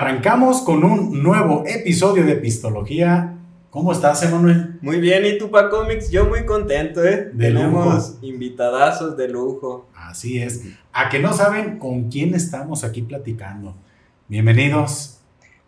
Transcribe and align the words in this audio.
arrancamos 0.00 0.62
con 0.62 0.82
un 0.82 1.22
nuevo 1.22 1.62
episodio 1.66 2.24
de 2.24 2.32
Epistología. 2.32 3.36
¿Cómo 3.68 3.92
estás, 3.92 4.22
Emanuel? 4.22 4.78
Muy 4.80 4.98
bien, 4.98 5.26
¿y 5.26 5.36
tú, 5.36 5.50
Paco 5.50 5.84
Mix? 5.84 6.10
Yo 6.10 6.24
muy 6.24 6.46
contento, 6.46 7.04
¿eh? 7.04 7.30
De 7.34 7.48
Tenemos 7.48 8.16
invitadazos 8.22 9.14
de 9.18 9.28
lujo. 9.28 9.90
Así 9.94 10.40
es. 10.40 10.64
A 10.94 11.10
que 11.10 11.18
no 11.18 11.34
saben 11.34 11.78
con 11.78 12.08
quién 12.08 12.34
estamos 12.34 12.82
aquí 12.82 13.02
platicando. 13.02 13.76
Bienvenidos. 14.26 15.20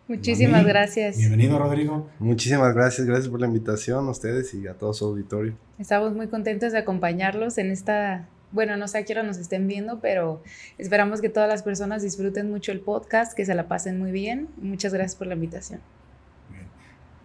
Muchísimas 0.07 0.63
Mami. 0.63 0.69
gracias. 0.69 1.15
Bienvenido, 1.15 1.59
Rodrigo. 1.59 2.09
Muchísimas 2.17 2.73
gracias, 2.73 3.05
gracias 3.05 3.29
por 3.29 3.39
la 3.39 3.45
invitación 3.45 4.07
a 4.07 4.09
ustedes 4.09 4.51
y 4.55 4.65
a 4.65 4.73
todo 4.73 4.95
su 4.95 5.05
auditorio. 5.05 5.53
Estamos 5.77 6.11
muy 6.15 6.27
contentos 6.27 6.71
de 6.71 6.79
acompañarlos 6.79 7.59
en 7.59 7.69
esta, 7.69 8.27
bueno, 8.53 8.77
no 8.77 8.87
sé 8.87 8.99
a 8.99 9.03
qué 9.03 9.15
nos 9.15 9.37
estén 9.37 9.67
viendo, 9.67 9.99
pero 9.99 10.41
esperamos 10.77 11.21
que 11.21 11.29
todas 11.29 11.49
las 11.49 11.63
personas 11.63 12.03
disfruten 12.03 12.49
mucho 12.49 12.71
el 12.71 12.79
podcast, 12.79 13.33
que 13.33 13.45
se 13.45 13.55
la 13.55 13.67
pasen 13.67 13.99
muy 13.99 14.11
bien. 14.11 14.47
Muchas 14.57 14.93
gracias 14.93 15.15
por 15.15 15.27
la 15.27 15.33
invitación. 15.33 15.81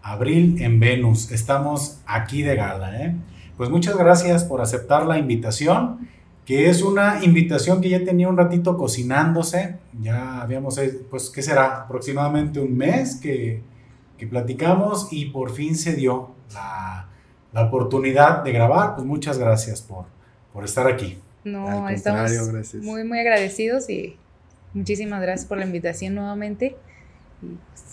Abril 0.02 0.60
en 0.62 0.80
Venus. 0.80 1.30
Estamos 1.30 2.00
aquí 2.06 2.42
de 2.42 2.56
gala, 2.56 3.04
¿eh? 3.04 3.14
Pues 3.58 3.68
muchas 3.68 3.96
gracias 3.96 4.44
por 4.44 4.62
aceptar 4.62 5.04
la 5.04 5.18
invitación, 5.18 6.08
que 6.46 6.70
es 6.70 6.80
una 6.82 7.22
invitación 7.22 7.82
que 7.82 7.90
ya 7.90 8.02
tenía 8.04 8.28
un 8.28 8.38
ratito 8.38 8.78
cocinándose. 8.78 9.76
Ya 10.00 10.40
habíamos, 10.40 10.78
eh, 10.78 10.98
pues, 11.10 11.28
¿qué 11.28 11.42
será? 11.42 11.82
Aproximadamente 11.82 12.58
un 12.58 12.74
mes 12.74 13.16
que, 13.16 13.62
que 14.16 14.26
platicamos 14.26 15.08
y 15.10 15.26
por 15.26 15.50
fin 15.50 15.76
se 15.76 15.94
dio 15.94 16.30
la, 16.54 17.08
la 17.52 17.64
oportunidad 17.64 18.42
de 18.44 18.52
grabar. 18.52 18.94
Pues 18.94 19.06
muchas 19.06 19.38
gracias 19.38 19.82
por, 19.82 20.06
por 20.58 20.64
estar 20.64 20.88
aquí. 20.88 21.16
No, 21.44 21.86
Al 21.86 21.94
estamos 21.94 22.32
gracias. 22.52 22.82
muy, 22.82 23.04
muy 23.04 23.20
agradecidos 23.20 23.88
y 23.88 24.16
muchísimas 24.74 25.22
gracias 25.22 25.46
por 25.46 25.56
la 25.58 25.64
invitación 25.64 26.16
nuevamente. 26.16 26.74
Y, 27.40 27.46
pues, 27.70 27.84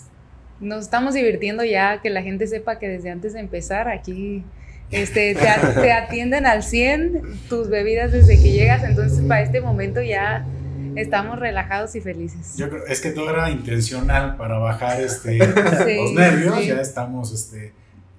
nos 0.58 0.82
estamos 0.82 1.14
divirtiendo 1.14 1.62
ya, 1.62 2.00
que 2.02 2.10
la 2.10 2.22
gente 2.22 2.48
sepa 2.48 2.80
que 2.80 2.88
desde 2.88 3.10
antes 3.10 3.34
de 3.34 3.38
empezar 3.40 3.88
aquí 3.88 4.42
este, 4.90 5.36
te, 5.36 5.48
a- 5.48 5.74
te 5.80 5.92
atienden 5.92 6.44
al 6.44 6.64
100 6.64 7.22
tus 7.48 7.68
bebidas 7.70 8.10
desde 8.10 8.34
que 8.36 8.50
llegas, 8.50 8.82
entonces 8.82 9.20
para 9.26 9.42
este 9.42 9.60
momento 9.60 10.02
ya 10.02 10.44
estamos 10.96 11.38
relajados 11.38 11.94
y 11.94 12.00
felices. 12.00 12.56
Yo 12.56 12.68
creo, 12.68 12.84
es 12.86 13.00
que 13.00 13.10
todo 13.10 13.30
era 13.30 13.48
intencional 13.48 14.36
para 14.36 14.58
bajar 14.58 15.00
este, 15.00 15.38
Sí, 15.86 15.96
los 15.96 16.12
nervios. 16.14 16.58
sí. 16.58 16.66
Ya 16.66 16.80
estamos 16.80 17.32
este, 17.32 17.72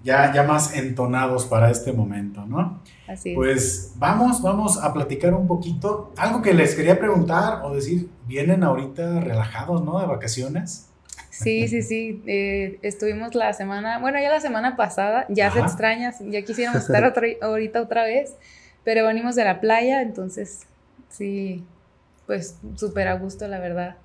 ya, 0.07 0.33
ya 0.33 0.43
más 0.43 0.73
entonados 0.75 1.45
para 1.45 1.69
este 1.69 1.91
momento, 1.91 2.45
¿no? 2.45 2.81
Así 3.07 3.31
es. 3.31 3.35
Pues 3.35 3.93
vamos, 3.97 4.41
vamos 4.41 4.81
a 4.81 4.93
platicar 4.93 5.33
un 5.33 5.45
poquito. 5.47 6.13
Algo 6.17 6.41
que 6.41 6.53
les 6.53 6.73
quería 6.75 6.97
preguntar 6.97 7.61
o 7.63 7.75
decir, 7.75 8.09
vienen 8.25 8.63
ahorita 8.63 9.19
relajados, 9.19 9.83
¿no? 9.83 9.99
De 9.99 10.07
vacaciones. 10.07 10.87
Sí, 11.29 11.67
sí, 11.67 11.81
sí. 11.83 12.23
eh, 12.25 12.79
estuvimos 12.81 13.35
la 13.35 13.51
semana, 13.53 13.99
bueno, 13.99 14.17
ya 14.19 14.29
la 14.29 14.39
semana 14.39 14.75
pasada, 14.75 15.25
ya 15.29 15.51
se 15.51 15.59
Ajá. 15.59 15.67
extraña, 15.67 16.13
ya 16.21 16.41
quisiéramos 16.41 16.81
estar 16.83 17.03
otra- 17.11 17.27
ahorita 17.41 17.81
otra 17.81 18.03
vez, 18.05 18.33
pero 18.83 19.05
venimos 19.05 19.35
de 19.35 19.43
la 19.43 19.59
playa, 19.59 20.01
entonces 20.01 20.61
sí, 21.09 21.63
pues 22.25 22.55
súper 22.75 23.07
a 23.09 23.13
gusto, 23.15 23.47
la 23.47 23.59
verdad. 23.59 23.97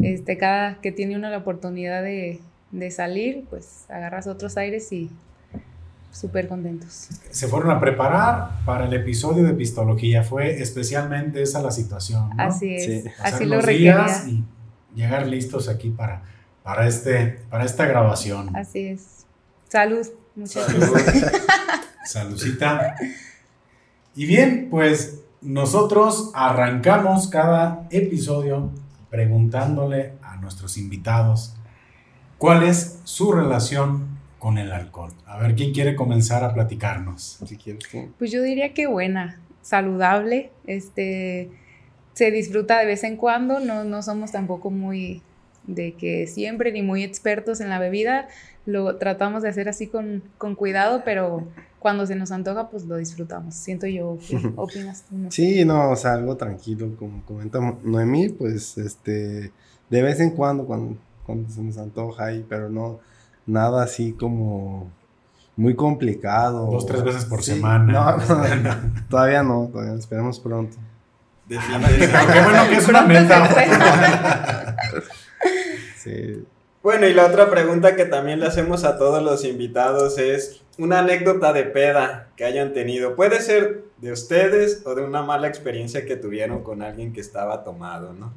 Este, 0.00 0.36
cada 0.36 0.80
que 0.80 0.92
tiene 0.92 1.16
uno 1.16 1.30
la 1.30 1.38
oportunidad 1.38 2.02
de, 2.02 2.40
de 2.72 2.90
salir, 2.90 3.44
pues 3.48 3.84
agarras 3.88 4.26
otros 4.26 4.56
aires 4.56 4.92
y 4.92 5.10
súper 6.10 6.48
contentos. 6.48 7.08
Se 7.30 7.48
fueron 7.48 7.70
a 7.70 7.80
preparar 7.80 8.64
para 8.64 8.86
el 8.86 8.92
episodio 8.94 9.44
de 9.44 9.54
Pistología. 9.54 10.22
Fue 10.24 10.60
especialmente 10.60 11.42
esa 11.42 11.60
la 11.62 11.70
situación, 11.70 12.30
¿no? 12.36 12.42
Así 12.42 12.74
es, 12.74 12.84
Sí. 12.84 13.08
Pasar 13.18 13.34
así 13.34 13.44
lo 13.44 13.56
los 13.56 13.64
requería. 13.64 13.96
días 13.96 14.26
y 14.26 14.44
llegar 14.94 15.26
listos 15.26 15.68
aquí 15.68 15.90
para, 15.90 16.22
para, 16.62 16.86
este, 16.86 17.40
para 17.50 17.64
esta 17.64 17.86
grabación. 17.86 18.54
Así 18.56 18.86
es. 18.88 19.26
Salud, 19.68 20.06
muchachos. 20.34 20.74
Salud. 20.84 21.28
Saludcita. 22.04 22.96
Y 24.14 24.26
bien, 24.26 24.68
pues 24.70 25.20
nosotros 25.40 26.30
arrancamos 26.34 27.28
cada 27.28 27.86
episodio 27.90 28.70
preguntándole 29.10 30.14
a 30.22 30.36
nuestros 30.36 30.76
invitados 30.78 31.54
cuál 32.38 32.62
es 32.62 32.98
su 33.04 33.32
relación 33.32 34.07
con 34.38 34.58
el 34.58 34.72
alcohol. 34.72 35.12
A 35.26 35.38
ver, 35.38 35.54
¿quién 35.54 35.72
quiere 35.72 35.96
comenzar 35.96 36.44
a 36.44 36.54
platicarnos? 36.54 37.38
Si 37.44 37.56
quieres. 37.56 37.84
Pues 38.18 38.30
yo 38.30 38.42
diría 38.42 38.72
que 38.74 38.86
buena, 38.86 39.40
saludable, 39.62 40.50
este, 40.66 41.50
se 42.14 42.30
disfruta 42.30 42.78
de 42.78 42.86
vez 42.86 43.04
en 43.04 43.16
cuando, 43.16 43.60
no, 43.60 43.84
no 43.84 44.02
somos 44.02 44.32
tampoco 44.32 44.70
muy 44.70 45.22
de 45.66 45.92
que 45.92 46.26
siempre 46.26 46.72
ni 46.72 46.82
muy 46.82 47.02
expertos 47.02 47.60
en 47.60 47.68
la 47.68 47.78
bebida, 47.78 48.28
lo 48.64 48.96
tratamos 48.96 49.42
de 49.42 49.50
hacer 49.50 49.68
así 49.68 49.86
con, 49.86 50.22
con 50.38 50.54
cuidado, 50.54 51.02
pero 51.04 51.46
cuando 51.78 52.06
se 52.06 52.16
nos 52.16 52.32
antoja, 52.32 52.70
pues 52.70 52.86
lo 52.86 52.96
disfrutamos. 52.96 53.54
Siento 53.54 53.86
yo, 53.86 54.18
¿qué 54.28 54.36
opinas 54.56 55.04
tú? 55.08 55.16
No. 55.16 55.30
Sí, 55.30 55.64
no, 55.64 55.90
o 55.90 55.96
sea, 55.96 56.14
algo 56.14 56.36
tranquilo, 56.36 56.90
como 56.98 57.22
comenta 57.24 57.60
Noemí, 57.82 58.30
pues 58.30 58.78
este, 58.78 59.52
de 59.90 60.02
vez 60.02 60.20
en 60.20 60.30
cuando, 60.30 60.66
cuando, 60.66 60.96
cuando 61.24 61.48
se 61.50 61.62
nos 61.62 61.78
antoja 61.78 62.26
ahí, 62.26 62.44
pero 62.48 62.68
no, 62.68 63.00
nada 63.48 63.82
así 63.82 64.12
como 64.12 64.90
muy 65.56 65.74
complicado. 65.74 66.70
Dos, 66.70 66.86
tres 66.86 67.02
veces 67.02 67.24
por 67.24 67.42
Sí, 67.42 67.54
semana. 67.54 67.92
No, 67.92 68.16
no, 68.16 68.24
todavía 69.08 69.42
no, 69.42 69.66
todavía 69.66 69.92
no, 69.92 69.98
esperemos 69.98 70.38
pronto. 70.38 70.76
Qué 71.48 71.56
bueno 71.56 72.68
que 72.68 72.76
es 72.76 72.88
una 72.88 73.02
meta. 73.02 74.76
Sí, 75.96 76.44
Bueno, 76.82 77.06
y 77.06 77.14
la 77.14 77.26
otra 77.26 77.50
pregunta 77.50 77.94
que 77.96 78.04
también 78.04 78.40
le 78.40 78.46
hacemos 78.46 78.84
a 78.84 78.98
todos 78.98 79.22
los 79.22 79.44
invitados 79.44 80.18
es 80.18 80.62
una 80.78 81.00
anécdota 81.00 81.52
de 81.52 81.64
peda 81.64 82.28
que 82.36 82.44
hayan 82.44 82.72
tenido. 82.72 83.16
Puede 83.16 83.40
ser 83.40 83.84
de 83.98 84.12
ustedes 84.12 84.82
o 84.84 84.94
de 84.94 85.02
una 85.02 85.22
mala 85.22 85.48
experiencia 85.48 86.06
que 86.06 86.16
tuvieron 86.16 86.62
con 86.62 86.82
alguien 86.82 87.12
que 87.12 87.20
estaba 87.20 87.64
tomado, 87.64 88.12
¿no? 88.12 88.32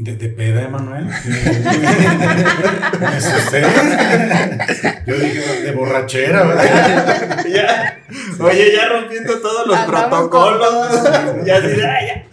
¿De, 0.00 0.14
de 0.14 0.28
peda, 0.28 0.62
Emanuel? 0.62 1.08
¿Es 3.16 3.34
usted? 3.38 3.64
Yo 5.06 5.14
dije, 5.18 5.62
de 5.62 5.72
borrachera, 5.72 6.44
¿verdad? 6.46 7.44
Ya. 7.48 7.98
Oye, 8.38 8.72
ya 8.76 8.88
rompiendo 8.90 9.40
todos 9.40 9.66
los 9.66 9.76
Andamos 9.76 10.28
protocolos. 10.28 10.98
con 10.98 11.44
ya 11.46 11.56
"Ay, 11.56 12.06
ya. 12.06 12.24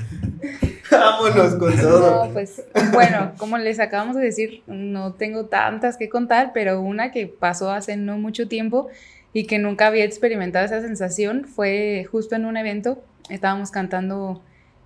Vámonos 0.91 1.55
con 1.55 1.75
todo. 1.75 2.25
No, 2.27 2.33
pues 2.33 2.61
bueno, 2.93 3.31
como 3.37 3.57
les 3.57 3.79
acabamos 3.79 4.15
de 4.15 4.21
decir, 4.21 4.61
no 4.67 5.13
tengo 5.13 5.45
tantas 5.47 5.97
que 5.97 6.07
contar, 6.07 6.51
pero 6.53 6.81
una 6.81 7.11
que 7.11 7.25
pasó 7.25 7.71
hace 7.71 7.97
no 7.97 8.19
mucho 8.19 8.47
tiempo 8.47 8.89
y 9.33 9.47
que 9.47 9.57
nunca 9.57 9.87
había 9.87 10.03
experimentado 10.05 10.65
esa 10.65 10.81
sensación 10.81 11.45
fue 11.45 12.05
justo 12.11 12.35
en 12.35 12.45
un 12.45 12.57
evento. 12.57 13.03
Estábamos 13.29 13.71
cantando 13.71 14.43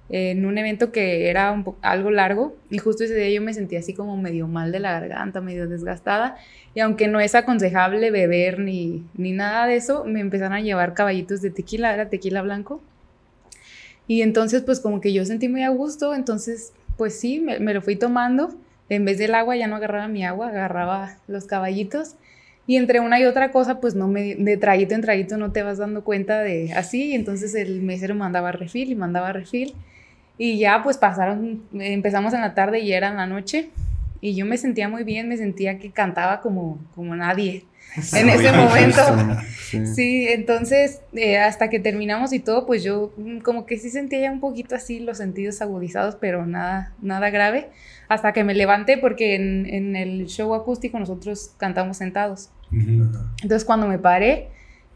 en 0.10 0.46
un 0.46 0.58
evento 0.58 0.92
que 0.92 1.30
era 1.30 1.64
algo 1.82 2.12
largo 2.12 2.56
y 2.70 2.80
justo 2.80 3.04
ese 3.04 3.16
día 3.16 3.30
yo 3.30 3.42
me 3.42 3.54
sentía 3.54 3.80
así 3.80 3.94
como 3.94 4.18
medio 4.18 4.48
mal 4.48 4.72
de 4.72 4.80
la 4.80 5.00
garganta, 5.00 5.40
medio 5.40 5.68
desgastada 5.68 6.38
y 6.74 6.80
aunque 6.80 7.08
no 7.08 7.20
es 7.20 7.36
aconsejable 7.36 8.10
beber 8.12 8.60
ni, 8.60 9.04
ni 9.16 9.32
nada 9.32 9.68
de 9.68 9.76
eso, 9.76 10.06
me 10.06 10.20
empezaron 10.20 10.54
a 10.54 10.62
llevar 10.62 10.94
caballitos 10.94 11.42
de 11.42 11.52
tequila, 11.52 11.94
era 11.94 12.10
tequila 12.10 12.42
blanco. 12.42 12.82
Y 14.08 14.24
entonces 14.24 14.64
pues 14.64 14.80
como 14.80 15.02
que 15.02 15.14
yo 15.14 15.24
sentí 15.26 15.48
muy 15.48 15.64
a 15.64 15.70
gusto, 15.70 16.16
entonces 16.16 16.74
pues 16.98 17.20
sí, 17.20 17.40
me, 17.40 17.60
me 17.60 17.74
lo 17.74 17.82
fui 17.82 17.96
tomando. 17.96 18.56
En 18.90 19.06
vez 19.06 19.20
del 19.20 19.36
agua 19.36 19.56
ya 19.56 19.68
no 19.68 19.76
agarraba 19.76 20.08
mi 20.08 20.26
agua, 20.26 20.50
agarraba 20.50 21.18
los 21.28 21.46
caballitos. 21.46 22.16
Y 22.66 22.76
entre 22.78 23.00
una 23.00 23.20
y 23.20 23.26
otra 23.26 23.52
cosa, 23.52 23.80
pues 23.80 23.96
no 23.96 24.08
me, 24.08 24.36
de 24.36 24.58
traguito 24.58 24.94
en 24.94 25.02
traguito 25.02 25.38
no 25.38 25.52
te 25.52 25.64
vas 25.64 25.80
dando 25.80 26.04
cuenta 26.04 26.42
de 26.42 26.74
así. 26.74 27.12
y 27.12 27.16
entonces 27.16 27.56
el 27.56 27.82
mesero 27.82 28.16
mandaba 28.16 28.52
refil 28.52 28.92
y 28.92 28.96
mandaba 28.96 29.34
refil. 29.34 29.74
Y 30.40 30.58
ya 30.58 30.82
pues 30.82 30.98
pasaron, 30.98 31.64
empezamos 31.74 32.34
en 32.34 32.40
la 32.40 32.56
tarde 32.56 32.80
y 32.80 32.94
era 32.94 33.10
en 33.10 33.18
la 33.18 33.28
noche. 33.28 33.70
Y 34.22 34.36
yo 34.36 34.46
me 34.46 34.58
sentía 34.58 34.88
muy 34.88 35.04
bien, 35.04 35.28
me 35.28 35.36
sentía 35.36 35.78
que 35.80 35.92
cantaba 35.92 36.40
como, 36.40 36.80
como 36.96 37.14
nadie 37.14 37.66
en 38.14 38.30
ese 38.30 38.52
momento. 38.52 39.02
Sí. 39.06 39.86
Sí, 39.86 40.28
entonces 40.28 41.02
eh, 41.14 41.38
hasta 41.38 41.70
que 41.70 41.80
terminamos 41.80 42.34
y 42.34 42.40
todo, 42.40 42.66
pues 42.66 42.84
yo 42.84 43.14
mm, 43.18 43.42
como 43.42 43.68
que 43.68 43.78
sí 43.78 43.92
sentía 43.92 44.22
ya 44.22 44.32
un 44.32 44.40
poquito 44.40 44.74
así 44.74 45.00
los 45.00 45.20
sentidos 45.20 45.62
agudizados, 45.62 46.16
pero 46.16 46.48
nada, 46.48 46.96
nada 47.04 47.30
grave. 47.30 47.70
Hasta 48.08 48.34
que 48.34 48.44
me 48.44 48.56
levanté 48.56 48.98
porque 48.98 49.36
en, 49.36 49.68
en 49.68 49.96
el 49.96 50.26
show 50.26 50.56
acústico 50.56 50.98
nosotros 50.98 51.52
cantamos 51.58 51.98
sentados. 51.98 52.50
Entonces 52.72 53.64
cuando 53.64 53.88
me 53.88 54.00
paré 54.00 54.48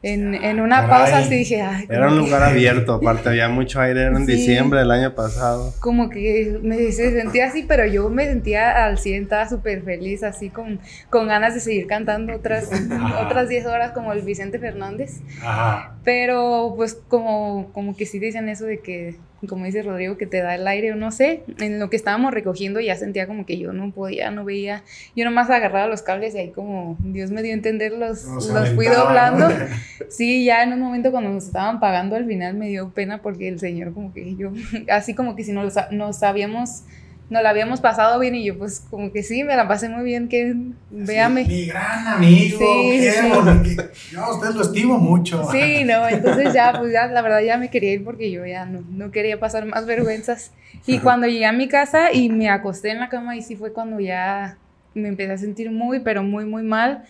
en, 0.03 0.35
en 0.35 0.59
una 0.59 0.81
caray. 0.85 0.89
pausa 0.89 1.17
así 1.19 1.35
dije, 1.35 1.61
ay, 1.61 1.85
Era 1.89 2.07
un 2.09 2.13
que- 2.19 2.25
lugar 2.25 2.43
abierto, 2.43 2.93
aparte 2.93 3.29
había 3.29 3.47
mucho 3.49 3.79
aire, 3.79 4.01
era 4.01 4.17
en 4.17 4.25
Sí. 4.25 4.33
diciembre 4.33 4.79
del 4.79 4.91
año 4.91 5.15
pasado. 5.15 5.73
como 5.79 6.09
que 6.09 6.59
me 6.61 6.91
se 6.91 7.11
sentía 7.13 7.47
así, 7.47 7.63
pero 7.67 7.85
yo 7.85 8.09
me 8.09 8.25
sentía 8.25 8.83
al 8.85 8.97
100, 8.97 9.23
estaba 9.23 9.47
súper 9.47 9.81
feliz, 9.83 10.21
así 10.23 10.49
con, 10.49 10.79
con 11.09 11.27
ganas 11.27 11.53
de 11.53 11.61
seguir 11.61 11.87
cantando 11.87 12.35
otras, 12.35 12.69
Ajá. 12.71 13.25
otras 13.25 13.47
10 13.49 13.65
horas 13.65 13.91
como 13.93 14.11
el 14.13 14.21
Vicente 14.21 14.59
Fernández. 14.59 15.21
Ajá. 15.41 15.95
Pero 16.03 16.73
pues 16.75 16.95
como, 17.07 17.71
como 17.71 17.95
que 17.95 18.05
sí 18.05 18.19
dicen 18.19 18.49
eso 18.49 18.65
de 18.65 18.79
que 18.81 19.15
como 19.47 19.65
dice 19.65 19.81
Rodrigo, 19.81 20.17
que 20.17 20.25
te 20.25 20.41
da 20.41 20.55
el 20.55 20.67
aire 20.67 20.91
o 20.93 20.95
no 20.95 21.11
sé, 21.11 21.43
en 21.59 21.79
lo 21.79 21.89
que 21.89 21.95
estábamos 21.95 22.33
recogiendo 22.33 22.79
ya 22.79 22.95
sentía 22.95 23.27
como 23.27 23.45
que 23.45 23.57
yo 23.57 23.73
no 23.73 23.91
podía, 23.91 24.31
no 24.31 24.45
veía, 24.45 24.83
yo 25.15 25.25
nomás 25.25 25.49
agarraba 25.49 25.87
los 25.87 26.01
cables 26.01 26.35
y 26.35 26.39
ahí 26.39 26.51
como 26.51 26.97
Dios 26.99 27.31
me 27.31 27.43
dio 27.43 27.51
a 27.51 27.55
entender, 27.55 27.93
los, 27.93 28.25
los 28.25 28.69
fui 28.69 28.87
doblando. 28.87 29.49
¿no? 29.49 29.55
Sí, 30.09 30.45
ya 30.45 30.61
en 30.61 30.73
un 30.73 30.79
momento 30.79 31.11
cuando 31.11 31.31
nos 31.31 31.45
estaban 31.45 31.79
pagando 31.79 32.15
al 32.15 32.27
final 32.27 32.53
me 32.55 32.67
dio 32.67 32.91
pena 32.91 33.21
porque 33.21 33.47
el 33.47 33.59
señor 33.59 33.93
como 33.93 34.13
que 34.13 34.35
yo, 34.35 34.51
así 34.89 35.15
como 35.15 35.35
que 35.35 35.43
si 35.43 35.53
nos, 35.53 35.75
nos 35.91 36.23
habíamos, 36.23 36.83
nos 37.29 37.41
la 37.41 37.49
habíamos 37.49 37.81
pasado 37.81 38.19
bien 38.19 38.35
y 38.35 38.45
yo 38.45 38.57
pues 38.57 38.85
como 38.89 39.11
que 39.11 39.23
sí, 39.23 39.43
me 39.43 39.55
la 39.55 39.67
pasé 39.67 39.89
muy 39.89 40.03
bien, 40.03 40.27
que 40.27 40.55
véame. 40.91 41.45
Mi 41.45 41.65
gran 41.65 42.07
amigo, 42.07 42.59
Sí, 42.59 43.09
sí. 43.09 43.77
Yo 44.11 44.23
a 44.23 44.35
usted 44.35 44.55
lo 44.55 44.61
estimo 44.61 44.97
mucho. 44.97 45.43
Sí, 45.51 45.83
no, 45.83 46.07
entonces 46.07 46.53
ya, 46.53 46.73
pues 46.77 46.91
ya, 46.91 47.07
la 47.07 47.21
verdad 47.21 47.41
ya 47.41 47.57
me 47.57 47.69
quería 47.69 47.93
ir 47.93 48.03
porque 48.03 48.31
yo 48.31 48.45
ya 48.45 48.65
no, 48.65 48.83
no 48.89 49.11
quería 49.11 49.39
pasar 49.39 49.65
más 49.65 49.85
vergüenzas. 49.85 50.51
Y 50.85 50.99
cuando 50.99 51.27
llegué 51.27 51.45
a 51.45 51.53
mi 51.53 51.67
casa 51.67 52.11
y 52.11 52.29
me 52.29 52.49
acosté 52.49 52.91
en 52.91 52.99
la 52.99 53.09
cama, 53.09 53.35
y 53.35 53.41
sí 53.41 53.55
fue 53.55 53.71
cuando 53.71 53.99
ya 53.99 54.57
me 54.93 55.07
empecé 55.07 55.31
a 55.31 55.37
sentir 55.37 55.71
muy, 55.71 55.99
pero 55.99 56.23
muy, 56.23 56.45
muy 56.45 56.63
mal. 56.63 57.03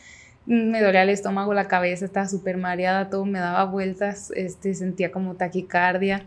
Me 0.46 0.82
dolía 0.82 1.04
el 1.04 1.10
estómago, 1.10 1.54
la 1.54 1.68
cabeza, 1.68 2.06
estaba 2.06 2.28
súper 2.28 2.58
mareada, 2.58 3.10
todo 3.10 3.26
me 3.26 3.40
daba 3.40 3.64
vueltas, 3.66 4.32
este, 4.36 4.76
sentía 4.76 5.12
como 5.12 5.36
taquicardia. 5.36 6.26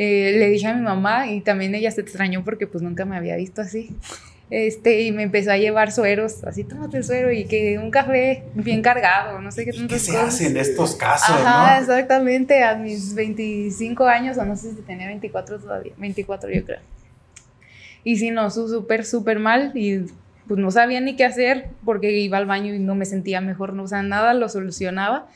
Eh, 0.00 0.36
le 0.38 0.48
dije 0.48 0.68
a 0.68 0.74
mi 0.74 0.80
mamá 0.80 1.26
y 1.28 1.40
también 1.40 1.74
ella 1.74 1.90
se 1.90 2.00
extrañó 2.00 2.44
porque 2.44 2.68
pues 2.68 2.82
nunca 2.82 3.04
me 3.04 3.16
había 3.16 3.34
visto 3.36 3.60
así. 3.60 3.90
Este, 4.48 5.02
y 5.02 5.12
me 5.12 5.24
empezó 5.24 5.50
a 5.50 5.58
llevar 5.58 5.92
sueros, 5.92 6.42
así 6.44 6.64
tómate 6.64 6.96
el 6.98 7.04
suero 7.04 7.30
y 7.30 7.44
que 7.44 7.78
un 7.78 7.90
café 7.90 8.44
bien 8.54 8.80
cargado, 8.80 9.40
no 9.42 9.50
sé 9.52 9.64
qué 9.64 9.70
¿Y 9.70 9.72
¿Qué 9.72 9.78
tantas 9.80 10.00
se 10.00 10.12
cosas. 10.12 10.28
hace 10.28 10.46
en 10.46 10.56
estos 10.56 10.94
casos, 10.96 11.36
Ajá, 11.36 11.74
no? 11.74 11.80
exactamente, 11.82 12.62
a 12.64 12.74
mis 12.76 13.14
25 13.14 14.06
años, 14.06 14.38
o 14.38 14.46
no 14.46 14.56
sé 14.56 14.70
si 14.70 14.76
tenía 14.82 15.06
24 15.08 15.58
todavía, 15.58 15.92
24 15.98 16.48
yo 16.50 16.64
creo. 16.64 16.78
Y 18.04 18.16
sí, 18.16 18.30
no, 18.30 18.50
súper, 18.50 19.04
súper 19.04 19.38
mal 19.38 19.72
y 19.74 20.06
pues 20.46 20.58
no 20.58 20.70
sabía 20.70 21.00
ni 21.02 21.14
qué 21.14 21.26
hacer 21.26 21.66
porque 21.84 22.10
iba 22.12 22.38
al 22.38 22.46
baño 22.46 22.72
y 22.72 22.78
no 22.78 22.94
me 22.94 23.04
sentía 23.04 23.42
mejor, 23.42 23.74
no, 23.74 23.82
o 23.82 23.88
sea, 23.88 24.02
nada 24.02 24.32
lo 24.32 24.48
solucionaba. 24.48 25.28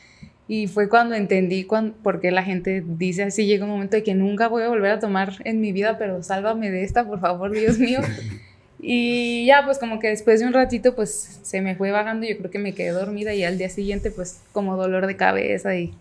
Y 0.47 0.67
fue 0.67 0.89
cuando 0.89 1.15
entendí 1.15 1.63
cuan- 1.63 1.93
por 2.03 2.19
qué 2.19 2.29
la 2.31 2.43
gente 2.43 2.83
dice 2.85 3.23
así, 3.23 3.45
llega 3.45 3.63
un 3.65 3.71
momento 3.71 3.95
de 3.95 4.03
que 4.03 4.13
nunca 4.13 4.49
voy 4.49 4.63
a 4.63 4.67
volver 4.67 4.91
a 4.91 4.99
tomar 4.99 5.33
en 5.45 5.61
mi 5.61 5.71
vida, 5.71 5.97
pero 5.97 6.21
sálvame 6.21 6.69
de 6.69 6.83
esta, 6.83 7.05
por 7.05 7.19
favor, 7.21 7.51
Dios 7.51 7.79
mío. 7.79 7.99
Y 8.85 9.45
ya, 9.45 9.63
pues 9.63 9.77
como 9.77 9.99
que 9.99 10.09
después 10.09 10.41
de 10.41 10.45
un 10.47 10.51
ratito, 10.51 10.93
pues 10.93 11.39
se 11.41 11.61
me 11.61 11.75
fue 11.75 11.91
bajando, 11.91 12.27
yo 12.27 12.37
creo 12.37 12.51
que 12.51 12.59
me 12.59 12.73
quedé 12.73 12.89
dormida 12.89 13.33
y 13.33 13.45
al 13.45 13.57
día 13.57 13.69
siguiente, 13.69 14.11
pues 14.11 14.41
como 14.51 14.75
dolor 14.75 15.07
de 15.07 15.15
cabeza 15.15 15.73
y, 15.77 15.93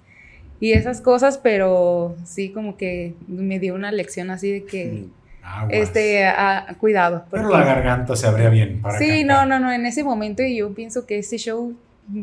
y 0.59 0.73
esas 0.73 1.01
cosas, 1.01 1.39
pero 1.39 2.17
sí 2.25 2.49
como 2.51 2.77
que 2.77 3.15
me 3.29 3.61
dio 3.61 3.77
una 3.77 3.93
lección 3.93 4.31
así 4.31 4.51
de 4.51 4.65
que, 4.65 5.05
Aguas. 5.45 5.73
este, 5.73 6.25
a- 6.25 6.75
cuidado. 6.81 7.25
Pero 7.31 7.51
la 7.51 7.65
garganta 7.65 8.17
se 8.17 8.27
abría 8.27 8.49
bien 8.49 8.81
para 8.83 8.99
Sí, 8.99 9.21
cantar. 9.21 9.47
no, 9.47 9.61
no, 9.61 9.67
no, 9.67 9.73
en 9.73 9.87
ese 9.87 10.03
momento 10.03 10.43
y 10.43 10.57
yo 10.57 10.75
pienso 10.75 11.07
que 11.07 11.19
este 11.19 11.37
show 11.39 11.75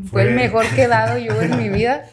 fue, 0.09 0.23
el 0.23 0.35
mejor 0.35 0.65
que 0.75 0.83
he 0.83 0.87
dado 0.87 1.17
yo 1.17 1.41
en 1.41 1.57
mi 1.57 1.69
vida. 1.77 2.05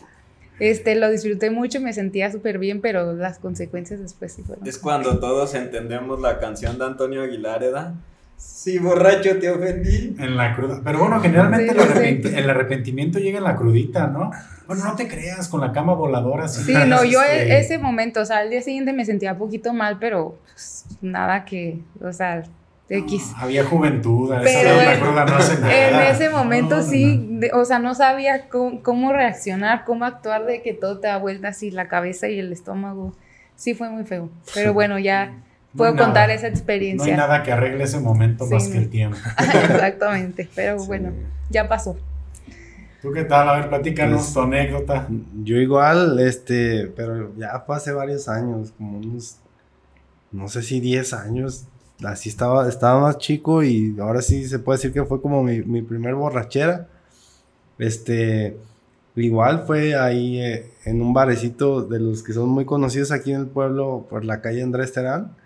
Este, 0.59 0.95
lo 0.95 1.11
disfruté 1.11 1.51
mucho, 1.51 1.81
me 1.81 1.93
sentía 1.93 2.33
súper 2.33 2.59
bien, 2.59 2.81
pero 2.81 3.13
las 3.13 3.39
consecuencias 3.39 4.01
después 4.01 4.33
sí 4.33 4.43
fueron. 4.43 4.67
Es 4.67 4.79
cuando 4.79 5.19
todos 5.19 5.55
entendemos 5.55 6.19
la 6.21 6.39
canción 6.39 6.79
de 6.79 6.87
Antonio 6.87 7.23
Aguilar, 7.23 7.61
¿verdad? 7.61 7.93
Sí, 8.39 8.79
borracho, 8.79 9.39
te 9.39 9.51
ofendí. 9.51 10.15
En 10.19 10.37
la 10.37 10.55
cruda. 10.55 10.81
Pero 10.85 10.99
bueno, 10.99 11.21
generalmente 11.21 11.73
Sí, 11.73 12.35
el 12.35 12.51
arrepentimiento 12.51 13.19
llega 13.19 13.39
en 13.39 13.45
la 13.45 13.57
crudita, 13.57 14.07
¿no? 14.07 14.31
Bueno, 14.67 14.85
no 14.85 14.97
te 14.97 15.09
creas, 15.09 15.49
con 15.49 15.61
la 15.61 15.73
cama 15.73 15.95
voladora. 15.95 16.49
Sí, 16.49 16.75
no, 16.87 17.05
yo 17.05 17.23
este, 17.23 17.55
e- 17.55 17.59
ese 17.61 17.79
momento, 17.79 18.21
o 18.21 18.25
sea, 18.25 18.39
al 18.39 18.51
día 18.51 18.61
siguiente 18.63 18.93
me 18.93 19.05
sentía 19.05 19.33
un 19.33 19.39
poquito 19.39 19.73
mal, 19.73 19.99
pero 20.01 20.39
pues, 20.53 20.85
nada 21.01 21.45
que, 21.45 21.81
o 22.03 22.13
sea, 22.13 22.43
X. 22.89 23.33
no, 23.33 23.39
había 23.43 23.65
juventud, 23.65 24.31
a 24.33 24.43
esa 24.43 24.61
edad 24.63 24.77
la 24.77 24.95
en- 24.95 25.01
no 25.27 25.37
hace 25.37 25.55
En 25.55 25.61
nada. 25.61 26.09
ese 26.11 26.31
momento 26.31 26.77
No, 26.77 26.83
no, 26.83 26.89
sí, 26.89 27.17
no. 27.17 27.41
de- 27.41 27.53
o 27.53 27.65
sea, 27.65 27.79
no 27.81 27.95
sabía 27.95 28.49
cómo, 28.49 28.81
cómo 28.83 29.13
reaccionar, 29.13 29.85
cómo 29.85 30.05
actuar 30.05 30.47
de 30.47 30.63
que 30.63 30.73
todo 30.73 30.99
te 31.01 31.09
da 31.09 31.19
vuelta 31.19 31.49
así, 31.49 31.71
la 31.73 31.89
cabeza 31.89 32.29
y 32.29 32.39
el 32.39 32.53
estómago. 32.53 33.13
Sí 33.57 33.75
fue 33.75 33.91
muy 33.91 34.05
feo, 34.05 34.29
pero 34.55 34.73
bueno, 34.73 34.99
ya 34.99 35.27
No 35.27 35.79
puedo 35.79 35.95
nada. 35.95 36.05
contar 36.07 36.31
esa 36.31 36.43
No 36.43 36.47
hay 36.49 36.53
experiencia. 36.53 37.17
nada 37.17 37.43
que 37.43 37.51
arregle 37.53 37.83
ese 37.85 37.99
momento 37.99 38.47
Sí, 38.47 38.55
más 38.55 38.69
que 38.69 38.79
el 38.79 38.89
tiempo. 38.89 39.17
Exactamente, 39.39 40.49
pero 40.55 40.79
Sí. 40.79 40.87
bueno, 40.87 41.13
ya 41.51 41.69
pasó. 41.69 41.97
¿Tú 43.03 43.13
qué 43.13 43.25
tal? 43.25 43.49
A 43.49 43.55
ver, 43.57 43.69
platícanos 43.69 44.21
Pues- 44.23 44.35
tu 44.35 44.41
anécdota. 44.43 45.07
Yo 45.43 45.57
igual, 45.57 46.19
este, 46.21 46.87
pero 46.97 47.33
ya 47.37 47.61
fue 47.67 47.77
hace 47.77 47.93
varios 47.93 48.29
años, 48.29 48.73
como 48.77 48.99
unos, 48.99 49.37
no 50.33 50.49
sé 50.49 50.63
si 50.63 50.81
10 50.81 51.13
años, 51.13 51.67
así 52.05 52.29
estaba, 52.29 52.69
estaba 52.69 53.01
más 53.01 53.19
chico 53.19 53.63
y 53.63 53.97
ahora 54.01 54.23
sí 54.23 54.47
se 54.47 54.59
puede 54.59 54.79
decir 54.79 54.93
que 54.93 55.05
fue 55.05 55.21
como 55.21 55.43
mi, 55.43 55.63
mi 55.63 55.83
primer 55.83 56.15
borrachera. 56.15 56.89
Este, 57.79 58.57
igual 59.17 59.65
fue 59.67 59.97
ahí 59.97 60.41
eh, 60.41 60.73
en 60.85 61.03
un 61.03 61.13
barecito 61.13 61.83
de 61.83 62.01
los 62.01 62.23
que 62.23 62.33
son 62.33 62.49
muy 62.51 62.65
conocidos 62.65 63.13
aquí 63.13 63.33
en 63.33 63.41
el 63.43 63.47
pueblo, 63.47 64.07
por 64.09 64.25
la 64.25 64.41
calle 64.41 64.63
Andrés 64.63 64.93
Terán, 64.93 65.37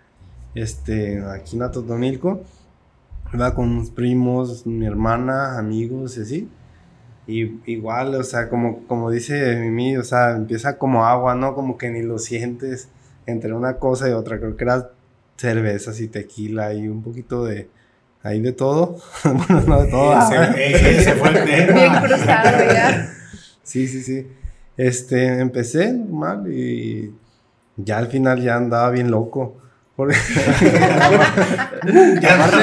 este, 0.55 1.21
aquí 1.21 1.55
en 1.55 1.63
Atotonilco. 1.63 2.41
Iba 3.33 3.55
con 3.55 3.69
unos 3.69 3.91
primos, 3.91 4.65
mi 4.67 4.85
hermana, 4.85 5.57
amigos 5.57 6.17
y 6.17 6.21
así. 6.21 6.49
Y 7.27 7.61
igual, 7.71 8.15
o 8.15 8.23
sea, 8.23 8.49
como, 8.49 8.85
como 8.87 9.09
dice 9.09 9.55
Mimi, 9.57 9.95
o 9.97 10.03
sea, 10.03 10.31
empieza 10.31 10.77
como 10.77 11.05
agua, 11.05 11.35
¿no? 11.35 11.55
Como 11.55 11.77
que 11.77 11.89
ni 11.89 12.01
lo 12.01 12.19
sientes 12.19 12.89
entre 13.25 13.53
una 13.53 13.77
cosa 13.77 14.09
y 14.09 14.11
otra. 14.11 14.37
Creo 14.39 14.57
que 14.57 14.63
era 14.65 14.89
cervezas 15.41 15.99
y 15.99 16.07
tequila 16.07 16.73
y 16.73 16.87
un 16.87 17.01
poquito 17.01 17.45
de, 17.45 17.67
ahí 18.21 18.39
de 18.39 18.53
todo. 18.53 18.97
bueno, 19.23 19.61
no 19.67 19.81
de 19.81 19.89
todo. 19.89 20.17
Ese, 20.17 20.37
ah, 20.37 20.55
ese 20.55 21.13
fue 21.13 21.29
el 21.29 21.45
tema. 21.45 21.73
Bien 21.79 21.95
cruzado 21.95 22.57
ya. 22.71 23.13
Sí, 23.63 23.87
sí, 23.87 24.03
sí. 24.03 24.27
Este, 24.77 25.39
empecé 25.39 25.93
normal 25.93 26.51
y 26.51 27.13
ya 27.75 27.97
al 27.97 28.07
final 28.07 28.41
ya 28.41 28.55
andaba 28.55 28.91
bien 28.91 29.09
loco. 29.11 29.57
Porque 29.95 30.15
aparte, 32.29 32.57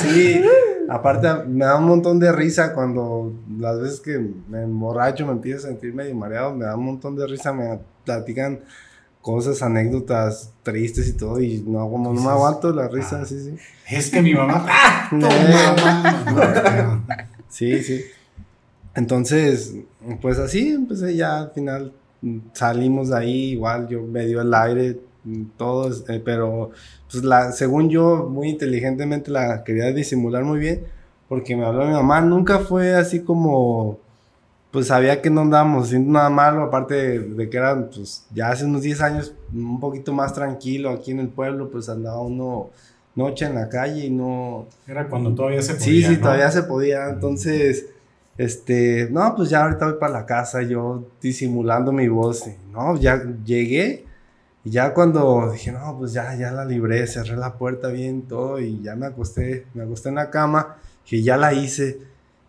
sí, 0.00 0.42
aparte 0.88 1.28
me 1.46 1.66
da 1.66 1.76
un 1.76 1.84
montón 1.84 2.18
de 2.18 2.32
risa 2.32 2.72
cuando 2.72 3.34
las 3.58 3.80
veces 3.80 4.00
que 4.00 4.18
me 4.48 4.62
emborracho, 4.62 5.26
me 5.26 5.32
empiezo 5.32 5.66
a 5.66 5.70
sentir 5.70 5.94
medio 5.94 6.14
mareado, 6.14 6.54
me 6.54 6.64
da 6.64 6.74
un 6.74 6.86
montón 6.86 7.14
de 7.14 7.26
risa, 7.26 7.52
me 7.52 7.78
platican 8.04 8.60
cosas, 9.22 9.62
anécdotas 9.62 10.52
tristes 10.62 11.08
y 11.08 11.12
todo 11.14 11.40
y 11.40 11.64
no, 11.66 11.88
como 11.88 12.12
no 12.12 12.20
me 12.20 12.30
aguanto 12.30 12.72
la 12.72 12.88
risa, 12.88 13.20
ah. 13.22 13.24
sí, 13.24 13.42
sí. 13.42 13.54
Es 13.88 14.10
que 14.10 14.20
mi 14.20 14.34
mamá. 14.34 14.66
¡Ah! 14.68 15.08
mamá! 15.12 16.24
No, 16.32 17.04
Sí, 17.48 17.82
sí. 17.82 18.02
Entonces, 18.94 19.76
pues 20.20 20.38
así 20.38 20.70
empecé 20.70 21.14
ya 21.16 21.40
al 21.40 21.50
final 21.52 21.92
salimos 22.52 23.08
de 23.08 23.18
ahí, 23.18 23.50
igual 23.52 23.88
yo 23.88 24.02
me 24.02 24.26
dio 24.26 24.40
el 24.40 24.52
aire, 24.52 24.98
todos, 25.56 26.08
eh, 26.08 26.20
pero 26.24 26.70
pues 27.10 27.24
la, 27.24 27.52
según 27.52 27.90
yo, 27.90 28.28
muy 28.28 28.48
inteligentemente 28.48 29.30
la 29.30 29.64
quería 29.64 29.92
disimular 29.92 30.44
muy 30.44 30.58
bien, 30.58 30.84
porque 31.28 31.56
me 31.56 31.64
habló 31.64 31.86
mi 31.86 31.92
mamá, 31.92 32.20
nunca 32.20 32.60
fue 32.60 32.94
así 32.94 33.20
como, 33.20 33.98
pues 34.72 34.88
sabía 34.88 35.22
que 35.22 35.30
no 35.30 35.42
andábamos 35.42 35.86
haciendo 35.86 36.12
nada 36.12 36.30
malo, 36.30 36.62
aparte 36.64 36.94
de, 36.94 37.18
de 37.20 37.50
que 37.50 37.56
eran, 37.56 37.90
pues 37.94 38.24
ya 38.34 38.48
hace 38.48 38.64
unos 38.64 38.82
10 38.82 39.00
años, 39.02 39.34
un 39.52 39.78
poquito 39.78 40.12
más 40.12 40.34
tranquilo 40.34 40.90
aquí 40.90 41.12
en 41.12 41.20
el 41.20 41.28
pueblo, 41.28 41.70
pues 41.70 41.88
andaba 41.88 42.20
uno 42.20 42.70
noche 43.14 43.46
en 43.46 43.54
la 43.54 43.68
calle 43.68 44.06
y 44.06 44.10
no, 44.10 44.66
Era 44.86 45.08
cuando 45.08 45.34
todavía 45.34 45.62
se 45.62 45.74
podía. 45.74 45.84
Sí, 45.84 46.02
sí, 46.02 46.12
¿no? 46.16 46.20
todavía 46.20 46.50
se 46.50 46.62
podía. 46.62 47.08
Entonces, 47.08 47.86
este, 48.38 49.08
no, 49.10 49.34
pues 49.36 49.50
ya 49.50 49.64
ahorita 49.64 49.86
voy 49.86 49.98
para 50.00 50.12
la 50.12 50.26
casa, 50.26 50.62
yo 50.62 51.04
disimulando 51.20 51.92
mi 51.92 52.08
voz. 52.08 52.44
no, 52.72 52.96
ya 52.96 53.22
llegué. 53.44 54.06
Y 54.64 54.70
ya 54.70 54.94
cuando 54.94 55.50
dije, 55.52 55.72
no, 55.72 55.98
pues 55.98 56.12
ya, 56.12 56.34
ya 56.36 56.52
la 56.52 56.64
libré, 56.64 57.06
cerré 57.08 57.36
la 57.36 57.54
puerta 57.54 57.88
bien, 57.88 58.22
todo, 58.22 58.60
y 58.60 58.80
ya 58.80 58.94
me 58.94 59.06
acosté, 59.06 59.66
me 59.74 59.82
acosté 59.82 60.10
en 60.10 60.14
la 60.14 60.30
cama, 60.30 60.76
que 61.04 61.20
ya 61.22 61.36
la 61.36 61.52
hice. 61.52 61.98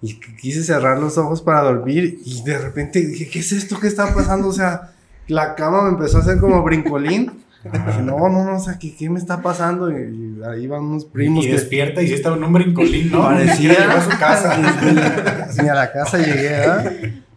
Y 0.03 0.19
qu- 0.19 0.35
quise 0.35 0.63
cerrar 0.63 0.99
los 0.99 1.17
ojos 1.17 1.41
para 1.41 1.61
dormir, 1.61 2.19
y 2.23 2.43
de 2.43 2.59
repente 2.59 2.99
dije, 2.99 3.27
¿qué 3.29 3.39
es 3.39 3.51
esto 3.53 3.79
que 3.79 3.87
está 3.87 4.13
pasando? 4.13 4.49
O 4.49 4.53
sea, 4.53 4.91
la 5.27 5.55
cama 5.55 5.81
me 5.83 5.89
empezó 5.89 6.17
a 6.17 6.21
hacer 6.21 6.37
como 6.39 6.61
brincolín. 6.61 7.31
Dije, 7.63 8.01
no, 8.01 8.17
no, 8.29 8.43
no, 8.43 8.57
o 8.57 8.59
sea, 8.59 8.77
¿qué, 8.77 8.93
qué 8.93 9.09
me 9.09 9.17
está 9.17 9.41
pasando? 9.41 9.89
Y, 9.89 9.95
y 9.95 10.41
ahí 10.45 10.67
van 10.67 10.83
unos 10.83 11.05
primos 11.05 11.45
y 11.45 11.47
que 11.47 11.53
despierta 11.53 12.01
y 12.01 12.07
sí 12.09 12.13
estaba 12.15 12.35
en 12.35 12.43
un 12.43 12.51
brincolín, 12.51 13.09
¿no? 13.09 13.21
Parecía. 13.21 13.69
Llegó 13.79 13.91
a 13.93 14.01
su 14.01 14.09
casa. 14.19 14.57
Ni 15.63 15.69
a 15.69 15.73
la 15.73 15.91
casa 15.93 16.17
llegué, 16.17 16.49
¿verdad? 16.49 16.91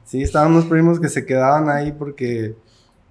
Sí, 0.04 0.23
estaban 0.23 0.50
unos 0.50 0.64
primos 0.64 0.99
que 0.99 1.08
se 1.08 1.25
quedaban 1.25 1.68
ahí 1.70 1.92
porque 1.92 2.56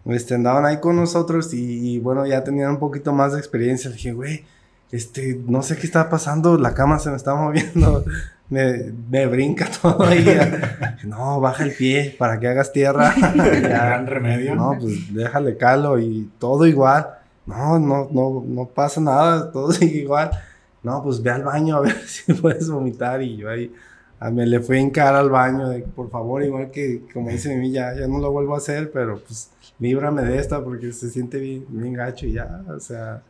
este, 0.05 0.35
andaban 0.35 0.65
ahí 0.65 0.81
con 0.81 0.97
nosotros 0.97 1.53
y, 1.53 1.93
y, 1.95 2.00
bueno, 2.00 2.25
ya 2.27 2.43
tenían 2.43 2.71
un 2.71 2.79
poquito 2.79 3.13
más 3.13 3.31
de 3.31 3.39
experiencia. 3.39 3.89
Le 3.89 3.95
dije, 3.95 4.12
güey, 4.12 4.43
este, 4.91 5.39
no 5.47 5.62
sé 5.63 5.77
qué 5.77 5.88
está 5.88 6.09
pasando, 6.09 6.57
la 6.57 6.74
cama 6.74 7.00
se 7.00 7.09
me 7.12 7.15
está 7.15 7.33
moviendo, 7.35 8.03
me, 8.49 8.93
me 9.09 9.25
brinca 9.27 9.67
todo 9.81 10.03
ahí. 10.03 10.23
ya. 10.23 10.97
No, 11.05 11.39
baja 11.39 11.63
el 11.63 11.73
pie 11.73 12.15
para 12.17 12.39
que 12.39 12.47
hagas 12.47 12.71
tierra. 12.71 13.13
Ya, 13.35 13.59
Gran 13.61 14.07
remedio. 14.07 14.55
no, 14.55 14.77
pues 14.79 15.13
déjale 15.13 15.57
calo 15.57 15.99
y 15.99 16.29
todo 16.39 16.65
igual. 16.65 17.07
no, 17.45 17.79
no, 17.79 18.07
no, 18.11 18.43
no 18.45 18.65
pasa 18.65 19.01
nada, 19.01 19.51
todo 19.51 19.71
sigue 19.71 19.99
igual. 19.99 20.31
No, 20.83 21.01
pues 21.03 21.21
ve 21.23 21.31
al 21.31 21.43
baño 21.43 21.77
a 21.77 21.81
ver 21.81 21.95
si 22.07 22.33
puedes 22.33 22.69
vomitar 22.69 23.21
y 23.21 23.37
yo 23.37 23.49
ahí 23.49 23.71
me 24.31 24.45
le 24.45 24.59
fui 24.59 24.79
en 24.79 24.89
cara 24.89 25.19
al 25.19 25.29
baño 25.29 25.69
de, 25.69 25.79
por 25.81 26.09
favor, 26.09 26.41
igual 26.43 26.71
que 26.71 27.03
como 27.13 27.29
dice 27.29 27.55
mi 27.57 27.71
ya, 27.71 27.93
ya 27.93 28.07
no 28.07 28.17
lo 28.19 28.31
vuelvo 28.31 28.55
a 28.55 28.57
hacer, 28.57 28.89
pero 28.91 29.19
pues 29.19 29.51
líbrame 29.77 30.23
de 30.23 30.39
esta 30.39 30.63
porque 30.63 30.91
se 30.93 31.09
siente 31.09 31.37
bien, 31.37 31.65
bien 31.69 31.93
gacho 31.93 32.25
y 32.25 32.31
ya, 32.33 32.61
o 32.67 32.79
sea, 32.79 33.21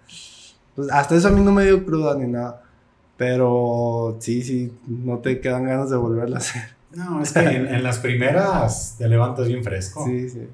pues 0.75 0.89
hasta 0.91 1.15
eso 1.15 1.27
a 1.29 1.31
mí 1.31 1.41
no 1.41 1.51
me 1.51 1.63
dio 1.65 1.83
cruda 1.85 2.15
ni 2.15 2.27
nada, 2.27 2.61
pero 3.17 4.17
sí, 4.19 4.43
sí, 4.43 4.73
no 4.87 5.19
te 5.19 5.39
quedan 5.39 5.65
ganas 5.65 5.89
de 5.89 5.97
volverla 5.97 6.37
a 6.37 6.39
hacer. 6.39 6.75
No, 6.93 7.21
es 7.21 7.33
que 7.33 7.39
en, 7.39 7.83
las 7.83 7.99
primeras 7.99 8.95
te 8.97 9.07
levantas 9.07 9.47
bien 9.47 9.63
fresco. 9.63 10.05
Sí, 10.05 10.29
sí. 10.29 10.47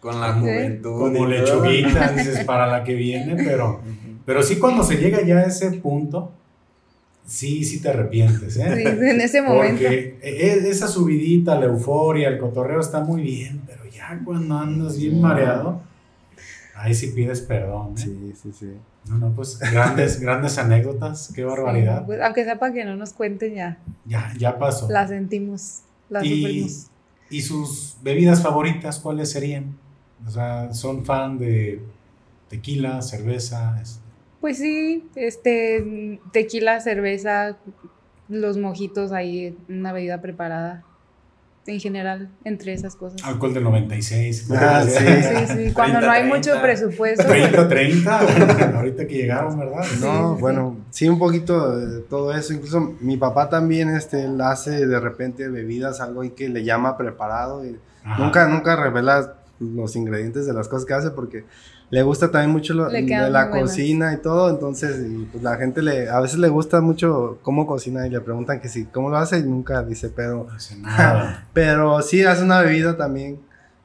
Con 0.00 0.20
la 0.20 0.34
juventud. 0.34 1.12
Como 1.12 1.26
lechuguita, 1.26 2.12
dices, 2.16 2.44
para 2.44 2.66
la 2.66 2.84
que 2.84 2.94
viene, 2.94 3.42
pero, 3.42 3.80
pero 4.24 4.42
sí 4.42 4.56
cuando 4.56 4.82
se 4.82 4.96
llega 4.96 5.22
ya 5.22 5.38
a 5.38 5.46
ese 5.46 5.72
punto, 5.72 6.32
sí, 7.26 7.64
sí 7.64 7.80
te 7.80 7.88
arrepientes, 7.88 8.56
¿eh? 8.56 8.74
Sí, 8.74 8.82
en 8.86 9.20
ese 9.20 9.42
momento. 9.42 9.82
Porque 9.82 10.18
e, 10.22 10.68
esa 10.68 10.88
subidita, 10.88 11.58
la 11.58 11.66
euforia, 11.66 12.28
el 12.28 12.38
cotorreo 12.38 12.80
está 12.80 13.00
muy 13.00 13.22
bien, 13.22 13.62
pero 13.66 13.84
ya 13.86 14.20
cuando 14.24 14.56
andas 14.58 14.98
bien 14.98 15.20
mareado, 15.20 15.82
ahí 16.78 16.94
sí 16.94 17.08
pides 17.08 17.40
perdón, 17.40 17.94
¿eh? 17.96 18.00
Sí, 18.00 18.32
sí, 18.42 18.52
sí. 18.52 18.72
No, 19.08 19.18
no, 19.18 19.32
pues 19.34 19.58
grandes, 19.58 20.20
grandes 20.20 20.58
anécdotas, 20.58 21.32
qué 21.34 21.44
barbaridad. 21.44 22.06
Pues, 22.06 22.20
aunque 22.20 22.44
sepa 22.44 22.72
que 22.72 22.84
no 22.84 22.96
nos 22.96 23.12
cuenten 23.12 23.54
ya. 23.54 23.78
Ya, 24.04 24.32
ya 24.38 24.58
pasó. 24.58 24.88
La 24.88 25.06
sentimos, 25.06 25.82
la 26.08 26.24
y, 26.24 26.42
sufrimos. 26.42 26.86
¿Y 27.30 27.42
sus 27.42 27.96
bebidas 28.02 28.42
favoritas 28.42 28.98
cuáles 28.98 29.30
serían? 29.30 29.76
O 30.26 30.30
sea, 30.30 30.72
¿son 30.72 31.04
fan 31.04 31.38
de 31.38 31.82
tequila, 32.48 33.02
cerveza? 33.02 33.80
Pues 34.40 34.58
sí, 34.58 35.08
este, 35.14 36.20
tequila, 36.32 36.80
cerveza, 36.80 37.56
los 38.28 38.56
mojitos 38.56 39.12
ahí, 39.12 39.56
una 39.68 39.92
bebida 39.92 40.20
preparada. 40.20 40.84
En 41.68 41.80
general, 41.80 42.30
entre 42.44 42.72
esas 42.72 42.96
cosas. 42.96 43.22
Alcohol 43.22 43.52
del 43.52 43.64
96. 43.64 44.50
Ah, 44.52 44.82
sí. 44.88 45.04
sí, 45.04 45.66
sí. 45.66 45.72
Cuando 45.74 46.00
no 46.00 46.10
hay 46.10 46.24
mucho 46.24 46.58
presupuesto. 46.62 47.26
30, 47.26 47.68
30. 47.68 48.74
ahorita 48.78 49.06
que 49.06 49.14
llegaron, 49.14 49.58
¿verdad? 49.58 49.84
No, 50.00 50.36
bueno, 50.36 50.78
sí, 50.88 51.06
un 51.10 51.18
poquito 51.18 51.76
de 51.76 52.00
todo 52.00 52.34
eso. 52.34 52.54
Incluso 52.54 52.96
mi 53.00 53.18
papá 53.18 53.50
también 53.50 53.90
este, 53.90 54.24
él 54.24 54.40
hace 54.40 54.86
de 54.86 54.98
repente 54.98 55.46
bebidas, 55.50 56.00
algo 56.00 56.22
ahí 56.22 56.30
que 56.30 56.48
le 56.48 56.64
llama 56.64 56.96
preparado. 56.96 57.62
Y 57.66 57.76
nunca, 58.18 58.48
nunca 58.48 58.74
revela 58.74 59.34
los 59.60 59.94
ingredientes 59.94 60.46
de 60.46 60.54
las 60.54 60.68
cosas 60.68 60.86
que 60.86 60.94
hace 60.94 61.10
porque 61.10 61.44
le 61.90 62.02
gusta 62.02 62.30
también 62.30 62.50
mucho 62.50 62.74
lo, 62.74 62.88
de 62.88 63.02
la 63.30 63.50
cocina 63.50 64.12
y 64.12 64.18
todo, 64.18 64.50
entonces 64.50 65.06
pues 65.32 65.42
la 65.42 65.56
gente 65.56 65.80
le 65.80 66.08
a 66.08 66.20
veces 66.20 66.38
le 66.38 66.48
gusta 66.48 66.80
mucho 66.80 67.38
cómo 67.42 67.66
cocina 67.66 68.06
y 68.06 68.10
le 68.10 68.20
preguntan 68.20 68.60
que 68.60 68.68
sí, 68.68 68.86
cómo 68.92 69.08
lo 69.08 69.16
hace 69.16 69.38
y 69.38 69.42
nunca 69.42 69.82
dice, 69.82 70.10
pero 70.10 70.46
no 70.48 70.54
hace 70.54 70.76
nada. 70.76 71.46
pero 71.54 72.02
sí 72.02 72.22
hace 72.24 72.42
una 72.42 72.60
bebida 72.60 72.96
también 72.96 73.38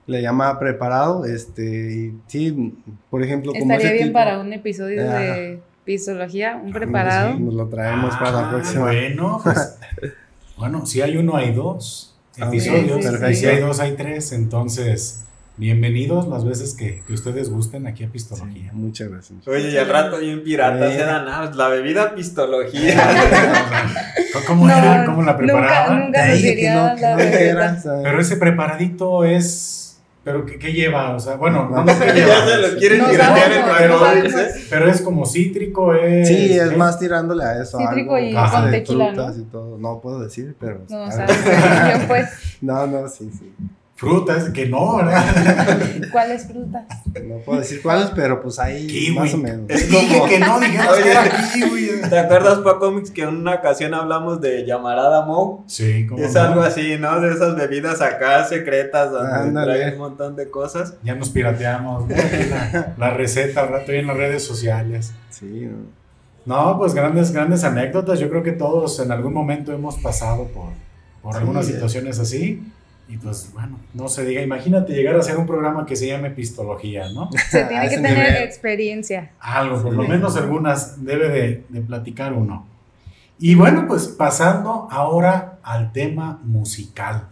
le 0.06 0.22
llama 0.22 0.60
preparado, 0.60 1.24
este, 1.24 1.64
y 1.64 2.20
sí, 2.28 2.76
por 3.10 3.24
ejemplo, 3.24 3.54
como 3.54 3.72
estaría 3.72 3.94
bien 3.94 4.12
para 4.12 4.40
un 4.40 4.52
episodio 4.52 5.02
de 5.02 5.62
pistología, 5.86 6.60
un 6.62 6.74
preparado. 6.74 7.40
nos 7.40 7.54
lo 7.54 7.68
traemos 7.68 8.14
para 8.18 8.32
la 8.32 8.48
ah, 8.48 8.50
próxima. 8.50 8.82
Bueno, 8.84 9.40
pues, 9.42 9.78
bueno, 10.58 10.86
si 10.86 11.02
hay 11.02 11.16
uno 11.16 11.38
hay 11.38 11.54
dos 11.54 12.18
ah, 12.38 12.48
episodios, 12.48 13.06
si 13.38 13.46
hay 13.46 13.60
dos 13.62 13.80
hay 13.80 13.94
tres, 13.94 14.34
entonces 14.34 15.24
Bienvenidos 15.56 16.28
las 16.28 16.44
veces 16.44 16.74
que, 16.74 17.04
que, 17.06 17.14
ustedes 17.14 17.52
gusten 17.52 17.86
aquí 17.86 18.04
a 18.04 18.08
Pistología. 18.08 18.72
muchas 18.74 19.10
gracias. 19.10 19.48
Oye, 19.48 19.70
y 19.70 19.78
al 19.78 19.88
rato 19.88 20.18
bien 20.18 20.44
pirata 20.44 20.92
se 20.92 20.98
dan 20.98 21.28
ah, 21.28 21.52
la 21.54 21.68
bebida 21.68 22.16
Pistología. 22.16 22.96
¿Cómo 24.48 24.68
era? 24.68 25.06
¿Cómo 25.06 25.22
la 25.22 25.38
preparaban? 25.38 26.06
Nunca, 26.06 26.26
nunca 26.26 26.42
que 26.42 26.72
no, 26.72 26.96
que 26.96 27.54
no 27.54 28.02
Pero 28.02 28.20
ese 28.20 28.38
preparadito 28.38 29.24
es... 29.26 30.00
¿Pero 30.24 30.44
qué, 30.44 30.58
qué 30.58 30.74
lleva? 30.74 31.14
O 31.14 31.20
sea, 31.20 31.36
bueno, 31.36 31.70
no, 31.70 31.84
no 31.84 32.00
qué 32.00 32.14
lleva. 32.16 32.30
Ya 32.30 32.48
se 32.48 32.58
lo 32.58 32.80
quieren 32.80 33.06
tirar 33.12 33.52
en 33.52 33.66
pero, 33.78 34.00
pero 34.72 34.90
es 34.90 35.02
como 35.02 35.28
cítrico, 35.28 35.94
es... 35.94 36.30
Sí, 36.30 36.58
es 36.58 36.76
más 36.76 36.98
tirándole 36.98 37.44
a 37.44 37.62
eso. 37.62 37.78
Cítrico 37.78 38.18
y 38.18 38.34
con 38.34 38.72
tequila, 38.72 39.12
¿no? 39.12 39.36
Y 39.38 39.44
todo. 39.44 39.78
No 39.78 40.02
puedo 40.02 40.20
decir, 40.20 40.56
pero... 40.60 40.82
No, 40.90 41.04
o 41.04 41.12
sea, 41.12 41.28
pues... 42.08 42.28
No, 42.60 42.88
no, 42.88 43.08
sí, 43.08 43.30
sí. 43.38 43.54
Frutas, 44.04 44.50
que 44.50 44.66
no, 44.66 44.98
¿verdad? 44.98 45.24
¿Cuáles 46.12 46.46
frutas? 46.46 46.84
No 47.26 47.38
puedo 47.38 47.60
decir 47.60 47.82
cuáles, 47.82 48.10
pero 48.10 48.42
pues 48.42 48.60
ahí 48.60 49.14
más 49.16 49.34
o 49.34 49.38
menos. 49.38 49.70
Es 49.70 49.86
como 49.86 50.26
que 50.26 50.40
no 50.40 50.60
dijeras 50.60 50.98
que 50.98 51.10
era 51.10 51.24
kiwi. 51.54 52.10
¿Te 52.10 52.20
acuerdas, 52.20 52.60
Pa 52.60 52.80
Comics, 52.80 53.12
que 53.12 53.22
en 53.22 53.30
una 53.30 53.56
ocasión 53.56 53.94
hablamos 53.94 54.42
de 54.42 54.66
llamarada 54.66 55.26
Mo? 55.26 55.64
Sí, 55.68 56.06
como. 56.06 56.22
Es 56.22 56.36
algo 56.36 56.62
así, 56.62 56.98
¿no? 56.98 57.22
De 57.22 57.34
esas 57.34 57.56
bebidas 57.56 58.02
acá 58.02 58.44
secretas 58.44 59.12
donde 59.12 59.64
traen 59.64 59.94
un 59.94 60.00
montón 60.00 60.36
de 60.36 60.50
cosas. 60.50 60.96
Ya 61.02 61.16
nos 61.16 61.30
pirateamos, 61.30 62.10
la, 62.10 62.94
la, 62.98 63.10
receta, 63.12 63.66
estoy 63.78 63.98
en 63.98 64.08
las 64.08 64.18
redes 64.18 64.44
sociales. 64.44 65.14
Sí, 65.30 65.70
¿no? 66.46 66.78
pues 66.78 66.94
grandes, 66.94 67.32
grandes 67.32 67.64
anécdotas. 67.64 68.20
Yo 68.20 68.30
creo 68.30 68.44
que 68.44 68.52
todos 68.52 69.00
en 69.00 69.12
algún 69.12 69.34
momento 69.34 69.72
hemos 69.72 69.98
pasado 69.98 70.48
por, 70.48 70.72
por 71.22 71.38
algunas 71.38 71.66
situaciones 71.66 72.20
así. 72.20 72.62
Y 73.08 73.18
pues 73.18 73.52
bueno, 73.54 73.80
no 73.94 74.08
se 74.08 74.26
diga, 74.26 74.42
imagínate 74.42 74.94
llegar 74.94 75.16
a 75.16 75.20
hacer 75.20 75.38
un 75.38 75.46
programa 75.46 75.86
que 75.86 75.96
se 75.96 76.08
llame 76.08 76.32
Pistología, 76.32 77.10
¿no? 77.14 77.30
Se 77.50 77.66
tiene 77.66 77.90
que 77.90 77.98
tener 77.98 78.42
experiencia. 78.44 79.32
Algo, 79.40 79.84
por 79.84 79.94
lo 79.94 80.04
menos 80.04 80.38
algunas 80.38 81.04
debe 81.04 81.30
de, 81.30 81.64
de 81.68 81.82
platicar 81.82 82.34
uno. 82.34 82.66
Y 83.40 83.56
bueno, 83.56 83.86
pues 83.88 84.08
pasando 84.08 84.88
ahora 84.90 85.60
al 85.64 85.92
tema 85.92 86.40
musical, 86.44 87.28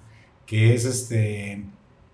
que 0.46 0.74
es 0.74 0.84
este, 0.86 1.64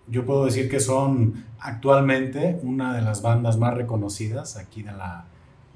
yo 0.07 0.25
puedo 0.25 0.45
decir 0.45 0.69
que 0.69 0.79
son 0.79 1.45
actualmente 1.59 2.59
una 2.61 2.95
de 2.95 3.01
las 3.01 3.21
bandas 3.21 3.57
más 3.57 3.73
reconocidas 3.73 4.55
aquí 4.57 4.83
de 4.83 4.91
la 4.91 5.25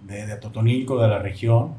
de, 0.06 0.26
de 0.26 0.36
Totonilco, 0.36 1.02
de 1.02 1.08
la 1.08 1.20
región. 1.20 1.74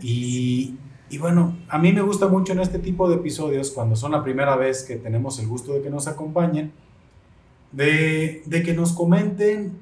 Y, 0.00 0.76
y 1.14 1.18
bueno, 1.18 1.56
a 1.68 1.78
mí 1.78 1.92
me 1.92 2.02
gusta 2.02 2.26
mucho 2.26 2.54
en 2.54 2.58
este 2.58 2.80
tipo 2.80 3.08
de 3.08 3.14
episodios, 3.14 3.70
cuando 3.70 3.94
son 3.94 4.10
la 4.10 4.24
primera 4.24 4.56
vez 4.56 4.82
que 4.82 4.96
tenemos 4.96 5.38
el 5.38 5.46
gusto 5.46 5.72
de 5.72 5.80
que 5.80 5.88
nos 5.88 6.08
acompañen, 6.08 6.72
de, 7.70 8.42
que 8.64 8.74
nos 8.74 8.92
comenten 8.92 9.74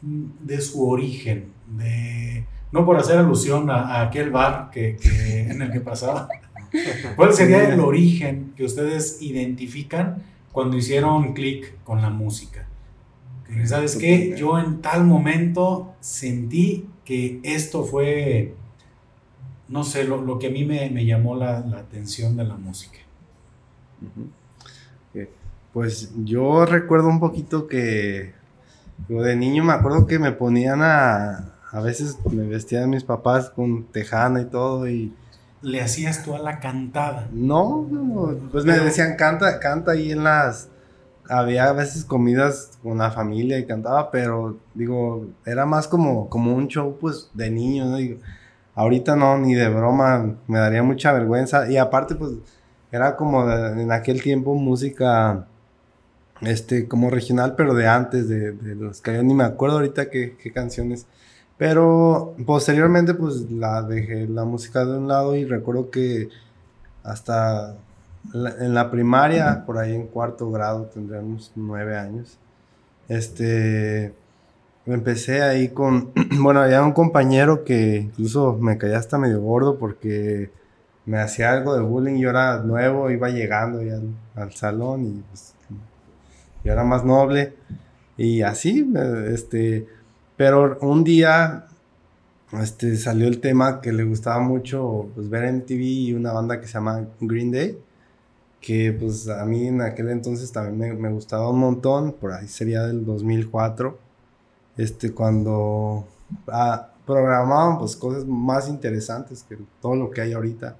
de 0.00 0.60
su 0.60 0.88
origen, 0.88 1.46
de, 1.66 2.44
no 2.70 2.86
por 2.86 2.96
hacer 2.96 3.18
alusión 3.18 3.68
a, 3.70 4.02
aquel 4.02 4.30
bar 4.30 4.70
que, 4.70 4.96
en 5.50 5.60
el 5.62 5.72
que 5.72 5.80
pasaba. 5.80 6.28
¿Cuál 7.16 7.34
sería 7.34 7.68
el 7.68 7.80
origen 7.80 8.52
que 8.56 8.62
ustedes 8.62 9.20
identifican 9.20 10.22
cuando 10.52 10.76
hicieron 10.76 11.34
clic 11.34 11.74
con 11.82 12.02
la 12.02 12.10
música? 12.10 12.68
¿Sabes 13.64 13.96
qué? 13.96 14.36
Yo 14.38 14.60
en 14.60 14.80
tal 14.80 15.04
momento 15.04 15.96
sentí 15.98 16.86
que 17.04 17.40
esto 17.42 17.82
fue 17.82 18.54
no 19.68 19.84
sé, 19.84 20.04
lo, 20.04 20.38
que 20.38 20.48
a 20.48 20.50
mí 20.50 20.64
me, 20.64 21.04
llamó 21.04 21.36
la, 21.36 21.58
atención 21.58 22.36
de 22.36 22.44
la 22.44 22.56
música. 22.56 22.98
Pues 25.72 26.10
yo 26.24 26.64
recuerdo 26.64 27.08
un 27.08 27.20
poquito 27.20 27.66
que 27.66 28.32
de 29.08 29.36
niño 29.36 29.64
me 29.64 29.74
acuerdo 29.74 30.06
que 30.06 30.18
me 30.18 30.32
ponían 30.32 30.82
a, 30.82 31.52
a 31.70 31.80
veces 31.80 32.18
me 32.30 32.46
vestían 32.46 32.90
mis 32.90 33.04
papás 33.04 33.50
con 33.50 33.84
tejana 33.84 34.40
y 34.40 34.46
todo 34.46 34.88
y... 34.88 35.14
¿Le 35.60 35.80
hacías 35.80 36.22
tú 36.24 36.34
a 36.34 36.38
la 36.38 36.60
cantada? 36.60 37.28
No, 37.32 37.86
no, 37.90 38.34
pues 38.50 38.64
me 38.64 38.78
decían 38.78 39.16
canta, 39.16 39.58
canta 39.60 39.92
ahí 39.92 40.12
en 40.12 40.24
las... 40.24 40.68
Había 41.28 41.68
a 41.68 41.72
veces 41.74 42.04
comidas 42.04 42.78
con 42.82 42.98
la 42.98 43.10
familia 43.10 43.58
y 43.58 43.66
cantaba, 43.66 44.10
pero 44.10 44.56
digo, 44.72 45.26
era 45.44 45.66
más 45.66 45.86
como, 45.86 46.30
como 46.30 46.54
un 46.54 46.68
show 46.68 46.96
pues 46.98 47.30
de 47.34 47.50
niño, 47.50 47.84
¿no? 47.84 47.96
Digo, 47.98 48.18
Ahorita 48.78 49.16
no, 49.16 49.36
ni 49.38 49.54
de 49.54 49.68
broma, 49.68 50.36
me 50.46 50.58
daría 50.60 50.84
mucha 50.84 51.12
vergüenza. 51.12 51.68
Y 51.68 51.76
aparte, 51.78 52.14
pues, 52.14 52.34
era 52.92 53.16
como 53.16 53.50
en 53.50 53.90
aquel 53.90 54.22
tiempo 54.22 54.54
música, 54.54 55.48
este, 56.42 56.86
como 56.86 57.10
regional, 57.10 57.56
pero 57.56 57.74
de 57.74 57.88
antes, 57.88 58.28
de, 58.28 58.54
los 58.76 59.00
que 59.00 59.14
yo 59.14 59.24
ni 59.24 59.34
me 59.34 59.42
acuerdo 59.42 59.78
ahorita 59.78 60.10
qué, 60.10 60.36
canciones. 60.54 61.06
Pero 61.56 62.36
posteriormente, 62.46 63.14
pues, 63.14 63.50
la 63.50 63.82
dejé 63.82 64.28
la 64.28 64.44
música 64.44 64.84
de 64.84 64.96
un 64.96 65.08
lado 65.08 65.34
y 65.34 65.44
recuerdo 65.44 65.90
que 65.90 66.28
hasta 67.02 67.76
en 68.32 68.74
la 68.74 68.92
primaria, 68.92 69.64
por 69.66 69.78
ahí 69.78 69.92
en 69.92 70.06
cuarto 70.06 70.52
grado, 70.52 70.84
tendríamos 70.84 71.50
nueve 71.56 71.96
años, 71.96 72.38
este 73.08 74.14
empecé 74.94 75.42
ahí 75.42 75.68
con, 75.68 76.12
bueno, 76.40 76.60
había 76.60 76.82
un 76.82 76.92
compañero 76.92 77.64
que 77.64 77.96
incluso 77.98 78.56
me 78.60 78.78
caía 78.78 78.98
hasta 78.98 79.18
medio 79.18 79.40
gordo 79.40 79.78
porque 79.78 80.50
me 81.06 81.18
hacía 81.18 81.52
algo 81.52 81.74
de 81.74 81.82
bullying, 81.82 82.18
yo 82.18 82.30
era 82.30 82.62
nuevo, 82.62 83.10
iba 83.10 83.30
llegando 83.30 83.82
ya 83.82 83.98
al, 84.34 84.52
salón 84.52 85.06
y 85.06 85.22
pues, 85.28 85.54
yo 86.64 86.72
era 86.72 86.84
más 86.84 87.04
noble. 87.04 87.54
Y 88.16 88.42
así, 88.42 88.92
este, 89.32 89.86
Pero 90.36 90.78
un 90.80 91.04
día 91.04 91.68
este, 92.52 92.96
salió 92.96 93.28
el 93.28 93.40
tema 93.40 93.80
que 93.80 93.92
le 93.92 94.04
gustaba 94.04 94.40
mucho 94.40 95.08
pues, 95.14 95.28
ver 95.28 95.44
en 95.44 95.66
TV 95.66 95.82
y 95.84 96.12
una 96.14 96.32
banda 96.32 96.60
que 96.60 96.66
se 96.66 96.74
llama 96.74 97.06
Green 97.20 97.50
Day, 97.50 97.78
que 98.60 98.92
pues 98.92 99.28
a 99.28 99.44
mí 99.44 99.66
en 99.66 99.82
aquel 99.82 100.08
entonces 100.10 100.50
también 100.50 101.00
me, 101.00 101.10
gustaba 101.10 101.50
un 101.50 101.58
montón, 101.58 102.12
por 102.12 102.32
ahí 102.32 102.48
sería 102.48 102.82
del 102.86 103.04
2004, 103.04 103.98
este, 104.78 105.12
cuando 105.12 106.06
ah, 106.46 106.88
programaban 107.04 107.78
pues 107.78 107.96
cosas 107.96 108.24
más 108.24 108.68
interesantes 108.68 109.44
que 109.46 109.58
todo 109.82 109.94
lo 109.94 110.10
que 110.10 110.22
hay 110.22 110.32
ahorita 110.32 110.76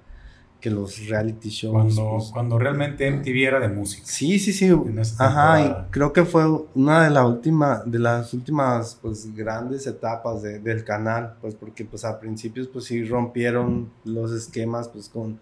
que 0.59 0.69
los 0.69 1.07
reality 1.07 1.49
shows. 1.49 1.73
Cuando, 1.73 2.17
pues. 2.17 2.31
cuando 2.31 2.59
realmente 2.59 3.09
MTV 3.09 3.47
era 3.47 3.59
de 3.59 3.69
música. 3.69 4.03
Sí, 4.05 4.39
sí, 4.39 4.51
sí. 4.51 4.69
Ajá, 5.17 5.61
y 5.61 5.91
creo 5.91 6.11
que 6.11 6.25
fue 6.25 6.45
una 6.75 7.03
de, 7.03 7.09
la 7.09 7.25
última, 7.25 7.81
de 7.85 7.99
las 7.99 8.33
últimas 8.33 8.97
pues, 9.01 9.33
grandes 9.33 9.87
etapas 9.87 10.41
de, 10.41 10.59
del 10.59 10.83
canal, 10.83 11.35
pues 11.41 11.55
porque 11.55 11.85
pues 11.85 12.03
a 12.03 12.19
principios 12.19 12.67
pues 12.67 12.85
sí 12.85 13.03
rompieron 13.05 13.89
los 14.03 14.31
esquemas 14.31 14.89
pues 14.89 15.07
con 15.07 15.39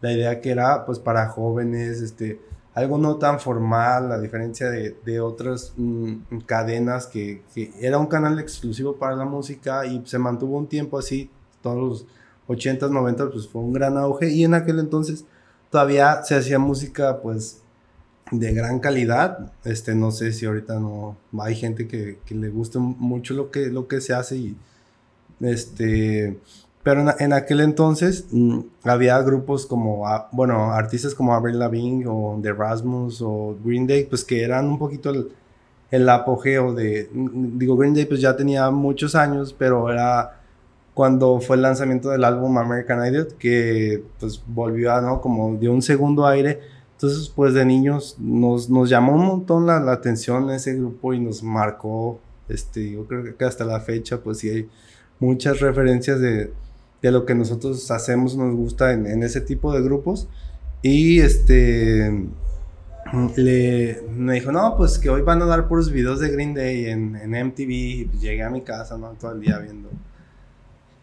la 0.00 0.12
idea 0.12 0.40
que 0.40 0.50
era 0.50 0.86
pues 0.86 0.98
para 0.98 1.28
jóvenes, 1.28 2.00
este, 2.00 2.40
algo 2.74 2.98
no 2.98 3.16
tan 3.16 3.40
formal, 3.40 4.12
a 4.12 4.20
diferencia 4.20 4.70
de, 4.70 4.96
de 5.04 5.20
otras 5.20 5.72
mm, 5.76 6.38
cadenas 6.46 7.06
que, 7.06 7.42
que 7.54 7.72
era 7.80 7.98
un 7.98 8.06
canal 8.06 8.38
exclusivo 8.38 8.96
para 8.96 9.16
la 9.16 9.24
música 9.24 9.86
y 9.86 10.02
se 10.06 10.18
mantuvo 10.18 10.56
un 10.56 10.68
tiempo 10.68 10.98
así, 10.98 11.30
todos 11.62 11.76
los 11.76 12.06
80s, 12.48 12.90
90 12.90 13.30
pues 13.30 13.48
fue 13.48 13.62
un 13.62 13.72
gran 13.72 13.96
auge 13.96 14.30
y 14.30 14.44
en 14.44 14.54
aquel 14.54 14.78
entonces 14.78 15.24
todavía 15.70 16.22
se 16.22 16.36
hacía 16.36 16.58
música 16.58 17.20
pues 17.20 17.60
de 18.30 18.52
gran 18.52 18.78
calidad. 18.78 19.52
Este, 19.64 19.94
no 19.94 20.10
sé 20.10 20.32
si 20.32 20.46
ahorita 20.46 20.78
no 20.78 21.16
hay 21.38 21.54
gente 21.54 21.86
que, 21.86 22.18
que 22.24 22.34
le 22.34 22.48
guste 22.48 22.78
mucho 22.78 23.34
lo 23.34 23.50
que, 23.50 23.66
lo 23.66 23.88
que 23.88 24.00
se 24.00 24.14
hace 24.14 24.36
y 24.36 24.56
este, 25.40 26.38
pero 26.82 27.04
en, 27.18 27.32
aquel 27.32 27.60
entonces 27.60 28.26
mm, 28.30 28.60
había 28.84 29.20
grupos 29.20 29.66
como, 29.66 30.06
ah, 30.08 30.28
bueno, 30.32 30.72
artistas 30.72 31.14
como 31.14 31.34
Avril 31.34 31.58
Lavigne 31.58 32.06
o 32.06 32.38
The 32.42 32.52
Rasmus 32.52 33.20
o 33.22 33.56
Green 33.62 33.86
Day, 33.86 34.06
pues 34.06 34.24
que 34.24 34.42
eran 34.42 34.66
un 34.66 34.78
poquito 34.78 35.10
el, 35.10 35.30
el 35.90 36.08
apogeo 36.08 36.72
de, 36.74 37.10
mm, 37.12 37.58
digo, 37.58 37.76
Green 37.76 37.94
Day 37.94 38.06
pues 38.06 38.20
ya 38.20 38.34
tenía 38.36 38.70
muchos 38.70 39.14
años, 39.14 39.54
pero 39.56 39.90
era 39.90 40.40
cuando 40.94 41.40
fue 41.40 41.56
el 41.56 41.62
lanzamiento 41.62 42.10
del 42.10 42.24
álbum 42.24 42.56
American 42.58 43.06
Idiot, 43.06 43.36
que 43.38 44.02
pues 44.18 44.42
volvió 44.46 44.92
a, 44.94 45.00
¿no? 45.00 45.20
Como 45.20 45.56
dio 45.56 45.72
un 45.72 45.82
segundo 45.82 46.26
aire. 46.26 46.60
Entonces, 46.94 47.28
pues 47.30 47.54
de 47.54 47.64
niños 47.64 48.16
nos, 48.18 48.68
nos 48.68 48.90
llamó 48.90 49.14
un 49.14 49.26
montón 49.26 49.66
la, 49.66 49.80
la, 49.80 49.92
atención 49.92 50.50
ese 50.50 50.74
grupo 50.74 51.14
y 51.14 51.20
nos 51.20 51.42
marcó, 51.42 52.20
este, 52.48 52.90
yo 52.92 53.06
creo 53.06 53.36
que 53.36 53.44
hasta 53.44 53.64
la 53.64 53.80
fecha, 53.80 54.18
pues 54.22 54.38
sí 54.38 54.50
hay 54.50 54.68
muchas 55.18 55.60
referencias 55.60 56.20
de, 56.20 56.52
de 57.02 57.10
lo 57.10 57.24
que 57.26 57.34
nosotros 57.34 57.90
hacemos, 57.90 58.36
nos 58.36 58.54
gusta 58.54 58.92
en, 58.92 59.06
en, 59.06 59.22
ese 59.22 59.40
tipo 59.40 59.72
de 59.72 59.82
grupos. 59.82 60.28
Y 60.82 61.20
este, 61.20 62.26
le, 63.36 64.02
me 64.16 64.34
dijo, 64.34 64.52
no, 64.52 64.76
pues 64.76 64.98
que 64.98 65.10
hoy 65.10 65.22
van 65.22 65.42
a 65.42 65.46
dar 65.46 65.68
puros 65.68 65.90
videos 65.90 66.20
de 66.20 66.30
Green 66.30 66.54
Day 66.54 66.86
en, 66.86 67.16
en 67.16 67.46
MTV. 67.46 67.70
Y 67.70 68.04
pues 68.06 68.20
llegué 68.20 68.42
a 68.42 68.50
mi 68.50 68.62
casa, 68.62 68.98
¿no? 68.98 69.10
Todo 69.18 69.32
el 69.32 69.40
día 69.40 69.58
viendo 69.58 69.90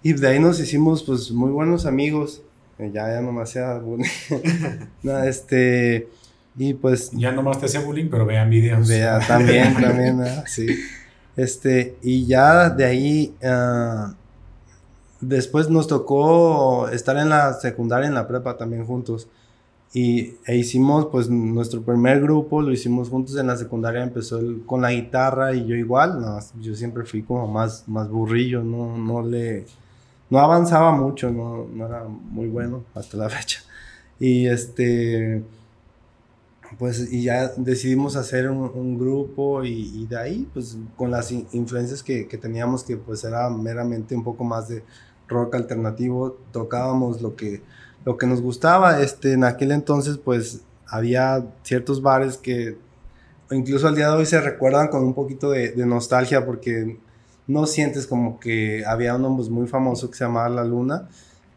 y 0.07 0.13
de 0.13 0.27
ahí 0.27 0.39
nos 0.39 0.57
hicimos 0.59 1.03
pues 1.03 1.31
muy 1.31 1.51
buenos 1.51 1.85
amigos. 1.85 2.41
Eh, 2.79 2.91
ya, 2.93 3.11
ya 3.11 3.19
nomás 3.19 3.49
sea 3.49 3.77
bullying. 3.79 4.07
no, 5.03 5.23
este, 5.23 6.07
y 6.55 6.75
pues... 6.75 7.11
Ya 7.11 7.33
nomás 7.33 7.59
te 7.59 7.65
hacía 7.65 7.81
bullying, 7.81 8.07
pero 8.09 8.25
vean 8.25 8.49
videos. 8.49 8.87
Vea, 8.87 9.19
también, 9.19 9.73
también, 9.73 10.21
sí. 10.45 10.67
Este, 11.35 11.97
y 12.01 12.25
ya 12.25 12.69
de 12.69 12.85
ahí, 12.85 13.35
uh, 13.41 14.13
después 15.21 15.69
nos 15.69 15.87
tocó 15.87 16.89
estar 16.89 17.17
en 17.17 17.29
la 17.29 17.53
secundaria, 17.53 18.07
en 18.07 18.13
la 18.13 18.27
prepa 18.27 18.57
también 18.57 18.85
juntos. 18.85 19.27
Y 19.93 20.35
e 20.45 20.57
hicimos 20.57 21.07
pues 21.07 21.29
nuestro 21.29 21.81
primer 21.81 22.21
grupo, 22.21 22.61
lo 22.61 22.71
hicimos 22.71 23.09
juntos 23.09 23.37
en 23.37 23.47
la 23.47 23.55
secundaria, 23.55 24.03
empezó 24.03 24.39
con 24.65 24.81
la 24.81 24.91
guitarra 24.91 25.55
y 25.55 25.65
yo 25.65 25.75
igual, 25.75 26.19
no, 26.21 26.39
yo 26.61 26.75
siempre 26.75 27.03
fui 27.03 27.23
como 27.23 27.47
más, 27.47 27.87
más 27.87 28.09
burrillo, 28.09 28.63
no, 28.63 28.97
no 28.97 29.21
le 29.21 29.65
no 30.29 30.39
avanzaba 30.39 30.91
mucho, 30.91 31.31
no, 31.31 31.67
no, 31.73 31.85
era 31.85 32.03
muy 32.03 32.47
bueno 32.47 32.83
hasta 32.93 33.17
la 33.17 33.29
fecha. 33.29 33.61
Y 34.19 34.47
este, 34.47 35.43
pues, 36.77 37.11
y 37.11 37.23
ya 37.23 37.49
decidimos 37.57 38.15
hacer 38.15 38.49
un, 38.49 38.97
grupo 38.97 39.63
y, 39.63 40.05
de 40.07 40.17
ahí, 40.17 40.49
pues, 40.53 40.77
con 40.95 41.11
las 41.11 41.31
influencias 41.31 42.03
que, 42.03 42.27
que, 42.27 42.37
teníamos, 42.37 42.83
que 42.83 42.97
pues 42.97 43.23
era 43.23 43.49
meramente 43.49 44.15
un 44.15 44.23
poco 44.23 44.43
más 44.43 44.67
de 44.67 44.83
rock 45.27 45.55
alternativo, 45.55 46.37
tocábamos 46.51 47.21
lo 47.21 47.35
que, 47.35 47.61
lo 48.05 48.17
que 48.17 48.27
nos 48.27 48.41
gustaba. 48.41 49.01
Este, 49.01 49.33
en 49.33 49.43
aquel 49.43 49.71
entonces, 49.71 50.17
pues, 50.17 50.61
había 50.87 51.45
ciertos 51.63 52.01
bares 52.01 52.37
que 52.37 52.77
incluso 53.51 53.87
al 53.87 53.95
día 53.95 54.09
de 54.09 54.15
hoy 54.15 54.25
se 54.25 54.41
recuerdan 54.41 54.87
con 54.87 55.03
un 55.03 55.13
poquito 55.13 55.51
de, 55.51 55.73
nostalgia 55.85 56.45
porque 56.45 56.97
no 57.47 57.65
sientes 57.65 58.07
como 58.07 58.39
que 58.39 58.83
había 58.85 59.15
un 59.15 59.23
hombre 59.25 59.49
muy 59.49 59.67
famoso 59.67 60.09
que 60.09 60.17
se 60.17 60.25
llamaba 60.25 60.49
La 60.49 60.63
Luna, 60.63 61.07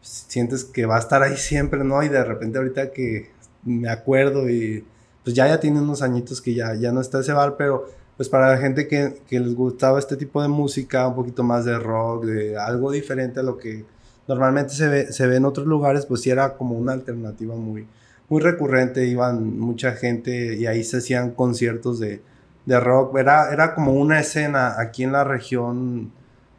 sientes 0.01 0.63
que 0.63 0.85
va 0.85 0.95
a 0.95 0.99
estar 0.99 1.21
ahí 1.21 1.37
siempre, 1.37 1.83
¿no? 1.83 2.01
Y 2.03 2.09
de 2.09 2.23
repente 2.23 2.57
ahorita 2.57 2.91
que 2.91 3.31
me 3.63 3.89
acuerdo 3.89 4.49
y 4.49 4.85
pues 5.23 5.35
ya 5.35 5.47
ya 5.47 5.59
tiene 5.59 5.81
unos 5.81 6.01
añitos 6.01 6.41
que 6.41 6.53
ya, 6.53 6.73
ya 6.75 6.91
no 6.91 7.01
está 7.01 7.19
ese 7.19 7.33
bar, 7.33 7.55
pero 7.57 7.85
pues 8.17 8.29
para 8.29 8.49
la 8.49 8.57
gente 8.57 8.87
que, 8.87 9.21
que 9.27 9.39
les 9.39 9.55
gustaba 9.55 9.99
este 9.99 10.17
tipo 10.17 10.41
de 10.41 10.47
música, 10.47 11.07
un 11.07 11.15
poquito 11.15 11.43
más 11.43 11.65
de 11.65 11.77
rock, 11.79 12.25
de 12.25 12.57
algo 12.57 12.91
diferente 12.91 13.39
a 13.39 13.43
lo 13.43 13.57
que 13.57 13.85
normalmente 14.27 14.73
se 14.73 14.87
ve, 14.87 15.11
se 15.11 15.27
ve 15.27 15.37
en 15.37 15.45
otros 15.45 15.67
lugares, 15.67 16.05
pues 16.05 16.21
sí 16.21 16.29
era 16.29 16.55
como 16.55 16.77
una 16.77 16.93
alternativa 16.93 17.55
muy, 17.55 17.87
muy 18.29 18.41
recurrente, 18.41 19.05
iban 19.05 19.59
mucha 19.59 19.93
gente 19.93 20.55
y 20.55 20.65
ahí 20.65 20.83
se 20.83 20.97
hacían 20.97 21.31
conciertos 21.31 21.99
de, 21.99 22.21
de 22.65 22.79
rock. 22.79 23.17
Era, 23.17 23.51
era 23.51 23.73
como 23.75 23.93
una 23.93 24.19
escena 24.19 24.79
aquí 24.79 25.03
en 25.03 25.11
la 25.11 25.23
región 25.23 26.11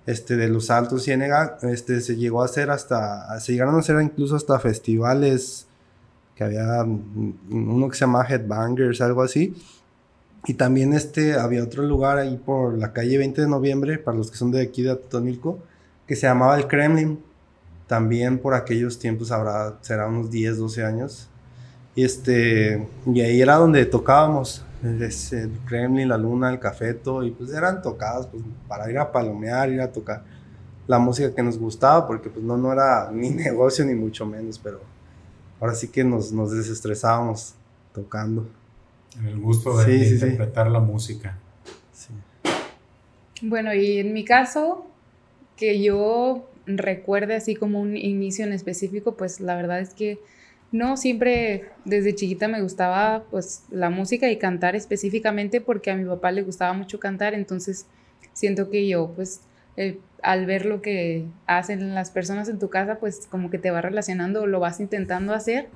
este, 0.07 0.37
de 0.37 0.49
los 0.49 0.71
Altos 0.71 1.05
Ciénega. 1.05 1.59
Este, 1.63 2.01
se 2.01 2.17
llegó 2.17 2.43
a 2.43 2.47
hacer 2.47 2.71
hasta, 2.71 3.39
se 3.41 3.53
llegaron 3.53 3.77
a 3.77 3.79
hacer 3.79 4.01
incluso 4.03 4.37
hasta 4.37 4.59
festivales 4.59 5.67
que 6.51 6.59
había 6.59 6.85
uno 7.51 7.89
que 7.89 7.95
se 7.95 8.01
llama 8.01 8.27
Headbangers, 8.29 9.01
algo 9.01 9.23
así. 9.23 9.55
Y 10.45 10.55
también 10.55 10.93
este, 10.93 11.35
había 11.35 11.63
otro 11.63 11.85
lugar 11.85 12.19
ahí 12.19 12.37
por 12.37 12.77
la 12.77 12.93
calle 12.93 13.19
20 13.19 13.43
de 13.43 13.49
noviembre, 13.49 13.99
para 13.99 14.17
los 14.17 14.31
que 14.31 14.37
son 14.37 14.51
de 14.51 14.61
aquí 14.61 14.83
de 14.83 14.91
Atotonilco, 14.91 15.59
que 16.07 16.17
se 16.17 16.27
llamaba 16.27 16.57
el 16.57 16.67
Kremlin. 16.67 17.21
También 17.87 18.39
por 18.39 18.55
aquellos 18.55 18.99
tiempos 18.99 19.31
habrá, 19.31 19.79
será 19.83 20.09
unos 20.09 20.31
10, 20.31 20.59
12 20.59 20.85
años. 20.85 21.29
Y, 21.95 22.05
este, 22.05 22.89
y 23.07 23.21
ahí 23.21 23.41
era 23.41 23.57
donde 23.57 23.85
tocábamos 23.87 24.65
el 24.83 25.53
Kremlin, 25.67 26.09
la 26.09 26.19
Luna, 26.19 26.51
el 26.51 26.59
Cafeto, 26.59 27.23
y 27.23 27.31
pues 27.31 27.53
eran 27.53 27.83
tocadas 27.83 28.27
pues, 28.27 28.43
para 28.67 28.91
ir 28.91 28.99
a 28.99 29.13
palomear, 29.13 29.71
ir 29.71 29.81
a 29.81 29.93
tocar 29.93 30.25
la 30.89 30.99
música 30.99 31.33
que 31.33 31.43
nos 31.43 31.57
gustaba, 31.57 32.07
porque 32.07 32.31
pues 32.31 32.45
no, 32.45 32.57
no 32.57 32.73
era 32.73 33.11
ni 33.13 33.31
negocio 33.31 33.85
ni 33.85 33.95
mucho 33.95 34.27
menos, 34.27 34.59
pero 34.59 34.81
ahora 35.63 35.77
sí 35.77 35.89
que 35.89 36.03
nos, 36.03 36.33
nos 36.33 36.51
desestresábamos 36.51 37.55
tocando. 37.95 38.49
En 39.17 39.27
el 39.27 39.39
gusto 39.39 39.77
de, 39.79 40.09
interpretar 40.09 40.69
la 40.69 40.81
música. 40.81 41.39
Bueno, 43.41 43.73
y 43.73 43.99
en 43.99 44.13
mi 44.13 44.25
caso, 44.25 44.87
que 45.57 45.81
yo 45.81 46.49
recuerde 46.67 47.37
así 47.37 47.55
como 47.55 47.81
un 47.81 47.97
inicio 47.97 48.45
en 48.45 48.53
específico, 48.53 49.15
pues 49.15 49.41
la 49.41 49.55
verdad 49.55 49.81
es 49.81 49.95
que 49.95 50.19
no, 50.73 50.97
siempre 50.97 51.69
desde 51.85 52.15
chiquita 52.15 52.49
me 52.49 52.63
gustaba 52.63 53.25
pues 53.31 53.65
la 53.71 53.91
música 53.91 54.31
y 54.31 54.39
cantar 54.39 54.75
específicamente 54.75 55.61
porque 55.61 55.91
a 55.91 55.97
mi 55.97 56.05
papá 56.05 56.33
le 56.33 56.43
gustaba 56.43 56.73
mucho 56.73 56.99
cantar, 56.99 57.35
entonces 57.35 57.87
siento 58.33 58.71
que 58.71 58.89
yo 58.89 59.13
pues 59.15 59.43
eh, 59.77 59.99
al 60.23 60.47
ver 60.47 60.67
lo 60.67 60.81
que 60.83 61.25
hacen 61.47 61.95
las 61.95 62.11
personas 62.11 62.49
en 62.49 62.59
tu 62.59 62.71
casa 62.71 62.97
pues 62.99 63.27
como 63.31 63.51
que 63.51 63.59
te 63.59 63.71
va 63.71 63.81
relacionando 63.81 64.43
o 64.43 64.47
lo 64.47 64.61
vas 64.61 64.81
intentando 64.81 65.35
hacer, 65.35 65.69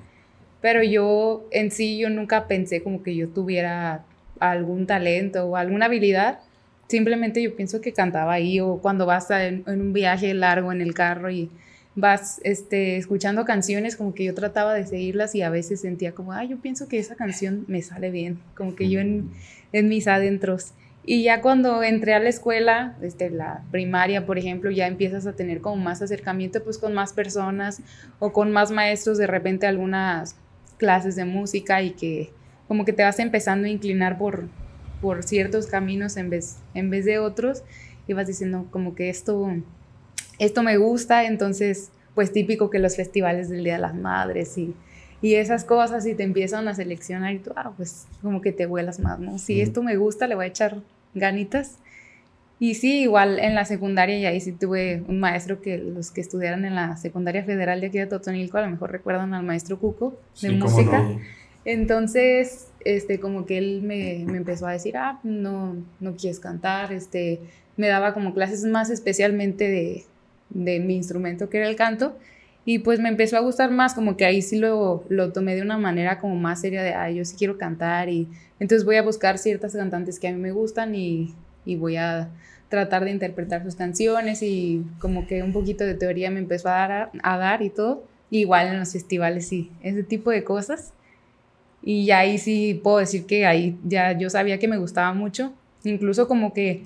pero 0.61 0.83
yo 0.83 1.45
en 1.51 1.71
sí 1.71 1.97
yo 1.97 2.09
nunca 2.09 2.47
pensé 2.47 2.81
como 2.81 3.03
que 3.03 3.15
yo 3.15 3.29
tuviera 3.29 4.03
algún 4.39 4.87
talento 4.87 5.45
o 5.45 5.55
alguna 5.55 5.85
habilidad, 5.85 6.39
simplemente 6.87 7.41
yo 7.41 7.55
pienso 7.55 7.81
que 7.81 7.93
cantaba 7.93 8.33
ahí 8.33 8.59
o 8.59 8.77
cuando 8.77 9.05
vas 9.05 9.29
en 9.31 9.63
un 9.67 9.93
viaje 9.93 10.33
largo 10.33 10.71
en 10.71 10.81
el 10.81 10.93
carro 10.93 11.29
y 11.29 11.49
vas 11.97 12.39
este, 12.43 12.95
escuchando 12.97 13.43
canciones, 13.43 13.95
como 13.95 14.13
que 14.13 14.23
yo 14.23 14.35
trataba 14.35 14.75
de 14.75 14.85
seguirlas 14.85 15.33
y 15.33 15.41
a 15.41 15.49
veces 15.49 15.81
sentía 15.81 16.13
como, 16.13 16.31
ah, 16.31 16.43
yo 16.43 16.57
pienso 16.57 16.87
que 16.87 16.99
esa 16.99 17.15
canción 17.15 17.65
me 17.67 17.81
sale 17.81 18.11
bien, 18.11 18.39
como 18.55 18.75
que 18.75 18.87
yo 18.87 18.99
en, 18.99 19.31
en 19.73 19.89
mis 19.89 20.07
adentros. 20.07 20.73
Y 21.09 21.23
ya 21.23 21.41
cuando 21.41 21.83
entré 21.83 22.13
a 22.15 22.19
la 22.19 22.27
escuela, 22.27 22.97
desde 22.99 23.29
la 23.29 23.63
primaria, 23.71 24.25
por 24.25 24.37
ejemplo, 24.37 24.71
ya 24.71 24.87
empiezas 24.87 25.25
a 25.25 25.31
tener 25.31 25.61
como 25.61 25.77
más 25.77 26.01
acercamiento 26.01 26.61
pues 26.61 26.77
con 26.77 26.93
más 26.93 27.13
personas 27.13 27.81
o 28.19 28.33
con 28.33 28.51
más 28.51 28.71
maestros, 28.71 29.17
de 29.17 29.25
repente 29.25 29.67
algunas 29.67 30.35
clases 30.75 31.15
de 31.15 31.23
música 31.23 31.81
y 31.81 31.91
que 31.91 32.33
como 32.67 32.83
que 32.83 32.91
te 32.91 33.03
vas 33.03 33.19
empezando 33.19 33.67
a 33.67 33.69
inclinar 33.69 34.17
por, 34.17 34.49
por 35.01 35.23
ciertos 35.23 35.67
caminos 35.67 36.17
en 36.17 36.29
vez, 36.29 36.57
en 36.73 36.89
vez 36.89 37.05
de 37.05 37.19
otros 37.19 37.63
y 38.05 38.11
vas 38.11 38.27
diciendo 38.27 38.67
como 38.69 38.93
que 38.93 39.09
esto, 39.09 39.49
esto 40.39 40.61
me 40.61 40.75
gusta, 40.75 41.23
entonces 41.23 41.89
pues 42.15 42.33
típico 42.33 42.69
que 42.69 42.79
los 42.79 42.97
festivales 42.97 43.47
del 43.47 43.63
Día 43.63 43.75
de 43.75 43.79
las 43.79 43.95
Madres 43.95 44.57
y, 44.57 44.75
y 45.21 45.35
esas 45.35 45.63
cosas 45.63 46.05
y 46.05 46.15
te 46.15 46.23
empiezan 46.23 46.67
a 46.67 46.75
seleccionar 46.75 47.33
y 47.33 47.39
tú, 47.39 47.51
ah, 47.55 47.71
pues 47.77 48.07
como 48.21 48.41
que 48.41 48.51
te 48.51 48.65
vuelas 48.65 48.99
más, 48.99 49.19
¿no? 49.19 49.37
Si 49.37 49.61
esto 49.61 49.81
me 49.83 49.95
gusta, 49.95 50.27
le 50.27 50.35
voy 50.35 50.43
a 50.43 50.49
echar 50.49 50.81
ganitas. 51.19 51.77
Y 52.59 52.73
sí, 52.73 53.01
igual 53.01 53.39
en 53.39 53.53
la 53.53 53.65
secundaria, 53.65 54.17
y 54.17 54.25
ahí 54.25 54.41
sí 54.41 54.51
tuve 54.51 55.03
un 55.07 55.19
maestro 55.19 55.61
que 55.61 55.77
los 55.77 56.09
que 56.09 56.21
estudiaran 56.21 56.65
en 56.65 56.73
la 56.73 56.97
secundaria 56.97 57.43
federal 57.43 57.81
de 57.81 57.87
aquí 57.87 57.99
de 57.99 58.07
Totonilco 58.07 58.57
a 58.57 58.61
lo 58.61 58.71
mejor 58.71 58.91
recuerdan 58.91 59.33
al 59.35 59.43
maestro 59.43 59.77
Cuco 59.79 60.19
de 60.41 60.51
música. 60.51 61.07
Entonces, 61.65 62.69
este, 62.83 63.19
como 63.19 63.45
que 63.45 63.57
él 63.57 63.81
me, 63.83 64.23
me, 64.25 64.37
empezó 64.37 64.65
a 64.65 64.71
decir, 64.71 64.97
ah, 64.97 65.19
no, 65.23 65.75
no 65.99 66.15
quieres 66.15 66.39
cantar, 66.39 66.93
este, 66.93 67.41
me 67.75 67.87
daba 67.87 68.13
como 68.13 68.33
clases 68.33 68.63
más 68.63 68.89
especialmente 68.89 69.67
de, 69.67 70.05
de 70.49 70.79
mi 70.79 70.95
instrumento 70.95 71.49
que 71.49 71.57
era 71.57 71.67
el 71.67 71.75
canto. 71.75 72.17
Y 72.69 72.79
pues 72.79 72.99
me 72.99 73.07
empezó 73.07 73.37
a 73.37 73.39
gustar 73.39 73.71
más, 73.71 73.93
como 73.93 74.17
que 74.17 74.25
ahí 74.25 74.41
sí 74.41 74.57
lo, 74.57 75.05
lo 75.07 75.31
tomé 75.31 75.55
de 75.55 75.61
una 75.61 75.77
manera 75.77 76.19
como 76.19 76.35
más 76.35 76.59
seria 76.59 76.83
de, 76.83 76.93
ay, 76.93 77.15
yo 77.15 77.23
sí 77.23 77.33
quiero 77.37 77.57
cantar 77.57 78.09
y 78.09 78.27
entonces 78.59 78.83
voy 78.83 78.97
a 78.97 79.03
buscar 79.03 79.37
ciertas 79.37 79.73
cantantes 79.73 80.19
que 80.19 80.27
a 80.27 80.33
mí 80.33 80.37
me 80.37 80.51
gustan 80.51 80.93
y, 80.93 81.33
y 81.63 81.77
voy 81.77 81.95
a 81.95 82.27
tratar 82.67 83.05
de 83.05 83.11
interpretar 83.11 83.63
sus 83.63 83.75
canciones 83.75 84.43
y 84.43 84.83
como 84.99 85.27
que 85.27 85.43
un 85.43 85.53
poquito 85.53 85.85
de 85.85 85.93
teoría 85.93 86.29
me 86.29 86.39
empezó 86.39 86.67
a 86.67 86.73
dar, 86.73 87.11
a, 87.23 87.37
dar 87.37 87.61
y 87.61 87.69
todo. 87.69 88.03
igual 88.31 88.67
en 88.67 88.79
los 88.79 88.91
festivales 88.91 89.47
sí, 89.47 89.71
ese 89.81 90.03
tipo 90.03 90.29
de 90.29 90.43
cosas. 90.43 90.91
Y 91.81 92.11
ahí 92.11 92.37
sí 92.37 92.81
puedo 92.83 92.97
decir 92.97 93.25
que 93.25 93.45
ahí 93.45 93.79
ya 93.85 94.11
yo 94.11 94.29
sabía 94.29 94.59
que 94.59 94.67
me 94.67 94.77
gustaba 94.77 95.13
mucho. 95.13 95.53
Incluso 95.85 96.27
como 96.27 96.53
que 96.53 96.83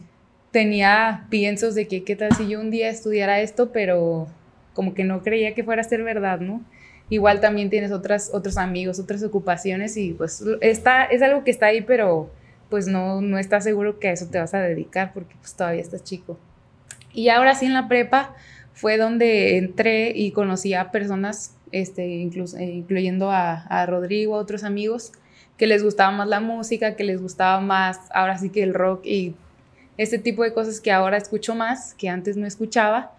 tenía 0.52 1.26
piensos 1.32 1.74
de 1.74 1.88
que 1.88 2.04
qué 2.04 2.15
tal 2.15 2.36
si 2.36 2.48
yo 2.48 2.62
un 2.62 2.70
día 2.70 2.88
estudiara 2.89 3.41
esto, 3.41 3.72
pero 3.72 4.28
como 4.73 4.93
que 4.93 5.03
no 5.03 5.21
creía 5.21 5.53
que 5.53 5.63
fuera 5.63 5.81
a 5.81 5.86
ser 5.86 6.03
verdad, 6.03 6.39
¿no? 6.39 6.62
Igual 7.10 7.41
también 7.41 7.69
tienes 7.69 7.91
otras, 7.91 8.31
otros 8.34 8.57
amigos, 8.57 8.99
otras 8.99 9.21
ocupaciones 9.23 9.97
y 9.97 10.13
pues 10.13 10.43
está, 10.62 11.05
es 11.05 11.21
algo 11.21 11.43
que 11.43 11.51
está 11.51 11.67
ahí, 11.67 11.81
pero 11.81 12.29
pues 12.69 12.88
no, 12.88 13.21
no 13.21 13.38
estás 13.38 13.65
seguro 13.65 13.99
que 13.99 14.07
a 14.07 14.12
eso 14.13 14.27
te 14.27 14.39
vas 14.39 14.53
a 14.53 14.60
dedicar 14.62 15.12
porque 15.13 15.36
pues 15.39 15.53
todavía 15.53 15.81
estás 15.81 16.03
chico. 16.03 16.39
Y 17.13 17.27
ahora 17.27 17.53
sí 17.55 17.65
en 17.65 17.73
la 17.73 17.89
prepa 17.89 18.34
fue 18.73 18.97
donde 18.97 19.57
entré 19.57 20.13
y 20.15 20.31
conocí 20.31 20.73
a 20.73 20.91
personas, 20.91 21.53
este, 21.73 22.03
eh, 22.05 22.63
incluyendo 22.71 23.29
a, 23.29 23.63
a 23.63 23.86
Rodrigo, 23.86 24.36
a 24.36 24.39
otros 24.39 24.63
amigos, 24.63 25.12
que 25.57 25.67
les 25.67 25.84
gustaba 25.84 26.12
más 26.12 26.29
la 26.29 26.39
música, 26.39 26.95
que 26.95 27.03
les 27.03 27.21
gustaba 27.21 27.60
más 27.60 27.99
ahora 28.13 28.38
sí 28.38 28.49
que 28.49 28.63
el 28.63 28.73
rock 28.73 29.05
y 29.05 29.36
este 29.97 30.17
tipo 30.17 30.43
de 30.43 30.53
cosas 30.53 30.79
que 30.79 30.91
ahora 30.91 31.17
escucho 31.17 31.55
más, 31.55 31.93
que 31.93 32.07
antes 32.10 32.38
no 32.38 32.47
escuchaba 32.47 33.12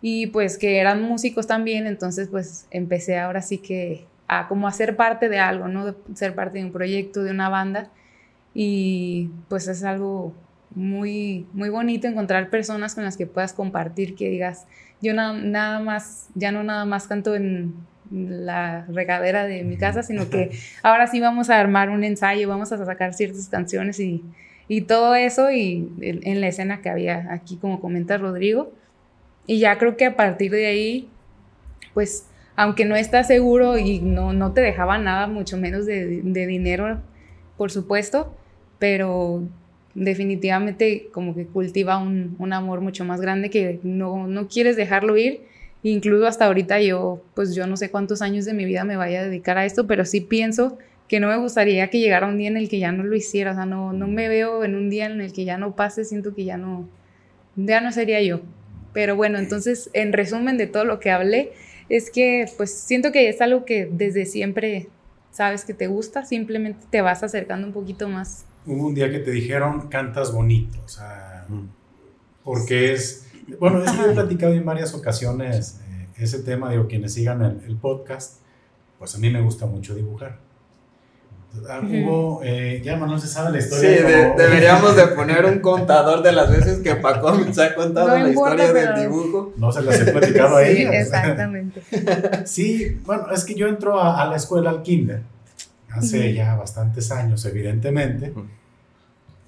y 0.00 0.28
pues 0.28 0.58
que 0.58 0.78
eran 0.78 1.02
músicos 1.02 1.46
también, 1.46 1.86
entonces 1.86 2.28
pues 2.28 2.66
empecé 2.70 3.18
ahora 3.18 3.42
sí 3.42 3.58
que 3.58 4.06
a 4.28 4.46
como 4.46 4.68
a 4.68 4.72
ser 4.72 4.96
parte 4.96 5.28
de 5.28 5.38
algo, 5.38 5.68
¿no? 5.68 5.86
De 5.86 5.94
ser 6.14 6.34
parte 6.34 6.58
de 6.58 6.64
un 6.64 6.72
proyecto, 6.72 7.22
de 7.22 7.30
una 7.30 7.48
banda 7.48 7.90
y 8.54 9.30
pues 9.48 9.68
es 9.68 9.84
algo 9.84 10.34
muy, 10.74 11.46
muy 11.52 11.70
bonito 11.70 12.06
encontrar 12.06 12.50
personas 12.50 12.94
con 12.94 13.04
las 13.04 13.16
que 13.16 13.26
puedas 13.26 13.52
compartir, 13.52 14.14
que 14.14 14.28
digas, 14.28 14.66
yo 15.00 15.14
nada 15.14 15.80
más, 15.80 16.28
ya 16.34 16.52
no 16.52 16.62
nada 16.62 16.84
más 16.84 17.06
canto 17.06 17.34
en 17.34 17.74
la 18.10 18.84
regadera 18.86 19.44
de 19.44 19.64
mi 19.64 19.76
casa, 19.76 20.02
sino 20.02 20.30
que 20.30 20.50
ahora 20.82 21.06
sí 21.06 21.20
vamos 21.20 21.50
a 21.50 21.58
armar 21.58 21.90
un 21.90 22.04
ensayo, 22.04 22.48
vamos 22.48 22.72
a 22.72 22.84
sacar 22.84 23.14
ciertas 23.14 23.48
canciones 23.48 23.98
y, 24.00 24.22
y 24.68 24.82
todo 24.82 25.14
eso 25.14 25.50
y 25.50 25.90
en 26.00 26.40
la 26.40 26.48
escena 26.48 26.80
que 26.80 26.90
había 26.90 27.32
aquí, 27.32 27.56
como 27.56 27.80
comenta 27.80 28.18
Rodrigo, 28.18 28.72
y 29.48 29.58
ya 29.58 29.78
creo 29.78 29.96
que 29.96 30.04
a 30.04 30.14
partir 30.14 30.52
de 30.52 30.66
ahí, 30.66 31.08
pues, 31.94 32.26
aunque 32.54 32.84
no 32.84 32.94
estás 32.96 33.26
seguro 33.26 33.78
y 33.78 33.98
no, 33.98 34.34
no 34.34 34.52
te 34.52 34.60
dejaba 34.60 34.98
nada, 34.98 35.26
mucho 35.26 35.56
menos 35.56 35.86
de, 35.86 36.20
de 36.22 36.46
dinero, 36.46 37.00
por 37.56 37.70
supuesto, 37.70 38.36
pero 38.78 39.42
definitivamente 39.94 41.08
como 41.12 41.34
que 41.34 41.46
cultiva 41.46 41.96
un, 41.96 42.36
un, 42.38 42.52
amor 42.52 42.82
mucho 42.82 43.06
más 43.06 43.22
grande 43.22 43.48
que 43.48 43.80
no, 43.82 44.26
no 44.26 44.48
quieres 44.48 44.76
dejarlo 44.76 45.16
ir. 45.16 45.40
Incluso 45.82 46.26
hasta 46.26 46.44
ahorita 46.44 46.82
yo, 46.82 47.22
pues 47.34 47.54
yo 47.54 47.66
no 47.66 47.78
sé 47.78 47.90
cuántos 47.90 48.20
años 48.20 48.44
de 48.44 48.52
mi 48.52 48.66
vida 48.66 48.84
me 48.84 48.96
vaya 48.96 49.20
a 49.20 49.24
dedicar 49.24 49.56
a 49.56 49.64
esto, 49.64 49.86
pero 49.86 50.04
sí 50.04 50.20
pienso 50.20 50.76
que 51.08 51.20
no 51.20 51.28
me 51.28 51.38
gustaría 51.38 51.88
que 51.88 52.00
llegara 52.00 52.26
un 52.26 52.36
día 52.36 52.48
en 52.48 52.58
el 52.58 52.68
que 52.68 52.80
ya 52.80 52.92
no 52.92 53.02
lo 53.02 53.16
hiciera, 53.16 53.52
o 53.52 53.54
sea, 53.54 53.64
no, 53.64 53.94
no 53.94 54.08
me 54.08 54.28
veo 54.28 54.62
en 54.62 54.74
un 54.74 54.90
día 54.90 55.06
en 55.06 55.22
el 55.22 55.32
que 55.32 55.46
ya 55.46 55.56
no 55.56 55.74
pase, 55.74 56.04
siento 56.04 56.34
que 56.34 56.44
ya 56.44 56.58
no, 56.58 56.86
ya 57.56 57.80
no 57.80 57.92
sería 57.92 58.20
yo. 58.20 58.42
Pero 58.98 59.14
bueno, 59.14 59.38
entonces, 59.38 59.90
en 59.92 60.12
resumen 60.12 60.58
de 60.58 60.66
todo 60.66 60.84
lo 60.84 60.98
que 60.98 61.12
hablé, 61.12 61.52
es 61.88 62.10
que 62.10 62.46
pues 62.56 62.74
siento 62.74 63.12
que 63.12 63.28
es 63.28 63.40
algo 63.40 63.64
que 63.64 63.88
desde 63.88 64.26
siempre 64.26 64.88
sabes 65.30 65.64
que 65.64 65.72
te 65.72 65.86
gusta, 65.86 66.24
simplemente 66.24 66.84
te 66.90 67.00
vas 67.00 67.22
acercando 67.22 67.68
un 67.68 67.72
poquito 67.72 68.08
más. 68.08 68.44
Hubo 68.66 68.88
un 68.88 68.96
día 68.96 69.08
que 69.08 69.20
te 69.20 69.30
dijeron, 69.30 69.88
cantas 69.88 70.32
bonito, 70.32 70.80
o 70.84 70.88
sea, 70.88 71.46
porque 72.42 72.92
es, 72.92 73.28
bueno, 73.60 73.84
es 73.84 73.92
que 73.92 74.10
he 74.10 74.14
platicado 74.14 74.54
en 74.54 74.64
varias 74.64 74.92
ocasiones 74.94 75.80
eh, 75.88 76.08
ese 76.16 76.40
tema, 76.40 76.72
digo, 76.72 76.88
quienes 76.88 77.14
sigan 77.14 77.40
el 77.40 77.76
podcast, 77.76 78.40
pues 78.98 79.14
a 79.14 79.18
mí 79.18 79.30
me 79.30 79.40
gusta 79.40 79.66
mucho 79.66 79.94
dibujar. 79.94 80.40
Ah, 81.68 81.80
hubo, 81.82 82.40
eh, 82.42 82.80
ya 82.84 82.96
no 82.96 83.18
se 83.18 83.26
sabe 83.26 83.52
la 83.52 83.58
historia. 83.58 83.98
Sí, 83.98 84.04
deberíamos 84.36 84.96
de 84.96 85.06
poner 85.16 85.44
un 85.46 85.60
contador 85.60 86.22
de 86.22 86.32
las 86.32 86.50
veces 86.50 86.78
que 86.80 86.94
Paco 86.96 87.34
se 87.52 87.62
ha 87.62 87.74
contado 87.74 88.08
la 88.08 88.28
historia 88.28 88.72
del 88.72 89.02
dibujo. 89.02 89.52
No 89.56 89.72
se 89.72 89.82
las 89.82 90.00
he 90.00 90.12
platicado 90.12 90.56
a 90.56 90.66
ella. 90.66 90.90
Sí, 90.90 90.96
exactamente. 90.96 91.82
sí, 92.44 93.00
bueno, 93.04 93.30
es 93.32 93.44
que 93.44 93.54
yo 93.54 93.66
entro 93.66 94.00
a, 94.00 94.24
la 94.26 94.36
escuela 94.36 94.70
al 94.70 94.82
kinder, 94.82 95.22
hace 95.90 96.34
ya 96.34 96.54
bastantes 96.56 97.10
años, 97.10 97.44
evidentemente, 97.44 98.32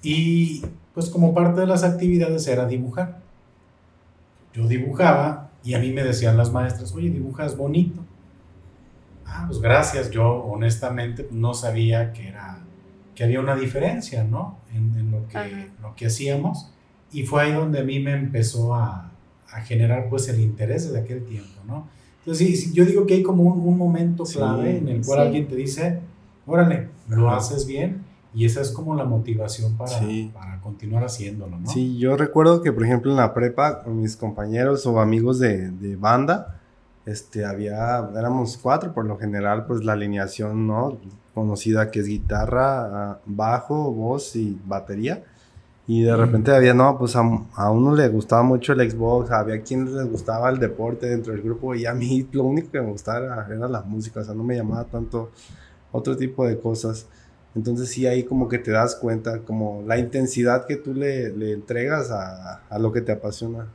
y 0.01 0.65
pues 0.93 1.09
como 1.09 1.33
parte 1.33 1.61
de 1.61 1.67
las 1.67 1.83
actividades 1.83 2.47
era 2.47 2.65
dibujar. 2.65 3.19
Yo 4.53 4.67
dibujaba 4.67 5.49
y 5.63 5.75
a 5.75 5.79
mí 5.79 5.91
me 5.91 6.03
decían 6.03 6.37
las 6.37 6.51
maestras, 6.51 6.93
oye, 6.93 7.09
dibujas 7.09 7.55
bonito 7.55 8.01
ah, 9.31 9.45
pues 9.47 9.61
gracias, 9.61 10.11
yo 10.11 10.27
honestamente 10.27 11.27
no 11.31 11.53
sabía 11.53 12.13
que 12.13 12.27
era, 12.27 12.59
que 13.15 13.23
había 13.23 13.39
una 13.39 13.55
diferencia, 13.55 14.23
¿no? 14.23 14.57
En, 14.73 15.11
lo, 15.11 15.27
que, 15.27 15.69
lo 15.81 15.95
que 15.95 16.07
hacíamos. 16.07 16.71
Y 17.11 17.23
fue 17.23 17.43
ahí 17.43 17.53
donde 17.53 17.79
a 17.79 17.83
mí 17.83 17.99
me 17.99 18.13
empezó 18.13 18.73
a, 18.75 19.11
a 19.51 19.61
generar 19.61 20.07
pues 20.09 20.27
el 20.29 20.39
interés 20.39 20.91
de 20.91 20.99
aquel 20.99 21.25
tiempo, 21.25 21.61
¿no? 21.67 21.87
Entonces, 22.19 22.61
sí, 22.61 22.71
yo 22.73 22.85
digo 22.85 23.05
que 23.05 23.15
hay 23.15 23.23
como 23.23 23.43
un, 23.43 23.59
un 23.67 23.77
momento 23.77 24.23
clave 24.23 24.77
en 24.77 24.87
el 24.87 25.05
cual 25.05 25.21
alguien 25.21 25.47
te 25.47 25.55
dice, 25.55 25.99
órale, 26.45 26.89
lo 27.07 27.31
haces 27.31 27.65
bien, 27.65 28.03
y 28.33 28.45
esa 28.45 28.61
es 28.61 28.71
como 28.71 28.95
la 28.95 29.03
motivación 29.03 29.75
para, 29.75 29.99
para, 30.33 30.61
continuar 30.61 31.03
haciéndolo, 31.03 31.59
¿no? 31.59 31.67
Sí, 31.67 31.97
yo 31.97 32.15
recuerdo 32.15 32.61
que, 32.61 32.71
por 32.71 32.85
ejemplo, 32.85 33.11
en 33.11 33.17
la 33.17 33.33
prepa, 33.33 33.83
con 33.83 33.99
mis 34.01 34.15
compañeros 34.15 34.85
o 34.85 34.99
amigos 35.01 35.39
de, 35.39 35.71
de 35.71 35.95
banda, 35.95 36.60
este, 37.05 37.45
había, 37.45 38.09
éramos 38.17 38.57
cuatro 38.57 38.93
por 38.93 39.05
lo 39.05 39.17
general, 39.17 39.65
pues 39.65 39.83
la 39.83 39.93
alineación, 39.93 40.67
¿no? 40.67 40.99
Conocida 41.33 41.91
que 41.91 42.01
es 42.01 42.07
guitarra, 42.07 43.19
bajo, 43.25 43.91
voz 43.91 44.35
y 44.35 44.59
batería. 44.65 45.23
Y 45.87 46.03
de 46.03 46.15
repente 46.15 46.55
había, 46.55 46.73
no, 46.73 46.97
pues 46.97 47.15
a, 47.15 47.21
a, 47.55 47.71
uno 47.71 47.95
le 47.95 48.07
gustaba 48.07 48.43
mucho 48.43 48.73
el 48.73 48.89
Xbox, 48.89 49.31
había 49.31 49.61
quienes 49.61 49.89
les 49.91 50.09
gustaba 50.09 50.49
el 50.49 50.59
deporte 50.59 51.07
dentro 51.07 51.33
del 51.33 51.41
grupo 51.41 51.75
y 51.75 51.85
a 51.85 51.93
mí 51.93 52.27
lo 52.31 52.43
único 52.43 52.71
que 52.71 52.81
me 52.81 52.91
gustaba 52.91 53.45
era, 53.49 53.67
la 53.67 53.81
música, 53.81 54.21
o 54.21 54.23
sea, 54.23 54.33
no 54.35 54.43
me 54.43 54.55
llamaba 54.55 54.85
tanto 54.85 55.31
otro 55.91 56.15
tipo 56.15 56.45
de 56.45 56.59
cosas. 56.59 57.07
Entonces 57.55 57.89
sí, 57.89 58.07
ahí 58.07 58.23
como 58.23 58.47
que 58.47 58.59
te 58.59 58.71
das 58.71 58.95
cuenta, 58.95 59.39
como 59.39 59.83
la 59.85 59.97
intensidad 59.97 60.65
que 60.65 60.77
tú 60.77 60.93
le, 60.93 61.31
le 61.35 61.51
entregas 61.51 62.11
a, 62.11 62.61
a 62.69 62.79
lo 62.79 62.91
que 62.93 63.01
te 63.01 63.11
apasiona. 63.11 63.67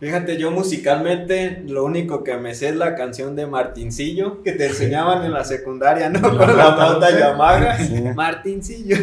Fíjate, 0.00 0.36
yo 0.36 0.52
musicalmente 0.52 1.64
lo 1.66 1.84
único 1.84 2.22
que 2.22 2.36
me 2.36 2.54
sé 2.54 2.68
es 2.68 2.76
la 2.76 2.94
canción 2.94 3.34
de 3.34 3.48
Martincillo 3.48 4.44
que 4.44 4.52
te 4.52 4.66
enseñaban 4.66 5.24
en 5.24 5.32
la 5.32 5.42
secundaria, 5.44 6.08
¿no? 6.08 6.20
Con 6.20 6.38
la 6.38 6.76
flauta 6.76 7.10
Yamaha. 7.10 7.76
Martincillo. 8.14 8.96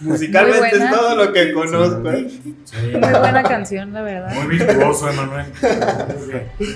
musicalmente 0.00 0.76
es 0.76 0.90
todo 0.90 1.16
lo 1.16 1.32
que 1.32 1.54
conozco. 1.54 2.00
Muy 2.00 2.40
buena 3.00 3.42
canción, 3.44 3.94
la 3.94 4.02
verdad. 4.02 4.34
Muy 4.34 4.58
virtuoso, 4.58 5.08
Emanuel. 5.08 5.46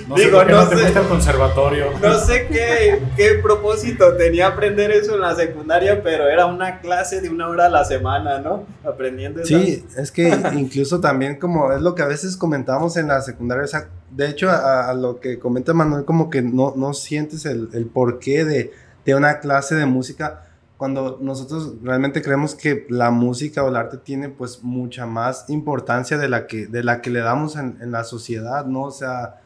No 0.07 0.15
Digo, 0.15 0.43
no, 0.45 0.65
sé, 0.67 0.87
el 0.87 1.07
conservatorio. 1.07 1.85
No 2.01 2.17
sé 2.17 2.47
qué, 2.47 2.99
qué 3.15 3.35
propósito 3.43 4.15
tenía 4.15 4.47
aprender 4.47 4.89
eso 4.89 5.13
en 5.13 5.21
la 5.21 5.35
secundaria, 5.35 6.01
pero 6.01 6.27
era 6.27 6.47
una 6.47 6.79
clase 6.79 7.21
de 7.21 7.29
una 7.29 7.47
hora 7.47 7.67
a 7.67 7.69
la 7.69 7.85
semana, 7.85 8.39
¿no? 8.39 8.65
Aprendiendo. 8.83 9.45
Sí, 9.45 9.85
es 9.95 10.11
que 10.11 10.35
incluso 10.55 10.99
también 10.99 11.35
como 11.35 11.71
es 11.71 11.81
lo 11.81 11.93
que 11.93 12.01
a 12.01 12.07
veces 12.07 12.35
comentamos 12.35 12.97
en 12.97 13.07
la 13.07 13.18
secundaria. 13.21 13.65
de 14.11 14.29
hecho, 14.29 14.49
a, 14.49 14.93
lo 14.93 15.19
que 15.19 15.39
comenta 15.39 15.73
Manuel, 15.73 16.05
como 16.05 16.29
que 16.29 16.41
no, 16.41 16.73
no 16.75 16.93
sientes 16.93 17.45
el, 17.45 17.69
el 17.73 17.85
porqué 17.87 18.45
de, 18.45 18.71
de, 19.05 19.15
una 19.15 19.39
clase 19.39 19.75
de 19.75 19.85
música, 19.85 20.45
cuando 20.77 21.17
nosotros 21.21 21.75
realmente 21.83 22.21
creemos 22.21 22.55
que 22.55 22.85
la 22.89 23.11
música 23.11 23.63
o 23.63 23.69
el 23.69 23.75
arte 23.75 23.97
tiene 23.97 24.29
pues 24.29 24.63
mucha 24.63 25.05
más 25.05 25.49
importancia 25.49 26.17
de 26.17 26.29
la 26.29 26.47
que, 26.47 26.67
de 26.67 26.83
la 26.83 27.01
que 27.01 27.09
le 27.09 27.19
damos 27.19 27.55
en, 27.55 27.77
en 27.81 27.91
la 27.91 28.03
sociedad, 28.03 28.65
¿no? 28.65 28.83
O 28.83 28.91
sea, 28.91 29.41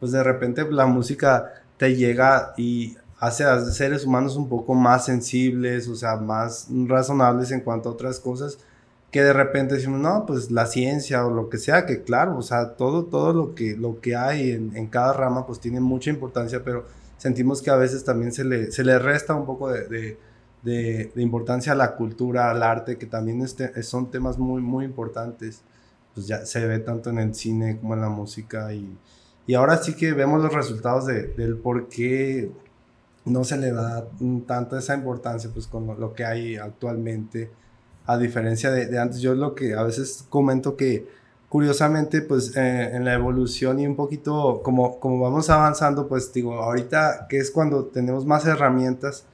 pues 0.00 0.10
de 0.12 0.22
repente 0.22 0.68
la 0.70 0.86
música 0.86 1.52
te 1.76 1.94
llega 1.94 2.54
y 2.56 2.96
hace 3.22 3.44
a 3.44 3.60
seres 3.60 4.04
humanos 4.04 4.34
un 4.34 4.48
poco 4.48 4.74
más 4.74 5.04
sensibles, 5.04 5.86
o 5.86 5.94
sea, 5.94 6.16
más 6.16 6.66
razonables 6.88 7.52
en 7.52 7.60
cuanto 7.60 7.88
a 7.88 7.92
otras 7.92 8.18
cosas, 8.18 8.58
que 9.12 9.22
de 9.22 9.34
repente 9.34 9.74
decimos, 9.74 10.00
no, 10.00 10.24
pues 10.26 10.50
la 10.50 10.66
ciencia 10.66 11.26
o 11.26 11.30
lo 11.30 11.50
que 11.50 11.58
sea, 11.58 11.84
que 11.84 12.02
claro, 12.02 12.38
o 12.38 12.42
sea, 12.42 12.76
todo, 12.76 13.04
todo 13.04 13.34
lo, 13.34 13.54
que, 13.54 13.76
lo 13.76 14.00
que 14.00 14.16
hay 14.16 14.52
en, 14.52 14.74
en 14.74 14.86
cada 14.88 15.12
rama 15.12 15.46
pues 15.46 15.60
tiene 15.60 15.80
mucha 15.80 16.08
importancia, 16.08 16.64
pero 16.64 16.86
sentimos 17.18 17.60
que 17.60 17.70
a 17.70 17.76
veces 17.76 18.04
también 18.04 18.32
se 18.32 18.42
le, 18.42 18.72
se 18.72 18.82
le 18.82 18.98
resta 18.98 19.34
un 19.34 19.44
poco 19.44 19.70
de, 19.70 19.86
de, 20.62 21.12
de, 21.14 21.22
importancia 21.22 21.72
a 21.72 21.76
la 21.76 21.94
cultura, 21.94 22.50
al 22.50 22.62
arte, 22.62 22.96
que 22.96 23.04
también 23.04 23.42
este, 23.42 23.82
son 23.82 24.10
temas 24.10 24.38
muy, 24.38 24.62
muy 24.62 24.86
importantes. 24.86 25.62
Pues 26.14 26.26
ya 26.26 26.44
se 26.46 26.66
ve 26.66 26.78
tanto 26.78 27.10
en 27.10 27.18
el 27.18 27.34
cine 27.34 27.78
como 27.78 27.94
en 27.94 28.00
la 28.00 28.08
música 28.08 28.72
y, 28.74 28.98
y 29.46 29.54
ahora 29.54 29.76
sí 29.76 29.94
que 29.94 30.12
vemos 30.14 30.42
los 30.42 30.52
resultados 30.52 31.06
de, 31.06 31.28
del 31.28 31.56
por 31.56 31.88
qué 31.88 32.50
no 33.24 33.44
se 33.44 33.56
le 33.58 33.72
da 33.72 34.06
tanta 34.46 34.78
esa 34.78 34.94
importancia 34.94 35.50
pues 35.52 35.66
con 35.66 35.86
lo 35.98 36.12
que 36.12 36.24
hay 36.24 36.56
actualmente 36.56 37.50
a 38.06 38.18
diferencia 38.18 38.70
de, 38.70 38.86
de, 38.86 38.98
antes. 38.98 39.20
Yo 39.20 39.34
lo 39.34 39.54
que 39.54 39.74
a 39.74 39.82
veces 39.82 40.24
comento 40.28 40.76
que 40.76 41.06
curiosamente, 41.52 42.22
pues 42.22 42.56
eh, 42.56 42.96
en 42.96 43.04
la 43.04 43.12
evolución 43.12 43.78
y 43.78 43.86
un 43.86 43.94
poquito 43.94 44.62
como, 44.62 44.98
como 44.98 45.20
vamos 45.20 45.50
avanzando, 45.50 46.08
pues 46.08 46.32
digo, 46.32 46.54
ahorita 46.54 47.26
que 47.28 47.36
es 47.36 47.50
cuando 47.50 47.84
tenemos 47.84 48.24
más 48.24 48.46
herramientas, 48.46 49.26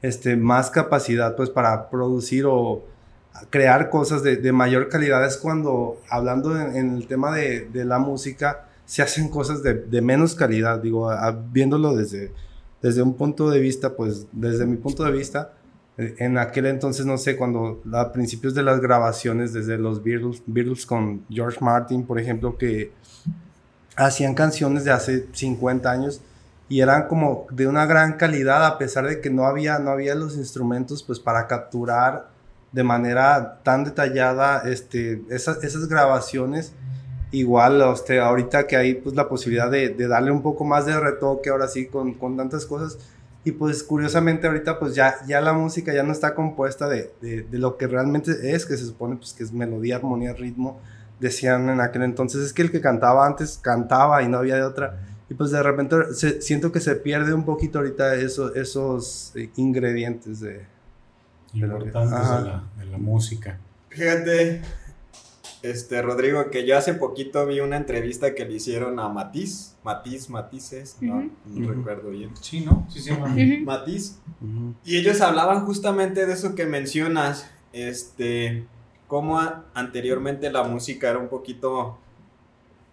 este, 0.00 0.36
más 0.36 0.70
capacidad, 0.70 1.34
pues 1.34 1.50
para 1.50 1.90
producir 1.90 2.44
o 2.46 2.84
crear 3.50 3.90
cosas 3.90 4.22
de, 4.22 4.36
de 4.36 4.52
mayor 4.52 4.88
calidad, 4.88 5.26
es 5.26 5.36
cuando, 5.36 5.98
hablando 6.08 6.56
en, 6.56 6.94
el 6.94 7.08
tema 7.08 7.34
de, 7.34 7.68
de, 7.68 7.84
la 7.84 7.98
música, 7.98 8.68
se 8.86 9.02
hacen 9.02 9.28
cosas 9.28 9.64
de, 9.64 9.74
de 9.74 10.00
menos 10.00 10.36
calidad, 10.36 10.78
digo, 10.78 11.10
a, 11.10 11.32
viéndolo 11.32 11.96
desde, 11.96 12.30
desde 12.82 13.02
un 13.02 13.14
punto 13.14 13.50
de 13.50 13.58
vista, 13.58 13.96
pues 13.96 14.28
desde 14.30 14.64
mi 14.64 14.76
punto 14.76 15.02
de 15.02 15.10
vista, 15.10 15.54
en 15.96 16.38
aquel 16.38 16.66
entonces, 16.66 17.06
no 17.06 17.18
sé, 17.18 17.36
cuando 17.36 17.80
a 17.92 18.12
principios 18.12 18.54
de 18.54 18.62
las 18.62 18.80
grabaciones, 18.80 19.52
desde 19.52 19.78
los 19.78 20.02
Beatles, 20.02 20.42
Beatles 20.46 20.86
con 20.86 21.24
George 21.30 21.58
Martin, 21.60 22.04
por 22.04 22.18
ejemplo, 22.18 22.58
que 22.58 22.92
hacían 23.96 24.34
canciones 24.34 24.84
de 24.84 24.90
hace 24.90 25.26
50 25.32 25.90
años 25.90 26.20
y 26.68 26.80
eran 26.80 27.06
como 27.06 27.46
de 27.50 27.68
una 27.68 27.86
gran 27.86 28.14
calidad 28.14 28.64
a 28.64 28.78
pesar 28.78 29.06
de 29.06 29.20
que 29.20 29.30
no 29.30 29.46
había, 29.46 29.78
no 29.78 29.90
había 29.90 30.14
los 30.14 30.36
instrumentos 30.36 31.02
pues 31.02 31.20
para 31.20 31.46
capturar 31.46 32.28
de 32.72 32.82
manera 32.82 33.60
tan 33.62 33.84
detallada 33.84 34.62
este, 34.64 35.22
esas, 35.30 35.62
esas 35.62 35.88
grabaciones. 35.88 36.72
Igual 37.30 37.82
usted, 37.82 38.18
ahorita 38.18 38.66
que 38.66 38.76
hay 38.76 38.94
pues 38.94 39.14
la 39.14 39.28
posibilidad 39.28 39.70
de, 39.70 39.90
de 39.90 40.08
darle 40.08 40.32
un 40.32 40.42
poco 40.42 40.64
más 40.64 40.86
de 40.86 40.98
retoque 40.98 41.50
ahora 41.50 41.68
sí 41.68 41.86
con, 41.86 42.14
con 42.14 42.36
tantas 42.36 42.66
cosas, 42.66 42.98
y 43.44 43.52
pues 43.52 43.82
curiosamente 43.82 44.46
ahorita 44.46 44.78
pues 44.78 44.94
ya, 44.94 45.16
ya 45.26 45.40
la 45.42 45.52
música 45.52 45.92
ya 45.92 46.02
no 46.02 46.12
está 46.12 46.34
compuesta 46.34 46.88
de, 46.88 47.12
de, 47.20 47.42
de, 47.42 47.58
lo 47.58 47.76
que 47.76 47.86
realmente 47.86 48.52
es, 48.54 48.64
que 48.64 48.76
se 48.76 48.86
supone 48.86 49.16
pues 49.16 49.34
que 49.34 49.44
es 49.44 49.52
melodía, 49.52 49.96
armonía, 49.96 50.32
ritmo. 50.32 50.80
Decían 51.20 51.68
en 51.68 51.80
aquel 51.80 52.02
entonces, 52.02 52.42
es 52.42 52.52
que 52.52 52.62
el 52.62 52.70
que 52.70 52.80
cantaba 52.80 53.26
antes 53.26 53.58
cantaba 53.58 54.22
y 54.22 54.28
no 54.28 54.38
había 54.38 54.56
de 54.56 54.62
otra. 54.62 54.98
Y 55.28 55.34
pues 55.34 55.50
de 55.50 55.62
repente 55.62 55.96
se, 56.14 56.40
siento 56.40 56.72
que 56.72 56.80
se 56.80 56.96
pierde 56.96 57.34
un 57.34 57.44
poquito 57.44 57.78
ahorita 57.78 58.14
eso, 58.14 58.54
esos 58.54 59.32
eh, 59.36 59.50
ingredientes 59.56 60.40
de... 60.40 60.66
Importantes 61.52 62.10
de, 62.10 62.44
la, 62.44 62.64
de 62.78 62.86
la 62.86 62.98
música. 62.98 63.58
Fíjate, 63.90 64.62
este, 65.64 66.02
Rodrigo, 66.02 66.50
que 66.50 66.66
yo 66.66 66.76
hace 66.76 66.92
poquito 66.92 67.46
vi 67.46 67.60
una 67.60 67.78
entrevista 67.78 68.34
que 68.34 68.44
le 68.44 68.56
hicieron 68.56 69.00
a 69.00 69.08
Matiz, 69.08 69.76
Matiz, 69.82 70.28
Matices, 70.28 70.98
no, 71.00 71.16
uh 71.16 71.20
-huh. 71.20 71.30
no 71.46 71.66
uh 71.66 71.70
-huh. 71.70 71.76
recuerdo 71.76 72.10
bien. 72.10 72.36
Sí, 72.38 72.60
¿no? 72.60 72.86
Sí, 72.90 73.00
sí, 73.00 73.10
uh 73.12 73.16
-huh. 73.16 73.64
Matiz. 73.64 74.20
Y 74.84 74.98
ellos 74.98 75.22
hablaban 75.22 75.64
justamente 75.64 76.26
de 76.26 76.34
eso 76.34 76.54
que 76.54 76.66
mencionas, 76.66 77.50
este, 77.72 78.66
cómo 79.06 79.40
anteriormente 79.72 80.52
la 80.52 80.64
música 80.64 81.08
era 81.08 81.18
un 81.18 81.28
poquito 81.28 81.96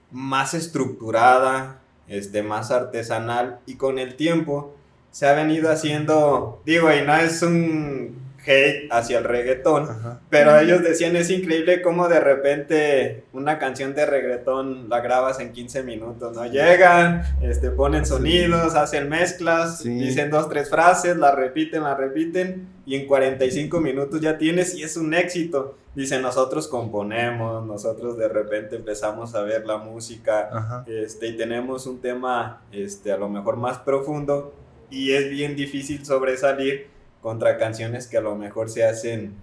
más 0.09 0.53
estructurada, 0.53 1.81
este, 2.07 2.41
más 2.41 2.71
artesanal, 2.71 3.59
y 3.65 3.75
con 3.75 3.99
el 3.99 4.15
tiempo 4.15 4.73
se 5.11 5.27
ha 5.27 5.33
venido 5.33 5.69
haciendo, 5.69 6.61
digo, 6.65 6.89
y 6.89 7.01
no 7.05 7.17
es 7.17 7.41
un 7.41 8.15
hate 8.45 8.87
hacia 8.91 9.19
el 9.19 9.23
reggaetón, 9.23 9.83
Ajá. 9.83 10.19
pero 10.29 10.57
ellos 10.59 10.81
decían 10.83 11.15
es 11.15 11.29
increíble 11.29 11.81
cómo 11.81 12.07
de 12.07 12.19
repente 12.19 13.23
una 13.33 13.59
canción 13.59 13.93
de 13.93 14.05
reggaetón 14.05 14.89
la 14.89 15.01
grabas 15.01 15.39
en 15.39 15.51
15 15.51 15.83
minutos, 15.83 16.35
¿no? 16.35 16.45
Llegan, 16.45 17.23
este, 17.41 17.71
ponen 17.71 18.05
sonidos, 18.05 18.73
sí. 18.73 18.79
hacen 18.79 19.09
mezclas, 19.09 19.79
sí. 19.79 19.89
dicen 19.89 20.29
dos, 20.29 20.49
tres 20.49 20.69
frases, 20.69 21.17
la 21.17 21.33
repiten, 21.33 21.83
la 21.83 21.95
repiten 21.95 22.67
y 22.85 22.95
en 22.95 23.07
45 23.07 23.79
minutos 23.79 24.21
ya 24.21 24.37
tienes 24.37 24.75
y 24.75 24.83
es 24.83 24.97
un 24.97 25.13
éxito. 25.13 25.77
Dicen, 25.93 26.21
nosotros 26.21 26.69
componemos, 26.69 27.65
nosotros 27.65 28.17
de 28.17 28.29
repente 28.29 28.77
empezamos 28.77 29.35
a 29.35 29.41
ver 29.41 29.65
la 29.65 29.77
música 29.77 30.85
este, 30.87 31.27
y 31.27 31.37
tenemos 31.37 31.85
un 31.85 31.99
tema 31.99 32.61
este, 32.71 33.11
a 33.11 33.17
lo 33.17 33.27
mejor 33.27 33.57
más 33.57 33.79
profundo 33.79 34.53
y 34.89 35.11
es 35.11 35.29
bien 35.29 35.55
difícil 35.55 36.05
sobresalir 36.05 36.87
contra 37.21 37.57
canciones 37.57 38.07
que 38.07 38.17
a 38.17 38.21
lo 38.21 38.35
mejor 38.35 38.69
se 38.69 38.83
hacen 38.83 39.33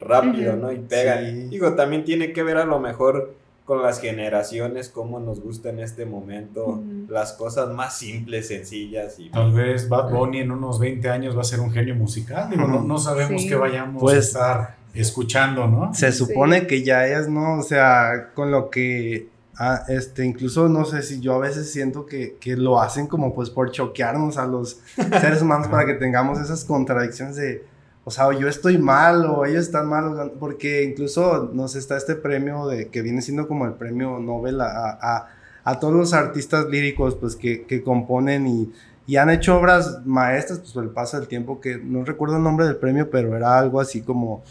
rápido, 0.00 0.52
uh 0.52 0.56
-huh. 0.56 0.60
¿no? 0.60 0.72
Y 0.72 0.78
pegan. 0.78 1.24
Sí. 1.24 1.48
Digo, 1.48 1.74
también 1.74 2.04
tiene 2.04 2.32
que 2.32 2.42
ver 2.42 2.56
a 2.58 2.64
lo 2.64 2.78
mejor 2.80 3.34
con 3.64 3.82
las 3.82 4.00
generaciones, 4.00 4.88
cómo 4.88 5.20
nos 5.20 5.40
gusta 5.40 5.68
en 5.68 5.80
este 5.80 6.06
momento 6.06 6.66
uh 6.66 6.78
-huh. 6.78 7.08
las 7.08 7.34
cosas 7.34 7.68
más 7.70 7.98
simples, 7.98 8.48
sencillas. 8.48 9.18
Y 9.18 9.30
Tal 9.30 9.52
vez 9.52 9.88
Bad 9.88 10.10
Bunny 10.10 10.40
en 10.40 10.50
unos 10.50 10.78
20 10.78 11.08
años 11.10 11.36
va 11.36 11.42
a 11.42 11.44
ser 11.44 11.60
un 11.60 11.70
genio 11.70 11.94
musical. 11.94 12.48
Digo, 12.50 12.66
no, 12.66 12.82
no 12.82 12.98
sabemos 12.98 13.42
sí. 13.42 13.48
que 13.48 13.56
vayamos 13.56 14.00
pues, 14.00 14.16
a 14.16 14.18
estar 14.18 14.76
escuchando, 14.94 15.66
¿no? 15.66 15.92
Se 15.94 16.12
supone 16.12 16.60
sí. 16.60 16.66
que 16.66 16.82
ya 16.82 17.06
es, 17.06 17.28
¿no? 17.28 17.58
O 17.58 17.62
sea, 17.62 18.30
con 18.34 18.50
lo 18.50 18.70
que 18.70 19.28
Ah, 19.60 19.82
este, 19.88 20.24
incluso 20.24 20.68
no 20.68 20.84
sé 20.84 21.02
si 21.02 21.18
yo 21.18 21.34
a 21.34 21.38
veces 21.38 21.72
siento 21.72 22.06
que, 22.06 22.36
que, 22.38 22.56
lo 22.56 22.80
hacen 22.80 23.08
como 23.08 23.34
pues 23.34 23.50
por 23.50 23.72
choquearnos 23.72 24.38
a 24.38 24.46
los 24.46 24.78
seres 25.20 25.42
humanos 25.42 25.66
para 25.66 25.84
que 25.84 25.94
tengamos 25.94 26.38
esas 26.38 26.64
contradicciones 26.64 27.34
de, 27.34 27.64
o 28.04 28.12
sea, 28.12 28.32
yo 28.38 28.46
estoy 28.46 28.78
mal 28.78 29.26
o 29.26 29.44
ellos 29.44 29.64
están 29.64 29.88
mal, 29.88 30.32
porque 30.38 30.84
incluso 30.84 31.50
nos 31.52 31.74
está 31.74 31.96
este 31.96 32.14
premio 32.14 32.68
de, 32.68 32.86
que 32.86 33.02
viene 33.02 33.20
siendo 33.20 33.48
como 33.48 33.66
el 33.66 33.72
premio 33.72 34.20
Nobel 34.20 34.60
a, 34.60 34.96
a, 35.02 35.26
a 35.64 35.80
todos 35.80 35.94
los 35.94 36.12
artistas 36.12 36.66
líricos 36.68 37.16
pues 37.16 37.34
que, 37.34 37.64
que 37.66 37.82
componen 37.82 38.46
y, 38.46 38.72
y, 39.08 39.16
han 39.16 39.28
hecho 39.28 39.58
obras 39.58 40.06
maestras 40.06 40.60
pues 40.60 40.72
por 40.72 40.84
el 40.84 40.90
paso 40.90 41.18
del 41.18 41.26
tiempo, 41.26 41.60
que 41.60 41.78
no 41.78 42.04
recuerdo 42.04 42.36
el 42.36 42.44
nombre 42.44 42.64
del 42.64 42.76
premio, 42.76 43.10
pero 43.10 43.36
era 43.36 43.58
algo 43.58 43.80
así 43.80 44.02
como 44.02 44.44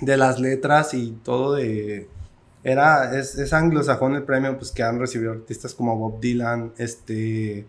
de 0.00 0.16
las 0.16 0.40
letras 0.40 0.94
y 0.94 1.12
todo 1.22 1.54
de 1.54 2.08
era, 2.66 3.16
es, 3.16 3.38
es, 3.38 3.52
anglosajón 3.52 4.16
el 4.16 4.24
premio 4.24 4.58
pues, 4.58 4.72
que 4.72 4.82
han 4.82 4.98
recibido 4.98 5.30
artistas 5.30 5.72
como 5.72 5.96
Bob 5.96 6.18
Dylan, 6.20 6.72
este, 6.78 7.64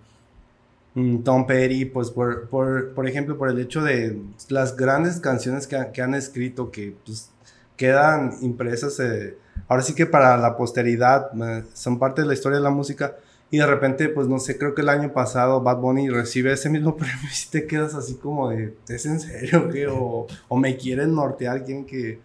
mm, 0.95 1.19
Tom 1.19 1.45
Petty, 1.45 1.85
pues 1.85 2.09
por, 2.09 2.49
por, 2.49 2.95
por 2.95 3.07
ejemplo, 3.07 3.37
por 3.37 3.49
el 3.49 3.59
hecho 3.59 3.83
de 3.83 4.19
las 4.49 4.75
grandes 4.75 5.19
canciones 5.19 5.67
que, 5.67 5.77
que 5.93 6.01
han 6.01 6.15
escrito 6.15 6.71
que 6.71 6.95
pues, 7.05 7.29
quedan 7.75 8.37
impresas, 8.41 8.99
eh, 8.99 9.37
ahora 9.67 9.83
sí 9.83 9.93
que 9.93 10.07
para 10.07 10.35
la 10.35 10.57
posteridad, 10.57 11.29
eh, 11.43 11.63
son 11.73 11.99
parte 11.99 12.23
de 12.23 12.27
la 12.29 12.33
historia 12.33 12.57
de 12.57 12.63
la 12.63 12.71
música. 12.71 13.17
Y 13.51 13.59
de 13.59 13.67
repente, 13.67 14.09
pues 14.09 14.27
no 14.27 14.39
sé, 14.39 14.57
creo 14.57 14.73
que 14.73 14.81
el 14.81 14.89
año 14.89 15.13
pasado 15.13 15.61
Bad 15.61 15.77
Bunny 15.77 16.09
recibe 16.09 16.51
ese 16.53 16.71
mismo 16.71 16.97
premio 16.97 17.15
y 17.31 17.51
te 17.51 17.67
quedas 17.67 17.93
así 17.93 18.15
como 18.15 18.49
de, 18.49 18.75
¿es 18.89 19.05
en 19.05 19.19
serio 19.19 19.69
qué? 19.69 19.85
O, 19.87 20.25
o 20.47 20.57
me 20.57 20.75
quieren 20.75 21.13
nortear, 21.13 21.63
quieren 21.63 21.85
que 21.85 22.19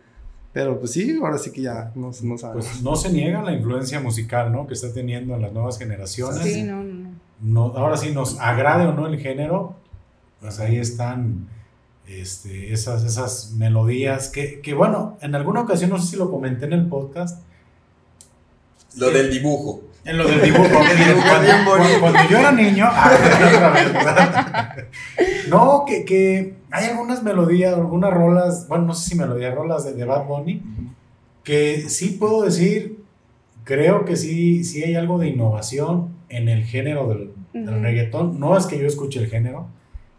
pero 0.53 0.79
pues 0.79 0.93
sí, 0.93 1.19
ahora 1.23 1.39
sí 1.39 1.51
que 1.51 1.63
ya 1.63 1.93
no, 1.95 2.11
no 2.23 2.39
sabemos. 2.39 2.67
Pues 2.67 2.83
no 2.83 2.95
se 2.97 3.11
niega 3.11 3.43
la 3.43 3.53
influencia 3.53 4.01
musical, 4.01 4.53
¿no? 4.53 4.67
Que 4.67 4.75
está 4.75 4.93
teniendo 4.93 5.35
en 5.35 5.43
las 5.43 5.53
nuevas 5.53 5.79
generaciones. 5.79 6.43
Sí, 6.43 6.63
no, 6.63 6.83
no. 6.85 7.11
no 7.41 7.63
ahora 7.77 7.97
sí, 7.97 8.11
nos 8.13 8.39
agrade 8.39 8.87
o 8.87 8.93
no 8.93 9.07
el 9.07 9.19
género, 9.19 9.77
pues 10.41 10.61
ahí 10.61 10.77
están 10.77 11.49
este, 12.07 12.73
esas, 12.73 13.05
esas 13.05 13.53
melodías 13.53 14.29
que, 14.29 14.61
que, 14.61 14.75
bueno, 14.75 15.17
en 15.23 15.35
alguna 15.35 15.61
ocasión, 15.63 15.91
no 15.91 15.99
sé 15.99 16.09
si 16.09 16.17
lo 16.17 16.31
comenté 16.31 16.67
en 16.67 16.75
el 16.75 16.87
podcast. 16.87 17.43
Lo 18.97 19.11
del 19.11 19.31
dibujo. 19.31 19.83
En 20.05 20.19
lo 20.19 20.27
del 20.27 20.43
dibujo. 20.43 20.69
cuando, 20.69 21.65
cuando, 21.65 22.01
cuando, 22.01 22.19
yo 22.29 22.39
era 22.39 22.53
niño. 22.53 22.87
Ah, 22.89 24.75
no, 25.49 25.85
que, 25.87 26.05
que 26.05 26.55
hay 26.71 26.87
algunas 26.87 27.23
melodías, 27.23 27.75
algunas 27.75 28.13
rolas, 28.13 28.67
bueno, 28.69 28.87
no 28.87 28.95
sé 28.95 29.11
si 29.11 29.17
melodías, 29.17 29.55
rolas 29.55 29.85
de, 29.85 29.93
de 29.95 30.05
Bad 30.05 30.27
Bunny, 30.27 30.63
que 31.45 31.89
sí 31.89 32.17
puedo 32.19 32.43
decir, 32.43 32.99
creo 33.65 34.05
que 34.05 34.17
sí, 34.17 34.65
sí 34.65 34.83
hay 34.83 34.95
algo 34.97 35.19
de 35.19 35.29
innovación 35.29 36.09
en 36.29 36.49
el 36.49 36.65
género 36.65 37.09
del, 37.09 37.29
uh 37.29 37.33
-huh. 37.55 37.65
del 37.65 37.83
reggaetón. 37.83 38.41
No 38.41 38.57
es 38.57 38.67
que 38.67 38.79
yo 38.79 38.87
escuche 38.87 39.21
el 39.21 39.29
género, 39.29 39.69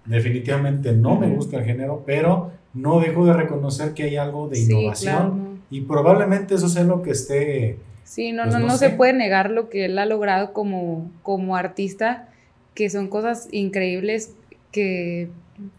definitivamente 0.05 0.93
no 0.93 1.17
me 1.19 1.27
gusta 1.29 1.57
el 1.57 1.65
género, 1.65 2.03
pero 2.05 2.51
no 2.73 2.99
dejo 2.99 3.25
de 3.25 3.33
reconocer 3.33 3.93
que 3.93 4.03
hay 4.03 4.15
algo 4.15 4.47
de 4.47 4.59
innovación 4.59 5.61
y 5.69 5.81
probablemente 5.81 6.55
eso 6.55 6.69
sea 6.69 6.83
lo 6.83 7.01
que 7.01 7.11
esté... 7.11 7.79
Sí, 8.03 8.31
no, 8.31 8.43
pues, 8.43 8.55
no, 8.55 8.59
no, 8.59 8.77
se 8.77 8.89
puede 8.89 9.13
negar 9.13 9.49
lo 9.49 9.69
que 9.69 9.85
él 9.85 9.97
ha 9.97 10.05
logrado 10.05 10.53
como, 10.53 11.11
como 11.23 11.55
artista, 11.55 12.29
que 12.73 12.89
son 12.89 13.07
cosas 13.07 13.47
increíbles 13.51 14.33
que, 14.71 15.29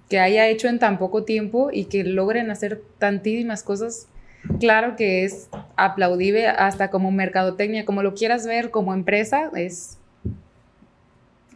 que 0.08 0.20
haya 0.20 0.48
hecho 0.48 0.68
en 0.68 0.78
tan 0.78 0.98
poco 0.98 1.24
tiempo 1.24 1.70
y 1.72 1.86
que 1.86 2.04
logren 2.04 2.50
hacer 2.50 2.82
tantísimas 2.98 3.62
cosas 3.62 4.08
claro 4.60 4.96
que 4.96 5.24
es 5.24 5.48
aplaudible 5.76 6.46
hasta 6.46 6.90
como 6.90 7.10
mercadotecnia, 7.10 7.84
como 7.84 8.02
lo 8.02 8.14
quieras 8.14 8.46
ver 8.46 8.70
como 8.70 8.94
empresa, 8.94 9.50
es 9.54 9.98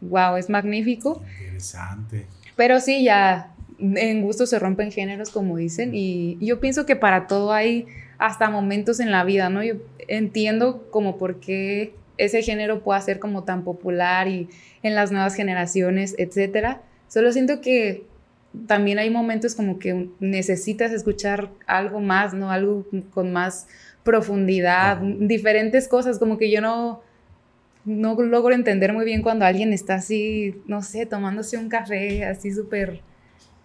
wow, 0.01 0.37
es 0.37 0.49
magnífico. 0.49 1.23
Interesante. 1.41 2.27
Pero 2.57 2.81
sí, 2.81 3.05
ya 3.05 3.53
en 3.79 4.23
gusto 4.23 4.47
se 4.47 4.59
rompen 4.59 4.91
géneros, 4.91 5.31
como 5.31 5.57
dicen, 5.57 5.95
y 5.95 6.39
yo 6.41 6.61
pienso 6.61 6.87
que 6.87 6.97
para 6.97 7.27
todo 7.27 7.53
hay 7.53 7.87
hasta 8.19 8.51
momentos 8.51 9.01
en 9.01 9.11
la 9.11 9.25
vida, 9.25 9.49
¿no? 9.49 9.63
Yo 9.63 9.75
entiendo 10.09 10.89
como 10.91 11.17
por 11.17 11.41
qué 11.41 11.95
ese 12.17 12.43
género 12.43 12.83
puede 12.83 13.01
ser 13.01 13.19
como 13.21 13.45
tan 13.45 13.63
popular 13.63 14.29
y 14.29 14.49
en 14.83 14.95
las 14.95 15.13
nuevas 15.13 15.35
generaciones, 15.35 16.15
etcétera. 16.19 16.83
Solo 17.07 17.33
siento 17.33 17.61
que 17.61 18.05
también 18.67 18.99
hay 18.99 19.11
momentos 19.11 19.55
como 19.55 19.79
que 19.79 20.09
necesitas 20.19 20.93
escuchar 20.93 21.51
algo 21.67 22.01
más, 22.01 22.35
¿no? 22.35 22.51
Algo 22.51 22.87
con 23.11 23.33
más 23.33 23.69
profundidad, 24.03 24.99
diferentes 25.01 25.87
cosas, 25.87 26.19
como 26.19 26.39
que 26.39 26.51
yo 26.51 26.61
no, 26.61 27.03
no 27.85 28.21
logro 28.21 28.55
entender 28.55 28.93
muy 28.93 29.05
bien 29.05 29.23
cuando 29.23 29.45
alguien 29.45 29.73
está 29.73 29.95
así, 29.95 30.57
no 30.67 30.83
sé, 30.83 31.07
tomándose 31.07 31.57
un 31.59 31.69
café 31.69 32.25
así 32.25 32.51
súper 32.51 33.01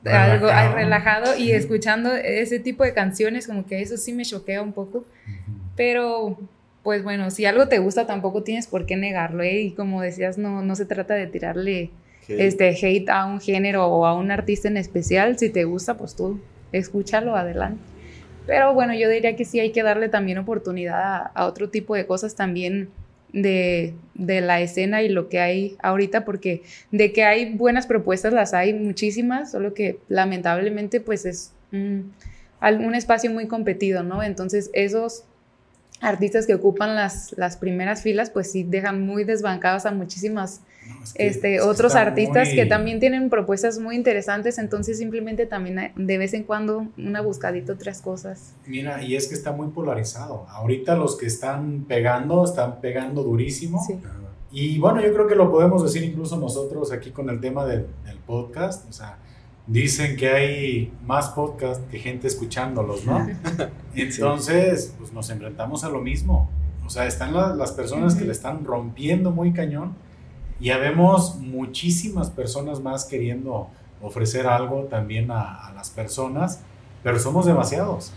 algo 0.05 0.47
relajado 0.47 1.37
y 1.37 1.51
escuchando 1.51 2.13
ese 2.15 2.59
tipo 2.59 2.83
de 2.83 2.93
canciones, 2.93 3.47
como 3.47 3.65
que 3.65 3.81
eso 3.81 3.97
sí 3.97 4.13
me 4.13 4.25
choquea 4.25 4.61
un 4.61 4.73
poco. 4.73 5.05
Pero, 5.75 6.37
pues 6.83 7.03
bueno, 7.03 7.31
si 7.31 7.45
algo 7.45 7.67
te 7.67 7.79
gusta, 7.79 8.05
tampoco 8.05 8.43
tienes 8.43 8.67
por 8.67 8.85
qué 8.85 8.95
negarlo, 8.95 9.43
¿eh? 9.43 9.61
Y 9.61 9.71
como 9.71 10.01
decías, 10.01 10.37
no, 10.37 10.61
no 10.61 10.75
se 10.75 10.85
trata 10.85 11.13
de 11.13 11.27
tirarle 11.27 11.89
hate. 12.27 12.39
este 12.39 12.69
hate 12.69 13.09
a 13.09 13.25
un 13.25 13.39
género 13.39 13.87
o 13.87 14.05
a 14.05 14.13
un 14.13 14.31
artista 14.31 14.67
en 14.67 14.77
especial. 14.77 15.37
Si 15.37 15.49
te 15.49 15.63
gusta, 15.63 15.97
pues 15.97 16.15
tú 16.15 16.39
escúchalo 16.71 17.35
adelante. 17.35 17.81
Pero 18.45 18.73
bueno, 18.73 18.93
yo 18.93 19.09
diría 19.09 19.35
que 19.35 19.45
sí 19.45 19.59
hay 19.59 19.71
que 19.71 19.83
darle 19.83 20.09
también 20.09 20.37
oportunidad 20.37 21.31
a 21.33 21.45
otro 21.45 21.69
tipo 21.69 21.95
de 21.95 22.05
cosas 22.05 22.35
también 22.35 22.89
de, 23.33 23.95
la 24.15 24.61
escena 24.61 25.01
y 25.01 25.09
lo 25.09 25.27
que 25.27 25.39
hay 25.39 25.75
ahorita, 25.81 26.23
porque 26.23 26.61
de 26.91 27.11
que 27.11 27.23
hay 27.23 27.53
buenas 27.53 27.87
propuestas, 27.87 28.31
las 28.31 28.53
hay 28.53 28.73
muchísimas, 28.73 29.51
solo 29.51 29.73
que 29.73 29.99
lamentablemente 30.07 31.01
pues 31.01 31.25
es 31.25 31.51
un, 31.71 32.13
un 32.61 32.95
espacio 32.95 33.31
muy 33.31 33.47
competido, 33.47 34.03
¿no? 34.03 34.23
Entonces 34.23 34.69
esos 34.73 35.25
artistas 36.01 36.45
que 36.45 36.53
ocupan 36.53 36.95
las, 36.95 37.33
las 37.37 37.57
primeras 37.57 38.01
filas, 38.01 38.29
pues 38.29 38.51
sí 38.51 38.63
dejan 38.63 39.05
muy 39.05 39.23
desbancados 39.23 39.85
a 39.85 39.91
muchísimas 39.91 40.61
este, 41.15 41.61
otros 41.61 41.95
artistas 41.95 42.49
que 42.49 42.65
también 42.65 42.99
tienen 42.99 43.29
propuestas 43.29 43.79
muy 43.79 43.95
interesantes, 43.95 44.57
entonces 44.57 44.97
simplemente 44.97 45.45
también 45.45 45.91
de 45.95 46.17
vez 46.17 46.33
en 46.33 46.43
cuando 46.43 46.87
una 46.97 47.21
buscadita 47.21 47.73
otras 47.73 48.01
cosas. 48.01 48.53
Mira, 48.65 49.01
y 49.03 49.15
es 49.15 49.27
que 49.27 49.35
está 49.35 49.51
muy 49.51 49.67
polarizado. 49.67 50.45
Ahorita 50.49 50.95
los 50.95 51.17
que 51.17 51.27
están 51.27 51.85
pegando, 51.87 52.43
están 52.43 52.81
pegando 52.81 53.23
durísimo. 53.23 53.85
Y 54.51 54.77
bueno, 54.79 55.01
yo 55.01 55.11
creo 55.13 55.27
que 55.27 55.35
lo 55.35 55.51
podemos 55.51 55.83
decir 55.83 56.03
incluso 56.03 56.37
nosotros 56.37 56.91
aquí 56.91 57.11
con 57.11 57.29
el 57.29 57.39
tema 57.39 57.65
del, 57.65 57.87
del 58.05 58.17
podcast, 58.17 58.87
o 58.87 58.93
sea, 58.93 59.17
dicen 59.67 60.17
que 60.17 60.29
hay 60.29 60.93
más 61.05 61.29
podcast 61.29 61.89
que 61.89 61.99
gente 61.99 62.27
escuchándolos, 62.27 63.05
¿no? 63.05 63.27
Entonces, 63.95 64.93
pues 64.97 65.13
nos 65.13 65.29
enfrentamos 65.29 65.83
a 65.83 65.89
lo 65.89 66.01
mismo. 66.01 66.49
O 66.85 66.89
sea, 66.89 67.07
están 67.07 67.33
las 67.33 67.71
personas 67.71 68.15
que 68.15 68.25
le 68.25 68.33
están 68.33 68.65
rompiendo 68.65 69.31
muy 69.31 69.53
cañón 69.53 69.95
y 70.59 70.71
habemos 70.71 71.37
muchísimas 71.37 72.29
personas 72.29 72.81
más 72.81 73.05
queriendo 73.05 73.69
ofrecer 74.01 74.47
algo 74.47 74.83
también 74.83 75.31
a, 75.31 75.67
a 75.67 75.73
las 75.73 75.89
personas, 75.89 76.61
pero 77.01 77.19
somos 77.19 77.45
demasiados. 77.45 78.11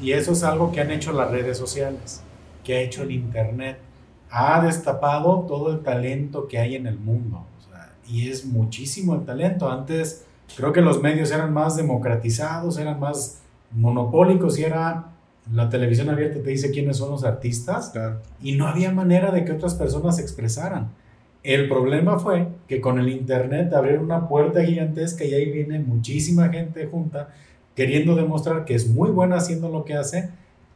Y 0.00 0.12
eso 0.12 0.32
es 0.32 0.42
algo 0.42 0.72
que 0.72 0.80
han 0.80 0.90
hecho 0.90 1.12
las 1.12 1.30
redes 1.30 1.56
sociales, 1.58 2.22
que 2.64 2.76
ha 2.76 2.80
hecho 2.80 3.02
el 3.02 3.12
Internet. 3.12 3.78
Ha 4.30 4.60
destapado 4.62 5.44
todo 5.48 5.72
el 5.72 5.80
talento 5.80 6.48
que 6.48 6.58
hay 6.58 6.74
en 6.74 6.86
el 6.86 6.98
mundo. 6.98 7.46
O 7.58 7.70
sea, 7.70 7.92
y 8.08 8.28
es 8.28 8.44
muchísimo 8.44 9.14
el 9.14 9.24
talento. 9.24 9.70
Antes 9.70 10.26
Creo 10.56 10.72
que 10.72 10.80
los 10.80 11.02
medios 11.02 11.30
eran 11.30 11.52
más 11.52 11.76
democratizados, 11.76 12.78
eran 12.78 12.98
más 12.98 13.40
monopólicos 13.72 14.58
y 14.58 14.64
era 14.64 15.12
la 15.52 15.68
televisión 15.68 16.10
abierta 16.10 16.42
te 16.42 16.50
dice 16.50 16.70
quiénes 16.70 16.98
son 16.98 17.10
los 17.10 17.24
artistas 17.24 17.92
y 18.42 18.52
no 18.52 18.66
había 18.66 18.92
manera 18.92 19.30
de 19.30 19.44
que 19.44 19.52
otras 19.52 19.74
personas 19.74 20.16
se 20.16 20.22
expresaran. 20.22 20.90
El 21.42 21.68
problema 21.68 22.18
fue 22.18 22.48
que 22.66 22.80
con 22.80 22.98
el 22.98 23.08
internet 23.08 23.72
abrieron 23.72 24.04
una 24.04 24.28
puerta 24.28 24.62
gigantesca 24.62 25.24
y 25.24 25.32
ahí 25.32 25.50
viene 25.50 25.78
muchísima 25.78 26.48
gente 26.48 26.86
junta 26.86 27.28
queriendo 27.74 28.16
demostrar 28.16 28.64
que 28.64 28.74
es 28.74 28.88
muy 28.88 29.10
buena 29.10 29.36
haciendo 29.36 29.68
lo 29.68 29.84
que 29.84 29.94
hace, 29.94 30.30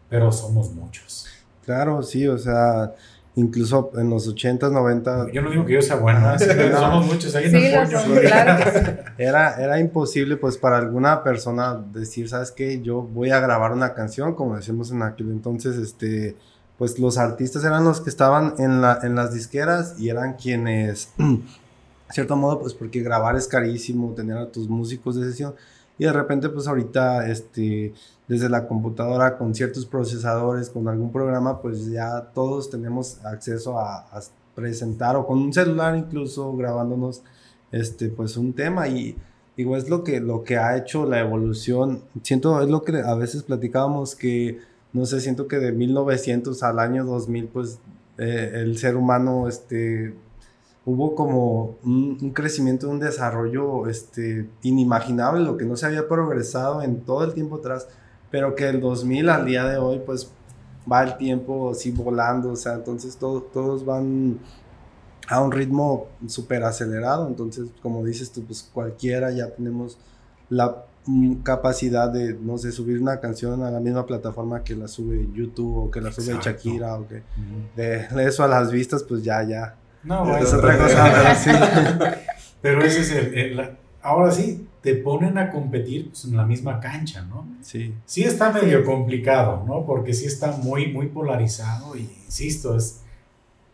pero 0.09 0.31
somos 0.31 0.73
muchos. 0.73 1.27
Claro, 1.65 2.03
sí, 2.03 2.27
o 2.27 2.39
sea, 2.39 2.95
incluso 3.35 3.91
en 3.97 4.11
los 4.11 4.29
80s, 4.29 4.71
90 4.71 5.31
Yo 5.33 5.43
no 5.43 5.51
digo 5.51 5.65
que 5.65 5.75
yo 5.75 5.83
sea 5.83 5.97
buena, 5.97 6.39
somos 6.39 7.07
muchos 7.07 7.35
ahí 7.35 7.47
en 7.47 7.51
sí, 7.51 7.73
Era, 9.19 9.55
era 9.63 9.79
imposible 9.81 10.37
pues 10.37 10.59
para 10.59 10.79
alguna 10.79 11.23
persona 11.23 11.83
decir, 11.93 12.29
¿sabes 12.29 12.51
qué? 12.51 12.83
Yo 12.83 13.03
voy 13.03 13.31
a 13.31 13.41
grabar 13.41 13.73
una 13.73 13.95
canción, 13.95 14.35
como 14.35 14.57
decimos 14.57 14.91
en 14.91 15.03
aquel 15.03 15.31
entonces, 15.31 15.77
este, 15.77 16.37
pues 16.77 16.99
los 16.99 17.17
artistas 17.17 17.65
eran 17.65 17.85
los 17.85 18.01
que 18.01 18.11
estaban 18.11 18.55
en, 18.59 18.83
la, 18.83 18.99
en 19.03 19.15
las 19.15 19.33
disqueras 19.33 19.95
y 19.99 20.11
eran 20.11 20.35
quienes, 20.35 21.13
de 21.19 21.41
cierto 22.11 22.37
modo, 22.37 22.61
pues 22.61 22.75
porque 22.75 23.01
grabar 23.03 23.37
es 23.37 23.49
carísimo, 23.49 24.13
tener 24.15 24.37
a 24.37 24.51
tus 24.51 24.69
músicos 24.69 25.17
de 25.17 25.25
sesión, 25.25 25.55
y 25.97 26.05
de 26.05 26.13
repente 26.13 26.49
pues 26.49 26.67
ahorita, 26.67 27.29
este 27.29 27.95
desde 28.29 28.49
la 28.49 28.67
computadora 28.67 29.37
con 29.37 29.55
ciertos 29.55 29.87
procesadores, 29.87 30.71
con 30.71 30.89
algún 30.89 31.13
programa, 31.13 31.61
pues 31.61 31.87
ya 31.87 32.31
todos 32.35 32.71
tenemos 32.71 33.25
acceso 33.25 33.79
a, 33.79 34.07
presentar 34.55 35.17
o 35.17 35.27
con 35.27 35.39
un 35.39 35.51
celular 35.51 35.97
incluso 35.97 36.55
grabándonos 36.55 37.23
este 37.71 38.11
pues 38.11 38.37
un 38.37 38.53
tema. 38.53 38.87
Y 38.87 39.17
digo 39.57 39.79
es 39.79 39.89
lo 39.89 40.05
que 40.05 40.21
lo 40.21 40.45
que 40.45 40.59
ha 40.59 40.77
hecho 40.77 41.07
la 41.07 41.21
evolución. 41.21 42.03
Siento 42.23 42.61
es 42.61 42.69
lo 42.69 42.83
que 42.83 43.01
a 43.01 43.15
veces 43.15 43.43
platicábamos 43.45 44.15
que 44.15 44.61
no 44.93 45.07
sé 45.07 45.21
siento 45.21 45.49
que 45.49 45.59
de 45.59 45.73
1900 45.73 46.63
al 46.63 46.79
año 46.79 47.05
2000 47.07 47.47
pues 47.47 47.79
eh, 48.19 48.51
el 48.55 48.77
ser 48.77 48.97
humano 48.97 49.49
este 49.49 50.15
hubo 50.85 51.15
como 51.15 51.77
un, 51.83 52.19
un, 52.21 52.31
crecimiento 52.33 52.91
un 52.91 52.99
desarrollo 52.99 53.89
este 53.89 54.49
inimaginable 54.63 55.45
lo 55.45 55.57
que 55.57 55.65
no 55.65 55.77
se 55.77 55.87
había 55.87 56.09
progresado 56.09 56.83
en 56.83 57.01
todo 57.01 57.25
el 57.25 57.33
tiempo 57.33 57.57
atrás 57.57 57.89
pero 58.33 58.57
que 58.57 58.67
el 58.67 58.81
2000 58.81 59.29
al 59.29 59.45
día 59.45 59.65
de 59.65 59.77
hoy, 59.77 60.01
pues 60.05 60.33
va 60.91 61.03
el 61.05 61.17
tiempo 61.19 61.71
así 61.71 61.93
volando, 61.93 62.51
o 62.51 62.57
sea, 62.57 62.75
entonces 62.75 63.17
todos 63.17 63.85
van 63.85 64.41
a 65.29 65.41
un 65.41 65.53
ritmo 65.53 66.09
súper 66.27 66.65
acelerado, 66.65 67.29
entonces 67.29 67.69
como 67.83 68.05
dices 68.05 68.33
tú, 68.33 68.43
pues 68.45 68.69
cualquiera 68.73 69.31
ya 69.31 69.51
tenemos 69.51 69.99
la 70.49 70.85
mm, 71.05 71.43
capacidad 71.43 72.09
de, 72.09 72.35
no 72.35 72.57
sé, 72.57 72.73
subir 72.73 73.01
una 73.01 73.21
canción 73.21 73.63
a 73.63 73.71
la 73.71 73.81
misma 73.81 74.07
plataforma 74.07 74.65
que 74.65 74.75
la 74.75 74.89
sube 74.89 75.29
YouTube 75.35 75.77
o 75.77 75.91
que 75.91 76.01
la 76.01 76.11
sube 76.11 76.37
Shakira 76.43 76.97
o 76.97 77.07
que 77.07 77.23
de 77.77 78.09
eso 78.27 78.43
a 78.43 78.49
las 78.49 78.73
vistas, 78.73 79.03
pues 79.03 79.23
ya, 79.23 79.43
ya. 79.43 79.77
No, 80.03 80.37
es 80.37 80.53
otra 80.53 80.79
cosa. 80.79 81.05
Pero, 81.13 81.35
sí. 81.37 81.51
pero 82.63 82.83
ese 82.83 83.01
es 83.01 83.11
el, 83.13 83.77
ahora 84.03 84.33
sí, 84.33 84.67
te 84.83 84.97
ponen 84.97 85.39
a 85.39 85.51
competir 85.51 86.09
pues, 86.09 86.25
en 86.25 86.37
la 86.37 86.45
misma 86.45 86.81
cancha, 86.81 87.23
¿no? 87.23 87.47
Sí. 87.63 87.95
Sí 88.05 88.25
está 88.25 88.53
medio 88.53 88.85
complicado, 88.85 89.65
¿no? 89.67 89.87
Porque 89.87 90.13
sí 90.13 90.27
está 90.27 90.57
muy, 90.57 90.93
muy 90.93 91.07
polarizado 91.07 91.97
y, 91.97 92.01
insisto, 92.01 92.77
es 92.77 93.03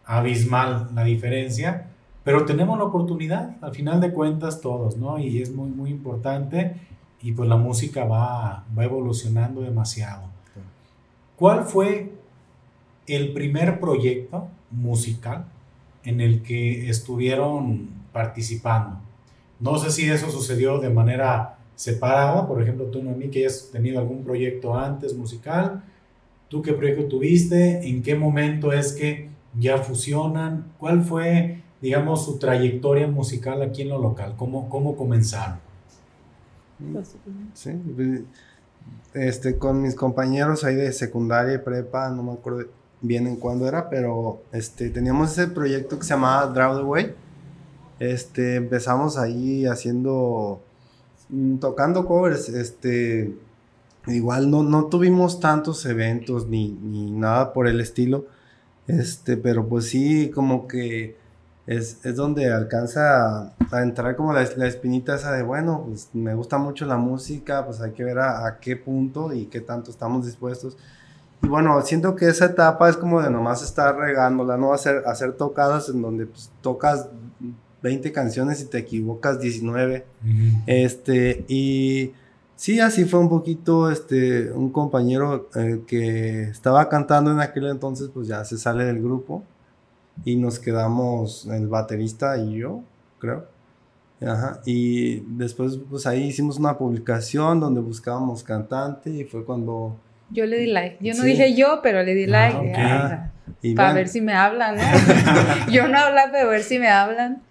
abismal 0.04 0.90
la 0.94 1.04
diferencia, 1.04 1.86
pero 2.24 2.44
tenemos 2.44 2.76
la 2.78 2.84
oportunidad, 2.84 3.56
al 3.62 3.74
final 3.74 4.00
de 4.00 4.12
cuentas 4.12 4.61
todos, 4.61 4.98
¿no? 4.98 5.18
Y 5.18 5.40
es 5.40 5.52
muy, 5.52 5.70
muy 5.70 5.90
importante 5.90 6.76
y 7.22 7.32
pues 7.32 7.48
la 7.48 7.56
música 7.56 8.04
va, 8.04 8.66
va 8.76 8.84
evolucionando 8.84 9.62
demasiado. 9.62 10.28
¿Cuál 11.36 11.64
fue 11.64 12.12
el 13.06 13.32
primer 13.32 13.80
proyecto 13.80 14.48
musical 14.70 15.46
en 16.04 16.20
el 16.20 16.42
que 16.42 16.90
estuvieron 16.90 17.88
participando? 18.12 19.07
No 19.61 19.78
sé 19.78 19.90
si 19.90 20.09
eso 20.09 20.30
sucedió 20.30 20.78
de 20.78 20.90
manera 20.90 21.59
separada, 21.74 22.46
por 22.46 22.62
ejemplo, 22.62 22.86
tú, 22.86 23.02
Noemí, 23.02 23.28
que 23.28 23.46
has 23.46 23.70
tenido 23.70 23.98
algún 23.98 24.24
proyecto 24.24 24.76
antes 24.76 25.14
musical, 25.14 25.82
¿tú 26.48 26.62
qué 26.62 26.72
proyecto 26.72 27.06
tuviste? 27.06 27.88
¿En 27.88 28.02
qué 28.02 28.14
momento 28.14 28.72
es 28.72 28.92
que 28.92 29.30
ya 29.59 29.78
fusionan? 29.78 30.72
¿Cuál 30.78 31.02
fue, 31.04 31.62
digamos, 31.80 32.24
su 32.24 32.38
trayectoria 32.38 33.06
musical 33.06 33.62
aquí 33.62 33.82
en 33.82 33.90
lo 33.90 33.98
local? 33.98 34.34
¿Cómo, 34.36 34.68
cómo 34.68 34.96
comenzaron? 34.96 35.59
Sí, 37.54 37.70
pues, 37.94 38.22
este, 39.14 39.59
con 39.59 39.82
mis 39.82 39.94
compañeros 39.94 40.64
ahí 40.64 40.74
de 40.74 40.92
secundaria 40.92 41.54
y 41.54 41.59
prepa, 41.59 42.11
no 42.11 42.22
me 42.22 42.32
acuerdo 42.32 42.64
bien 43.00 43.26
en 43.26 43.36
cuándo 43.36 43.66
era, 43.68 43.88
pero 43.88 44.42
este, 44.52 44.90
teníamos 44.90 45.32
ese 45.32 45.48
proyecto 45.48 45.98
que 45.98 46.04
se 46.04 46.11
llamaba 46.11 46.46
Draw 46.52 46.78
the 46.78 46.84
Way. 46.84 47.14
Este, 47.99 48.57
empezamos 48.57 49.18
ahí 49.18 49.66
haciendo, 49.66 50.61
mm, 51.30 51.57
tocando 51.59 52.07
covers, 52.07 52.49
este, 52.49 53.34
igual 54.07 54.51
no, 54.51 54.62
no 54.62 54.86
tuvimos 54.86 55.40
tantos 55.40 55.84
eventos 55.86 56.46
ni, 56.46 56.70
ni 56.70 57.11
nada 57.11 57.53
por 57.53 57.66
el 57.66 57.80
estilo, 57.80 58.26
este, 58.86 59.36
pero 59.36 59.68
pues 59.68 59.86
sí, 59.86 60.30
como 60.30 60.68
que 60.68 61.16
es, 61.66 62.05
es 62.05 62.16
donde 62.16 62.51
alcanza 62.53 63.53
a, 63.70 63.82
entrar 63.82 64.16
como 64.16 64.32
la, 64.32 64.49
la, 64.57 64.66
espinita 64.66 65.16
esa 65.16 65.32
de, 65.32 65.42
bueno, 65.42 65.84
pues 65.86 66.09
me 66.14 66.34
gusta 66.34 66.57
mucho 66.57 66.86
la 66.86 66.96
música, 66.96 67.66
pues 67.66 67.80
hay 67.82 67.92
que 67.92 68.05
ver 68.05 68.18
a, 68.20 68.46
a 68.46 68.59
qué 68.59 68.76
punto 68.76 69.32
y 69.34 69.46
qué 69.46 69.61
tanto 69.61 69.90
estamos 69.90 70.24
dispuestos. 70.24 70.78
Y 71.42 71.46
bueno, 71.49 71.80
siento 71.82 72.16
que 72.16 72.28
esa 72.28 72.46
etapa 72.46 72.88
es 72.88 72.96
como 72.96 73.22
de 73.22 73.30
nomás 73.30 73.62
estar 73.62 73.96
regándola, 73.96 74.57
¿no? 74.57 74.72
Hacer, 74.72 75.05
hacer 75.07 75.34
tocadas 75.34 75.88
en 75.88 76.03
donde 76.03 76.26
pues, 76.26 76.51
tocas 76.62 77.09
20 77.82 78.12
canciones 78.12 78.60
y 78.60 78.66
te 78.66 78.78
equivocas 78.78 79.40
19. 79.40 80.04
Uh 80.22 80.26
-huh. 80.26 80.62
Este, 80.66 81.44
y 81.48 82.12
sí, 82.56 82.80
así 82.80 83.04
fue 83.04 83.20
un 83.20 83.28
poquito, 83.28 83.90
este, 83.90 84.50
un 84.52 84.70
compañero 84.70 85.48
eh, 85.54 85.80
que 85.86 86.42
estaba 86.44 86.88
cantando 86.88 87.30
en 87.30 87.40
aquel 87.40 87.66
entonces, 87.66 88.10
pues 88.12 88.28
ya 88.28 88.44
se 88.44 88.58
sale 88.58 88.84
del 88.84 89.00
grupo 89.00 89.42
y 90.24 90.36
nos 90.36 90.58
quedamos 90.58 91.46
el 91.46 91.68
baterista 91.68 92.36
y 92.38 92.58
yo, 92.58 92.82
creo. 93.18 93.46
Ajá. 94.20 94.60
Y 94.64 95.20
después, 95.36 95.78
pues 95.88 96.06
ahí 96.06 96.24
hicimos 96.24 96.58
una 96.58 96.76
publicación 96.76 97.60
donde 97.60 97.80
buscábamos 97.80 98.42
cantante 98.42 99.10
y 99.10 99.24
fue 99.24 99.44
cuando... 99.44 99.96
Yo 100.30 100.44
le 100.44 100.58
di 100.58 100.66
like. 100.66 100.96
Yo 101.00 101.14
no 101.14 101.22
sí. 101.22 101.28
dije 101.28 101.54
yo, 101.54 101.80
pero 101.82 102.02
le 102.02 102.14
di 102.14 102.26
like. 102.26 102.74
Ah, 102.76 103.30
okay. 103.54 103.72
ah, 103.72 103.76
para 103.76 103.88
bueno. 103.88 103.94
ver 103.94 104.08
si 104.08 104.20
me 104.20 104.34
hablan, 104.34 104.76
¿no? 104.76 104.82
yo 105.72 105.88
no 105.88 105.98
hablaba, 105.98 106.32
pero 106.32 106.50
ver 106.50 106.62
si 106.62 106.78
me 106.78 106.88
hablan. 106.88 107.42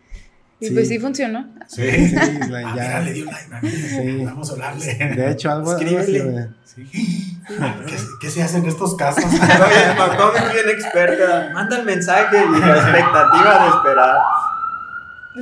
Y 0.60 0.68
sí. 0.68 0.74
pues 0.74 0.88
sí 0.88 1.00
funcionó. 1.00 1.46
Sí, 1.68 2.10
sí, 2.10 2.16
la, 2.50 2.62
ya. 2.76 2.98
Ah, 2.98 3.00
mira, 3.00 3.00
le 3.02 3.14
dio 3.14 3.26
like. 3.26 3.70
Sí. 3.70 4.26
Vamos 4.26 4.50
a 4.50 4.54
hablarle. 4.54 4.94
De 4.96 5.32
hecho, 5.32 5.52
algo. 5.52 5.72
Escríbele. 5.72 6.50
Sí. 6.64 6.88
¿Qué, 7.48 7.96
¿Qué, 8.22 8.30
se 8.30 8.44
hace 8.44 8.58
en 8.58 8.66
estos 8.66 8.96
casos? 8.96 9.24
Oye, 9.26 9.94
Macom 9.98 10.32
es 10.36 10.54
bien 10.54 10.70
experta. 10.70 11.52
Manda 11.54 11.78
el 11.78 11.86
mensaje 11.86 12.38
y 12.38 12.60
la 12.60 12.76
expectativa 12.76 13.64
de 13.64 13.70
esperar. 13.70 14.18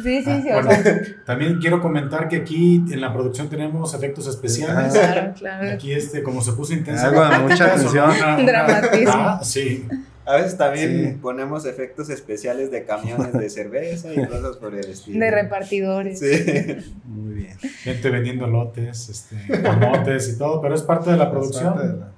Sí, 0.03 0.23
sí, 0.23 0.41
sí. 0.41 0.49
Ah, 0.49 0.61
bueno, 0.61 1.01
también 1.25 1.59
quiero 1.59 1.81
comentar 1.81 2.27
que 2.27 2.37
aquí 2.37 2.83
en 2.91 2.99
la 2.99 3.13
producción 3.13 3.47
tenemos 3.49 3.93
efectos 3.93 4.27
especiales. 4.27 4.93
Claro, 4.93 5.33
claro. 5.37 5.71
Aquí, 5.71 5.93
este, 5.93 6.21
como 6.21 6.41
se 6.41 6.51
puso 6.51 6.73
intensa. 6.73 7.07
Algo 7.07 7.25
de 7.25 7.39
mucha 7.39 7.65
atención. 7.65 8.45
Dramatismo. 8.45 9.13
Ah, 9.13 9.39
sí. 9.41 9.87
A 10.25 10.37
veces 10.37 10.57
también 10.57 11.13
sí. 11.13 11.19
ponemos 11.21 11.65
efectos 11.65 12.09
especiales 12.09 12.71
de 12.71 12.83
camiones 12.83 13.33
de 13.33 13.49
cerveza 13.49 14.11
y 14.13 14.25
cosas 14.25 14.57
por 14.57 14.73
el 14.73 14.85
estilo. 14.89 15.19
De 15.19 15.31
repartidores. 15.31 16.19
Sí. 16.19 16.77
Muy 17.05 17.35
bien. 17.35 17.57
Gente 17.59 18.09
vendiendo 18.09 18.47
lotes, 18.47 19.09
este, 19.09 19.61
camotes 19.61 20.29
y 20.29 20.37
todo, 20.37 20.61
pero 20.61 20.73
es 20.73 20.81
parte 20.81 21.11
de 21.11 21.17
la 21.17 21.29
producción. 21.29 21.77
De 21.77 21.99
la... 21.99 22.11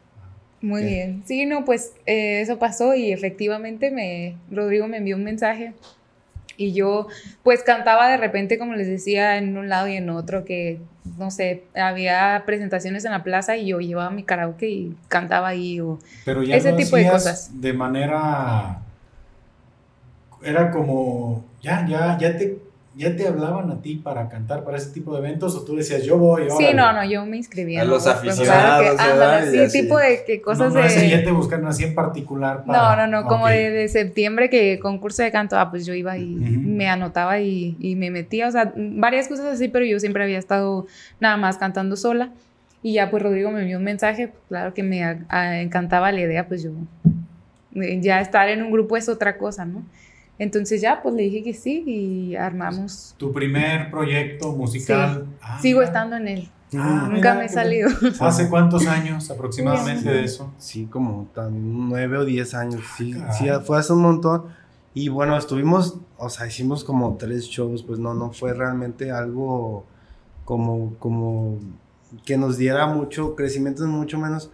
Muy 0.61 0.81
¿Qué? 0.81 0.87
bien. 0.87 1.23
Sí, 1.25 1.45
no, 1.45 1.65
pues 1.65 1.93
eh, 2.05 2.41
eso 2.41 2.57
pasó 2.59 2.95
y 2.95 3.11
efectivamente 3.11 3.91
me, 3.91 4.37
Rodrigo 4.49 4.87
me 4.87 4.97
envió 4.97 5.17
un 5.17 5.23
mensaje 5.23 5.73
y 6.57 6.73
yo 6.73 7.07
pues 7.43 7.63
cantaba 7.63 8.09
de 8.09 8.17
repente, 8.17 8.57
como 8.57 8.73
les 8.73 8.87
decía, 8.87 9.37
en 9.37 9.57
un 9.57 9.69
lado 9.69 9.87
y 9.87 9.95
en 9.95 10.09
otro, 10.09 10.43
que 10.43 10.79
no 11.17 11.31
sé, 11.31 11.63
había 11.75 12.43
presentaciones 12.45 13.05
en 13.05 13.11
la 13.11 13.23
plaza 13.23 13.57
y 13.57 13.67
yo 13.67 13.79
llevaba 13.79 14.09
mi 14.09 14.23
karaoke 14.23 14.69
y 14.69 14.97
cantaba 15.07 15.49
ahí 15.49 15.79
o 15.79 15.99
Pero 16.25 16.43
ya 16.43 16.55
ese 16.55 16.71
lo 16.71 16.77
tipo 16.77 16.95
de 16.97 17.09
cosas. 17.09 17.49
De 17.53 17.73
manera 17.73 18.79
era 20.43 20.71
como 20.71 21.43
ya 21.61 21.85
ya 21.87 22.17
ya 22.17 22.37
te 22.37 22.59
ya 22.97 23.15
te 23.15 23.27
hablaban 23.27 23.69
a 23.69 23.79
ti 23.79 23.95
para 23.95 24.27
cantar 24.27 24.63
para 24.63 24.77
ese 24.77 24.89
tipo 24.91 25.13
de 25.13 25.19
eventos 25.19 25.55
o 25.55 25.63
tú 25.63 25.75
decías 25.75 26.03
yo 26.03 26.17
voy 26.17 26.47
sí 26.57 26.73
no 26.73 26.91
no 26.91 27.05
yo 27.05 27.25
me 27.27 27.37
inscribía 27.37 27.83
a 27.83 27.85
los 27.85 28.05
¿no? 28.05 28.11
aficionados 28.11 28.95
pues, 28.95 29.13
claro 29.13 29.45
que, 29.45 29.51
sí, 29.51 29.69
sí, 29.69 29.81
tipo 29.83 29.97
de 29.99 30.23
que 30.25 30.41
cosas 30.41 30.73
no, 30.73 30.75
no 30.75 30.81
de 30.81 30.87
es 30.87 30.95
que 30.95 31.09
ya 31.09 31.23
te 31.23 31.31
buscan 31.31 31.65
así 31.67 31.83
en 31.83 31.93
particular 31.93 32.63
para... 32.65 32.95
no 32.95 33.07
no 33.07 33.21
no 33.21 33.27
como 33.27 33.45
okay. 33.45 33.65
de, 33.65 33.69
de, 33.71 33.87
septiembre 33.87 34.49
que 34.49 34.79
concurso 34.79 35.21
de 35.21 35.31
canto 35.31 35.59
ah 35.59 35.69
pues 35.69 35.85
yo 35.85 35.93
iba 35.93 36.17
y 36.17 36.35
uh 36.35 36.39
-huh. 36.39 36.61
me 36.63 36.89
anotaba 36.89 37.39
y, 37.39 37.77
y 37.79 37.95
me 37.95 38.09
metía 38.09 38.47
o 38.47 38.51
sea 38.51 38.73
varias 38.75 39.27
cosas 39.27 39.45
así 39.45 39.67
pero 39.67 39.85
yo 39.85 39.99
siempre 39.99 40.23
había 40.23 40.39
estado 40.39 40.87
nada 41.19 41.37
más 41.37 41.57
cantando 41.57 41.95
sola 41.95 42.31
y 42.81 42.93
ya 42.93 43.11
pues 43.11 43.21
Rodrigo 43.21 43.51
me 43.51 43.61
envió 43.61 43.77
un 43.77 43.83
mensaje 43.83 44.31
claro 44.49 44.73
que 44.73 44.81
me 44.81 45.03
a, 45.03 45.19
a, 45.29 45.61
encantaba 45.61 46.11
la 46.11 46.21
idea 46.21 46.47
pues 46.47 46.63
yo 46.63 46.71
ya 48.01 48.21
estar 48.21 48.49
en 48.49 48.63
un 48.63 48.71
grupo 48.71 48.97
es 48.97 49.07
otra 49.07 49.37
cosa 49.37 49.65
no 49.65 49.83
entonces 50.39 50.81
ya, 50.81 51.01
pues 51.01 51.15
le 51.15 51.23
dije 51.23 51.43
que 51.43 51.53
sí 51.53 51.83
y 51.85 52.35
armamos. 52.35 53.15
¿Tu 53.17 53.31
primer 53.31 53.89
proyecto 53.89 54.51
musical? 54.51 55.25
Sí, 55.25 55.37
ah, 55.41 55.59
sigo 55.61 55.81
estando 55.81 56.15
en 56.15 56.27
él. 56.27 56.49
Ah, 56.75 57.07
Nunca 57.09 57.15
mira, 57.15 57.35
me 57.35 57.45
he 57.45 57.49
salido. 57.49 57.89
¿Hace 58.19 58.49
cuántos 58.49 58.85
años 58.87 59.31
aproximadamente 59.31 60.09
de 60.09 60.23
eso? 60.25 60.53
Sí, 60.57 60.85
como 60.85 61.29
tan 61.33 61.89
nueve 61.89 62.17
o 62.17 62.25
diez 62.25 62.53
años. 62.53 62.81
Sí, 62.97 63.15
ah, 63.19 63.31
sí, 63.31 63.47
fue 63.65 63.79
hace 63.79 63.93
un 63.93 64.01
montón. 64.01 64.45
Y 64.93 65.09
bueno, 65.09 65.37
estuvimos, 65.37 65.97
o 66.17 66.29
sea, 66.29 66.47
hicimos 66.47 66.83
como 66.83 67.15
tres 67.17 67.45
shows, 67.45 67.83
pues 67.83 67.99
no, 67.99 68.13
no 68.13 68.31
fue 68.31 68.53
realmente 68.53 69.11
algo 69.11 69.85
como, 70.43 70.95
como 70.99 71.59
que 72.25 72.37
nos 72.37 72.57
diera 72.57 72.87
mucho 72.87 73.35
crecimiento, 73.35 73.85
mucho 73.85 74.17
menos. 74.17 74.49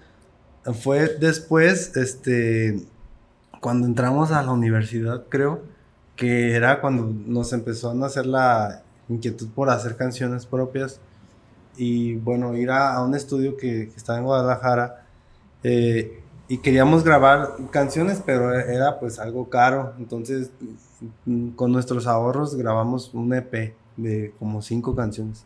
Fue 0.82 1.18
después, 1.18 1.96
este, 1.98 2.82
cuando 3.62 3.88
entramos 3.88 4.32
a 4.32 4.44
la 4.44 4.52
universidad, 4.52 5.26
creo, 5.30 5.62
que 6.16 6.55
era 6.55 6.82
cuando 6.82 7.11
nos 7.26 7.53
empezó 7.53 7.91
a 7.91 7.93
nacer 7.93 8.26
la 8.26 8.84
inquietud 9.09 9.49
por 9.49 9.70
hacer 9.70 9.95
canciones 9.95 10.45
propias 10.45 10.99
y 11.76 12.16
bueno, 12.16 12.55
ir 12.55 12.70
a, 12.72 13.01
un 13.01 13.16
estudio 13.16 13.57
que, 13.57 13.89
que, 13.89 13.95
estaba 13.95 14.20
en 14.20 14.26
Guadalajara 14.26 15.05
eh, 15.64 16.22
y 16.47 16.59
queríamos 16.59 17.03
grabar 17.03 17.55
canciones, 17.72 18.22
pero 18.24 18.53
era 18.53 18.99
pues 18.99 19.18
algo 19.20 19.49
caro, 19.49 19.93
entonces 19.97 20.51
con 21.55 21.72
nuestros 21.72 22.07
ahorros 22.07 22.55
grabamos 22.55 23.14
un 23.14 23.34
EP 23.34 23.76
de 23.97 24.34
como 24.39 24.61
cinco 24.61 24.95
canciones 24.95 25.45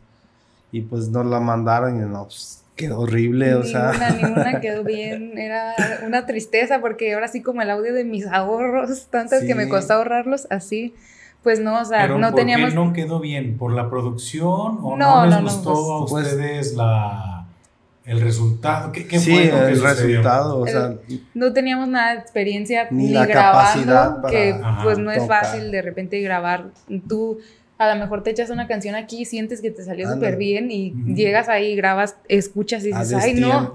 y 0.71 0.81
pues 0.81 1.09
nos 1.09 1.25
la 1.25 1.39
mandaron 1.39 1.97
y 1.97 2.05
no, 2.05 2.25
pues, 2.25 2.63
quedó 2.77 3.01
horrible, 3.01 3.47
ninguna, 3.47 3.65
o 3.65 3.69
sea. 3.69 4.11
Ninguna 4.11 4.59
quedó 4.61 4.85
bien, 4.85 5.37
era 5.37 5.75
una 6.05 6.25
tristeza 6.25 6.79
porque 6.79 7.13
ahora 7.13 7.27
sí 7.27 7.41
como 7.41 7.61
el 7.61 7.69
audio 7.69 7.93
de 7.93 8.05
mis 8.05 8.25
ahorros, 8.25 9.07
tantas 9.07 9.41
sí. 9.41 9.47
que 9.47 9.55
me 9.55 9.67
costó 9.67 9.95
ahorrarlos, 9.95 10.47
así, 10.49 10.93
pues 11.43 11.59
no, 11.59 11.81
o 11.81 11.85
sea, 11.85 12.01
Pero 12.01 12.17
no 12.17 12.29
¿por 12.31 12.39
teníamos... 12.39 12.69
Qué 12.69 12.75
no 12.75 12.93
quedó 12.93 13.19
bien? 13.19 13.57
¿Por 13.57 13.73
la 13.73 13.89
producción 13.89 14.79
o 14.81 14.95
no, 14.95 15.25
no 15.25 15.25
les 15.25 15.35
no, 15.35 15.43
gustó 15.43 16.05
pues, 16.09 16.25
a 16.25 16.29
ustedes 16.29 16.75
la, 16.75 17.47
el 18.05 18.21
resultado? 18.21 18.91
¿Qué, 18.91 19.07
qué 19.07 19.19
sí, 19.19 19.31
fue 19.31 19.45
lo 19.45 19.59
que 19.59 19.71
el 19.71 19.77
sucedió? 19.77 20.17
resultado, 20.17 20.59
o 20.59 20.67
sea... 20.67 20.95
No 21.33 21.53
teníamos 21.53 21.87
nada 21.87 22.13
de 22.13 22.19
experiencia 22.19 22.87
ni, 22.91 23.07
ni 23.07 23.13
la 23.13 23.25
grabando, 23.25 24.21
para, 24.21 24.29
que 24.29 24.51
ajá, 24.51 24.83
pues 24.83 24.97
no 24.97 25.11
es 25.11 25.19
tocar. 25.19 25.43
fácil 25.43 25.71
de 25.71 25.81
repente 25.81 26.21
grabar 26.21 26.65
tú 27.07 27.39
a 27.77 27.93
lo 27.93 27.99
mejor 27.99 28.23
te 28.23 28.31
echas 28.31 28.49
una 28.49 28.67
canción 28.67 28.95
aquí, 28.95 29.25
sientes 29.25 29.61
que 29.61 29.69
te 29.69 29.83
salió 29.83 30.11
súper 30.11 30.35
bien 30.35 30.71
y 30.71 30.91
uh 30.91 30.95
-huh. 30.95 31.15
llegas 31.15 31.47
ahí, 31.47 31.75
grabas, 31.75 32.17
escuchas 32.27 32.83
y 32.83 32.87
dices, 32.87 33.13
ay 33.13 33.35
no, 33.35 33.71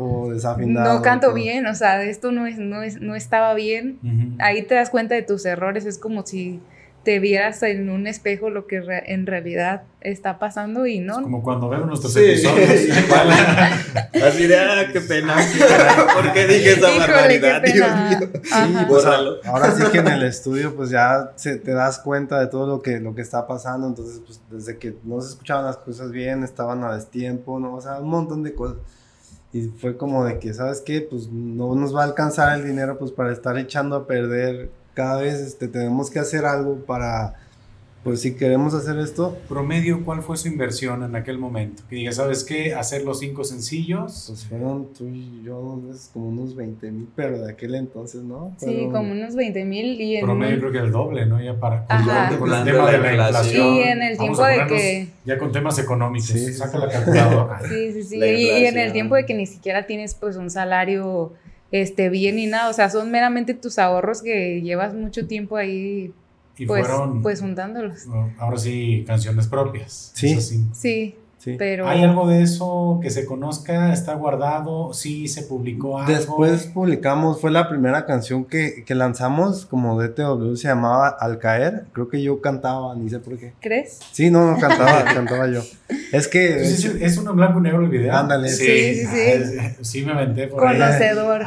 no 0.67 1.03
canto 1.03 1.29
todo. 1.29 1.35
bien, 1.37 1.67
o 1.67 1.75
sea, 1.75 2.03
esto 2.03 2.33
no, 2.33 2.47
es, 2.47 2.59
no, 2.59 2.83
es, 2.83 3.01
no 3.01 3.15
estaba 3.15 3.55
bien. 3.55 3.99
Uh 4.03 4.07
-huh. 4.07 4.37
Ahí 4.41 4.63
te 4.63 4.75
das 4.75 4.91
cuenta 4.91 5.15
de 5.15 5.23
tus 5.23 5.47
errores, 5.47 5.87
es 5.87 5.99
como 5.99 6.27
si 6.27 6.61
te 7.05 7.19
vieras 7.19 7.63
en 7.63 7.91
un 7.91 8.07
espejo 8.07 8.51
lo 8.51 8.67
que 8.67 8.81
re 8.81 9.13
en 9.13 9.27
realidad 9.27 9.83
está 10.01 10.39
pasando 10.39 10.87
y 10.87 11.01
no. 11.01 11.19
Es 11.19 11.23
como 11.23 11.43
cuando 11.43 11.69
vemos 11.69 11.87
nuestros 11.87 12.13
sí. 12.13 12.21
episodios. 12.21 12.71
Así 14.23 14.47
de, 14.47 14.57
ah, 14.59 14.89
qué 14.93 15.01
pena. 15.01 15.37
¿Por 16.15 16.33
qué 16.33 16.47
dije 16.47 16.73
esa 16.73 16.91
Híjole, 16.91 16.99
barbaridad? 16.99 17.63
Dios 17.63 17.91
mío. 17.97 18.31
Sí, 18.43 18.77
pues, 18.89 19.05
ahora 19.05 19.71
sí 19.73 19.83
que 19.91 19.99
en 19.99 20.09
el 20.09 20.23
estudio, 20.23 20.75
pues 20.75 20.91
ya 20.91 21.33
se, 21.37 21.57
te 21.57 21.73
das 21.73 21.99
cuenta 21.99 22.39
de 22.41 22.47
todo 22.47 22.67
lo 22.67 22.83
que, 22.83 23.01
lo 23.01 23.15
que 23.15 23.23
está 23.23 23.47
pasando. 23.47 23.87
Entonces, 23.87 24.21
pues 24.25 24.41
desde 24.51 24.79
que 24.79 24.95
no 25.05 25.21
se 25.21 25.31
escuchaban 25.31 25.65
las 25.65 25.79
cosas 25.79 26.11
bien, 26.13 26.45
estaban 26.45 26.85
a 26.85 26.95
destiempo, 26.95 27.59
¿no? 27.59 27.75
O 27.75 27.81
sea, 27.81 27.99
un 27.99 28.11
montón 28.11 28.43
de 28.43 28.55
cosas. 28.55 28.77
Y 29.53 29.69
fue 29.69 29.97
como 29.97 30.25
de 30.25 30.39
que, 30.39 30.55
¿sabes 30.55 30.81
qué? 30.81 31.01
Pues 31.03 31.29
no 31.31 31.75
nos 31.75 31.95
va 31.95 32.03
a 32.03 32.05
alcanzar 32.05 32.59
el 32.59 32.65
dinero 32.65 32.99
pues 32.99 33.11
para 33.13 33.33
estar 33.33 33.59
echando 33.59 33.97
a 33.97 34.07
perder 34.07 34.71
cada 34.95 35.21
vez 35.21 35.35
este, 35.41 35.69
tenemos 35.69 36.11
que 36.11 36.19
hacer 36.19 36.45
algo 36.45 36.77
para, 36.85 37.35
pues 38.05 38.21
si 38.21 38.35
queremos 38.35 38.75
hacer 38.75 38.99
esto, 38.99 39.39
Promedio, 39.49 40.05
¿cuál 40.05 40.23
fue 40.23 40.37
su 40.37 40.49
inversión 40.49 41.03
en 41.05 41.15
aquel 41.15 41.39
momento? 41.39 41.83
Que 41.89 41.97
diga, 41.97 42.11
¿sabes 42.13 42.43
qué? 42.43 42.75
Hacer 42.75 43.05
los 43.05 43.21
cinco 43.21 43.45
sencillos. 43.45 44.25
pues 44.27 44.45
fueron 44.47 44.93
tú 44.93 45.07
y 45.07 45.43
yo 45.45 45.81
es 45.95 46.11
como 46.13 46.29
unos 46.29 46.57
20 46.57 46.91
mil, 46.91 47.09
pero 47.15 47.39
de 47.41 47.53
aquel 47.53 47.75
entonces, 47.77 48.23
¿no? 48.23 48.55
Sí, 48.59 48.89
como 48.91 49.13
unos 49.13 49.35
20 49.37 49.65
mil 49.65 50.01
y 50.01 50.17
en 50.17 50.25
Promedio 50.25 50.59
creo 50.59 50.73
que 50.73 50.79
el 50.79 50.91
doble, 50.91 51.27
¿no? 51.27 51.41
Ya 51.41 51.55
para 51.61 51.87
con, 51.87 51.97
Ajá. 51.97 52.37
con 52.37 52.53
el 52.53 52.65
tema 52.65 52.91
de 52.91 52.99
la 52.99 53.13
la 53.13 53.27
inflación. 53.29 53.67
Y 53.77 53.83
en 53.83 54.03
el 54.03 54.19
tiempo 54.19 54.45
de 54.45 54.67
que- 54.67 55.09
Ya 55.25 55.39
con 55.39 55.53
temas 55.53 55.79
económicos. 55.79 56.27
Sí, 56.29 56.39
sí, 56.47 56.53
Saca 56.55 56.73
sí. 56.73 56.79
la 56.87 56.89
calculadora. 56.93 57.61
Sí, 57.69 57.93
sí, 57.93 58.03
sí. 58.03 58.17
Y, 58.17 58.25
y 58.51 58.67
en 58.67 58.79
el 58.79 58.93
tiempo 58.93 59.15
de 59.15 59.25
que 59.25 59.35
ni 59.35 59.47
siquiera 59.47 59.87
tienes 59.87 60.15
pues 60.15 60.35
un 60.37 60.51
salario 60.51 61.33
este 61.73 62.09
bien 62.11 62.37
ni 62.37 62.47
nada, 62.47 62.69
o 62.69 62.73
sea, 62.73 62.89
son 62.91 63.11
meramente 63.11 63.55
tus 63.55 63.79
ahorros 63.79 64.23
que 64.23 64.61
llevas 64.63 64.95
mucho 64.95 65.27
tiempo 65.27 65.57
ahí 65.57 66.13
Y 66.59 66.67
pues 66.67 66.87
fueron, 66.87 67.23
pues 67.23 67.41
juntándolos. 67.41 68.07
ahora 68.39 68.59
sí, 68.59 69.05
canciones 69.07 69.49
propias. 69.49 70.13
Sí. 70.15 70.33
Eso 70.33 70.41
sí. 70.43 70.65
Sí, 70.73 71.15
sí. 71.43 71.57
pero 71.59 71.89
¿Hay 71.89 72.03
algo 72.03 72.29
de 72.29 72.43
eso 72.43 72.99
que 73.03 73.11
se 73.11 73.25
conozca? 73.27 73.93
¿Está 73.93 74.15
guardado? 74.15 74.93
¿Sí 74.93 75.29
se 75.29 75.43
publicó 75.43 75.99
algo? 75.99 76.13
Después 76.13 76.67
publicamos, 76.67 77.41
fue 77.41 77.51
la 77.51 77.69
primera 77.69 78.07
canción 78.07 78.45
que, 78.45 78.85
que 78.85 78.95
lanzamos 78.95 79.67
como 79.67 80.01
DTW, 80.01 80.55
se 80.57 80.69
llamaba 80.69 81.09
Al 81.09 81.39
Caer, 81.39 81.85
creo 81.93 82.09
que 82.09 82.23
yo 82.23 82.41
cantaba, 82.41 82.95
ni 82.95 83.09
sé 83.11 83.19
por 83.19 83.37
qué. 83.39 83.53
¿crees? 83.61 83.99
Sí, 84.13 84.31
no, 84.31 84.51
no, 84.53 84.59
cantaba, 84.59 85.05
cantaba 85.15 85.49
yo. 85.49 85.63
Es 86.13 86.29
que... 86.29 86.53
Entonces, 86.53 86.85
¿es, 86.85 87.03
es 87.03 87.19
uno 87.19 87.33
blanco 87.35 87.59
y 87.59 87.63
negro 87.63 87.83
el 87.83 87.89
video? 87.89 88.15
Ándale. 88.17 88.49
Sí, 88.49 88.65
sí, 88.95 89.07
sí. 89.07 89.07
Ah, 89.59 89.67
es- 89.81 89.89
sí 89.89 90.03
me 90.05 90.13
aventé 90.13 90.47
por 90.49 90.67
ahí. 90.67 90.79
Conocedor. 90.79 91.43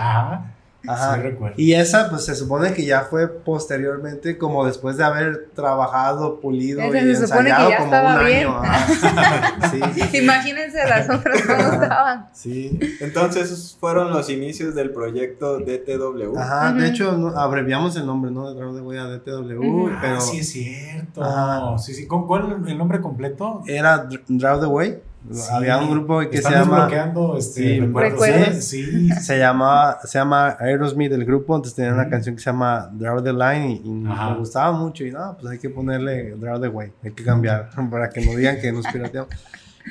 Ajá. 0.88 1.06
Ajá. 1.06 1.16
Sí 1.16 1.22
recuerdo. 1.22 1.56
Y 1.58 1.74
esa, 1.74 2.10
pues 2.10 2.26
se 2.26 2.36
supone 2.36 2.74
que 2.74 2.86
ya 2.86 3.02
fue 3.02 3.28
posteriormente, 3.28 4.38
como 4.38 4.66
después 4.66 4.98
de 4.98 5.04
haber 5.04 5.50
trabajado, 5.56 6.40
pulido 6.40 6.82
Esa 6.82 6.98
y 7.02 7.16
se 7.16 7.28
supone 7.28 7.46
que 7.46 7.50
ensayado 7.50 7.70
ya 7.70 7.78
como 7.78 7.94
estaba 7.96 8.20
un 8.20 8.26
bien. 8.26 8.48
año. 8.48 8.58
ajá. 8.64 9.70
Sí, 9.72 10.18
Imagínense 10.18 10.78
las 10.88 11.10
otras 11.10 11.42
cómo 11.42 11.60
estaban. 11.84 12.28
sí. 12.34 12.80
Entonces 13.02 13.46
esos 13.52 13.78
fueron 13.80 14.12
los 14.12 14.30
inicios 14.30 14.76
del 14.76 14.92
proyecto 14.92 15.60
DTW. 15.60 16.38
Ajá, 16.38 16.70
Ujú. 16.72 16.80
de 16.80 16.88
hecho 16.88 17.12
no- 17.18 17.38
abreviamos 17.38 17.96
el 17.96 18.06
nombre, 18.06 18.32
¿no? 18.32 18.50
De 18.52 18.60
Draw 18.60 18.76
the 18.76 18.82
Way 18.82 18.98
a 18.98 19.04
DTW, 19.06 19.60
Ujú. 19.60 19.92
pero 20.02 20.18
Ah, 20.18 20.22
sí 20.22 20.40
es 20.40 20.50
cierto. 20.52 21.24
Ajá. 21.24 21.78
Sí, 21.78 21.94
sí. 21.94 22.08
¿Cu- 22.08 22.26
¿Cuál 22.28 22.62
es 22.64 22.70
el 22.72 22.78
nombre 22.78 23.02
completo? 23.02 23.64
era 23.68 24.08
Dr- 24.10 24.24
Draw 24.28 24.60
the 24.60 24.66
Way. 24.68 25.00
Sí. 25.32 25.42
Había 25.52 25.78
un 25.80 25.90
grupo 25.92 26.20
que 26.30 26.42
se 26.42 26.50
llama... 26.52 26.90
este, 27.38 27.62
Sí, 27.62 27.80
recuerdos. 27.80 28.12
recuerdos. 28.28 28.64
Sí. 28.64 29.10
Se 29.12 29.40
llama, 29.40 29.98
se 30.04 30.20
llama 30.20 30.56
Aerosmith 30.60 31.12
el 31.14 31.26
grupo, 31.26 31.56
entonces 31.56 31.76
tenía 31.76 31.94
una 31.94 32.10
canción 32.10 32.36
que 32.36 32.42
se 32.42 32.50
llama 32.50 32.90
Draw 32.94 33.24
the 33.24 33.34
Line 33.34 33.82
y, 33.84 33.88
y 33.88 33.90
me 33.92 34.36
gustaba 34.38 34.72
mucho 34.72 35.04
y 35.04 35.12
no, 35.12 35.36
pues 35.40 35.54
hay 35.54 35.60
que 35.60 35.70
ponerle 35.70 36.36
Draw 36.36 36.62
the 36.62 36.68
Way, 36.68 36.92
hay 37.04 37.12
que 37.12 37.24
cambiar 37.24 37.70
para 37.92 38.10
que 38.10 38.26
no 38.26 38.36
digan 38.36 38.60
que 38.60 38.72
nos 38.72 38.86
pirateamos. 38.88 39.30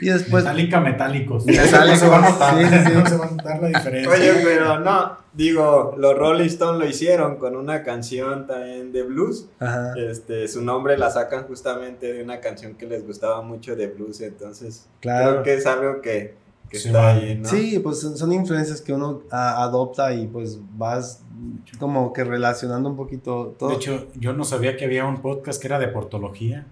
Y 0.00 0.06
después, 0.08 0.44
Metálica 0.44 0.80
metálicos. 0.80 1.44
Se 1.44 2.08
va 2.08 2.18
a 2.18 2.30
notar, 2.30 2.58
sí, 2.58 2.64
sí, 2.68 2.84
sí. 2.86 2.92
no 2.94 3.06
se 3.06 3.16
va 3.16 3.26
a 3.26 3.30
notar 3.30 3.62
la 3.62 3.68
diferencia. 3.68 4.10
Oye, 4.12 4.32
pero 4.42 4.80
no, 4.80 5.16
digo, 5.32 5.94
los 5.96 6.18
Rolling 6.18 6.46
Stones 6.46 6.80
lo 6.80 6.88
hicieron 6.88 7.36
con 7.36 7.54
una 7.56 7.82
canción 7.84 8.46
también 8.46 8.92
de 8.92 9.02
blues. 9.04 9.48
ajá, 9.60 9.92
Este, 9.96 10.48
su 10.48 10.62
nombre 10.62 10.98
la 10.98 11.10
sacan 11.10 11.44
justamente 11.46 12.12
de 12.12 12.22
una 12.24 12.40
canción 12.40 12.74
que 12.74 12.86
les 12.86 13.06
gustaba 13.06 13.40
mucho 13.42 13.76
de 13.76 13.86
blues, 13.86 14.20
entonces 14.20 14.88
claro. 15.00 15.30
creo 15.30 15.42
que 15.44 15.54
es 15.54 15.66
algo 15.66 16.00
que, 16.00 16.34
que 16.68 16.78
Sí, 16.78 16.88
está 16.88 17.08
ahí, 17.14 17.38
¿no? 17.40 17.48
Sí, 17.48 17.78
pues 17.78 18.00
son, 18.00 18.16
son 18.18 18.32
influencias 18.32 18.80
que 18.80 18.92
uno 18.92 19.22
a- 19.30 19.62
adopta 19.62 20.12
y 20.12 20.26
pues 20.26 20.58
vas 20.76 21.22
como 21.78 22.12
que 22.12 22.24
relacionando 22.24 22.88
un 22.88 22.96
poquito 22.96 23.54
todo. 23.58 23.68
De 23.70 23.76
hecho, 23.76 24.06
yo 24.16 24.32
no 24.32 24.44
sabía 24.44 24.76
que 24.76 24.84
había 24.86 25.04
un 25.04 25.20
podcast 25.22 25.60
que 25.60 25.68
era 25.68 25.78
de 25.78 25.88
portología. 25.88 26.66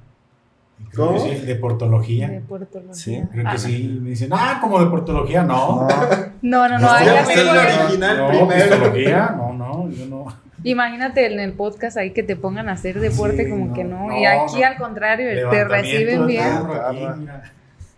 Creo 0.90 1.06
¿Cómo? 1.08 1.24
que 1.24 1.36
sí, 1.38 1.46
de 1.46 1.54
portología. 1.56 2.28
De. 2.28 2.42
Sí, 2.90 3.22
Creo 3.30 3.44
que 3.44 3.50
Ah, 3.50 3.58
sí. 3.58 3.98
Me 4.02 4.10
dicen, 4.10 4.30
ah, 4.32 4.58
como 4.60 4.78
de 4.80 4.86
portología. 4.86 5.42
No. 5.42 5.82
no, 5.82 5.88
No, 6.42 6.68
no, 6.68 6.78
no, 6.78 6.78
No, 6.80 6.90
ahí 6.92 7.06
ya 7.06 7.14
las 7.14 7.28
es 7.30 7.36
el 7.38 7.46
tengo. 7.46 7.60
original 7.84 8.18
no, 8.18 8.28
primero. 8.28 8.68
portología. 8.68 9.28
No, 9.36 9.52
no, 9.52 9.90
yo 9.90 10.06
no. 10.06 10.26
Imagínate 10.64 11.32
en 11.32 11.40
el 11.40 11.54
podcast 11.54 11.96
ahí 11.96 12.12
que 12.12 12.22
te 12.22 12.36
pongan 12.36 12.68
a 12.68 12.72
hacer 12.72 13.00
deporte 13.00 13.44
Sí, 13.44 13.50
como 13.50 13.66
no, 13.66 13.74
que 13.74 13.84
no. 13.84 14.06
no, 14.08 14.16
y 14.18 14.24
aquí 14.24 14.60
no. 14.60 14.66
al 14.66 14.76
contrario, 14.76 15.50
te 15.50 15.64
reciben 15.64 16.26
bien. 16.26 16.46
aquí. 16.46 17.26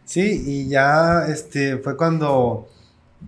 Sí, 0.04 0.42
y 0.46 0.68
ya 0.68 1.24
este 1.28 1.78
fue 1.78 1.96
cuando 1.96 2.68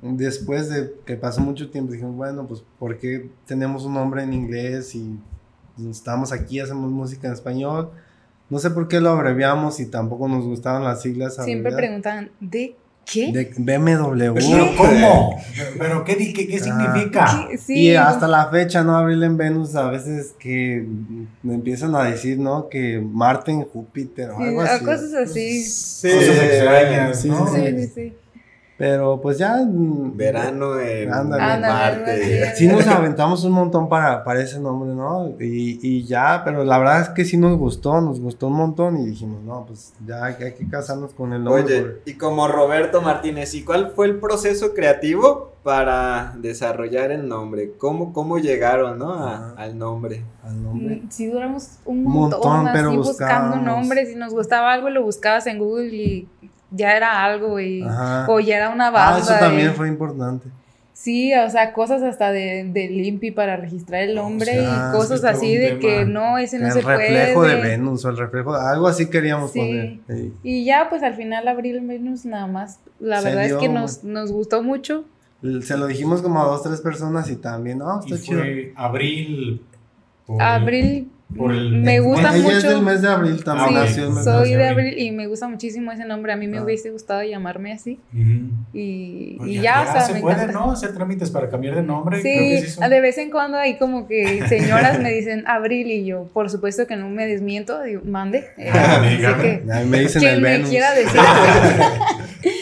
después 0.03 0.68
de 0.68 0.92
que 1.05 1.16
pasó 1.16 1.40
mucho 1.40 1.70
tiempo 1.70 1.92
dijimos, 1.92 2.14
bueno, 2.16 2.47
pues 2.47 2.62
¿por 2.78 2.99
qué 2.99 3.28
tenemos 3.47 3.84
un 3.84 3.94
nombre 3.94 4.22
en 4.22 4.32
inglés 4.32 4.94
y 4.94 5.18
estamos 5.90 6.32
aquí, 6.32 6.61
hacemos 6.61 6.90
música 6.90 7.26
en 7.26 7.32
español? 7.34 7.90
No 8.49 8.59
sé 8.59 8.70
por 8.70 8.86
qué 8.88 9.01
lo 9.01 9.11
abreviamos 9.11 9.80
y 9.80 9.86
tampoco 9.86 10.28
nos 10.28 10.44
gustaban 10.44 10.84
las 10.84 11.03
siglas 11.03 11.36
Siempre 11.44 11.72
preguntan, 11.72 12.30
¿de 12.40 12.76
qué? 13.05 13.32
de 13.32 13.53
BMW. 13.59 14.34
Pero 14.34 14.66
¿cómo? 14.76 15.36
¿Pero 15.78 16.05
qué, 16.05 16.14
di- 16.16 16.32
qué, 16.32 16.47
qué 16.47 16.57
Ah. 16.57 16.61
significa? 16.64 17.47
¿Qué? 17.51 17.59
Sí, 17.59 17.74
Y 17.80 17.94
hasta 17.97 18.28
la 18.28 18.47
fecha, 18.49 18.84
¿no? 18.84 18.97
Abril 18.97 19.22
en 19.24 19.36
Venus, 19.36 19.74
a 19.74 19.90
veces 19.90 20.34
que 20.38 20.86
me 21.42 21.55
empiezan 21.55 21.94
a 21.97 22.05
decir, 22.05 22.38
¿no? 22.38 22.68
Que 22.68 23.01
Marte 23.01 23.51
en 23.51 23.62
Júpiter 23.64 24.30
o 24.30 24.38
algo 24.38 24.61
a 24.61 24.64
así. 24.64 24.84
cosas 24.84 25.12
así. 25.14 25.62
Sí, 25.62 26.09
Cosas 26.11 26.36
extrañas, 26.44 27.24
¿no? 27.24 27.47
sí, 27.49 27.61
Sí, 27.61 27.78
sí, 27.82 27.92
sí. 27.94 28.12
Pero 28.79 29.20
pues 29.22 29.39
ya... 29.39 29.57
mm, 29.66 30.16
Verano 30.16 30.79
en 30.79 31.11
Ándale. 31.12 31.43
Ándale, 31.43 31.72
Marte. 31.99 32.57
Sí 32.57 32.66
nos 32.68 32.87
aventamos 32.87 33.43
un 33.45 33.53
montón 33.53 33.89
para, 33.89 34.22
para 34.22 34.41
ese 34.43 34.61
nombre, 34.61 34.95
¿no? 34.95 35.31
Y, 35.41 35.79
y 35.83 36.05
ya, 36.05 36.43
pero 36.45 36.62
la 36.62 36.79
verdad 36.79 37.01
es 37.01 37.09
que 37.11 37.24
sí 37.24 37.37
nos 37.39 37.57
gustó, 37.57 38.01
nos 38.03 38.20
gustó 38.20 38.49
un 38.49 38.55
montón 38.55 38.99
y 38.99 39.07
dijimos, 39.07 39.43
no, 39.43 39.64
pues 39.66 39.95
ya 40.07 40.24
hay, 40.24 40.35
hay 40.43 40.53
que 40.55 40.68
casarnos 40.68 41.14
con 41.14 41.33
el 41.33 41.43
nombre. 41.43 41.62
Oye, 41.64 41.81
por- 41.81 42.01
y 42.05 42.14
como 42.14 42.49
Roberto 42.49 43.01
Martínez, 43.01 43.55
¿y 43.55 43.64
cuál 43.64 43.93
fue 43.97 44.07
el 44.07 44.16
proceso 44.20 44.74
creativo 44.74 45.53
para 45.62 46.35
desarrollar 46.37 47.11
el 47.11 47.27
nombre? 47.27 47.72
¿Cómo, 47.79 48.12
cómo 48.12 48.39
llegaron, 48.39 48.99
no? 48.99 49.14
a- 49.14 49.53
al 49.57 49.79
nombre. 49.79 50.22
al 50.45 50.62
nombre. 50.62 50.97
Mm, 50.97 51.11
Sí, 51.11 51.27
duramos 51.29 51.79
un 51.87 52.07
Un 52.07 52.12
montón, 52.12 52.41
montón, 52.43 52.70
pero 52.74 52.89
así 52.91 52.97
buscando 52.99 53.57
nombres. 53.57 54.09
Si 54.11 54.14
nos 54.16 54.33
gustaba 54.33 54.72
algo, 54.74 54.91
lo 54.91 55.03
buscabas 55.03 55.47
en 55.47 55.59
Google 55.59 55.89
y 55.95 56.29
ya 56.71 56.97
era 56.97 57.25
algo. 57.25 57.59
Y, 57.61 57.83
Ajá. 57.83 58.27
o 58.29 58.41
ya 58.41 58.57
era 58.57 58.71
una 58.71 58.91
banda. 58.91 59.17
Ah, 59.17 59.19
eso 59.21 59.35
también 59.39 59.71
y- 59.71 59.75
fue 59.75 59.89
importante. 59.89 60.49
Sí, 60.93 61.33
o 61.35 61.51
sea, 61.51 61.73
cosas 61.75 62.03
hasta 62.03 62.33
de, 62.33 62.64
de 62.73 62.89
Limpi 62.89 63.31
para 63.31 63.57
registrar 63.57 64.01
el 64.03 64.14
nombre 64.14 64.47
sea, 64.53 64.89
y 64.89 64.97
cosas 64.97 65.23
así 65.25 65.55
de 65.55 65.79
que 65.79 66.07
no, 66.07 66.39
ese 66.39 66.59
no 66.59 66.67
el 66.69 66.73
se 66.73 66.81
reflejo 66.81 67.35
puede. 67.41 67.57
de 67.57 67.61
Venus 67.62 68.05
o 68.07 68.09
el 68.09 68.17
reflejo, 68.17 68.55
algo 68.55 68.89
así 68.89 69.09
queríamos 69.11 69.53
Sí. 69.53 69.59
poner. 69.61 69.99
Sí. 70.09 70.33
Y 70.43 70.64
ya, 70.64 70.89
pues 70.89 71.03
al 71.03 71.14
final 71.14 71.47
Abril 71.49 71.81
Venus 71.83 72.25
nada 72.25 72.47
más. 72.47 72.81
La 72.99 73.21
Se 73.21 73.29
verdad 73.29 73.45
es 73.45 73.53
que 73.57 73.69
nos, 73.69 74.05
nos 74.05 74.33
gustó 74.33 74.62
mucho. 74.62 75.05
Se 75.62 75.77
lo 75.77 75.87
dijimos 75.87 76.23
como 76.23 76.43
a 76.43 76.47
dos, 76.47 76.62
tres 76.62 76.81
personas 76.81 77.31
y 77.31 77.37
también, 77.37 77.79
no, 77.79 78.01
Y 78.07 78.14
está 78.14 78.25
chido. 78.25 78.41
fue 78.41 78.73
abril. 78.75 79.61
por- 80.27 80.43
Abril 80.43 81.11
por 81.37 81.53
el- 81.53 81.83
me 81.83 81.99
gusta 82.01 82.35
Ella 82.35 82.43
mucho. 82.45 82.57
es 82.57 82.62
del 82.62 82.83
mes 82.83 83.03
de 83.03 83.09
abril 83.09 83.43
también 83.43 83.68
Sí, 83.68 83.74
nació 83.74 84.05
el 84.09 84.11
mes 84.12 84.24
soy 84.24 84.35
abril. 84.35 84.57
de 84.59 84.68
Abril 84.68 84.99
y 84.99 85.11
me 85.11 85.27
gusta 85.27 85.49
muchísimo 85.49 85.91
ese 85.93 86.05
nombre. 86.05 86.33
A 86.33 86.37
mí 86.37 86.47
me 86.47 86.59
Ah. 86.59 86.62
hubiese 86.62 86.91
gustado 86.91 87.22
llamarme 87.24 87.72
así. 87.72 87.99
Ujú. 88.14 88.51
Y, 88.72 89.35
Pues 89.39 89.51
y 89.51 89.61
ya, 89.61 89.83
o 89.89 89.93
sea, 89.93 90.01
se 90.03 90.14
me 90.14 90.20
puede, 90.20 90.37
encanta. 90.37 90.53
¿no? 90.53 90.70
Hacer 90.72 90.95
trámites 90.95 91.31
para 91.31 91.49
cambiar 91.51 91.74
de 91.74 91.83
nombre. 91.83 92.20
Creo 92.22 92.39
que 92.39 92.61
Sí, 92.62 92.70
sí 92.81 92.89
de 92.89 93.01
vez 93.01 93.18
en 93.18 93.31
cuando 93.31 93.59
hay 93.59 93.77
como 93.77 94.07
que 94.07 94.47
señoras 94.49 95.01
me 95.01 95.11
dicen 95.11 95.43
Abril 95.49 95.91
y 95.91 96.05
yo, 96.05 96.29
por 96.33 96.49
supuesto 96.49 96.87
que 96.87 96.95
no 96.97 97.09
me 97.11 97.27
desmiento, 97.27 97.83
digo, 97.83 98.03
mande. 98.05 98.45
Eh, 98.59 98.70
así 98.70 99.16
que 99.18 99.62
me 99.87 99.99
dicen 100.01 100.20
quien 100.22 100.35
el 100.35 100.41
me 100.43 100.49
Venus. 100.53 100.70
quiera 100.70 100.95
decir. 100.95 101.20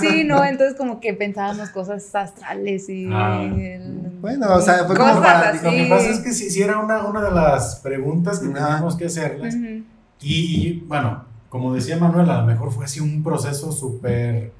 sí, 0.00 0.24
no, 0.24 0.44
entonces 0.44 0.76
como 0.76 1.00
que 1.00 1.14
pensábamos 1.14 1.70
cosas 1.70 2.14
astrales 2.14 2.88
y... 2.88 3.08
Ah. 3.12 3.42
el- 3.42 4.10
Bueno, 4.20 4.54
o 4.54 4.60
sea, 4.60 4.84
fue 4.86 4.96
como 4.96 5.20
para- 5.20 5.50
así. 5.50 5.64
Lo 5.64 5.70
que 5.70 5.86
pasa 5.88 6.10
es 6.10 6.18
que 6.20 6.32
sí, 6.32 6.50
sí 6.50 6.62
era 6.62 6.78
una, 6.78 7.04
una 7.06 7.22
de 7.22 7.30
las 7.32 7.76
preguntas 7.76 8.38
que 8.40 8.48
Ajá. 8.48 8.66
teníamos 8.66 8.96
que 8.96 9.06
hacerles. 9.06 9.54
Y, 9.54 9.84
y, 10.20 10.84
bueno, 10.86 11.24
como 11.48 11.72
decía 11.74 11.96
Manuel, 11.96 12.28
a 12.30 12.40
lo 12.40 12.46
mejor 12.46 12.70
fue 12.70 12.84
así 12.84 13.00
un 13.00 13.22
proceso 13.22 13.72
súper 13.72 14.52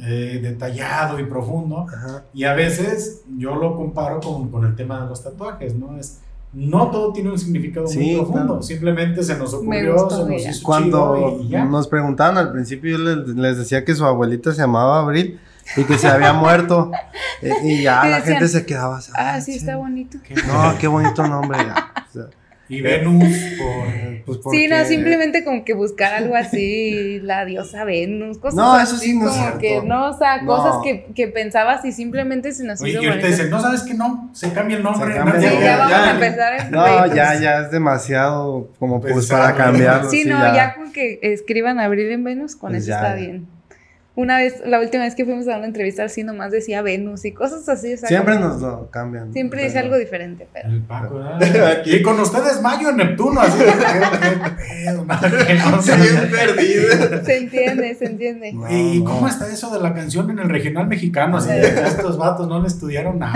eh, 0.00 0.40
detallado 0.42 1.18
y 1.20 1.24
profundo. 1.24 1.86
Ajá. 1.92 2.24
Y 2.32 2.44
a 2.44 2.54
veces 2.54 3.22
yo 3.36 3.54
lo 3.56 3.76
comparo 3.76 4.20
con, 4.20 4.50
con 4.50 4.64
el 4.64 4.74
tema 4.74 5.02
de 5.02 5.08
los 5.08 5.22
tatuajes, 5.22 5.74
¿no? 5.74 5.98
Es, 5.98 6.20
no 6.52 6.90
todo 6.90 7.12
tiene 7.12 7.30
un 7.30 7.38
significado 7.38 7.86
muy 7.86 8.14
profundo, 8.16 8.46
claro. 8.46 8.62
simplemente 8.62 9.22
se 9.22 9.36
nos 9.38 9.54
ocurrió, 9.54 9.94
gustó, 9.94 10.24
se 10.26 10.30
nos 10.30 10.42
ya. 10.42 10.50
hizo 10.50 10.62
Cuando 10.64 11.16
chido 11.16 11.38
y, 11.42 11.46
y 11.46 11.48
ya. 11.48 11.64
nos 11.64 11.88
preguntaban 11.88 12.36
al 12.38 12.52
principio, 12.52 12.98
yo 12.98 13.04
les, 13.04 13.28
les 13.28 13.58
decía 13.58 13.84
que 13.84 13.94
su 13.94 14.04
abuelita 14.04 14.52
se 14.52 14.58
llamaba 14.60 15.00
Abril 15.00 15.40
y 15.76 15.84
que 15.84 15.96
se 15.96 16.08
había 16.08 16.32
muerto. 16.34 16.90
Eh, 17.40 17.54
y 17.64 17.82
ya 17.82 18.02
Y 18.06 18.10
la 18.10 18.16
decían, 18.18 18.34
gente 18.38 18.48
se 18.48 18.66
quedaba 18.66 18.98
así. 18.98 19.12
Ah, 19.14 19.40
sí, 19.40 19.52
está 19.54 19.76
bonito. 19.76 20.18
Qué 20.22 20.34
No, 20.34 20.74
qué 20.78 20.88
bonito 20.88 21.26
nombre. 21.26 21.58
ya. 21.58 21.92
O 22.08 22.12
sea, 22.12 22.26
Y 22.72 22.80
Venus 22.80 23.24
por... 23.58 24.12
Pues 24.24 24.38
Sí, 24.52 24.68
no, 24.68 24.84
simplemente 24.84 25.42
como 25.44 25.64
que 25.64 25.74
buscar 25.74 26.12
algo 26.14 26.36
así, 26.36 27.18
la 27.24 27.44
diosa 27.44 27.82
Venus, 27.84 28.38
cosas 28.38 28.54
No, 28.54 28.74
así, 28.74 28.84
eso 28.94 29.02
sí 29.02 29.18
no 29.18 29.26
es 29.26 29.30
como 29.32 29.42
cierto. 29.42 29.58
que 29.58 29.82
no, 29.82 30.10
o 30.10 30.16
sea, 30.16 30.42
No. 30.42 30.46
cosas 30.46 30.76
que, 30.84 31.06
que 31.14 31.26
pensabas 31.26 31.84
y 31.84 31.90
simplemente 31.90 32.52
se 32.52 32.62
nos 32.64 32.80
Oye, 32.80 32.92
hizo 32.92 33.02
y 33.02 33.06
ahorita 33.06 33.20
bonito. 33.26 33.36
dicen, 33.36 33.50
no 33.50 33.60
sabes 33.60 33.82
que 33.82 33.94
no, 33.94 34.30
se 34.32 34.52
cambia 34.52 34.76
el 34.76 34.84
nombre. 34.84 35.12
Cambia 35.12 35.34
no, 35.34 35.40
Sí, 35.40 35.46
el 35.56 35.62
ya, 35.64 35.76
vamos 35.76 35.90
ya. 35.90 36.04
a 36.08 36.14
empezar. 36.14 36.60
en 36.60 36.70
No, 36.70 36.84
Venus. 36.84 37.14
ya, 37.16 37.40
ya 37.40 37.60
es 37.62 37.70
demasiado 37.72 38.70
como 38.78 39.00
pues 39.00 39.26
para 39.26 39.54
cambiarlo. 39.56 40.08
Sí, 40.08 40.24
no, 40.24 40.38
ya. 40.54 40.74
con 40.76 40.92
que 40.92 41.18
escriban 41.22 41.80
abril 41.80 42.10
en 42.12 42.22
Venus, 42.22 42.54
con 42.54 42.70
Pues 42.70 42.84
eso 42.84 42.90
ya, 42.90 42.96
está 42.98 43.14
bien. 43.16 43.46
Una 44.14 44.36
vez, 44.36 44.62
la 44.66 44.78
última 44.78 45.04
vez 45.04 45.14
que 45.14 45.24
fuimos 45.24 45.48
a 45.48 45.56
una 45.56 45.64
entrevista 45.66 46.04
así 46.04 46.22
nomás 46.22 46.50
decía 46.52 46.82
Venus 46.82 47.24
y 47.24 47.32
cosas 47.32 47.66
así. 47.68 47.94
o 47.94 47.96
sea, 47.96 48.08
Siempre 48.08 48.34
como- 48.34 48.48
nos 48.48 48.60
lo 48.60 48.90
cambian. 48.90 49.32
Siempre 49.32 49.64
dice 49.64 49.78
algo 49.78 49.96
diferente, 49.96 50.46
pero... 50.52 50.68
El 50.68 50.82
Paco. 50.82 51.18
Y 51.86 52.02
con 52.02 52.20
ustedes 52.20 52.60
Mayo 52.60 52.90
en 52.90 52.98
Neptuno, 52.98 53.40
así. 53.40 53.58
Bien 56.02 56.30
perdido. 56.30 57.22
Se 57.24 57.38
entiende, 57.38 57.94
se 57.94 58.04
entiende. 58.06 58.52
No, 58.52 58.70
¿Y 58.70 59.00
no. 59.00 59.04
cómo 59.10 59.28
está 59.28 59.48
eso 59.48 59.72
de 59.72 59.80
la 59.80 59.94
canción 59.94 60.30
en 60.30 60.38
el 60.40 60.48
regional 60.48 60.86
mexicano? 60.88 61.36
Así 61.38 61.48
de, 61.50 61.68
estos 61.86 62.16
vatos 62.18 62.48
no 62.48 62.60
le 62.60 62.68
estudiaron 62.68 63.18
nada. 63.18 63.34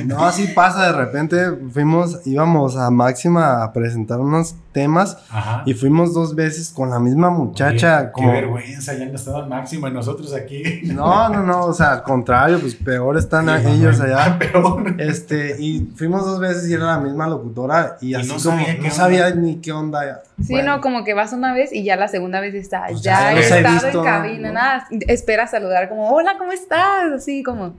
¿eh? 0.00 0.04
No, 0.04 0.24
así 0.24 0.48
pasa, 0.48 0.86
de 0.86 0.92
repente 0.92 1.38
fuimos, 1.72 2.20
íbamos 2.26 2.76
a 2.76 2.90
Máxima 2.90 3.62
a 3.62 3.72
presentar 3.72 4.20
unos 4.20 4.54
temas 4.72 5.18
Ajá. 5.30 5.62
y 5.66 5.74
fuimos 5.74 6.14
dos 6.14 6.34
veces 6.34 6.70
con 6.70 6.90
la 6.90 6.98
misma 6.98 7.30
muchacha. 7.30 8.00
Oye, 8.00 8.12
como... 8.12 8.28
Qué 8.32 8.40
vergüenza, 8.40 8.94
ya 8.94 9.04
han 9.04 9.14
estado 9.14 9.36
al 9.38 9.48
máximo 9.48 9.88
y 9.88 9.92
nosotros 10.06 10.34
aquí. 10.34 10.62
No, 10.84 11.28
no, 11.28 11.42
no, 11.42 11.64
o 11.66 11.72
sea, 11.72 11.92
al 11.92 12.02
contrario, 12.02 12.58
pues 12.60 12.74
peor 12.74 13.16
están 13.16 13.46
Sí, 13.62 13.68
ellos 13.68 13.98
mamá, 13.98 14.24
allá. 14.24 14.38
Peor. 14.52 15.00
Este, 15.00 15.56
y 15.58 15.90
fuimos 15.96 16.24
dos 16.24 16.38
veces 16.40 16.68
y 16.68 16.74
era 16.74 16.84
la 16.86 16.98
misma 16.98 17.26
locutora 17.26 17.96
y 18.00 18.10
Y 18.10 18.14
así 18.14 18.28
no 18.28 18.34
como 18.34 18.40
sabía 18.40 18.66
qué 18.66 18.78
no 18.78 18.84
onda. 18.84 18.94
sabía 18.94 19.30
ni 19.34 19.56
qué 19.60 19.72
onda. 19.72 20.22
Sí, 20.42 20.52
Bueno, 20.52 20.76
no, 20.76 20.80
como 20.80 21.04
que 21.04 21.14
vas 21.14 21.32
una 21.32 21.54
vez 21.54 21.72
y 21.72 21.84
ya 21.84 21.96
la 21.96 22.08
segunda 22.08 22.40
vez 22.40 22.54
está, 22.54 22.86
Pues 22.88 23.02
ya, 23.02 23.32
ya 23.32 23.34
he 23.34 23.40
estado 23.58 23.74
visto, 23.74 23.98
en 24.00 24.04
cabina, 24.04 24.48
¿no? 24.48 24.54
nada, 24.54 24.86
espera 25.08 25.46
saludar 25.46 25.88
como, 25.88 26.08
hola, 26.10 26.34
¿cómo 26.38 26.52
estás? 26.52 27.12
Así 27.16 27.42
como, 27.42 27.74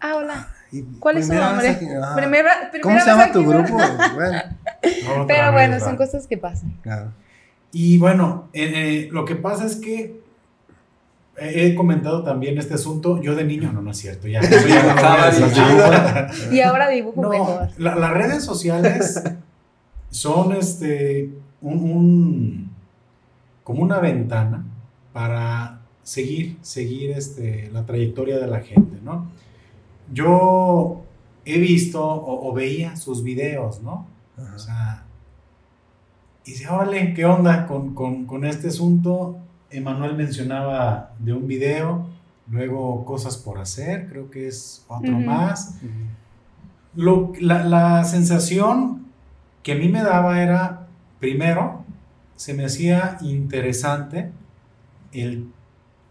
ah, 0.00 0.16
hola, 0.16 0.48
y 0.72 0.82
¿cuál 0.98 1.16
es 1.18 1.26
su 1.28 1.34
nombre? 1.34 1.68
aquí- 1.70 1.86
ajá. 1.86 2.14
Primera, 2.16 2.50
¿Cómo 2.60 2.70
primera 2.72 3.00
se 3.00 3.10
llama 3.10 3.22
vez 3.24 3.32
tu 3.32 3.46
grupo? 3.46 3.78
¿no? 3.78 4.14
Bueno, 4.14 4.42
Pero 5.26 5.52
bueno, 5.52 5.80
son 5.80 5.96
cosas 5.96 6.26
que 6.26 6.36
pasan. 6.36 6.72
claro. 6.82 7.12
Y 7.70 7.98
bueno, 7.98 8.48
eh, 8.54 8.72
eh, 8.74 9.08
lo 9.12 9.24
que 9.26 9.36
pasa 9.36 9.66
es 9.66 9.76
que 9.76 10.20
he 11.40 11.74
comentado 11.74 12.22
también 12.24 12.58
este 12.58 12.74
asunto. 12.74 13.20
Yo 13.22 13.34
de 13.34 13.44
niño, 13.44 13.72
no, 13.72 13.82
no 13.82 13.90
es 13.90 13.96
cierto. 13.98 14.26
Ya, 14.28 14.40
eso 14.42 14.66
ya 15.48 16.28
no. 16.50 16.52
Y 16.54 16.60
ahora 16.60 16.88
dibujo 16.88 17.20
No, 17.22 17.28
mejor. 17.30 17.68
la- 17.78 17.94
las 17.96 18.10
redes 18.12 18.44
sociales 18.44 19.22
son 20.10 20.52
este 20.52 21.30
un, 21.60 21.74
un- 21.90 22.70
como 23.64 23.82
una 23.82 23.98
ventana 24.00 24.64
para 25.12 25.80
seguir, 26.02 26.56
seguir 26.62 27.10
este, 27.10 27.70
la 27.72 27.84
trayectoria 27.84 28.38
de 28.38 28.46
la 28.46 28.60
gente, 28.60 28.98
¿no? 29.02 29.30
Yo 30.12 31.02
he 31.44 31.58
visto 31.58 32.02
o, 32.02 32.48
o 32.48 32.52
veía 32.54 32.96
sus 32.96 33.22
videos, 33.22 33.82
¿no? 33.82 34.06
Ajá. 34.38 34.54
O 34.54 34.58
sea, 34.58 35.04
y 36.46 36.52
dice, 36.52 36.66
órale, 36.68 37.12
¿qué 37.12 37.26
onda 37.26 37.66
con, 37.66 37.94
con- 37.94 38.24
con 38.24 38.44
este 38.46 38.68
asunto? 38.68 39.36
Emanuel 39.70 40.16
mencionaba 40.16 41.12
de 41.18 41.32
un 41.32 41.46
video, 41.46 42.06
luego 42.50 43.04
cosas 43.04 43.36
por 43.36 43.58
hacer, 43.58 44.08
creo 44.08 44.30
que 44.30 44.48
es 44.48 44.84
otro 44.88 45.18
más. 45.18 45.78
Lo, 46.94 47.32
la, 47.40 47.64
la 47.64 48.04
sensación 48.04 49.06
que 49.62 49.72
a 49.72 49.76
mí 49.76 49.88
me 49.88 50.02
daba 50.02 50.42
era, 50.42 50.86
primero, 51.20 51.84
se 52.36 52.54
me 52.54 52.64
hacía 52.64 53.18
interesante 53.20 54.30
el, 55.12 55.52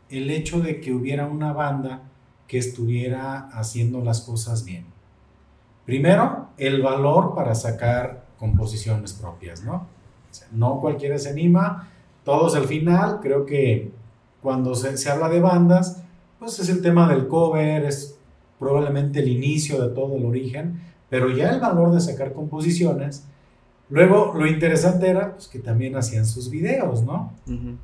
el 0.10 0.30
hecho 0.30 0.60
de 0.60 0.80
que 0.80 0.94
hubiera 0.94 1.26
una 1.26 1.54
banda 1.54 2.02
que 2.48 2.58
estuviera 2.58 3.50
haciendo 3.50 4.04
las 4.04 4.22
cosas 4.22 4.64
bien. 4.64 4.86
Primero, 5.86 6.50
el 6.58 6.82
valor 6.82 7.34
para 7.34 7.56
sacar 7.56 8.26
composiciones 8.38 9.14
propias, 9.14 9.64
¿no? 9.64 9.74
O 9.74 10.34
sea, 10.34 10.48
no 10.52 10.80
cualquiera 10.80 11.18
se 11.18 11.30
anima, 11.30 11.90
todos 12.28 12.56
al 12.56 12.66
final, 12.66 13.22
creo 13.22 13.46
que 13.46 13.90
cuando 14.42 14.76
se, 14.76 14.98
se 14.98 15.10
habla 15.10 15.30
de 15.30 15.40
bandas, 15.40 16.04
pues 16.38 16.60
es 16.60 16.68
el 16.68 16.82
tema 16.82 17.08
del 17.08 17.30
cover, 17.30 17.86
es 17.86 18.18
probablemente 18.60 19.20
el 19.20 19.30
inicio 19.30 19.82
de 19.82 19.96
todo 19.96 20.18
el 20.18 20.26
origen, 20.26 20.78
pero 21.10 21.30
ya 21.30 21.52
el 21.52 21.62
valor 21.62 21.94
de 21.94 22.02
sacar 22.02 22.34
composiciones. 22.34 23.26
Luego, 23.90 24.34
lo 24.36 24.46
interesante 24.46 25.08
era 25.08 25.36
pues, 25.36 25.48
que 25.48 25.60
también 25.60 25.96
hacían 25.96 26.26
sus 26.26 26.50
videos, 26.50 27.02
¿no? 27.06 27.32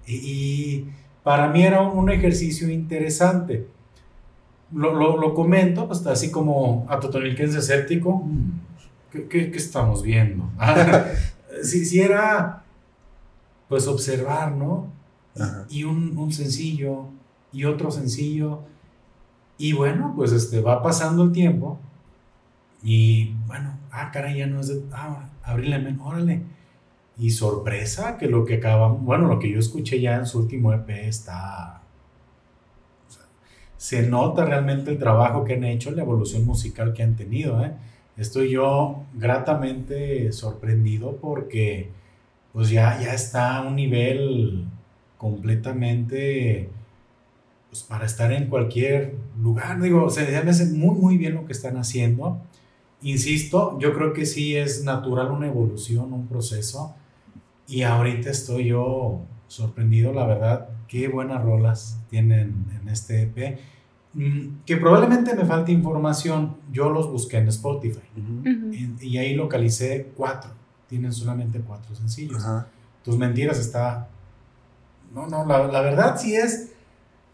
Y, 0.05 0.15
y 0.15 0.89
para 1.23 1.47
mí 1.47 1.63
era 1.63 1.81
un 1.81 2.09
ejercicio 2.11 2.69
interesante. 2.69 3.65
Lo, 4.73 4.93
lo, 4.93 5.15
lo 5.15 5.33
comento, 5.33 5.87
pues 5.87 6.05
así 6.05 6.31
como 6.31 6.85
a 6.89 6.99
Totonilquense 6.99 7.59
escéptico, 7.59 8.17
"Mm, 8.25 8.59
¿qué, 9.09 9.27
qué, 9.29 9.51
qué 9.51 9.57
estamos 9.57 10.03
viendo? 10.03 10.49
si, 11.63 11.85
si 11.85 12.01
era, 12.01 12.62
pues 13.73 13.87
observar, 13.87 14.51
¿no? 14.51 14.85
Ajá. 15.35 15.65
Y 15.67 15.83
un, 15.83 16.15
un 16.15 16.31
sencillo, 16.31 17.07
y 17.51 17.65
otro 17.65 17.89
sencillo, 17.89 18.59
y 19.57 19.73
bueno, 19.73 20.13
pues 20.15 20.31
este, 20.31 20.61
va 20.61 20.83
pasando 20.83 21.23
el 21.23 21.31
tiempo, 21.31 21.79
y 22.83 23.33
bueno, 23.47 23.75
ah, 23.89 24.11
caray, 24.13 24.37
ya 24.37 24.45
no 24.45 24.59
es 24.59 24.67
de, 24.67 24.83
ah, 24.91 25.27
Abril 25.41 25.73
Amen, 25.73 25.99
órale. 26.01 26.43
Y 27.17 27.31
sorpresa 27.31 28.19
que 28.19 28.27
lo 28.27 28.45
que 28.45 28.57
acaban, 28.57 29.03
bueno, 29.03 29.27
lo 29.27 29.39
que 29.39 29.49
yo 29.49 29.57
escuché 29.57 29.99
ya 29.99 30.17
en 30.17 30.27
su 30.27 30.37
último 30.37 30.71
EP 30.71 30.87
está, 30.91 31.81
se 33.77 34.07
nota 34.07 34.45
realmente 34.45 34.91
el 34.91 34.99
trabajo 34.99 35.43
que 35.43 35.55
han 35.55 35.63
hecho, 35.63 35.89
la 35.89 36.03
evolución 36.03 36.45
musical 36.45 36.93
que 36.93 37.01
han 37.01 37.15
tenido, 37.15 37.65
¿eh? 37.65 37.71
Estoy 38.17 38.51
yo 38.51 39.01
gratamente 39.15 40.31
sorprendido 40.31 41.17
porque 41.19 42.02
pues 42.53 42.69
ya, 42.69 42.99
ya 43.01 43.13
está 43.13 43.57
a 43.57 43.67
un 43.67 43.75
nivel 43.75 44.65
completamente 45.17 46.69
pues 47.69 47.83
para 47.83 48.05
estar 48.05 48.31
en 48.31 48.47
cualquier 48.49 49.15
lugar. 49.41 49.81
Digo, 49.81 50.09
se 50.09 50.25
me 50.43 50.49
hace 50.51 50.65
muy, 50.67 50.95
muy 50.95 51.17
bien 51.17 51.33
lo 51.33 51.45
que 51.45 51.53
están 51.53 51.77
haciendo. 51.77 52.39
Insisto, 53.01 53.79
yo 53.79 53.93
creo 53.93 54.13
que 54.13 54.25
sí 54.25 54.55
es 54.55 54.83
natural 54.83 55.31
una 55.31 55.47
evolución, 55.47 56.13
un 56.13 56.27
proceso. 56.27 56.95
Y 57.67 57.81
ahorita 57.83 58.29
estoy 58.29 58.65
yo 58.65 59.21
sorprendido, 59.47 60.13
la 60.13 60.25
verdad, 60.27 60.69
qué 60.87 61.07
buenas 61.07 61.43
rolas 61.43 61.99
tienen 62.09 62.65
en 62.79 62.89
este 62.89 63.23
EP. 63.23 63.59
Mm, 64.13 64.63
Que 64.65 64.77
probablemente 64.77 65.35
me 65.35 65.45
falte 65.45 65.71
información, 65.71 66.57
yo 66.71 66.89
los 66.91 67.09
busqué 67.11 67.37
en 67.37 67.47
Spotify 67.47 68.01
y 69.01 69.17
ahí 69.17 69.33
localicé 69.35 70.11
cuatro. 70.15 70.51
Tienen 70.93 71.11
solamente 71.11 71.59
cuatro 71.59 71.95
sencillos. 71.95 72.37
Ajá. 72.43 72.67
Tus 73.03 73.17
mentiras 73.17 73.57
está. 73.57 74.09
No, 75.11 75.25
no, 75.25 75.43
la, 75.43 75.65
la 75.65 75.81
verdad 75.81 76.17
sí 76.19 76.35
es. 76.35 76.71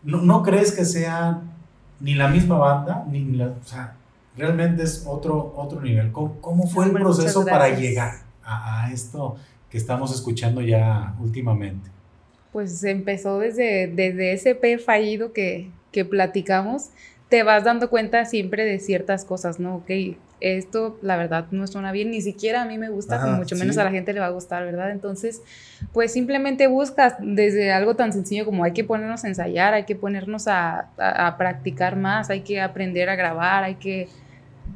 No, 0.02 0.22
no 0.22 0.44
crees 0.44 0.72
que 0.72 0.86
sea 0.86 1.42
ni 2.00 2.16
la 2.16 2.30
misma 2.30 2.58
banda, 2.58 3.06
ni 3.12 3.26
la. 3.34 3.48
O 3.48 3.64
sea, 3.66 3.98
realmente 4.38 4.84
es 4.84 5.04
otro, 5.06 5.54
otro 5.58 5.82
nivel. 5.82 6.14
¿Cómo, 6.14 6.40
cómo 6.40 6.68
fue 6.68 6.86
el 6.86 6.94
proceso 6.94 7.46
para 7.46 7.68
llegar 7.76 8.22
a, 8.46 8.86
a 8.86 8.94
esto 8.94 9.36
que 9.70 9.78
estamos 9.78 10.16
escuchando 10.16 10.62
ya 10.62 11.18
últimamente? 11.20 11.90
Pues 12.54 12.82
empezó 12.86 13.40
desde, 13.40 13.88
desde 13.88 14.32
ese 14.32 14.56
P 14.56 14.78
fallido 14.78 15.34
que, 15.34 15.70
que 15.92 16.06
platicamos, 16.06 16.92
te 17.28 17.44
vas 17.44 17.66
dando 17.66 17.90
cuenta 17.90 18.24
siempre 18.24 18.64
de 18.64 18.80
ciertas 18.80 19.26
cosas, 19.26 19.60
¿no? 19.60 19.76
Ok, 19.76 19.92
esto 20.42 20.98
la 21.02 21.18
verdad 21.18 21.48
no 21.52 21.66
suena 21.68 21.92
bien, 21.92 22.12
ni 22.12 22.22
siquiera 22.22 22.62
a 22.62 22.66
mí 22.66 22.78
me 22.78 22.90
gusta, 22.90 23.16
Ajá, 23.16 23.36
mucho 23.38 23.56
menos 23.56 23.76
sí. 23.76 23.82
a 23.82 23.84
la 23.86 23.92
gente 23.92 24.14
le 24.14 24.20
va 24.20 24.28
a 24.28 24.32
gustar, 24.32 24.64
¿verdad? 24.66 24.92
Entonces, 24.92 25.42
pues 25.94 26.14
simplemente 26.14 26.68
buscas 26.68 27.16
desde 27.20 27.72
algo 27.72 27.96
tan 27.96 28.14
sencillo 28.14 28.46
como 28.46 28.64
hay 28.64 28.74
que 28.74 28.84
ponernos 28.84 29.24
a 29.24 29.28
ensayar, 29.28 29.74
hay 29.74 29.86
que 29.86 29.96
ponernos 29.96 30.48
a, 30.48 30.90
a- 30.98 31.28
a 31.28 31.38
practicar 31.38 31.96
más, 31.96 32.30
hay 32.30 32.42
que 32.42 32.62
aprender 32.62 33.10
a 33.10 33.16
grabar, 33.16 33.64
hay 33.64 33.76
que, 33.76 34.08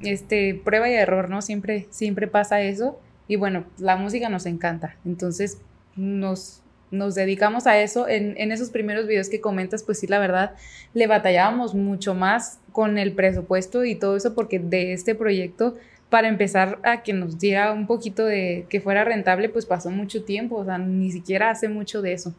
este, 0.01 0.59
prueba 0.65 0.89
y 0.89 0.93
error, 0.93 1.29
¿no? 1.29 1.41
Siempre, 1.41 1.87
siempre 1.91 2.27
pasa 2.27 2.61
eso. 2.61 2.99
Y 3.27 3.35
bueno, 3.35 3.65
la 3.77 3.95
música 3.95 4.27
nos 4.29 4.45
encanta, 4.47 4.95
entonces 5.05 5.59
nos, 5.95 6.62
nos 6.93 7.15
dedicamos 7.15 7.67
a 7.67 7.81
eso. 7.81 8.07
En, 8.07 8.51
esos 8.51 8.69
primeros 8.69 9.07
videos 9.07 9.29
que 9.29 9.41
comentas, 9.41 9.83
pues 9.83 9.99
sí, 9.99 10.07
la 10.07 10.19
verdad, 10.19 10.55
le 10.93 11.07
batallábamos 11.07 11.73
mucho 11.73 12.13
más 12.13 12.59
con 12.71 12.97
el 12.97 13.13
presupuesto 13.13 13.83
y 13.83 13.95
todo 13.95 14.15
eso, 14.15 14.35
porque 14.35 14.59
de 14.59 14.93
este 14.93 15.15
proyecto, 15.15 15.75
para 16.09 16.27
empezar 16.27 16.79
a 16.83 17.01
que 17.01 17.13
nos 17.13 17.39
diera 17.39 17.73
un 17.73 17.87
poquito 17.87 18.25
de 18.25 18.65
que 18.69 18.79
fuera 18.79 19.03
rentable, 19.03 19.49
pues 19.49 19.65
pasó 19.65 19.89
mucho 19.89 20.23
tiempo, 20.23 20.57
o 20.57 20.65
sea, 20.65 20.77
ni 20.77 21.11
siquiera 21.11 21.49
hace 21.49 21.67
mucho 21.67 22.01
de 22.01 22.13
eso. 22.13 22.33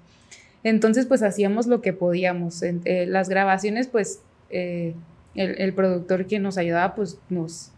Entonces, 0.63 1.07
pues 1.07 1.23
hacíamos 1.23 1.67
lo 1.67 1.83
que 1.83 1.93
podíamos. 1.93 2.63
Eh, 2.63 3.07
las 3.07 3.29
grabaciones, 3.29 3.89
pues 3.89 4.21
eh, 4.51 4.95
el, 5.35 5.61
el 5.61 5.75
productor 5.75 6.27
que 6.27 6.39
nos 6.39 6.57
ayudaba, 6.57 6.95
pues 6.95 7.19
nos, 7.29 7.73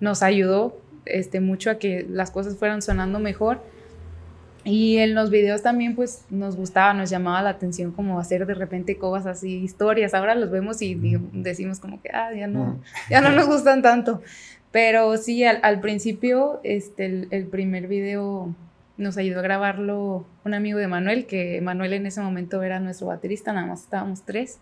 nos 0.00 0.22
ayudó 0.22 0.80
este, 1.04 1.40
mucho 1.40 1.70
a 1.70 1.78
que 1.78 2.06
las 2.08 2.30
cosas 2.30 2.56
fueran 2.56 2.82
sonando 2.82 3.18
mejor. 3.18 3.60
Y 4.68 4.98
en 4.98 5.14
los 5.14 5.30
videos 5.30 5.62
también 5.62 5.96
pues 5.96 6.24
nos 6.28 6.56
gustaba, 6.56 6.92
nos 6.92 7.08
llamaba 7.08 7.40
la 7.40 7.50
atención 7.50 7.90
como 7.90 8.20
hacer 8.20 8.44
de 8.44 8.52
repente 8.52 8.98
cosas 8.98 9.38
así, 9.38 9.56
historias. 9.56 10.12
Ahora 10.12 10.34
los 10.34 10.50
vemos 10.50 10.82
y 10.82 10.94
decimos 11.32 11.80
como 11.80 12.02
que, 12.02 12.10
ah, 12.12 12.34
ya 12.34 12.46
no, 12.46 12.78
ya 13.10 13.22
no 13.22 13.30
nos 13.30 13.46
gustan 13.46 13.80
tanto. 13.80 14.20
Pero 14.70 15.16
sí, 15.16 15.44
al, 15.44 15.80
principio, 15.80 16.60
este, 16.62 17.26
el, 17.30 17.46
primer 17.46 17.88
video 17.88 18.54
nos 18.98 19.16
ayudó 19.16 19.38
a 19.38 19.42
grabarlo 19.42 20.26
un 20.44 20.52
amigo 20.52 20.78
de 20.78 20.88
Manuel, 20.88 21.24
que 21.24 21.60
Manuel 21.62 21.94
en 21.94 22.04
ese 22.04 22.20
momento 22.20 22.62
era 22.62 22.78
nuestro 22.78 23.06
baterista, 23.06 23.54
nada 23.54 23.66
más 23.66 23.84
estábamos 23.84 24.22
tres, 24.22 24.58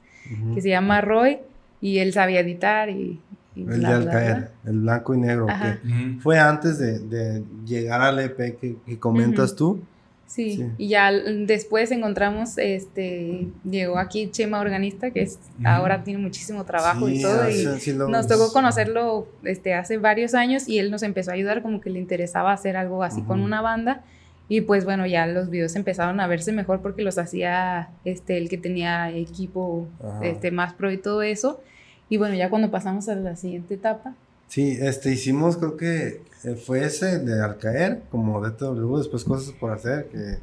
que 0.54 0.60
se 0.60 0.68
llama 0.68 1.00
Roy, 1.00 1.38
y 1.80 1.98
él 1.98 2.12
sabía 2.12 2.40
editar 2.40 2.88
y... 2.88 3.20
el 3.56 3.80
de 3.80 3.86
Al 3.86 4.50
el 4.64 4.78
blanco 4.80 5.14
y 5.14 5.18
negro, 5.18 5.46
que 5.46 6.18
fue 6.20 6.38
antes 6.38 6.78
de, 6.78 7.42
llegar 7.64 8.02
al 8.02 8.20
EP 8.20 8.56
que, 8.58 8.98
comentas 9.00 9.56
tú. 9.56 9.82
Sí, 10.26 10.66
y 10.76 10.88
ya 10.88 11.12
después 11.12 11.92
encontramos, 11.92 12.58
este, 12.58 13.46
llegó 13.64 13.96
aquí 13.96 14.28
Chema 14.30 14.60
Organista, 14.60 15.12
que 15.12 15.22
es, 15.22 15.38
ahora 15.64 16.02
tiene 16.02 16.20
muchísimo 16.20 16.64
trabajo 16.64 17.08
y 17.08 17.22
todo, 17.22 17.48
y 17.48 17.64
nos 17.92 18.26
tocó 18.26 18.52
conocerlo 18.52 19.28
este, 19.44 19.74
hace 19.74 19.98
varios 19.98 20.34
años 20.34 20.68
y 20.68 20.80
él 20.80 20.90
nos 20.90 21.04
empezó 21.04 21.30
a 21.30 21.34
ayudar, 21.34 21.62
como 21.62 21.80
que 21.80 21.90
le 21.90 22.00
interesaba 22.00 22.52
hacer 22.52 22.76
algo 22.76 23.04
así 23.04 23.22
con 23.22 23.40
una 23.40 23.60
banda, 23.62 24.02
y 24.48 24.62
pues 24.62 24.84
bueno, 24.84 25.06
ya 25.06 25.28
los 25.28 25.48
videos 25.48 25.76
empezaron 25.76 26.18
a 26.18 26.26
verse 26.26 26.50
mejor 26.50 26.82
porque 26.82 27.02
los 27.02 27.18
hacía 27.18 27.90
este, 28.04 28.36
el 28.36 28.48
que 28.48 28.58
tenía 28.58 29.10
equipo 29.10 29.86
este, 30.22 30.50
más 30.50 30.74
pro 30.74 30.90
y 30.90 30.98
todo 30.98 31.22
eso, 31.22 31.60
y 32.08 32.16
bueno, 32.16 32.34
ya 32.34 32.50
cuando 32.50 32.72
pasamos 32.72 33.08
a 33.08 33.14
la 33.14 33.36
siguiente 33.36 33.74
etapa, 33.74 34.14
Sí, 34.48 34.78
este, 34.80 35.12
hicimos, 35.12 35.56
creo 35.56 35.76
que 35.76 36.22
eh, 36.44 36.54
fue 36.54 36.84
ese 36.84 37.18
de 37.18 37.42
Alcaer, 37.42 38.04
como 38.10 38.40
de 38.40 38.50
DTW, 38.50 38.98
después 38.98 39.24
cosas 39.24 39.52
por 39.52 39.72
hacer, 39.72 40.08
que 40.08 40.38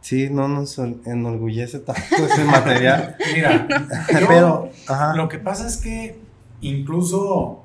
sí, 0.00 0.30
no 0.30 0.46
nos 0.48 0.78
enorgullece 0.78 1.80
tanto 1.80 2.00
ese 2.16 2.44
material. 2.44 3.16
Mira, 3.34 3.66
pero 4.28 4.70
lo 5.16 5.28
que 5.28 5.38
pasa 5.38 5.66
es 5.66 5.76
que 5.76 6.16
incluso 6.60 7.64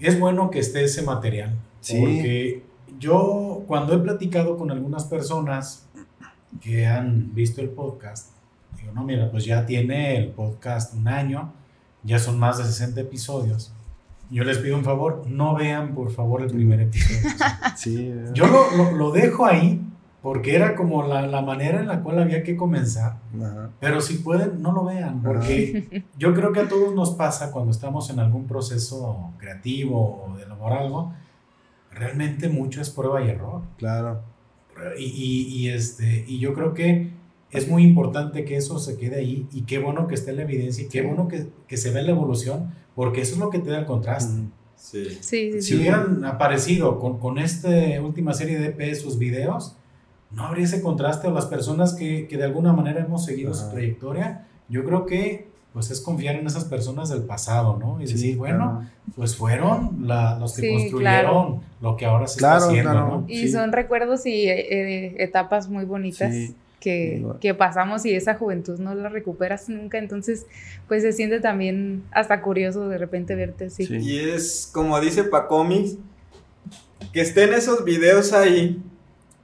es 0.00 0.18
bueno 0.18 0.50
que 0.50 0.58
esté 0.58 0.84
ese 0.84 1.02
material, 1.02 1.54
sí. 1.80 2.00
porque 2.00 2.62
yo 2.98 3.62
cuando 3.68 3.94
he 3.94 3.98
platicado 3.98 4.56
con 4.56 4.70
algunas 4.70 5.04
personas 5.04 5.86
que 6.60 6.86
han 6.86 7.34
visto 7.34 7.60
el 7.60 7.68
podcast, 7.68 8.32
digo, 8.76 8.92
no, 8.92 9.04
mira, 9.04 9.30
pues 9.30 9.44
ya 9.44 9.64
tiene 9.64 10.16
el 10.16 10.30
podcast 10.30 10.94
un 10.94 11.06
año, 11.06 11.52
ya 12.02 12.18
son 12.18 12.38
más 12.38 12.58
de 12.58 12.64
60 12.64 13.00
episodios 13.00 13.72
yo 14.30 14.44
les 14.44 14.58
pido 14.58 14.76
un 14.76 14.84
favor, 14.84 15.24
no 15.26 15.54
vean 15.54 15.94
por 15.94 16.10
favor 16.10 16.42
el 16.42 16.50
primer 16.50 16.80
episodio. 16.80 17.30
Sí, 17.76 18.12
yo 18.34 18.46
lo, 18.48 18.90
lo, 18.96 19.12
dejo 19.12 19.46
ahí 19.46 19.80
porque 20.20 20.56
era 20.56 20.74
como 20.74 21.04
la, 21.04 21.26
la, 21.28 21.42
manera 21.42 21.78
en 21.80 21.86
la 21.86 22.02
cual 22.02 22.18
había 22.18 22.42
que 22.42 22.56
comenzar. 22.56 23.18
Pero 23.78 24.00
si 24.00 24.18
pueden, 24.18 24.60
no 24.60 24.72
lo 24.72 24.84
vean, 24.84 25.22
porque 25.22 26.04
yo 26.18 26.34
creo 26.34 26.52
que 26.52 26.60
a 26.60 26.68
todos 26.68 26.94
nos 26.94 27.10
pasa 27.10 27.52
cuando 27.52 27.70
estamos 27.70 28.10
en 28.10 28.18
algún 28.18 28.46
proceso 28.46 29.32
creativo 29.38 30.24
o 30.24 30.36
de 30.36 30.42
elaborar 30.42 30.82
algo, 30.82 31.14
realmente 31.92 32.48
mucho 32.48 32.80
es 32.80 32.90
prueba 32.90 33.22
y 33.24 33.28
error. 33.28 33.62
Claro. 33.76 34.22
Y, 34.98 35.04
y, 35.04 35.46
y, 35.56 35.68
este, 35.70 36.24
y 36.26 36.38
yo 36.40 36.52
creo 36.52 36.74
que 36.74 37.12
es 37.50 37.68
muy 37.68 37.82
importante 37.82 38.44
que 38.44 38.56
eso 38.56 38.78
se 38.78 38.96
quede 38.98 39.16
ahí 39.16 39.46
y 39.52 39.62
qué 39.62 39.78
bueno 39.78 40.06
que 40.06 40.14
esté 40.14 40.32
la 40.32 40.42
evidencia 40.42 40.84
y 40.84 40.88
qué 40.88 41.02
bueno 41.02 41.28
que, 41.28 41.46
que 41.66 41.76
se 41.76 41.90
ve 41.90 42.02
la 42.02 42.10
evolución, 42.10 42.72
porque 42.94 43.22
eso 43.22 43.34
es 43.34 43.38
lo 43.38 43.50
que 43.50 43.58
te 43.58 43.70
da 43.70 43.78
el 43.78 43.86
contraste. 43.86 44.42
Sí. 44.76 45.18
Sí, 45.20 45.60
si 45.60 45.76
hubieran 45.76 46.24
aparecido 46.24 46.98
con, 47.00 47.18
con 47.18 47.38
esta 47.38 47.68
última 48.02 48.32
serie 48.34 48.58
de 48.58 48.66
EP 48.66 48.94
sus 48.94 49.18
videos, 49.18 49.76
no 50.30 50.44
habría 50.44 50.64
ese 50.64 50.82
contraste 50.82 51.26
o 51.26 51.32
las 51.32 51.46
personas 51.46 51.94
que, 51.94 52.28
que 52.28 52.36
de 52.36 52.44
alguna 52.44 52.72
manera 52.72 53.00
hemos 53.00 53.24
seguido 53.24 53.54
su 53.54 53.70
trayectoria, 53.70 54.46
yo 54.68 54.84
creo 54.84 55.06
que 55.06 55.48
pues 55.72 55.90
es 55.90 56.00
confiar 56.00 56.36
en 56.36 56.46
esas 56.46 56.64
personas 56.64 57.08
del 57.08 57.22
pasado, 57.22 57.78
¿no? 57.78 58.00
Y 58.00 58.06
decir, 58.06 58.36
bueno, 58.36 58.88
pues 59.14 59.36
fueron 59.36 60.06
los 60.06 60.54
que 60.54 60.70
construyeron 60.70 61.60
lo 61.80 61.96
que 61.96 62.06
ahora 62.06 62.26
se 62.26 62.38
está 62.38 62.56
haciendo, 62.56 62.94
¿no? 62.94 63.24
Y 63.28 63.48
son 63.48 63.72
recuerdos 63.72 64.26
y 64.26 64.48
eh, 64.48 65.22
etapas 65.22 65.68
muy 65.68 65.84
bonitas 65.84 66.34
que, 66.80 67.24
que, 67.40 67.54
pasamos 67.54 68.04
y 68.06 68.14
esa 68.14 68.34
juventud 68.34 68.78
no 68.78 68.94
la 68.94 69.08
recuperas 69.08 69.68
nunca, 69.68 69.98
entonces 69.98 70.46
pues 70.86 71.02
se 71.02 71.12
siente 71.12 71.40
también 71.40 72.04
hasta 72.12 72.40
curioso 72.40 72.88
de 72.88 72.98
repente 72.98 73.34
verte 73.34 73.66
así. 73.66 73.86
Y 73.90 74.18
es 74.18 74.70
como 74.72 75.00
dice 75.00 75.24
Pacomics, 75.24 75.96
que 77.12 77.20
estén 77.20 77.52
esos 77.52 77.84
videos 77.84 78.32
ahí, 78.32 78.82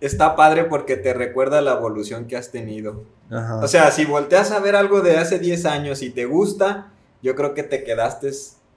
está 0.00 0.36
padre 0.36 0.64
porque 0.64 0.96
te 0.96 1.14
recuerda 1.14 1.60
la 1.60 1.72
evolución 1.72 2.26
que 2.26 2.36
has 2.36 2.50
tenido. 2.50 3.04
O 3.62 3.68
sea, 3.68 3.90
si 3.90 4.04
volteas 4.04 4.52
a 4.52 4.60
ver 4.60 4.76
algo 4.76 5.00
de 5.00 5.16
hace 5.16 5.38
10 5.38 5.64
años 5.66 6.02
y 6.02 6.10
te 6.10 6.26
gusta, 6.26 6.92
yo 7.22 7.34
creo 7.34 7.54
que 7.54 7.62
te 7.62 7.82
quedaste 7.82 8.30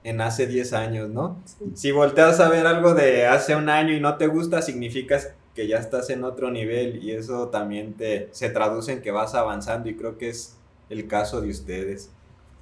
en 0.04 0.20
hace 0.20 0.46
10 0.46 0.72
años, 0.72 1.10
¿no? 1.10 1.40
Si 1.74 1.92
volteas 1.92 2.40
a 2.40 2.48
ver 2.48 2.66
algo 2.66 2.94
de 2.94 3.26
hace 3.26 3.54
un 3.54 3.68
año 3.68 3.94
y 3.94 4.00
no 4.00 4.16
te 4.16 4.26
gusta, 4.26 4.62
significa 4.62 5.20
que 5.58 5.66
ya 5.66 5.78
estás 5.78 6.08
en 6.10 6.22
otro 6.22 6.52
nivel 6.52 7.02
y 7.02 7.10
eso 7.10 7.48
también 7.48 7.94
te 7.94 8.28
se 8.30 8.48
traduce 8.48 8.92
en 8.92 9.02
que 9.02 9.10
vas 9.10 9.34
avanzando 9.34 9.88
y 9.88 9.96
creo 9.96 10.16
que 10.16 10.28
es 10.28 10.54
el 10.88 11.08
caso 11.08 11.40
de 11.40 11.50
ustedes. 11.50 12.10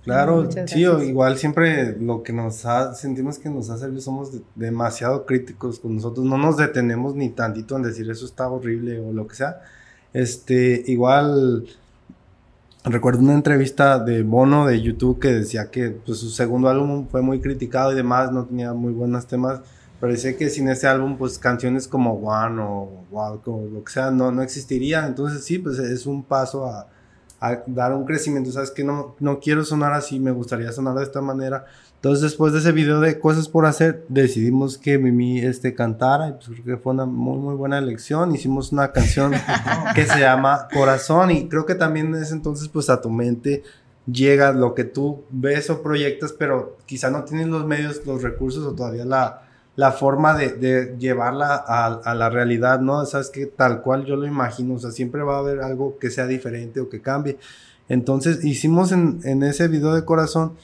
Claro, 0.03 0.49
sí, 0.67 0.81
igual 0.81 1.37
siempre 1.37 1.95
lo 2.01 2.23
que 2.23 2.33
nos 2.33 2.65
ha, 2.65 2.95
sentimos 2.95 3.39
que 3.39 3.51
nos 3.51 3.69
ha 3.69 3.77
servido, 3.77 4.01
somos 4.01 4.31
demasiado 4.55 5.27
críticos 5.27 5.79
con 5.79 5.97
nosotros, 5.97 6.25
no 6.25 6.39
nos 6.39 6.57
detenemos 6.57 7.15
ni 7.15 7.29
tantito 7.29 7.77
en 7.77 7.83
decir 7.83 8.11
eso 8.11 8.25
está 8.25 8.49
horrible 8.49 8.99
o 8.99 9.13
lo 9.13 9.29
que 9.29 9.37
sea. 9.37 9.61
Este, 10.15 10.83
igual, 10.87 11.67
recuerdo 12.83 13.21
una 13.21 13.35
entrevista 13.35 13.99
de 13.99 14.23
Bono 14.23 14.67
de 14.67 14.81
YouTube 14.81 15.21
que 15.21 15.33
decía 15.33 15.71
que 15.71 15.91
pues, 15.91 16.21
su 16.21 16.31
segundo 16.31 16.71
álbum 16.71 17.09
fue 17.09 17.21
muy 17.21 17.43
criticado 17.43 17.93
y 17.93 17.95
demás, 17.95 18.33
no 18.33 18.47
tenía 18.47 18.73
muy 18.73 18.95
buenos 18.95 19.27
temas 19.27 19.61
Parece 20.01 20.37
que 20.37 20.51
sin 20.51 20.69
ese 20.69 20.87
álbum, 20.87 21.17
pues 21.17 21.39
canciones 21.39 21.89
como 21.89 22.15
One 22.15 22.61
o 22.61 23.05
Walk 23.11 23.49
o 23.49 23.67
lo 23.67 23.83
que 23.83 23.93
sea, 23.93 24.11
no, 24.11 24.31
no 24.31 24.43
existirían. 24.43 25.07
Entonces 25.07 25.45
sí, 25.45 25.59
pues 25.59 25.79
es 25.79 26.07
un 26.07 26.23
paso 26.23 26.67
a, 26.67 26.89
a 27.41 27.63
dar 27.67 27.95
un 27.95 28.05
crecimiento. 28.05 28.53
Sabes 28.53 28.71
que 28.71 28.85
no, 28.85 29.17
no 29.21 29.41
quiero 29.41 29.65
sonar 29.65 29.93
así, 29.95 30.21
me 30.21 30.33
gustaría 30.33 30.71
sonar 30.73 30.95
de 30.97 31.05
esta 31.05 31.21
manera. 31.21 31.65
Entonces 31.95 32.23
después 32.23 32.53
de 32.53 32.59
ese 32.59 32.73
video 32.73 33.01
de 33.01 33.19
cosas 33.19 33.49
por 33.49 33.65
hacer, 33.65 34.05
decidimos 34.09 34.77
que 34.77 34.99
Mimi 34.99 35.41
este, 35.41 35.75
cantara 35.75 36.29
y 36.29 36.33
pues 36.33 36.47
creo 36.47 36.77
que 36.77 36.77
fue 36.77 36.93
una 36.93 37.07
muy 37.07 37.39
muy 37.39 37.55
buena 37.55 37.79
elección. 37.79 38.35
Hicimos 38.35 38.73
una 38.73 38.93
canción 38.93 39.33
que 39.95 40.05
se 40.05 40.21
llama 40.21 40.69
Corazón 40.73 41.31
y 41.31 41.49
creo 41.49 41.65
que 41.65 41.75
también 41.75 42.15
en 42.15 42.23
ese 42.23 42.35
entonces 42.35 42.69
pues 42.69 42.91
a 42.91 43.01
tu 43.01 43.11
mente 43.11 43.63
llega 44.07 44.53
lo 44.53 44.75
que 44.75 44.85
tú 44.85 45.25
ves 45.31 45.71
o 45.71 45.83
proyectas, 45.83 46.33
pero 46.33 46.77
quizá 46.87 47.11
no 47.11 47.25
tienes 47.25 47.49
los 47.49 47.67
medios, 47.67 48.05
los 48.07 48.23
recursos 48.23 48.65
o 48.65 48.75
todavía 48.75 49.05
la 49.05 49.46
la 49.77 49.93
forma 49.93 50.35
de, 50.35 50.97
llevarla 50.99 51.55
a, 51.55 52.15
la 52.15 52.31
realidad, 52.31 52.81
¿no? 52.81 53.05
Sabes 53.05 53.29
que 53.29 53.47
tal 53.47 53.83
cual 53.83 54.07
yo 54.07 54.17
lo 54.17 54.27
imagino, 54.27 54.75
o 54.75 54.79
sea, 54.79 54.91
siempre 54.91 55.23
va 55.23 55.37
a 55.37 55.41
haber 55.41 55.61
algo 55.61 55.99
que 55.99 56.11
sea 56.11 56.27
diferente 56.27 56.81
o 56.81 56.89
que 56.89 57.03
cambie. 57.03 57.39
Entonces 57.89 58.43
hicimos 58.45 58.91
en, 58.91 59.43
ese 59.43 59.69
video 59.69 59.95
de 59.95 60.05
corazón, 60.05 60.55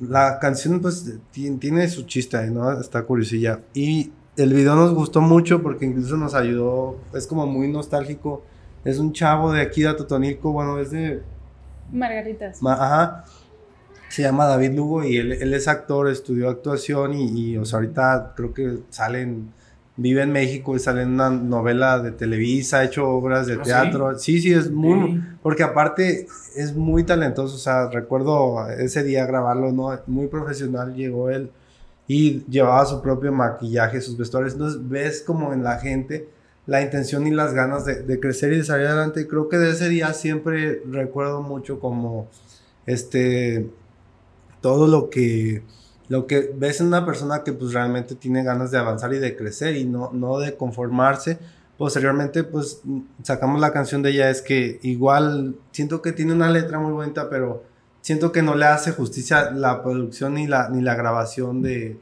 la 0.00 0.38
canción 0.38 0.80
pues 0.80 1.14
tiene 1.32 1.88
su 1.88 2.02
chiste, 2.02 2.50
¿no? 2.50 2.78
Está 2.78 3.02
curiosilla. 3.02 3.60
Y 3.72 4.12
el 4.36 4.52
video 4.52 4.76
nos 4.76 4.94
gustó 4.94 5.22
mucho 5.22 5.62
porque 5.62 5.86
incluso 5.86 6.16
nos 6.18 6.34
ayudó, 6.34 6.98
es 7.14 7.26
como 7.26 7.46
muy 7.46 7.68
nostálgico. 7.68 8.42
Es 8.84 8.98
un 8.98 9.12
chavo 9.12 9.52
de 9.52 9.62
aquí 9.62 9.82
de 9.82 9.92
Totonilco, 9.94 10.52
bueno, 10.52 10.78
es 10.78 10.90
de... 10.90 11.22
Margaritas. 11.90 12.60
ajá 12.64 13.24
se 14.10 14.22
llama 14.22 14.46
David 14.46 14.72
Lugo 14.72 15.04
y 15.04 15.18
él, 15.18 15.54
es 15.54 15.68
actor, 15.68 16.08
estudió 16.08 16.50
actuación 16.50 17.14
y, 17.14 17.56
o 17.56 17.64
sea, 17.64 17.78
ahorita 17.78 18.32
creo 18.34 18.52
que 18.52 18.78
salen, 18.90 19.52
vive 19.96 20.22
en 20.22 20.32
México 20.32 20.74
y 20.74 20.80
sale 20.80 21.02
en 21.02 21.10
una 21.10 21.30
novela 21.30 22.00
de 22.00 22.10
Televisa, 22.10 22.78
ha 22.78 22.84
hecho 22.84 23.08
obras 23.08 23.46
de 23.46 23.54
¿Ah, 23.54 23.62
teatro. 23.62 24.18
Sí? 24.18 24.40
sí, 24.40 24.52
es 24.52 24.68
muy, 24.68 25.22
porque 25.42 25.62
aparte 25.62 26.26
es 26.56 26.74
muy 26.74 27.04
talentoso, 27.04 27.54
o 27.54 27.58
sea, 27.58 27.88
recuerdo 27.88 28.68
ese 28.70 29.04
día 29.04 29.26
grabarlo, 29.26 29.70
¿no? 29.70 29.96
Muy 30.08 30.26
profesional 30.26 30.92
llegó 30.92 31.30
él 31.30 31.52
y 32.08 32.44
llevaba 32.46 32.84
su 32.86 33.00
propio 33.00 33.30
maquillaje, 33.30 34.00
sus 34.00 34.18
vestuarios, 34.18 34.54
entonces 34.54 34.80
ves 34.88 35.22
como 35.22 35.52
en 35.52 35.62
la 35.62 35.78
gente 35.78 36.28
la 36.66 36.82
intención 36.82 37.28
y 37.28 37.30
las 37.30 37.54
ganas 37.54 37.84
de, 37.84 38.02
de 38.02 38.18
crecer 38.18 38.52
y 38.52 38.56
de 38.56 38.64
salir 38.64 38.88
adelante. 38.88 39.28
Creo 39.28 39.48
que 39.48 39.56
de 39.56 39.70
ese 39.70 39.88
día 39.88 40.12
siempre 40.14 40.82
recuerdo 40.84 41.42
mucho 41.42 41.78
como 41.78 42.28
este 42.86 43.70
todo 44.60 44.86
lo 44.86 45.10
que, 45.10 45.62
lo 46.08 46.26
que 46.26 46.52
ves 46.56 46.80
en 46.80 46.88
una 46.88 47.04
persona 47.06 47.42
que 47.44 47.52
pues 47.52 47.72
realmente 47.72 48.14
tiene 48.14 48.42
ganas 48.42 48.70
de 48.70 48.78
avanzar 48.78 49.12
y 49.14 49.18
de 49.18 49.36
crecer 49.36 49.76
y 49.76 49.84
no, 49.84 50.10
no 50.12 50.38
de 50.38 50.56
conformarse. 50.56 51.38
Posteriormente 51.78 52.44
pues 52.44 52.82
sacamos 53.22 53.60
la 53.60 53.72
canción 53.72 54.02
de 54.02 54.10
ella, 54.10 54.30
es 54.30 54.42
que 54.42 54.78
igual 54.82 55.56
siento 55.72 56.02
que 56.02 56.12
tiene 56.12 56.34
una 56.34 56.50
letra 56.50 56.78
muy 56.78 56.92
bonita, 56.92 57.30
pero 57.30 57.64
siento 58.02 58.32
que 58.32 58.42
no 58.42 58.54
le 58.54 58.66
hace 58.66 58.92
justicia 58.92 59.50
la 59.50 59.82
producción 59.82 60.34
ni 60.34 60.46
la, 60.46 60.68
ni 60.68 60.82
la 60.82 60.94
grabación 60.94 61.62
de, 61.62 61.98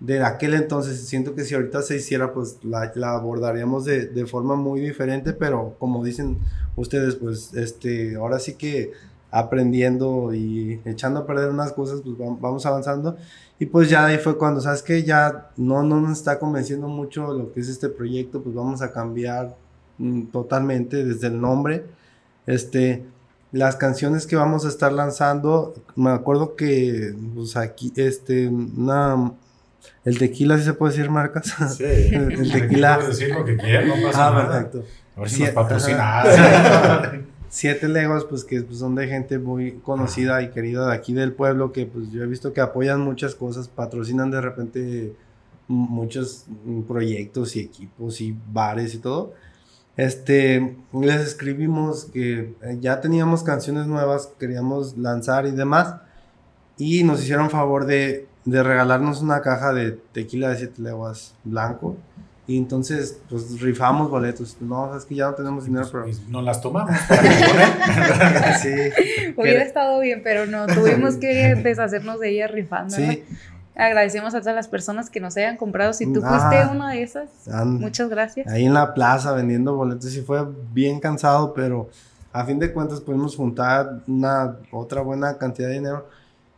de 0.00 0.22
aquel 0.22 0.54
entonces. 0.54 1.08
Siento 1.08 1.34
que 1.34 1.44
si 1.44 1.54
ahorita 1.54 1.82
se 1.82 1.96
hiciera, 1.96 2.32
pues 2.32 2.58
la, 2.62 2.92
la 2.94 3.14
abordaríamos 3.14 3.84
de, 3.84 4.06
de, 4.06 4.26
forma 4.26 4.56
muy 4.56 4.80
diferente, 4.80 5.32
pero 5.32 5.76
como 5.78 6.04
dicen 6.04 6.38
ustedes, 6.76 7.16
pues 7.16 7.54
este, 7.54 8.16
ahora 8.16 8.38
sí 8.38 8.54
que 8.54 8.92
aprendiendo 9.38 10.32
y 10.32 10.80
echando 10.84 11.20
a 11.20 11.26
perder 11.26 11.50
unas 11.50 11.72
cosas, 11.72 12.00
pues 12.02 12.16
vamos 12.18 12.64
avanzando. 12.64 13.16
Y 13.58 13.66
pues 13.66 13.90
ya 13.90 14.06
ahí 14.06 14.18
fue 14.18 14.38
cuando, 14.38 14.60
¿sabes 14.60 14.82
que 14.82 15.02
Ya 15.02 15.50
no, 15.56 15.82
no 15.82 16.00
nos 16.00 16.18
está 16.18 16.38
convenciendo 16.38 16.88
mucho 16.88 17.32
lo 17.32 17.52
que 17.52 17.60
es 17.60 17.68
este 17.68 17.88
proyecto, 17.88 18.42
pues 18.42 18.54
vamos 18.54 18.80
a 18.82 18.92
cambiar 18.92 19.54
mm, 19.98 20.26
totalmente 20.26 21.04
desde 21.04 21.26
el 21.26 21.40
nombre. 21.40 21.84
Este, 22.46 23.04
las 23.52 23.76
canciones 23.76 24.26
que 24.26 24.36
vamos 24.36 24.64
a 24.64 24.68
estar 24.68 24.92
lanzando, 24.92 25.74
me 25.96 26.10
acuerdo 26.10 26.56
que, 26.56 27.14
pues 27.34 27.56
aquí, 27.56 27.92
este, 27.96 28.48
una, 28.48 29.32
el 30.04 30.18
tequila, 30.18 30.56
¿sí 30.56 30.64
se 30.64 30.72
puede 30.72 30.94
decir 30.94 31.10
marcas? 31.10 31.54
Sí. 31.76 31.84
el, 31.84 32.52
tequila. 32.52 32.98
decir 32.98 33.34
lo 33.34 33.44
que 33.44 33.56
quieras, 33.56 33.86
no 33.86 34.06
pasa 34.06 34.28
ah, 34.28 34.30
nada. 34.30 34.48
perfecto. 34.48 34.84
A 35.16 35.20
ver 35.20 35.30
si 35.30 35.42
nos 35.42 35.50
patrocina. 35.50 36.24
Siete 37.48 37.88
Legos, 37.88 38.24
pues 38.24 38.44
que 38.44 38.62
pues, 38.62 38.78
son 38.78 38.94
de 38.94 39.06
gente 39.06 39.38
muy 39.38 39.78
conocida 39.78 40.42
y 40.42 40.50
querida 40.50 40.88
de 40.88 40.94
aquí 40.94 41.12
del 41.12 41.32
pueblo, 41.32 41.72
que 41.72 41.86
pues 41.86 42.10
yo 42.10 42.22
he 42.22 42.26
visto 42.26 42.52
que 42.52 42.60
apoyan 42.60 43.00
muchas 43.00 43.34
cosas, 43.34 43.68
patrocinan 43.68 44.30
de 44.30 44.40
repente 44.40 45.16
muchos 45.68 46.46
proyectos 46.86 47.56
y 47.56 47.60
equipos 47.60 48.20
y 48.20 48.36
bares 48.52 48.94
y 48.94 48.98
todo. 48.98 49.34
Este, 49.96 50.76
les 50.92 51.20
escribimos 51.22 52.06
que 52.06 52.54
eh, 52.62 52.78
ya 52.80 53.00
teníamos 53.00 53.42
canciones 53.42 53.86
nuevas, 53.86 54.30
queríamos 54.38 54.98
lanzar 54.98 55.46
y 55.46 55.52
demás, 55.52 55.96
y 56.76 57.02
nos 57.04 57.22
hicieron 57.22 57.48
favor 57.48 57.86
de, 57.86 58.26
de 58.44 58.62
regalarnos 58.62 59.22
una 59.22 59.40
caja 59.40 59.72
de 59.72 59.92
tequila 59.92 60.50
de 60.50 60.58
siete 60.58 60.82
leguas 60.82 61.34
blanco 61.44 61.96
y 62.48 62.58
entonces, 62.58 63.20
pues 63.28 63.60
rifamos 63.60 64.08
boletos. 64.08 64.56
No, 64.60 64.96
es 64.96 65.04
que 65.04 65.16
ya 65.16 65.26
no 65.26 65.34
tenemos 65.34 65.64
dinero, 65.64 65.88
pero. 65.90 66.04
Pues, 66.04 66.28
no 66.28 66.40
las 66.42 66.60
tomamos. 66.60 66.94
sí. 68.62 69.32
Hubiera 69.36 69.64
estado 69.64 69.98
bien, 70.00 70.20
pero 70.22 70.46
no, 70.46 70.66
tuvimos 70.66 71.16
que 71.20 71.56
deshacernos 71.56 72.20
de 72.20 72.30
ellas 72.30 72.52
rifando. 72.52 72.94
Sí. 72.94 73.24
Agradecemos 73.74 74.34
a 74.34 74.40
todas 74.40 74.54
las 74.54 74.68
personas 74.68 75.10
que 75.10 75.18
nos 75.18 75.36
hayan 75.36 75.56
comprado. 75.56 75.92
Si 75.92 76.10
tú 76.10 76.22
ah, 76.24 76.48
fuiste 76.48 76.72
una 76.72 76.92
de 76.92 77.02
esas, 77.02 77.28
muchas 77.64 78.08
gracias. 78.08 78.46
Ahí 78.46 78.64
en 78.64 78.74
la 78.74 78.94
plaza 78.94 79.32
vendiendo 79.32 79.74
boletos, 79.74 80.12
sí 80.12 80.22
fue 80.22 80.46
bien 80.72 81.00
cansado, 81.00 81.52
pero 81.52 81.90
a 82.32 82.44
fin 82.44 82.60
de 82.60 82.72
cuentas 82.72 83.00
pudimos 83.00 83.34
juntar 83.34 84.02
una 84.06 84.56
otra 84.70 85.02
buena 85.02 85.36
cantidad 85.36 85.68
de 85.68 85.74
dinero. 85.74 86.08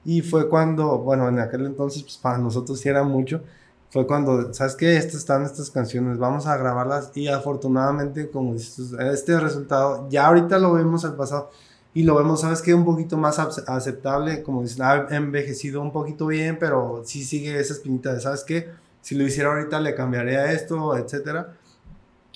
Y 0.04 0.20
fue 0.20 0.48
cuando, 0.48 0.98
bueno, 0.98 1.28
en 1.28 1.38
aquel 1.38 1.66
entonces, 1.66 2.02
pues 2.02 2.18
para 2.18 2.38
nosotros 2.38 2.78
sí 2.78 2.88
era 2.88 3.02
mucho 3.02 3.42
fue 3.90 4.06
cuando, 4.06 4.52
¿sabes 4.52 4.74
qué? 4.76 4.96
Estas 4.96 5.16
están 5.16 5.44
estas 5.44 5.70
canciones, 5.70 6.18
vamos 6.18 6.46
a 6.46 6.56
grabarlas 6.56 7.10
y 7.14 7.28
afortunadamente, 7.28 8.30
como 8.30 8.52
dices, 8.52 8.92
este 9.12 9.40
resultado, 9.40 10.06
ya 10.10 10.26
ahorita 10.26 10.58
lo 10.58 10.74
vemos 10.74 11.04
al 11.04 11.16
pasado 11.16 11.50
y 11.94 12.02
lo 12.02 12.14
vemos, 12.14 12.42
¿sabes 12.42 12.60
qué? 12.60 12.74
Un 12.74 12.84
poquito 12.84 13.16
más 13.16 13.38
aceptable, 13.38 14.42
como 14.42 14.62
dices, 14.62 14.80
ha 14.80 15.08
envejecido 15.10 15.80
un 15.80 15.90
poquito 15.90 16.26
bien, 16.26 16.58
pero 16.58 17.02
sí 17.04 17.24
sigue 17.24 17.58
esa 17.58 17.72
espinita 17.72 18.12
de, 18.12 18.20
¿sabes 18.20 18.44
qué? 18.44 18.68
Si 19.00 19.14
lo 19.14 19.24
hiciera 19.24 19.50
ahorita 19.50 19.80
le 19.80 19.94
cambiaría 19.94 20.52
esto, 20.52 20.96
etcétera. 20.96 21.54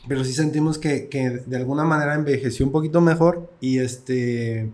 Pero 0.09 0.25
sí 0.25 0.33
sentimos 0.33 0.79
que, 0.79 1.09
que 1.09 1.43
de 1.47 1.57
alguna 1.57 1.85
manera 1.85 2.15
envejeció 2.15 2.67
un 2.67 2.73
poquito 2.73 3.01
mejor 3.01 3.51
y 3.61 3.79
este, 3.79 4.73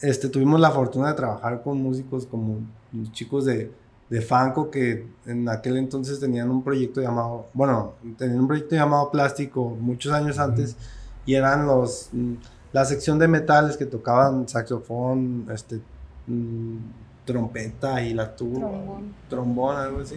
este, 0.00 0.28
tuvimos 0.28 0.60
la 0.60 0.70
fortuna 0.70 1.08
de 1.08 1.14
trabajar 1.14 1.62
con 1.62 1.82
músicos 1.82 2.26
como 2.26 2.60
los 2.92 3.12
chicos 3.12 3.44
de 3.44 3.70
de 4.12 4.20
Fanco 4.20 4.70
que 4.70 5.06
en 5.24 5.48
aquel 5.48 5.78
entonces 5.78 6.20
tenían 6.20 6.50
un 6.50 6.62
proyecto 6.62 7.00
llamado, 7.00 7.46
bueno, 7.54 7.94
tenían 8.18 8.40
un 8.40 8.46
proyecto 8.46 8.74
llamado 8.74 9.10
Plástico 9.10 9.74
muchos 9.80 10.12
años 10.12 10.38
antes 10.38 10.76
y 11.24 11.32
eran 11.32 11.64
los, 11.66 12.10
mm, 12.12 12.34
la 12.74 12.84
sección 12.84 13.18
de 13.18 13.26
metales 13.26 13.78
que 13.78 13.86
tocaban 13.86 14.46
saxofón, 14.46 15.46
este, 15.50 15.80
mm, 16.26 16.76
trompeta 17.24 18.04
y 18.04 18.12
la 18.12 18.36
tuba, 18.36 18.58
trombón. 18.58 19.14
trombón, 19.30 19.76
algo 19.76 20.00
así, 20.00 20.16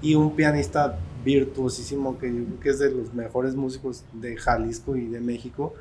y 0.00 0.14
un 0.14 0.36
pianista 0.36 0.96
virtuosísimo 1.24 2.18
que 2.18 2.28
yo 2.28 2.44
creo 2.44 2.60
que 2.60 2.68
es 2.68 2.78
de 2.78 2.92
los 2.92 3.12
mejores 3.12 3.56
músicos 3.56 4.04
de 4.12 4.36
Jalisco 4.36 4.94
y 4.94 5.06
de 5.06 5.18
México 5.18 5.74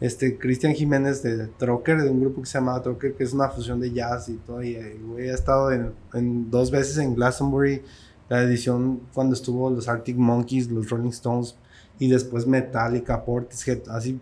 este, 0.00 0.38
Cristian 0.38 0.74
Jiménez 0.74 1.22
de 1.22 1.46
Trocker, 1.46 2.00
de 2.00 2.10
un 2.10 2.20
grupo 2.20 2.40
que 2.40 2.46
se 2.46 2.58
llama 2.58 2.80
Trocker, 2.82 3.14
que 3.14 3.24
es 3.24 3.32
una 3.32 3.48
fusión 3.48 3.80
de 3.80 3.92
jazz 3.92 4.28
y 4.28 4.34
todo. 4.36 4.62
Y 4.62 4.76
ha 4.76 5.34
estado 5.34 5.70
en, 5.72 6.50
dos 6.50 6.70
veces 6.70 6.96
en 6.98 7.14
Glastonbury, 7.14 7.82
la 8.28 8.42
edición 8.42 9.00
cuando 9.12 9.34
estuvo 9.34 9.68
los 9.70 9.88
Arctic 9.88 10.16
Monkeys, 10.16 10.70
los 10.70 10.88
Rolling 10.88 11.10
Stones, 11.10 11.56
y 11.98 12.08
después 12.08 12.46
Metallica, 12.46 13.24
Portishead, 13.24 13.80
así, 13.90 14.18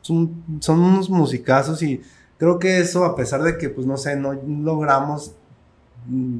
son, 0.00 0.44
son 0.60 0.80
unos 0.80 1.10
musicazos 1.10 1.82
y 1.82 2.00
creo 2.38 2.58
que 2.60 2.78
eso, 2.78 3.04
a 3.04 3.16
pesar 3.16 3.42
de 3.42 3.58
que, 3.58 3.68
pues 3.68 3.84
no 3.84 3.96
sé, 3.96 4.14
no 4.14 4.32
logramos 4.32 5.34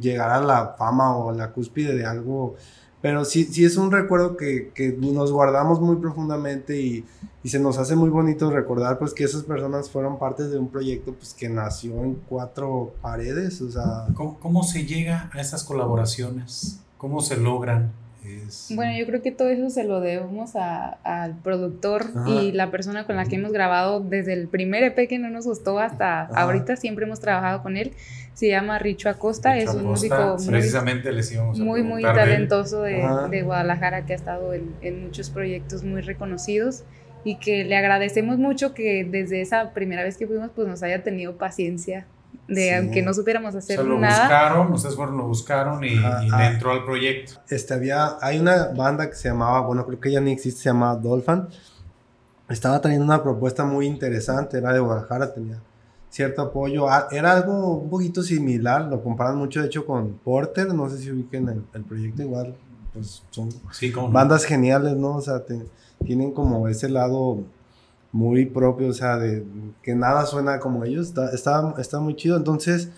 llegar 0.01 0.31
a 0.31 0.41
la 0.41 0.77
fama 0.79 1.17
o 1.17 1.31
a 1.31 1.35
la 1.35 1.51
cúspide 1.51 1.97
de 1.97 2.07
algo 2.07 2.55
pero 3.07 3.25
sí, 3.25 3.45
sí 3.45 3.65
es 3.65 3.77
un 3.77 3.93
recuerdo 3.93 4.37
que, 4.37 4.73
que 4.75 4.89
nos 4.89 5.31
guardamos 5.31 5.81
muy 5.81 5.95
profundamente 5.95 6.81
y, 6.81 7.05
y, 7.45 7.49
se 7.49 7.61
nos 7.61 7.79
hace 7.79 7.95
muy 7.95 8.11
bonito 8.11 8.51
recordar 8.51 8.99
pues 8.99 9.15
que 9.15 9.23
esas 9.23 9.45
personas 9.45 9.89
fueron 9.89 10.19
parte 10.19 10.49
de 10.49 10.59
un 10.59 10.67
proyecto 10.67 11.15
pues 11.15 11.33
que 11.33 11.49
nació 11.49 12.03
en 12.03 12.17
cuatro 12.29 12.97
paredes, 13.01 13.63
o 13.63 13.71
sea... 13.71 14.09
¿Cómo, 14.13 14.41
cómo 14.41 14.65
se 14.65 14.87
llega 14.87 15.31
a 15.33 15.41
esas 15.41 15.63
colaboraciones? 15.63 16.81
¿Cómo 16.99 17.21
se 17.21 17.37
logran? 17.37 17.93
Bueno, 18.71 18.97
yo 18.97 19.07
creo 19.07 19.23
que 19.23 19.33
todo 19.33 19.49
eso 19.49 19.71
se 19.71 19.85
lo 19.85 20.01
debemos 20.01 20.57
al 20.57 21.37
productor 21.43 22.07
y 22.27 22.53
la 22.53 22.71
persona 22.71 23.07
con 23.07 23.17
la 23.17 23.25
que 23.25 23.37
hemos 23.37 23.53
grabado 23.53 24.01
desde 24.01 24.33
el 24.33 24.49
primer 24.49 24.85
EP 24.85 25.09
que 25.09 25.19
no 25.19 25.31
nos 25.31 25.47
gustó 25.47 25.79
hasta 25.79 26.27
ahorita, 26.27 26.77
siempre 26.77 27.07
hemos 27.07 27.21
trabajado 27.21 27.63
con 27.63 27.77
él. 27.77 27.93
Se 28.35 28.49
llama 28.49 28.79
Richo 28.79 29.09
Acosta, 29.09 29.57
es 29.57 29.71
un 29.71 29.85
músico 29.85 30.37
muy, 30.39 30.47
precisamente 30.49 31.11
les 31.11 31.33
íbamos 31.33 31.59
muy, 31.59 31.83
muy 31.83 32.03
talentoso 32.03 32.83
de, 32.83 33.03
de, 33.31 33.43
Guadalajara 33.43 34.05
que 34.05 34.13
ha 34.13 34.17
estado 34.17 34.53
en, 34.53 34.75
en 34.83 35.05
muchos 35.05 35.31
proyectos 35.31 35.85
muy 35.85 36.03
reconocidos 36.03 36.85
y 37.25 37.37
que 37.37 37.65
le 37.65 37.77
agradecemos 37.77 38.37
mucho 38.37 38.75
que 38.75 39.05
desde 39.05 39.41
esa 39.41 39.73
primera 39.73 40.05
vez 40.05 40.19
que 40.19 40.27
fuimos 40.27 40.51
pues 40.55 40.69
nos 40.69 40.83
haya 40.83 41.03
tenido 41.03 41.39
paciencia 41.39 42.07
de 42.49 42.77
aunque 42.77 43.03
no 43.03 43.13
supiéramos 43.13 43.55
hacer 43.55 43.85
lo 43.85 43.99
nada. 43.99 44.23
buscaron, 44.23 44.73
ustedes 44.73 44.95
fueron, 44.95 45.17
lo 45.17 45.27
buscaron 45.27 45.85
y, 45.85 45.95
entró 46.41 46.73
al 46.73 46.85
proyecto. 46.85 47.41
Este, 47.49 47.75
había, 47.75 48.19
hay 48.21 48.39
una 48.39 48.69
banda 48.69 49.09
que 49.09 49.17
se 49.17 49.29
llamaba, 49.29 49.61
bueno, 49.61 49.85
creo 49.87 50.01
que 50.01 50.13
ya 50.13 50.21
ni 50.21 50.33
existe, 50.33 50.63
se 50.63 50.69
llama 50.69 50.95
Dolphin. 50.95 51.47
Estaba 52.49 52.81
teniendo 52.81 53.05
una 53.05 53.23
propuesta 53.23 53.65
muy 53.65 53.87
interesante, 53.87 54.59
era 54.59 54.73
de 54.73 54.79
Guadalajara, 54.79 55.35
tenía 55.35 55.61
cierto 56.09 56.43
apoyo. 56.43 56.89
Ah, 56.89 57.09
era 57.11 57.33
algo 57.33 57.79
un 57.79 57.91
poquito 57.91 58.23
similar, 58.23 58.83
lo 58.83 59.03
comparan 59.03 59.37
mucho 59.37 59.61
de 59.61 59.67
hecho 59.67 59.85
con 59.85 60.15
Porter, 60.19 60.73
no 60.73 60.89
sé 60.89 60.99
si 60.99 61.11
ubiquen 61.11 61.49
el, 61.49 61.65
el 61.75 61.85
proyecto 61.85 62.23
igual, 62.23 62.55
pues 62.93 63.23
son 63.31 63.51
bandas 64.13 64.45
geniales, 64.45 64.97
¿no? 64.97 65.17
O 65.17 65.21
sea, 65.21 65.43
tienen 66.05 66.33
como 66.33 66.69
ese 66.69 66.89
lado 66.89 67.45
muy 68.17 68.47
propio, 68.47 68.89
o 68.89 68.93
sea, 68.95 69.19
de 69.19 69.45
que 69.83 69.95
nada 69.95 70.25
suena 70.25 70.59
como 70.59 70.85
ellos, 70.85 71.09
está, 71.09 71.75
está, 71.77 72.01
muy 72.01 72.17
chido. 72.17 72.39
Entonces, 72.39 72.89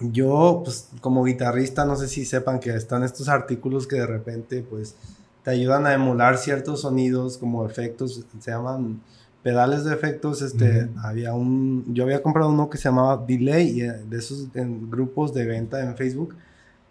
yo, 0.00 0.62
pues, 0.64 0.88
como 1.02 1.24
guitarrista, 1.24 1.84
no 1.84 1.94
sé 1.94 2.08
si 2.08 2.24
sepan 2.24 2.58
que 2.58 2.70
están 2.70 3.04
estos 3.04 3.28
artículos 3.28 3.86
que 3.86 3.96
de 3.96 4.06
repente, 4.06 4.64
pues, 4.68 4.94
te 5.44 5.50
ayudan 5.50 5.86
a 5.86 5.92
emular 5.92 6.38
ciertos 6.38 6.80
sonidos 6.80 7.36
como 7.36 7.66
efectos, 7.66 8.24
se 8.40 8.50
llaman 8.50 9.02
pedales 9.42 9.84
de 9.84 9.92
efectos, 9.92 10.40
este, 10.40 10.88
había 11.02 11.34
un, 11.34 11.84
yo 11.94 12.04
había 12.04 12.22
comprado 12.22 12.50
uno 12.50 12.70
que 12.70 12.78
se 12.78 12.84
llamaba 12.84 13.22
Delay, 13.26 13.82
eh, 13.82 13.92
de 14.08 14.18
esos 14.18 14.48
en 14.54 14.90
grupos 14.90 15.34
de 15.34 15.44
venta 15.44 15.80
en 15.80 15.96
Facebook, 15.96 16.34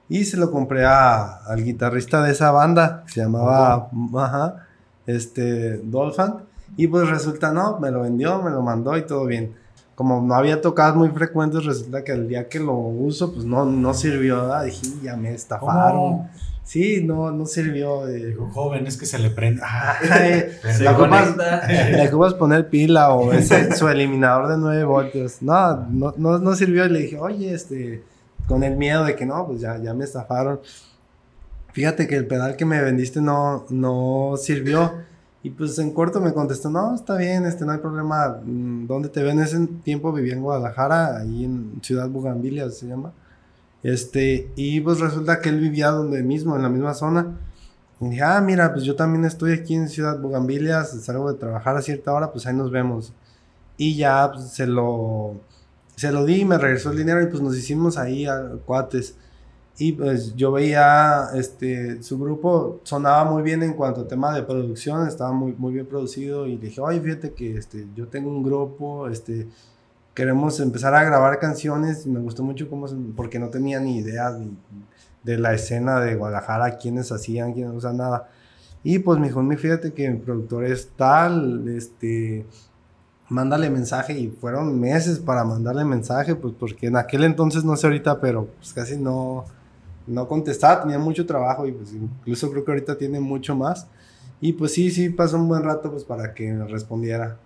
y 0.08 0.24
se 0.26 0.38
lo 0.38 0.52
compré 0.52 0.86
a, 0.86 1.38
al 1.46 1.64
guitarrista 1.64 2.22
de 2.22 2.32
esa 2.32 2.52
banda, 2.52 3.04
que 3.08 3.14
se 3.14 3.22
llamaba, 3.22 3.90
ajá, 4.16 4.68
este, 5.08 5.78
Dolphin, 5.80 6.47
y 6.76 6.88
pues 6.88 7.10
resulta, 7.10 7.52
no, 7.52 7.80
me 7.80 7.92
lo 7.92 8.02
vendió, 8.02 8.42
me 8.42 8.52
lo 8.52 8.62
mandó 8.62 8.98
y 8.98 9.04
todo 9.04 9.26
bien. 9.26 9.56
Como 9.96 10.22
no 10.22 10.36
había 10.36 10.62
tocadas 10.62 10.96
muy 10.96 11.10
frecuentes, 11.10 11.66
resulta 11.66 12.04
que 12.04 12.12
el 12.12 12.28
día 12.28 12.50
que 12.50 12.60
lo 12.60 12.74
uso, 12.76 13.34
pues 13.34 13.46
no, 13.46 13.66
no 13.66 13.94
sirvió. 13.96 14.48
Dije, 14.62 14.88
ya 15.02 15.16
me 15.16 15.34
estafaron. 15.34 16.28
Sí, 16.64 17.02
no, 17.04 17.32
no 17.32 17.46
sirvió. 17.48 18.06
Dijo, 18.06 18.48
joven, 18.54 18.86
es 18.86 18.98
que 18.98 19.08
se 19.08 19.18
le 19.18 19.32
prende. 19.32 19.62
Ah, 19.66 19.96
le 20.80 20.90
ocupas 22.10 22.34
poner 22.38 22.70
pila 22.70 23.12
o 23.14 23.34
ese, 23.34 23.74
su 23.76 23.88
eliminador 23.88 24.50
de 24.50 24.58
9 24.58 24.84
voltios. 24.84 25.42
No, 25.42 25.78
no, 25.90 26.14
no, 26.18 26.38
no, 26.38 26.56
sirvió. 26.56 26.86
Y 26.86 26.90
le 26.90 27.00
dije, 27.00 27.18
oye, 27.18 27.54
este, 27.54 28.04
con 28.48 28.64
el 28.64 28.76
miedo 28.76 29.04
de 29.04 29.16
que 29.16 29.26
no, 29.26 29.48
pues 29.48 29.62
ya, 29.62 29.78
ya 29.78 29.96
me 29.96 30.04
estafaron. 30.04 30.60
Fíjate 31.72 32.08
que 32.08 32.18
el 32.18 32.28
pedal 32.28 32.56
que 32.56 32.66
me 32.66 32.82
vendiste 32.82 33.22
no, 33.22 33.66
no 33.70 34.36
sirvió. 34.38 34.94
Y 35.48 35.52
pues 35.52 35.80
en 35.80 35.94
corto 35.94 36.20
me 36.20 36.34
contestó, 36.34 36.70
no, 36.70 36.94
está 36.94 37.16
bien, 37.16 37.46
este, 37.46 37.64
no 37.64 37.72
hay 37.72 37.78
problema. 37.78 38.42
Mm, 38.44 38.86
¿Dónde 38.86 39.08
te 39.08 39.24
ven? 39.24 39.40
En 39.40 39.46
ese 39.46 39.66
tiempo 39.82 40.12
vivía 40.12 40.34
en 40.34 40.42
Guadalajara, 40.42 41.20
ahí 41.20 41.46
en 41.46 41.80
Ciudad 41.82 42.10
Bugambilia 42.10 42.70
se 42.70 42.86
llama. 42.86 43.14
Este, 43.82 44.52
y 44.58 44.82
pues 44.82 45.00
resulta 45.00 45.40
que 45.40 45.48
él 45.48 45.62
vivía 45.62 45.88
donde 45.92 46.22
mismo, 46.22 46.58
en 46.58 46.64
la 46.64 46.68
misma 46.68 46.94
zona. 46.94 47.38
Y 48.02 48.10
dije, 48.10 48.24
ah, 48.24 48.42
mira, 48.42 48.74
pues 48.74 48.84
yo 48.84 48.98
también 48.98 49.24
estoy 49.24 49.54
aquí 49.54 49.74
en 49.74 49.88
Ciudad 49.88 50.20
Bugambilias, 50.20 51.02
salgo 51.02 51.32
de 51.32 51.40
trabajar 51.40 51.78
a 51.78 51.82
cierta 51.82 52.12
hora, 52.12 52.30
pues 52.34 52.46
ahí 52.46 52.54
nos 52.54 52.70
vemos. 52.70 53.14
Y 53.78 53.96
ya 53.96 54.30
pues, 54.34 54.50
se 54.50 54.68
lo, 54.68 55.36
se 55.96 56.12
lo 56.12 56.26
di, 56.26 56.44
me 56.44 56.58
regresó 56.58 56.92
el 56.92 56.98
dinero 56.98 57.22
y 57.22 57.28
pues 57.28 57.42
nos 57.42 57.56
hicimos 57.56 57.98
ahí 57.98 58.26
a 58.26 58.50
cuates. 58.66 59.16
Y 59.80 59.92
pues 59.92 60.36
yo 60.36 60.52
veía, 60.52 61.30
este, 61.36 62.02
su 62.02 62.18
grupo 62.18 62.80
sonaba 62.84 63.30
muy 63.30 63.44
bien 63.44 63.62
en 63.62 63.74
cuanto 63.74 64.02
a 64.02 64.08
tema 64.08 64.34
de 64.34 64.42
producción, 64.42 65.08
estaba 65.08 65.32
muy, 65.32 65.54
muy 65.56 65.72
bien 65.72 65.86
producido 65.86 66.48
y 66.48 66.58
dije, 66.58 66.82
oye, 66.82 67.00
fíjate 67.00 67.34
que 67.34 67.58
este, 67.58 67.86
yo 67.96 68.08
tengo 68.08 68.32
un 68.32 68.42
grupo, 68.42 69.08
este, 69.08 69.48
queremos 70.16 70.60
empezar 70.60 70.96
a 70.96 71.04
grabar 71.04 71.38
canciones 71.38 72.08
y 72.08 72.10
me 72.10 72.20
gustó 72.20 72.42
mucho 72.42 72.68
cómo, 72.72 72.88
porque 73.16 73.38
no 73.38 73.50
tenía 73.50 73.80
ni 73.80 73.98
idea 73.98 74.36
de 75.24 75.38
la 75.38 75.54
escena 75.54 76.00
de 76.00 76.16
Guadalajara, 76.16 76.78
quiénes 76.78 77.12
hacían, 77.12 77.54
quiénes, 77.54 77.76
o 77.76 77.82
sea, 77.82 77.94
nada. 77.94 78.30
Y 78.84 78.98
pues 78.98 79.20
me 79.20 79.28
dijo, 79.28 79.48
fíjate 79.58 79.94
que 79.94 80.10
mi 80.10 80.18
productor 80.18 80.66
es 80.66 80.90
tal, 80.96 81.68
este, 81.68 82.48
mándale 83.30 83.70
mensaje 83.70 84.18
y 84.18 84.30
fueron 84.30 84.80
meses 84.80 85.20
para 85.20 85.44
mandarle 85.44 85.86
mensaje, 85.86 86.34
pues 86.34 86.56
porque 86.60 86.88
en 86.88 86.96
aquel 86.96 87.24
entonces, 87.24 87.64
no 87.64 87.76
sé 87.76 87.86
ahorita, 87.86 88.20
pero 88.20 88.48
pues 88.60 88.74
casi 88.74 88.98
no, 88.98 89.46
no 90.08 90.28
contestaba, 90.28 90.82
tenía 90.82 91.00
mucho 91.00 91.26
trabajo 91.26 91.68
y 91.68 91.72
pues 91.72 91.94
incluso 91.94 92.50
creo 92.50 92.64
que 92.66 92.72
ahorita 92.72 92.98
tiene 92.98 93.20
mucho 93.20 93.56
más. 93.56 93.88
Y 94.40 94.54
pues 94.54 94.74
sí, 94.74 94.92
sí, 94.92 95.10
pasó 95.10 95.38
un 95.38 95.48
buen 95.48 95.64
rato 95.64 95.92
pues 95.92 96.04
para 96.04 96.34
que 96.34 96.52
me 96.52 96.66
respondiera. 96.68 97.38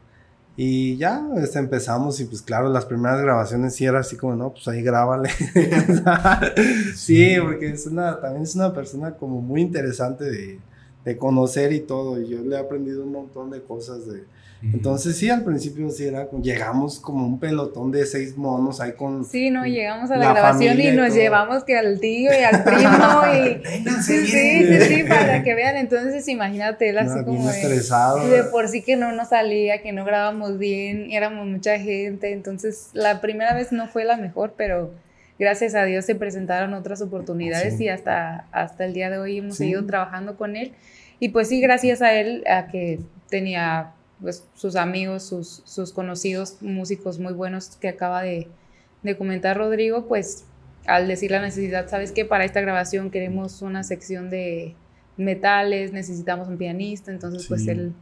Y 0.57 0.97
ya 0.97 1.26
este, 1.38 1.59
empezamos 1.59 2.20
y 2.20 2.26
pues 2.26 2.41
claro, 2.41 2.70
las 2.70 2.86
primeras 2.86 3.22
grabaciones 3.22 3.74
sí 3.76 3.86
era 3.86 3.99
así 3.99 4.18
como, 4.18 4.36
no, 4.36 4.51
pues 4.51 4.68
ahí 4.68 4.82
grábale. 4.82 5.30
sí, 6.95 7.36
porque 7.41 7.72
es 7.72 7.88
una, 7.88 8.20
también 8.20 8.43
es 8.43 8.55
una 8.55 8.74
persona 8.74 9.16
como 9.16 9.41
muy 9.41 9.62
interesante 9.62 10.26
de, 10.26 10.59
de 11.05 11.18
conocer 11.18 11.72
y 11.74 11.80
todo. 11.80 12.22
Y 12.22 12.28
yo 12.28 12.41
le 12.41 12.55
he 12.55 12.59
aprendido 12.59 13.03
un 13.03 13.12
montón 13.12 13.49
de 13.49 13.62
cosas 13.64 14.05
de, 14.07 14.24
entonces 14.64 15.18
sí, 15.18 15.30
al 15.30 15.43
principio 15.43 15.89
sí 15.89 16.05
era, 16.05 16.30
llegamos 16.41 16.99
como 16.99 17.26
un 17.26 17.39
pelotón 17.39 17.91
de 17.91 18.05
seis 18.05 18.38
monos 18.38 18.80
ahí 18.80 18.93
con... 18.93 19.26
Sí, 19.26 19.49
no, 19.49 19.66
llegamos 19.66 20.12
a 20.12 20.18
la, 20.18 20.34
grabación 20.34 20.80
y 20.80 20.91
nos 20.91 21.16
llevamos 21.16 21.64
que 21.64 21.78
al 21.78 21.99
tío 21.99 22.32
y 22.32 22.43
al 22.43 22.64
primo 22.64 23.24
y... 23.34 23.82
sí, 24.03 24.28
sí, 24.28 24.82
sí, 24.82 25.03
para 25.03 25.41
que 25.41 25.55
vean, 25.55 25.78
entonces 25.78 26.28
imagínate, 26.28 26.89
él 26.89 26.99
así 26.99 27.24
como... 27.26 27.49
estresado. 27.49 28.28
De, 28.28 28.43
por 28.43 28.68
sí 28.68 28.84
que 28.84 28.95
no 28.95 29.12
nos 29.12 29.30
salía, 29.30 29.82
que 29.82 29.93
no 29.93 30.05
grabamos 30.05 30.59
bien, 30.59 31.12
éramos 31.12 31.47
mucha 31.47 31.80
gente, 31.80 32.32
entonces 32.32 32.89
la 32.93 33.20
primera 33.20 33.55
vez 33.55 33.72
no 33.72 33.88
fue 33.88 34.05
la 34.05 34.18
mejor, 34.18 34.53
pero 34.55 34.91
gracias 35.39 35.74
a 35.74 35.86
Dios 35.86 36.05
se 36.05 36.14
presentaron 36.14 36.76
otras 36.76 37.01
oportunidades 37.01 37.82
y 37.82 37.89
hasta, 37.89 38.45
hasta 38.51 38.86
el 38.86 38.93
día 38.93 39.09
de 39.09 39.18
hoy 39.18 39.39
hemos 39.39 39.57
seguido 39.57 39.84
trabajando 39.88 40.38
con 40.38 40.55
él. 40.55 40.74
Y 41.20 41.30
pues 41.30 41.49
sí, 41.49 41.62
gracias 41.62 42.03
a 42.03 42.14
él, 42.14 42.43
a 42.47 42.68
que 42.68 42.99
tenía 43.30 43.93
pues, 44.22 44.46
sus 44.54 44.76
amigos, 44.76 45.24
sus, 45.24 45.64
sus, 45.66 45.92
conocidos 45.92 46.58
músicos 46.62 47.20
muy 47.20 47.34
buenos 47.34 47.78
que 47.78 47.90
acaba 47.90 48.22
de, 48.22 48.48
de, 49.04 49.18
comentar 49.18 49.58
Rodrigo, 49.58 50.08
pues 50.08 50.46
al 50.86 51.08
decir 51.08 51.32
la 51.32 51.42
necesidad, 51.42 51.90
sabes 51.90 52.12
que 52.12 52.26
para 52.26 52.46
esta 52.46 52.62
grabación 52.62 53.12
queremos 53.12 53.62
una 53.62 53.84
sección 53.84 54.30
de 54.30 54.76
metales, 55.18 55.92
necesitamos 55.92 56.48
un 56.48 56.58
pianista, 56.58 57.12
entonces 57.12 57.46
pues 57.48 57.68
él 57.68 57.94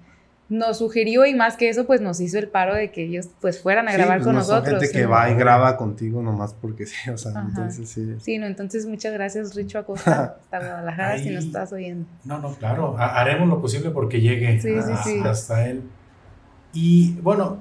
nos 0.49 0.79
sugirió 0.79 1.25
y 1.25 1.35
más 1.35 1.55
que 1.55 1.69
eso 1.69 1.85
pues 1.85 2.01
nos 2.01 2.19
hizo 2.19 2.39
el 2.39 2.47
paro 2.47 2.73
de 2.73 2.91
que 2.91 3.03
ellos 3.03 3.29
pues 3.39 3.61
fueran 3.61 3.87
a 3.87 3.93
grabar 3.93 4.17
pues, 4.17 4.25
con 4.25 4.35
nosotros. 4.35 4.81
gente 4.81 4.91
que 4.91 5.05
va 5.05 5.29
y 5.29 5.35
graba 5.35 5.77
contigo 5.77 6.23
nomás 6.23 6.55
porque 6.55 6.87
sí, 6.87 7.09
o 7.11 7.17
sea, 7.17 7.31
entonces 7.47 7.87
sí. 7.87 8.15
Sí, 8.19 8.37
no, 8.39 8.47
entonces 8.47 8.87
muchas 8.87 9.13
gracias 9.13 9.55
Richo 9.55 9.77
Acosta 9.77 10.37
hasta 10.41 10.59
Guadalajara 10.59 11.19
si 11.19 11.29
nos 11.29 11.45
estás 11.45 11.71
oyendo. 11.71 12.07
No, 12.25 12.39
no, 12.39 12.53
claro, 12.55 12.97
haremos 12.97 13.47
lo 13.47 13.61
posible 13.61 13.91
porque 13.91 14.21
llegue 14.21 14.59
hasta 15.23 15.67
él. 15.67 15.83
Y 16.73 17.13
bueno, 17.21 17.59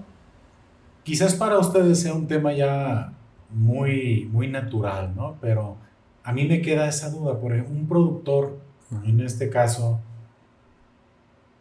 quizás 1.02 1.34
para 1.34 1.58
ustedes 1.58 2.00
sea 2.00 2.14
un 2.14 2.26
tema 2.26 2.52
ya 2.52 3.12
muy, 3.50 4.28
muy 4.32 4.48
natural, 4.48 5.14
¿no? 5.16 5.36
Pero 5.40 5.76
a 6.22 6.32
mí 6.32 6.46
me 6.46 6.60
queda 6.60 6.88
esa 6.88 7.10
duda, 7.10 7.40
por 7.40 7.52
ejemplo, 7.52 7.74
un 7.74 7.88
productor, 7.88 8.58
en 9.04 9.20
este 9.20 9.50
caso, 9.50 10.00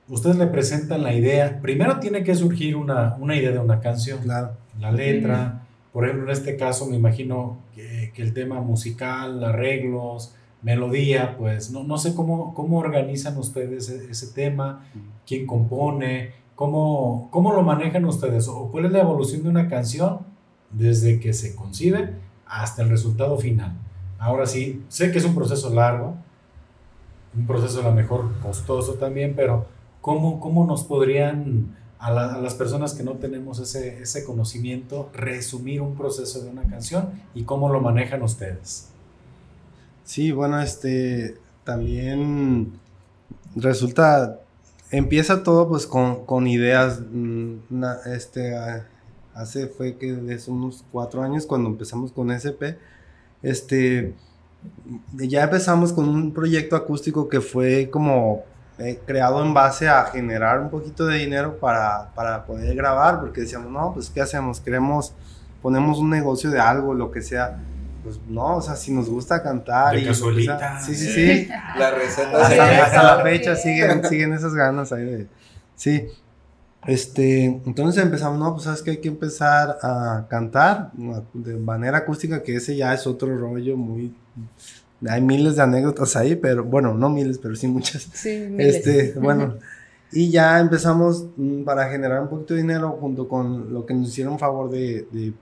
ustedes 0.08 0.38
le 0.38 0.48
presentan 0.48 1.04
la 1.04 1.14
idea, 1.14 1.60
primero 1.62 2.00
tiene 2.00 2.24
que 2.24 2.36
surgir 2.36 2.76
una, 2.76 3.16
una 3.20 3.36
idea 3.36 3.52
de 3.52 3.60
una 3.60 3.80
canción, 3.80 4.20
claro. 4.20 4.52
la 4.80 4.92
letra, 4.92 5.66
por 5.92 6.06
ejemplo, 6.06 6.26
en 6.26 6.34
este 6.34 6.56
caso 6.58 6.86
me 6.86 6.96
imagino 6.96 7.60
que, 7.76 8.12
que 8.14 8.22
el 8.22 8.34
tema 8.34 8.62
musical, 8.62 9.44
arreglos, 9.44 10.36
melodía, 10.62 11.36
pues 11.38 11.72
no, 11.72 11.84
no 11.84 11.98
sé 11.98 12.16
cómo, 12.16 12.54
cómo 12.54 12.80
organizan 12.80 13.38
ustedes 13.38 13.90
ese, 13.90 14.12
ese 14.12 14.34
tema, 14.34 14.86
quién 15.26 15.46
compone, 15.46 16.32
¿Cómo, 16.58 17.28
¿Cómo 17.30 17.54
lo 17.54 17.62
manejan 17.62 18.04
ustedes? 18.06 18.48
¿O 18.48 18.72
cuál 18.72 18.86
es 18.86 18.92
la 18.92 19.02
evolución 19.02 19.44
de 19.44 19.50
una 19.50 19.68
canción 19.68 20.22
desde 20.72 21.20
que 21.20 21.32
se 21.32 21.56
concibe 21.56 22.16
hasta 22.48 22.82
el 22.82 22.90
resultado 22.90 23.38
final? 23.38 23.78
Ahora 24.18 24.48
sí, 24.48 24.84
sé 24.90 25.12
que 25.12 25.20
es 25.20 25.26
un 25.26 25.36
proceso 25.36 25.72
largo, 25.72 26.16
un 27.38 27.46
proceso 27.46 27.82
a 27.82 27.84
lo 27.84 27.92
mejor 27.92 28.32
costoso 28.42 28.96
también, 28.96 29.36
pero 29.36 29.68
¿cómo, 30.02 30.40
cómo 30.40 30.66
nos 30.66 30.84
podrían, 30.84 31.78
a, 32.00 32.10
las 32.10 32.56
personas 32.56 32.96
que 32.96 33.04
no 33.04 33.18
tenemos 33.18 33.60
ese, 33.60 34.02
ese 34.02 34.26
conocimiento, 34.26 35.12
resumir 35.14 35.80
un 35.80 35.96
proceso 35.96 36.42
de 36.42 36.50
una 36.50 36.64
canción 36.64 37.22
y 37.36 37.44
cómo 37.44 37.70
lo 37.70 37.82
manejan 37.82 38.24
ustedes? 38.24 38.90
Sí, 40.06 40.32
bueno, 40.32 40.60
este 40.60 41.38
también 41.64 42.72
resulta 43.56 44.40
empieza 44.92 45.44
todo 45.44 45.68
pues 45.68 45.88
con, 45.88 46.26
con 46.26 46.48
ideas. 46.48 47.02
Mm, 47.12 47.84
este, 48.14 48.56
hace 49.34 49.68
fue 49.68 49.98
que 49.98 50.14
desde 50.14 50.52
unos 50.52 50.84
cuatro 50.92 51.22
años 51.22 51.46
cuando 51.46 51.70
empezamos 51.70 52.12
con 52.12 52.32
SP, 52.32 52.78
este, 53.44 54.14
ya 55.14 55.44
empezamos 55.44 55.94
con 55.94 56.10
un 56.10 56.34
proyecto 56.34 56.76
acústico 56.76 57.30
que 57.30 57.42
fue 57.42 57.90
como 57.90 58.44
eh, 58.80 59.00
creado 59.06 59.44
en 59.44 59.54
base 59.54 59.88
a 59.88 60.06
generar 60.06 60.60
un 60.60 60.70
poquito 60.70 61.06
de 61.06 61.20
dinero 61.20 61.58
para, 61.60 62.12
para 62.14 62.46
poder 62.46 62.76
grabar, 62.76 63.20
porque 63.20 63.42
decíamos, 63.42 63.72
no, 63.72 63.94
pues 63.94 64.10
¿qué 64.10 64.22
hacemos? 64.22 64.60
Queremos, 64.60 65.14
ponemos 65.62 66.00
un 66.00 66.10
negocio 66.10 66.50
de 66.50 66.60
algo, 66.60 66.94
lo 66.94 67.12
que 67.12 67.22
sea 67.22 67.60
pues 68.08 68.22
no, 68.30 68.56
o 68.56 68.62
sea, 68.62 68.78
si 68.78 68.94
nos 68.94 69.10
gusta 69.10 69.44
cantar. 69.44 69.94
De 69.94 70.02
y, 70.02 70.06
casualita. 70.06 70.80
sí, 70.80 70.96
sí, 70.96 71.08
sí. 71.08 71.50
La 71.78 71.92
receta. 71.92 72.42
Hasta, 72.42 72.86
hasta 72.86 73.04
la 73.18 73.24
fecha 73.24 73.56
siguen, 73.58 74.06
siguen 74.06 74.32
esas 74.32 74.54
ganas 74.54 74.94
ahí 74.94 75.04
de. 75.04 75.28
Sí. 75.76 76.08
Este, 76.86 77.44
entonces 77.44 78.02
empezamos, 78.02 78.40
no, 78.40 78.54
pues 78.54 78.64
sabes 78.64 78.82
que 78.82 78.92
hay 78.92 78.98
que 79.02 79.10
empezar 79.10 79.78
a 79.82 80.26
cantar 80.30 80.92
de 81.34 81.58
manera 81.58 81.98
acústica, 81.98 82.44
que 82.44 82.56
ese 82.56 82.78
ya 82.78 82.94
es 82.94 83.06
otro 83.06 83.38
rollo 83.38 83.76
muy. 83.76 84.16
Hay 85.06 85.20
miles 85.20 85.58
de 85.58 85.64
anécdotas 85.64 86.16
ahí, 86.16 86.38
pero 86.38 86.64
bueno, 86.64 86.94
no 86.94 87.10
miles, 87.10 87.40
pero 87.40 87.58
sí 87.58 87.68
muchas. 87.68 88.08
Sí, 88.14 88.48
miles. 88.50 88.78
Este, 88.78 89.20
bueno. 89.20 89.56
Y 90.14 90.32
ya 90.32 90.60
empezamos 90.60 91.26
mm, 91.36 91.64
para 91.64 91.90
generar 91.90 92.22
un 92.22 92.30
poquito 92.30 92.54
de 92.54 92.62
dinero 92.62 92.98
junto 93.02 93.28
con 93.28 93.74
lo 93.74 93.86
que 93.86 93.94
nos 93.94 94.08
hicieron 94.08 94.40
favor 94.40 94.70
de, 94.70 95.06
de 95.12 95.34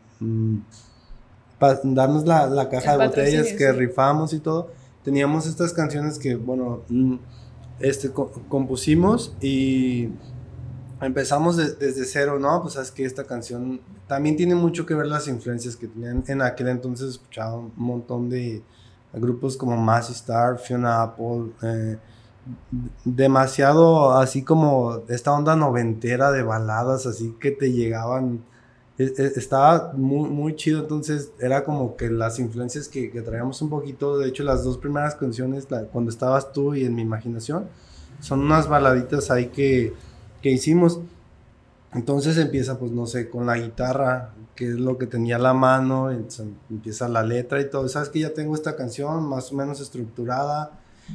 mm, 1.60 1.94
darnos 1.94 2.26
la, 2.26 2.48
la 2.48 2.70
caja 2.70 2.98
de 2.98 3.08
botellas 3.08 3.54
que 3.54 3.72
rifamos 3.72 4.34
y 4.34 4.40
todo, 4.40 4.70
teníamos 5.04 5.48
estas 5.48 5.74
canciones 5.74 6.20
que, 6.20 6.36
bueno, 6.36 6.82
mm, 6.90 7.16
este, 7.80 8.12
compusimos 8.12 9.36
y 9.42 10.10
empezamos 11.02 11.58
desde 11.58 12.06
cero, 12.06 12.40
¿no? 12.40 12.62
Pues 12.62 12.76
sabes 12.76 12.92
que 12.92 13.06
esta 13.06 13.26
canción 13.26 13.82
también 14.08 14.36
tiene 14.38 14.56
mucho 14.56 14.86
que 14.86 14.94
ver 14.94 15.08
las 15.08 15.28
influencias 15.28 15.76
que 15.76 15.88
tenían. 15.88 16.24
En 16.28 16.42
aquel 16.42 16.70
entonces 16.70 17.10
escuchaba 17.10 17.56
un 17.56 17.74
montón 17.76 18.30
de 18.30 18.64
grupos 19.14 19.58
como 19.58 19.78
Massey 19.78 20.16
Star, 20.16 20.58
Fiona 20.58 21.02
Apple, 21.02 21.52
eh, 21.62 21.98
demasiado 23.04 24.12
así 24.12 24.44
como 24.44 25.02
esta 25.08 25.34
onda 25.34 25.56
noventera 25.56 26.32
de 26.32 26.44
baladas 26.44 27.08
así 27.08 27.36
que 27.40 27.50
te 27.50 27.72
llegaban 27.72 28.44
estaba 28.98 29.92
muy, 29.94 30.30
muy 30.30 30.56
chido, 30.56 30.80
entonces 30.80 31.32
era 31.40 31.64
como 31.64 31.98
que 31.98 32.10
las 32.10 32.40
influencias 32.40 32.88
que, 32.88 33.12
que 33.12 33.22
traíamos 33.22 33.62
un 33.62 33.70
poquito, 33.70 34.18
de 34.18 34.30
hecho 34.30 34.44
las 34.44 34.64
dos 34.64 34.78
primeras 34.78 35.16
canciones, 35.16 35.68
cuando 35.92 36.10
estabas 36.10 36.54
tú 36.54 36.76
y 36.76 36.86
en 36.86 36.96
mi 36.96 37.02
imaginación, 37.02 37.68
son 38.22 38.42
unas 38.42 38.68
baladitas 38.68 39.32
ahí 39.32 39.48
que, 39.48 39.94
que 40.42 40.50
hicimos. 40.50 41.00
Entonces 41.94 42.38
empieza, 42.38 42.78
pues 42.78 42.92
no 42.92 43.06
sé, 43.06 43.30
con 43.30 43.46
la 43.46 43.58
guitarra, 43.58 44.32
que 44.56 44.70
es 44.70 44.76
lo 44.76 44.98
que 44.98 45.08
tenía 45.08 45.38
la 45.38 45.54
mano, 45.54 46.12
empieza 46.70 47.08
la 47.08 47.24
letra 47.24 47.62
y 47.62 47.70
todo. 47.70 47.88
Sabes 47.88 48.10
que 48.10 48.20
ya 48.20 48.34
tengo 48.34 48.56
esta 48.56 48.76
canción 48.76 49.28
más 49.28 49.52
o 49.52 49.56
menos 49.56 49.80
estructurada, 49.80 50.72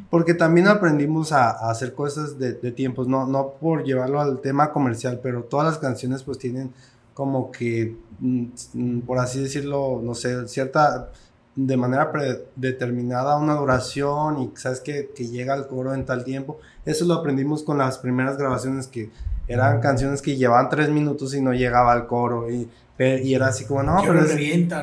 porque 0.09 0.35
también 0.35 0.69
aprendimos 0.69 1.33
a, 1.33 1.51
a 1.51 1.71
hacer 1.71 1.95
cosas 1.95 2.39
de, 2.39 2.53
de, 2.55 2.73
tiempos, 2.73 3.09
no, 3.09 3.27
no 3.27 3.55
por 3.61 3.85
llevarlo 3.85 4.21
al 4.21 4.41
tema 4.41 4.73
comercial, 4.73 5.21
pero 5.23 5.45
todas 5.45 5.67
las 5.67 5.79
canciones 5.79 6.23
pues 6.23 6.39
tienen 6.39 6.73
como 7.21 7.53
que, 7.53 7.95
mm, 8.21 9.01
por 9.01 9.19
así 9.19 9.43
decirlo, 9.43 10.01
no 10.03 10.15
sé, 10.15 10.49
cierta 10.49 11.11
de 11.55 11.77
manera 11.77 12.11
predeterminada 12.11 13.37
una 13.37 13.57
duración 13.57 14.41
y 14.41 14.51
sabes 14.57 14.81
que, 14.81 15.11
que 15.15 15.29
llega 15.29 15.53
al 15.53 15.69
coro 15.69 15.93
en 15.93 16.07
tal 16.07 16.25
tiempo. 16.25 16.61
Eso 16.87 17.05
lo 17.05 17.13
aprendimos 17.13 17.63
con 17.63 17.77
las 17.77 17.99
primeras 17.99 18.39
grabaciones 18.39 18.87
que 18.87 19.11
eran 19.49 19.81
canciones 19.81 20.23
que 20.23 20.37
llevaban 20.37 20.71
tres 20.71 20.89
minutos 20.89 21.35
y 21.35 21.43
no 21.43 21.53
llegaba 21.53 21.93
al 21.93 22.07
coro 22.07 22.51
y, 22.51 22.71
y 22.99 23.35
era 23.35 23.49
así 23.49 23.67
como, 23.67 23.83
no, 23.83 24.01
pero 24.01 24.25
es, 24.25 24.35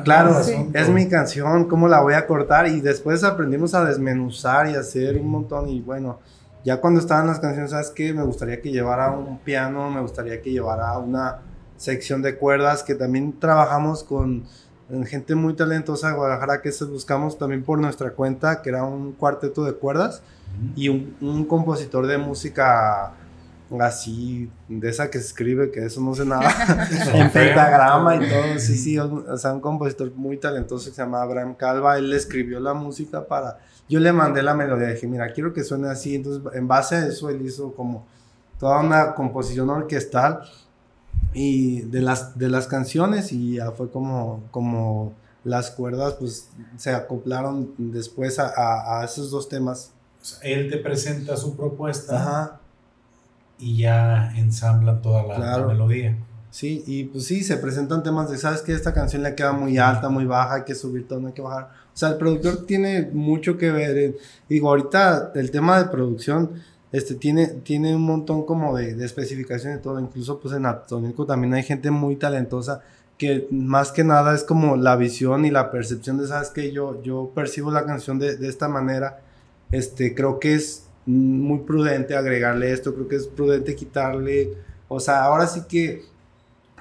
claro, 0.04 0.38
es 0.38 0.88
mi 0.90 1.08
canción, 1.08 1.64
¿cómo 1.64 1.88
la 1.88 2.02
voy 2.02 2.14
a 2.14 2.24
cortar? 2.24 2.68
Y 2.68 2.80
después 2.80 3.24
aprendimos 3.24 3.74
a 3.74 3.84
desmenuzar 3.84 4.68
y 4.68 4.76
hacer 4.76 5.16
un 5.16 5.26
montón 5.26 5.68
y 5.68 5.80
bueno, 5.80 6.20
ya 6.64 6.80
cuando 6.80 7.00
estaban 7.00 7.26
las 7.26 7.40
canciones, 7.40 7.72
¿sabes 7.72 7.90
qué? 7.90 8.12
Me 8.12 8.22
gustaría 8.22 8.62
que 8.62 8.70
llevara 8.70 9.10
un 9.10 9.38
piano, 9.38 9.90
me 9.90 10.00
gustaría 10.00 10.40
que 10.40 10.52
llevara 10.52 10.96
una 10.98 11.47
sección 11.78 12.20
de 12.20 12.36
cuerdas, 12.36 12.82
que 12.82 12.94
también 12.94 13.38
trabajamos 13.38 14.04
con 14.04 14.44
gente 15.06 15.34
muy 15.34 15.54
talentosa 15.54 16.08
de 16.08 16.14
Guadalajara, 16.14 16.60
que 16.60 16.72
se 16.72 16.84
buscamos 16.84 17.38
también 17.38 17.62
por 17.62 17.78
nuestra 17.78 18.10
cuenta, 18.10 18.60
que 18.60 18.70
era 18.70 18.84
un 18.84 19.12
cuarteto 19.12 19.64
de 19.64 19.72
cuerdas 19.72 20.22
y 20.76 20.88
un, 20.88 21.16
un 21.20 21.44
compositor 21.44 22.06
de 22.06 22.18
música 22.18 23.14
así, 23.80 24.50
de 24.68 24.88
esa 24.88 25.10
que 25.10 25.18
se 25.18 25.26
escribe, 25.26 25.70
que 25.70 25.84
eso 25.84 26.00
no 26.00 26.14
sé 26.14 26.24
nada, 26.24 26.50
en 27.14 27.30
pentagrama 27.30 28.16
y 28.16 28.20
todo, 28.20 28.58
sí, 28.58 28.76
sí, 28.76 28.98
o 28.98 29.36
sea, 29.36 29.52
un 29.52 29.60
compositor 29.60 30.10
muy 30.14 30.38
talentoso 30.38 30.88
que 30.88 30.96
se 30.96 31.02
llama 31.02 31.20
Abraham 31.20 31.54
Calva, 31.54 31.98
él 31.98 32.12
escribió 32.12 32.60
la 32.60 32.72
música 32.72 33.26
para, 33.26 33.58
yo 33.88 34.00
le 34.00 34.12
mandé 34.12 34.42
la 34.42 34.54
melodía, 34.54 34.88
dije, 34.88 35.06
mira, 35.06 35.32
quiero 35.32 35.52
que 35.52 35.64
suene 35.64 35.88
así, 35.88 36.14
entonces 36.14 36.42
en 36.54 36.66
base 36.66 36.96
a 36.96 37.06
eso 37.06 37.28
él 37.28 37.42
hizo 37.42 37.74
como 37.74 38.06
toda 38.58 38.80
una 38.80 39.14
composición 39.14 39.68
orquestal 39.68 40.40
y 41.34 41.82
de 41.82 42.00
las, 42.00 42.38
de 42.38 42.48
las 42.48 42.66
canciones 42.66 43.32
y 43.32 43.56
ya 43.56 43.70
fue 43.72 43.90
como, 43.90 44.42
como 44.50 45.12
las 45.44 45.70
cuerdas 45.70 46.14
pues 46.14 46.48
se 46.76 46.94
acoplaron 46.94 47.74
después 47.78 48.38
a, 48.38 49.00
a, 49.00 49.04
esos 49.04 49.30
dos 49.30 49.48
temas. 49.48 49.92
él 50.42 50.70
te 50.70 50.78
presenta 50.78 51.36
su 51.36 51.56
propuesta. 51.56 52.16
Ajá 52.16 52.60
y 53.58 53.78
ya 53.78 54.32
ensamblan 54.36 55.02
toda 55.02 55.38
la, 55.38 55.66
melodía. 55.66 56.16
Sí, 56.50 56.82
y 56.86 57.04
pues 57.04 57.26
sí, 57.26 57.42
se 57.42 57.56
presentan 57.58 58.02
temas 58.02 58.30
de, 58.30 58.38
¿sabes 58.38 58.62
que 58.62 58.72
Esta 58.72 58.94
canción 58.94 59.22
le 59.22 59.34
queda 59.34 59.52
muy 59.52 59.78
alta, 59.78 60.08
muy 60.08 60.24
baja, 60.24 60.56
hay 60.56 60.64
que 60.64 60.74
subir 60.74 61.06
todo, 61.06 61.26
hay 61.26 61.32
que 61.32 61.42
bajar. 61.42 61.70
O 61.92 61.96
sea, 61.96 62.10
el 62.10 62.16
productor 62.16 62.64
tiene 62.66 63.10
mucho 63.12 63.58
que 63.58 63.70
ver. 63.70 64.16
digo, 64.48 64.68
ahorita 64.68 65.32
el 65.34 65.50
tema 65.50 65.78
de 65.78 65.90
producción 65.90 66.52
este, 66.92 67.14
tiene, 67.14 67.46
tiene 67.46 67.94
un 67.94 68.02
montón 68.02 68.44
como 68.44 68.76
de, 68.76 68.94
de 68.94 69.04
especificaciones 69.04 69.80
y 69.80 69.82
todo. 69.82 70.00
Incluso 70.00 70.40
pues 70.40 70.54
en 70.54 70.66
Atónico 70.66 71.26
también 71.26 71.54
hay 71.54 71.62
gente 71.62 71.90
muy 71.90 72.16
talentosa 72.16 72.82
que 73.18 73.48
más 73.50 73.90
que 73.90 74.04
nada 74.04 74.34
es 74.34 74.44
como 74.44 74.76
la 74.76 74.96
visión 74.96 75.44
y 75.44 75.50
la 75.50 75.70
percepción 75.70 76.18
de, 76.18 76.28
¿sabes 76.28 76.50
que 76.50 76.72
Yo, 76.72 77.02
yo 77.02 77.32
percibo 77.34 77.70
la 77.70 77.84
canción 77.84 78.18
de, 78.18 78.36
de 78.36 78.48
esta 78.48 78.68
manera. 78.68 79.20
Este, 79.72 80.14
creo 80.14 80.38
que 80.38 80.54
es 80.54 80.84
muy 81.04 81.60
prudente 81.60 82.16
agregarle 82.16 82.72
esto, 82.72 82.94
creo 82.94 83.08
que 83.08 83.16
es 83.16 83.26
prudente 83.26 83.74
quitarle, 83.74 84.54
o 84.88 85.00
sea, 85.00 85.24
ahora 85.24 85.46
sí 85.46 85.62
que 85.68 86.04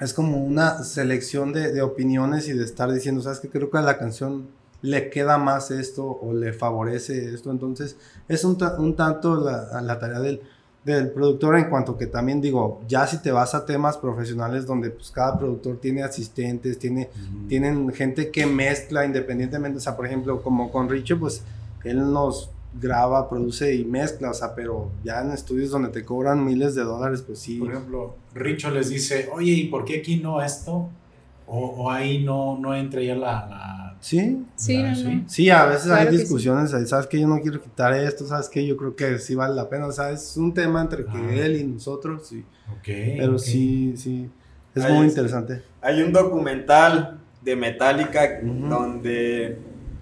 es 0.01 0.13
como 0.13 0.43
una 0.43 0.83
selección 0.83 1.53
de, 1.53 1.71
de 1.71 1.81
opiniones 1.81 2.47
y 2.49 2.53
de 2.53 2.63
estar 2.63 2.91
diciendo, 2.91 3.21
sabes 3.21 3.39
que 3.39 3.49
creo 3.49 3.69
que 3.69 3.79
la 3.79 3.97
canción 3.97 4.47
le 4.81 5.09
queda 5.09 5.37
más 5.37 5.71
esto 5.71 6.05
o 6.05 6.33
le 6.33 6.53
favorece 6.53 7.33
esto, 7.33 7.51
entonces 7.51 7.97
es 8.27 8.43
un, 8.43 8.57
un 8.77 8.95
tanto 8.95 9.35
la, 9.35 9.81
la 9.81 9.99
tarea 9.99 10.19
del, 10.19 10.41
del 10.85 11.11
productor 11.11 11.57
en 11.57 11.69
cuanto 11.69 11.97
que 11.97 12.07
también 12.07 12.39
digo, 12.39 12.81
ya 12.87 13.05
si 13.05 13.21
te 13.21 13.31
vas 13.31 13.53
a 13.55 13.65
temas 13.65 13.97
profesionales 13.97 14.65
donde 14.65 14.89
pues 14.89 15.11
cada 15.11 15.37
productor 15.37 15.79
tiene 15.79 16.03
asistentes, 16.03 16.79
tiene, 16.79 17.09
tienen 17.49 17.91
gente 17.91 18.31
que 18.31 18.45
mezcla 18.45 19.03
independientemente, 19.05 19.77
o 19.77 19.81
sea, 19.81 19.97
por 19.97 20.05
ejemplo, 20.05 20.41
como 20.41 20.71
con 20.71 20.87
Richo, 20.87 21.19
pues 21.19 21.43
él 21.83 21.97
nos 22.11 22.51
graba, 22.79 23.29
produce 23.29 23.75
y 23.75 23.83
mezcla, 23.85 24.29
o 24.29 24.33
sea, 24.33 24.55
pero 24.55 24.89
ya 25.03 25.21
en 25.21 25.31
estudios 25.31 25.71
donde 25.71 25.89
te 25.89 26.05
cobran 26.05 26.45
miles 26.45 26.75
de 26.75 26.83
dólares, 26.83 27.21
pues 27.21 27.39
sí. 27.39 27.57
Por 27.57 27.71
ejemplo, 27.71 28.15
Richo 28.33 28.71
les 28.71 28.89
dice, 28.89 29.29
oye, 29.33 29.51
¿y 29.51 29.67
por 29.67 29.83
qué 29.83 29.99
aquí 29.99 30.17
no 30.17 30.41
esto? 30.41 30.89
O, 31.47 31.89
ahí 31.89 32.23
no, 32.23 32.57
no 32.59 32.75
entra 32.75 33.01
ya 33.01 33.15
la... 33.15 33.86
¿Sí? 33.99 34.45
Sí, 34.55 34.83
sí. 35.27 35.49
a 35.49 35.65
veces 35.65 35.91
hay 35.91 36.07
discusiones, 36.15 36.71
sabes 36.89 37.07
que 37.07 37.19
yo 37.19 37.27
no 37.27 37.39
quiero 37.41 37.61
quitar 37.61 37.93
esto, 37.93 38.25
sabes 38.25 38.49
que 38.49 38.65
yo 38.65 38.77
creo 38.77 38.95
que 38.95 39.19
sí 39.19 39.35
vale 39.35 39.55
la 39.55 39.69
pena, 39.69 39.87
o 39.87 39.91
sea, 39.91 40.11
es 40.11 40.37
un 40.37 40.53
tema 40.53 40.81
entre 40.81 41.05
que 41.05 41.45
él 41.45 41.55
y 41.57 41.63
nosotros, 41.63 42.27
sí. 42.27 42.45
pero 42.83 43.37
sí, 43.39 43.95
sí, 43.97 44.29
es 44.75 44.89
muy 44.89 45.07
interesante. 45.07 45.63
Hay 45.81 46.01
un 46.01 46.13
documental 46.13 47.19
de 47.41 47.55
Metallica 47.55 48.39
donde 48.41 49.57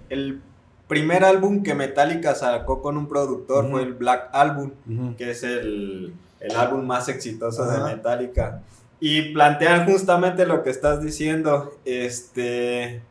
el 0.08 0.40
primer 0.88 1.24
álbum 1.24 1.62
que 1.62 1.74
Metallica 1.74 2.34
sacó 2.34 2.80
con 2.80 2.96
un 2.96 3.08
productor 3.08 3.70
fue 3.70 3.82
el 3.82 3.94
Black 3.94 4.30
Album, 4.32 4.72
que 5.16 5.30
es 5.30 5.42
el, 5.42 6.14
álbum 6.56 6.86
más 6.86 7.08
exitoso 7.08 7.66
de 7.66 7.80
Metallica. 7.80 8.62
Y 8.98 9.32
plantean 9.34 9.86
justamente 9.86 10.46
lo 10.46 10.62
que 10.62 10.70
estás 10.70 11.02
diciendo. 11.02 11.76
Este. 11.84 13.02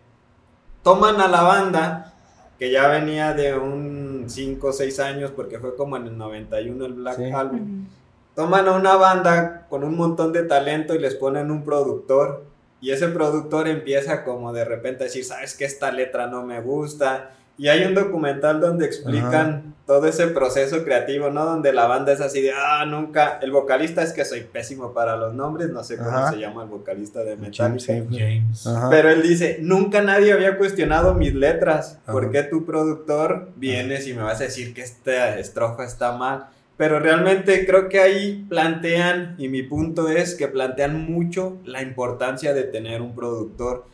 Toman 0.86 1.20
a 1.20 1.28
la 1.28 1.42
banda, 1.42 2.14
que 2.60 2.70
ya 2.70 2.88
venía 2.88 3.34
de 3.34 3.58
un 3.58 4.26
5 4.28 4.68
o 4.68 4.72
6 4.72 5.00
años, 5.00 5.32
porque 5.32 5.58
fue 5.58 5.76
como 5.76 5.98
en 5.98 6.06
el 6.06 6.16
91 6.16 6.86
el 6.86 6.94
Black 6.94 7.20
Album. 7.34 7.88
Toman 8.36 8.68
a 8.68 8.74
una 8.74 8.96
banda 8.96 9.66
con 9.68 9.84
un 9.84 9.98
montón 9.98 10.32
de 10.32 10.44
talento 10.44 10.94
y 10.94 11.00
les 11.00 11.16
ponen 11.16 11.50
un 11.50 11.64
productor. 11.64 12.46
Y 12.82 12.92
ese 12.92 13.08
productor 13.08 13.68
empieza 13.68 14.24
como 14.24 14.54
de 14.54 14.64
repente 14.64 15.06
a 15.06 15.08
decir, 15.08 15.26
sabes 15.26 15.58
que 15.58 15.66
esta 15.66 15.92
letra 15.92 16.28
no 16.28 16.44
me 16.44 16.62
gusta, 16.62 17.32
y 17.58 17.70
hay 17.70 17.86
un 17.86 17.96
documental 17.96 18.60
donde 18.60 18.86
explican 18.86 19.76
todo 19.86 20.08
ese 20.08 20.28
proceso 20.28 20.84
creativo, 20.84 21.30
¿no? 21.30 21.46
Donde 21.46 21.72
la 21.72 21.86
banda 21.86 22.12
es 22.12 22.20
así 22.20 22.42
de, 22.42 22.52
ah, 22.52 22.86
nunca, 22.86 23.40
el 23.42 23.52
vocalista 23.52 24.02
es 24.02 24.14
que 24.14 24.26
soy 24.26 24.42
pésimo 24.42 24.94
para 24.94 25.16
los 25.16 25.34
nombres, 25.34 25.70
no 25.70 25.84
sé 25.84 25.98
cómo 25.98 26.30
se 26.30 26.40
llama 26.40 26.64
el 26.64 26.70
vocalista 26.70 27.24
de 27.24 27.36
Metallica. 27.36 27.94
James. 28.10 28.68
Pero 28.90 29.10
él 29.10 29.22
dice, 29.22 29.60
nunca 29.62 30.02
nadie 30.02 30.34
había 30.34 30.58
cuestionado 30.58 31.14
mis 31.14 31.34
letras, 31.34 32.00
¿por 32.06 32.32
qué 32.32 32.44
tu 32.44 32.66
productor 32.66 33.50
vienes 33.56 34.08
y 34.08 34.14
me 34.14 34.24
vas 34.24 34.42
a 34.42 34.46
decir 34.46 34.74
que 34.74 34.82
esta 34.82 35.38
estrofa 35.38 35.86
está 35.86 36.14
mal? 36.18 36.48
Pero 36.78 37.00
realmente 37.00 37.66
creo 37.66 37.88
que 37.88 38.02
ahí 38.02 38.46
plantean, 38.50 39.36
y 39.38 39.48
mi 39.48 39.64
punto 39.64 40.10
es 40.10 40.36
que 40.36 40.48
plantean 40.48 41.10
mucho 41.10 41.58
la 41.64 41.82
importancia 41.82 42.54
de 42.54 42.64
tener 42.64 43.02
un 43.02 43.16
productor. 43.16 43.86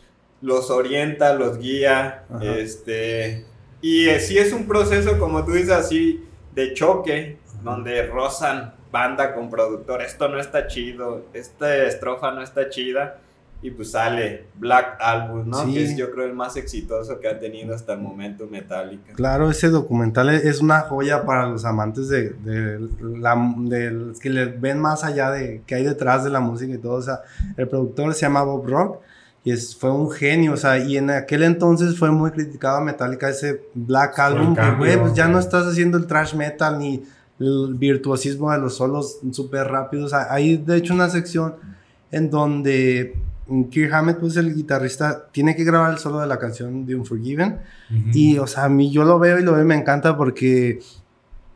Los 0.41 0.71
orienta, 0.71 1.35
los 1.35 1.59
guía, 1.59 2.23
este, 2.41 3.45
y 3.81 4.07
eh, 4.07 4.19
sí 4.19 4.37
es 4.37 4.53
un 4.53 4.67
proceso, 4.67 5.17
como 5.17 5.43
tú 5.43 5.53
dices, 5.53 5.71
así 5.71 6.23
de 6.53 6.73
choque, 6.73 7.37
donde 7.63 8.05
rozan 8.07 8.73
banda 8.91 9.33
con 9.33 9.49
productor. 9.49 10.01
Esto 10.01 10.29
no 10.29 10.39
está 10.39 10.67
chido, 10.67 11.25
esta 11.33 11.85
estrofa 11.85 12.31
no 12.31 12.41
está 12.41 12.69
chida. 12.69 13.17
Y 13.63 13.69
pues 13.69 13.91
sale 13.91 14.45
Black 14.55 14.97
Album, 14.99 15.47
¿no? 15.47 15.71
Que 15.71 15.83
es 15.83 15.95
yo 15.95 16.11
creo 16.11 16.25
el 16.25 16.33
más 16.33 16.57
exitoso 16.57 17.19
que 17.19 17.27
ha 17.27 17.37
tenido 17.37 17.75
hasta 17.75 17.93
el 17.93 17.99
momento 17.99 18.47
Metallica. 18.47 19.13
Claro, 19.13 19.51
ese 19.51 19.69
documental 19.69 20.29
es 20.29 20.61
una 20.61 20.79
joya 20.79 21.27
para 21.27 21.45
los 21.45 21.63
amantes 21.63 22.09
de, 22.09 22.31
de 22.31 22.89
la 23.19 23.35
de 23.59 24.13
que 24.19 24.31
le 24.31 24.45
ven 24.45 24.79
más 24.79 25.03
allá 25.03 25.29
de 25.29 25.61
que 25.67 25.75
hay 25.75 25.83
detrás 25.83 26.23
de 26.23 26.31
la 26.31 26.39
música 26.39 26.73
y 26.73 26.79
todo. 26.79 26.93
O 26.93 27.01
sea, 27.03 27.21
el 27.55 27.67
productor 27.67 28.15
se 28.15 28.21
llama 28.21 28.41
Bob 28.41 28.65
Rock 28.67 28.99
y 29.43 29.51
es, 29.51 29.75
fue 29.75 29.91
un 29.91 30.11
genio, 30.11 30.53
o 30.53 30.57
sea, 30.57 30.77
y 30.77 30.97
en 30.97 31.09
aquel 31.09 31.43
entonces 31.43 31.97
fue 31.97 32.11
muy 32.11 32.31
criticado 32.31 32.77
a 32.77 32.81
Metallica 32.81 33.29
ese 33.29 33.61
Black 33.73 34.19
Album, 34.19 34.55
güey, 34.77 34.99
pues 34.99 35.13
ya 35.13 35.27
no 35.27 35.39
estás 35.39 35.65
haciendo 35.65 35.97
el 35.97 36.05
trash 36.05 36.35
metal 36.35 36.77
ni 36.77 37.03
el 37.39 37.73
virtuosismo 37.73 38.51
de 38.51 38.59
los 38.59 38.75
solos 38.75 39.17
súper 39.31 39.67
rápidos. 39.67 40.13
Hay 40.13 40.57
de 40.57 40.77
hecho 40.77 40.93
una 40.93 41.09
sección 41.09 41.55
en 42.11 42.29
donde 42.29 43.15
Kirk 43.71 43.91
Hammett, 43.93 44.19
pues 44.19 44.37
el 44.37 44.53
guitarrista, 44.53 45.27
tiene 45.31 45.55
que 45.55 45.63
grabar 45.63 45.91
el 45.91 45.97
solo 45.97 46.19
de 46.19 46.27
la 46.27 46.37
canción 46.37 46.85
de 46.85 46.95
Unforgiven. 46.95 47.59
Y, 48.13 48.37
o 48.37 48.47
sea, 48.47 48.65
a 48.65 48.69
mí 48.69 48.91
yo 48.91 49.03
lo 49.03 49.17
veo 49.17 49.39
y 49.39 49.43
lo 49.43 49.53
veo 49.53 49.63
y 49.63 49.65
me 49.65 49.75
encanta 49.75 50.15
porque 50.15 50.79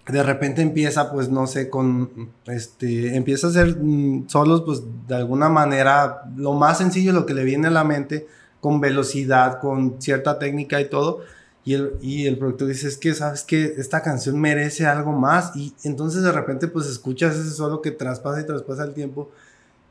de 0.07 0.23
repente 0.23 0.61
empieza, 0.61 1.11
pues 1.11 1.30
no 1.30 1.48
sé, 1.48 1.69
con, 1.69 2.30
este, 2.45 3.15
empieza 3.15 3.48
a 3.48 3.49
hacer 3.49 3.77
mm, 3.82 4.30
solos, 4.30 4.61
pues 4.65 4.84
de 5.07 5.15
alguna 5.15 5.49
manera, 5.49 6.23
lo 6.36 6.53
más 6.53 6.77
sencillo, 6.77 7.11
lo 7.11 7.26
que 7.26 7.34
le 7.34 7.44
viene 7.44 7.68
a 7.68 7.72
la 7.72 7.84
mente, 7.84 8.27
con 8.60 8.80
velocidad, 8.80 9.60
con 9.60 10.02
cierta 10.02 10.38
técnica 10.38 10.80
y 10.80 10.90
todo. 10.90 11.22
Y 11.64 11.73
el, 11.73 11.94
y 12.02 12.27
el 12.27 12.38
productor 12.38 12.68
dice, 12.68 12.88
es 12.88 12.98
que, 12.98 13.15
¿sabes 13.15 13.44
que 13.44 13.73
Esta 13.77 14.03
canción 14.03 14.40
merece 14.40 14.86
algo 14.86 15.11
más. 15.11 15.56
Y 15.56 15.73
entonces 15.84 16.22
de 16.22 16.32
repente, 16.32 16.68
pues 16.68 16.86
escuchas 16.86 17.36
ese 17.36 17.49
solo 17.52 17.82
que 17.82 17.90
traspasa 17.90 18.41
y 18.41 18.45
traspasa 18.45 18.84
el 18.84 18.94
tiempo. 18.94 19.32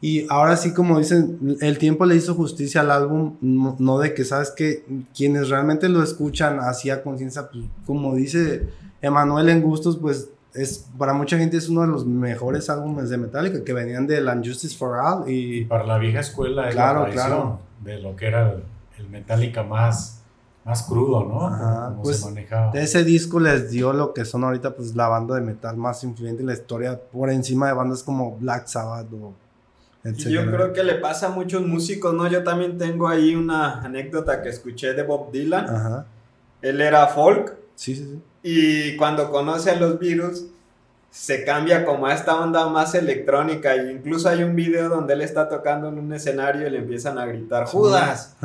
Y 0.01 0.27
ahora 0.28 0.57
sí, 0.57 0.73
como 0.73 0.99
dicen, 0.99 1.57
el 1.61 1.78
tiempo 1.78 2.05
le 2.05 2.15
hizo 2.15 2.35
justicia 2.35 2.82
al 2.82 2.91
álbum, 2.91 3.36
no, 3.41 3.99
de 3.99 4.15
que, 4.15 4.24
¿sabes 4.24 4.51
que 4.51 4.85
Quienes 5.16 5.49
realmente 5.49 5.89
lo 5.89 6.03
escuchan 6.03 6.61
así 6.61 6.91
a 6.91 7.03
conciencia, 7.03 7.49
pues 7.51 7.65
como 7.86 8.15
dice 8.15 8.69
Emanuel 9.05 9.49
en 9.49 9.63
gustos, 9.63 9.97
pues 9.97 10.31
es 10.55 10.89
para 10.97 11.13
mucha 11.13 11.37
gente 11.37 11.57
es 11.57 11.69
uno 11.69 11.83
de 11.83 11.89
los 11.89 12.07
mejores 12.07 12.71
álbumes 12.71 13.11
de 13.11 13.19
Metallica 13.19 13.65
que 13.65 13.73
venían 13.73 14.07
de 14.07 14.21
Land 14.21 14.47
Justice 14.47 14.77
for 14.77 14.99
All 14.99 15.29
y, 15.29 15.65
para 15.65 15.85
la 15.85 15.99
vieja 15.99 16.21
escuela 16.21 16.69
claro, 16.71 17.09
claro. 17.11 17.59
de 17.83 17.99
lo 17.99 18.15
que 18.15 18.27
era 18.27 18.55
el, 18.99 19.09
Metallica 19.09 19.63
más 19.63 20.23
más 20.65 20.83
crudo, 20.85 21.25
¿no? 21.25 21.47
Ajá, 21.47 21.89
Como 21.91 22.05
pues, 22.05 22.21
se 22.21 22.25
manejaba. 22.27 22.73
De 22.73 22.83
ese 22.83 23.05
disco 23.05 23.39
les 23.39 23.71
dio 23.71 23.93
lo 23.93 24.15
que 24.15 24.25
son 24.25 24.45
ahorita 24.45 24.75
pues 24.75 24.97
la 24.97 25.09
banda 25.09 25.35
de 25.35 25.43
metal 25.43 25.77
más 25.77 26.03
influyente 26.05 26.41
en 26.41 26.47
la 26.47 26.55
historia 26.55 26.99
por 26.99 27.29
encima 27.29 27.67
de 27.67 27.75
bandas 27.75 28.03
como 28.03 28.37
Black 28.39 28.67
Sabbath 28.67 29.13
o 29.13 29.35
yo 30.05 30.51
creo 30.51 30.73
que 30.75 30.85
le 30.85 30.97
pasa 30.97 31.29
a 31.29 31.31
muchos 31.31 31.67
músicos, 31.67 32.13
¿no? 32.13 32.29
Yo 32.29 32.43
también 32.45 32.77
tengo 32.77 33.09
ahí 33.09 33.35
una 33.35 33.81
anécdota 33.81 34.43
que 34.43 34.51
escuché 34.51 34.93
de 34.93 35.03
Bob 35.03 35.33
Dylan. 35.33 35.67
Ajá. 35.67 36.07
Él 36.61 36.81
era 36.81 37.07
folk 37.07 37.57
Sí, 37.75 37.97
sí, 37.97 38.05
sí. 38.05 38.23
Y 38.47 38.95
cuando 38.97 39.31
conoce 39.31 39.71
a 39.71 39.77
los 39.77 39.99
Beatles 39.99 40.45
se 41.11 41.45
cambia 41.45 41.87
como 41.87 42.07
a 42.07 42.12
esta 42.12 42.37
onda 42.37 42.69
más 42.69 42.95
electrónica. 42.95 43.75
E 43.75 43.91
incluso 43.91 44.29
hay 44.29 44.43
un 44.43 44.55
video 44.55 44.91
donde 44.91 45.15
él 45.15 45.23
está 45.23 45.49
tocando 45.49 45.89
en 45.89 45.99
un 45.99 46.12
escenario 46.12 46.66
y 46.66 46.71
le 46.71 46.79
empiezan 46.79 47.19
a 47.19 47.25
gritar 47.25 47.65
Judas. 47.65 48.37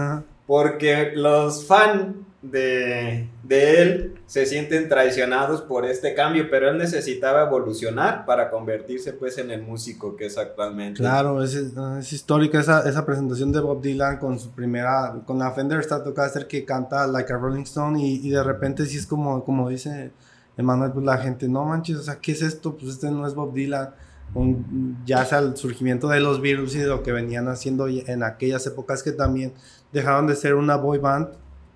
Porque 0.48 1.12
los 1.16 1.68
fans 1.68 2.16
de, 2.42 3.28
de 3.44 3.82
él 3.82 4.16
se 4.26 4.46
sienten 4.46 4.88
traicionados 4.88 5.62
por 5.62 5.86
este 5.86 6.14
cambio, 6.14 6.50
pero 6.50 6.70
él 6.70 6.78
necesitaba 6.78 7.44
evolucionar 7.44 8.26
para 8.26 8.50
convertirse 8.50 9.12
pues 9.14 9.38
en 9.38 9.52
el 9.52 9.62
músico 9.62 10.16
que 10.16 10.28
es 10.28 10.38
actualmente. 10.38 11.00
Claro, 11.00 11.44
es, 11.44 11.54
es 11.54 12.14
histórica 12.14 12.60
esa, 12.60 12.88
esa 12.88 13.06
presentación 13.06 13.52
de 13.52 13.60
Bob 13.60 13.82
Dylan 13.82 14.18
con 14.20 14.40
su 14.40 14.52
primera, 14.52 15.22
con 15.26 15.38
la 15.40 15.52
Fender 15.52 15.84
Stratocaster 15.84 16.48
que 16.48 16.64
canta 16.64 17.08
Like 17.08 17.34
a 17.34 17.38
Rolling 17.38 17.64
Stone 17.64 18.02
y, 18.02 18.26
y 18.26 18.30
de 18.30 18.44
repente 18.44 18.86
sí 18.86 18.98
es 18.98 19.06
como, 19.06 19.44
como 19.44 19.68
dice 19.68 20.12
Emanuel, 20.58 20.92
pues 20.92 21.06
la 21.06 21.18
gente, 21.18 21.48
no 21.50 21.66
manches, 21.66 21.98
o 21.98 22.04
sea, 22.04 22.20
¿qué 22.22 22.32
es 22.32 22.42
esto? 22.42 22.76
Pues 22.78 22.94
este 22.94 23.12
no 23.12 23.28
es 23.28 23.34
Bob 23.34 23.54
Dylan. 23.54 23.90
Un- 24.34 25.00
ya 25.06 25.26
sea 25.26 25.40
el 25.40 25.58
surgimiento 25.58 26.08
de 26.08 26.20
los 26.20 26.40
Beatles 26.40 26.76
y 26.76 26.80
de 26.80 26.86
lo 26.88 27.02
que 27.02 27.12
venían 27.12 27.48
haciendo 27.48 27.88
en 27.88 28.22
aquellas 28.24 28.66
épocas 28.68 29.02
que 29.02 29.12
también 29.12 29.54
dejaron 29.92 30.28
de 30.28 30.36
ser 30.36 30.54
una 30.54 30.76
boy 30.76 31.00
band, 31.00 31.30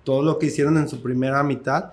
todo 0.04 0.22
lo 0.22 0.38
que 0.38 0.46
hicieron 0.46 0.78
en 0.78 0.88
su 0.88 1.02
primera 1.02 1.42
mitad 1.42 1.92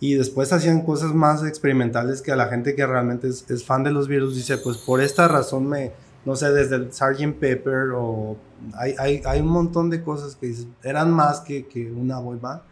y 0.00 0.14
después 0.14 0.52
hacían 0.52 0.82
cosas 0.82 1.14
más 1.14 1.44
experimentales 1.44 2.22
que 2.22 2.32
a 2.32 2.36
la 2.36 2.48
gente 2.48 2.74
que 2.74 2.86
realmente 2.86 3.28
es, 3.28 3.48
es 3.50 3.64
fan 3.64 3.84
de 3.84 3.92
los 3.92 4.08
Beatles 4.08 4.34
dice, 4.34 4.58
pues 4.58 4.78
por 4.78 5.00
esta 5.00 5.28
razón 5.28 5.68
me, 5.68 5.92
no 6.24 6.36
sé, 6.36 6.50
desde 6.52 6.76
el 6.76 6.92
Sgt. 6.92 7.38
Pepper 7.38 7.90
o 7.94 8.36
hay, 8.74 8.94
hay, 8.98 9.22
hay 9.24 9.40
un 9.40 9.48
montón 9.48 9.90
de 9.90 10.02
cosas 10.02 10.36
que 10.36 10.54
eran 10.82 11.10
más 11.10 11.40
que, 11.40 11.66
que 11.66 11.90
una 11.92 12.18
boy 12.18 12.38
band 12.38 12.62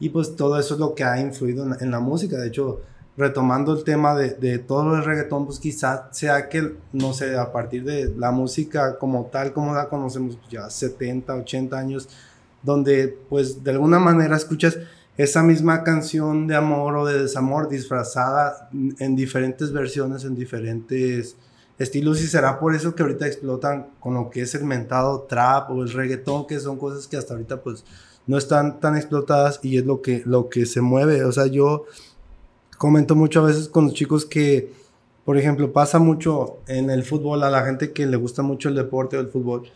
y 0.00 0.08
pues 0.08 0.34
todo 0.34 0.58
eso 0.58 0.74
es 0.74 0.80
lo 0.80 0.94
que 0.94 1.04
ha 1.04 1.20
influido 1.20 1.64
en, 1.64 1.76
en 1.80 1.90
la 1.90 2.00
música, 2.00 2.36
de 2.36 2.48
hecho 2.48 2.80
retomando 3.16 3.74
el 3.74 3.84
tema 3.84 4.14
de, 4.14 4.30
de 4.30 4.58
todo 4.58 4.96
el 4.96 5.04
reggaetón, 5.04 5.46
pues 5.46 5.58
quizás 5.58 6.04
sea 6.12 6.48
que, 6.48 6.76
no 6.92 7.12
sé, 7.12 7.36
a 7.36 7.52
partir 7.52 7.84
de 7.84 8.12
la 8.16 8.30
música 8.30 8.98
como 8.98 9.26
tal, 9.26 9.52
como 9.52 9.74
la 9.74 9.88
conocemos 9.88 10.36
pues, 10.36 10.48
ya 10.48 10.70
70, 10.70 11.34
80 11.34 11.78
años, 11.78 12.08
donde 12.62 13.16
pues 13.28 13.62
de 13.64 13.72
alguna 13.72 13.98
manera 13.98 14.36
escuchas 14.36 14.78
esa 15.16 15.42
misma 15.42 15.84
canción 15.84 16.46
de 16.46 16.56
amor 16.56 16.96
o 16.96 17.06
de 17.06 17.22
desamor 17.22 17.68
disfrazada 17.68 18.70
en 18.98 19.14
diferentes 19.14 19.72
versiones, 19.72 20.24
en 20.24 20.34
diferentes 20.34 21.36
estilos 21.78 22.22
y 22.22 22.26
será 22.26 22.58
por 22.58 22.74
eso 22.74 22.94
que 22.94 23.02
ahorita 23.02 23.26
explotan 23.26 23.88
con 24.00 24.14
lo 24.14 24.30
que 24.30 24.42
es 24.42 24.54
el 24.54 24.64
mentado 24.64 25.22
trap 25.22 25.70
o 25.70 25.82
el 25.82 25.92
reggaetón, 25.92 26.46
que 26.46 26.60
son 26.60 26.78
cosas 26.78 27.06
que 27.06 27.16
hasta 27.16 27.34
ahorita 27.34 27.62
pues 27.62 27.84
no 28.26 28.38
están 28.38 28.80
tan 28.80 28.96
explotadas 28.96 29.60
y 29.62 29.78
es 29.78 29.84
lo 29.84 30.00
que, 30.00 30.22
lo 30.24 30.48
que 30.48 30.66
se 30.66 30.80
mueve. 30.80 31.24
O 31.24 31.32
sea, 31.32 31.46
yo 31.46 31.86
comento 32.78 33.14
mucho 33.14 33.40
a 33.40 33.46
veces 33.46 33.68
con 33.68 33.84
los 33.84 33.94
chicos 33.94 34.24
que, 34.24 34.72
por 35.24 35.36
ejemplo, 35.38 35.72
pasa 35.72 35.98
mucho 35.98 36.58
en 36.66 36.90
el 36.90 37.04
fútbol 37.04 37.42
a 37.42 37.50
la 37.50 37.64
gente 37.64 37.92
que 37.92 38.06
le 38.06 38.16
gusta 38.16 38.42
mucho 38.42 38.68
el 38.68 38.74
deporte 38.74 39.16
o 39.16 39.20
el 39.20 39.28
fútbol, 39.28 39.70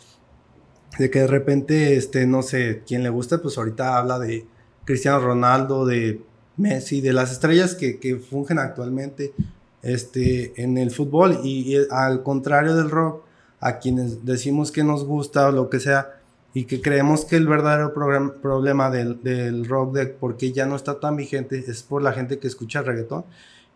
de 0.98 1.10
que 1.10 1.20
de 1.20 1.26
repente, 1.26 1.96
este, 1.96 2.26
no 2.26 2.42
sé, 2.42 2.82
quien 2.86 3.02
le 3.02 3.08
gusta, 3.08 3.42
pues 3.42 3.58
ahorita 3.58 3.98
habla 3.98 4.18
de 4.18 4.46
Cristiano 4.84 5.20
Ronaldo, 5.20 5.84
de 5.84 6.20
Messi, 6.56 7.00
de 7.00 7.12
las 7.12 7.32
estrellas 7.32 7.74
que, 7.74 7.98
que 7.98 8.16
fungen 8.16 8.58
actualmente 8.58 9.32
este, 9.82 10.60
en 10.62 10.78
el 10.78 10.90
fútbol 10.90 11.40
y, 11.44 11.76
al 11.90 12.22
contrario 12.22 12.74
del 12.74 12.90
rock, 12.90 13.24
a 13.60 13.78
quienes 13.78 14.24
decimos 14.24 14.72
que 14.72 14.84
nos 14.84 15.04
gusta 15.04 15.48
o 15.48 15.52
lo 15.52 15.70
que 15.70 15.80
sea, 15.80 16.20
y 16.54 16.64
que 16.64 16.80
creemos 16.80 17.26
que 17.26 17.36
el 17.36 17.46
verdadero 17.46 17.92
problema 17.92 18.90
del, 18.90 19.22
del 19.22 19.66
rock, 19.66 19.94
de 19.94 20.06
por 20.06 20.38
qué 20.38 20.52
ya 20.52 20.64
no 20.64 20.74
está 20.74 20.98
tan 21.00 21.14
vigente, 21.14 21.62
es 21.66 21.82
por 21.82 22.02
la 22.02 22.12
gente 22.12 22.38
que 22.38 22.46
escucha 22.46 22.80
reggaetón. 22.80 23.24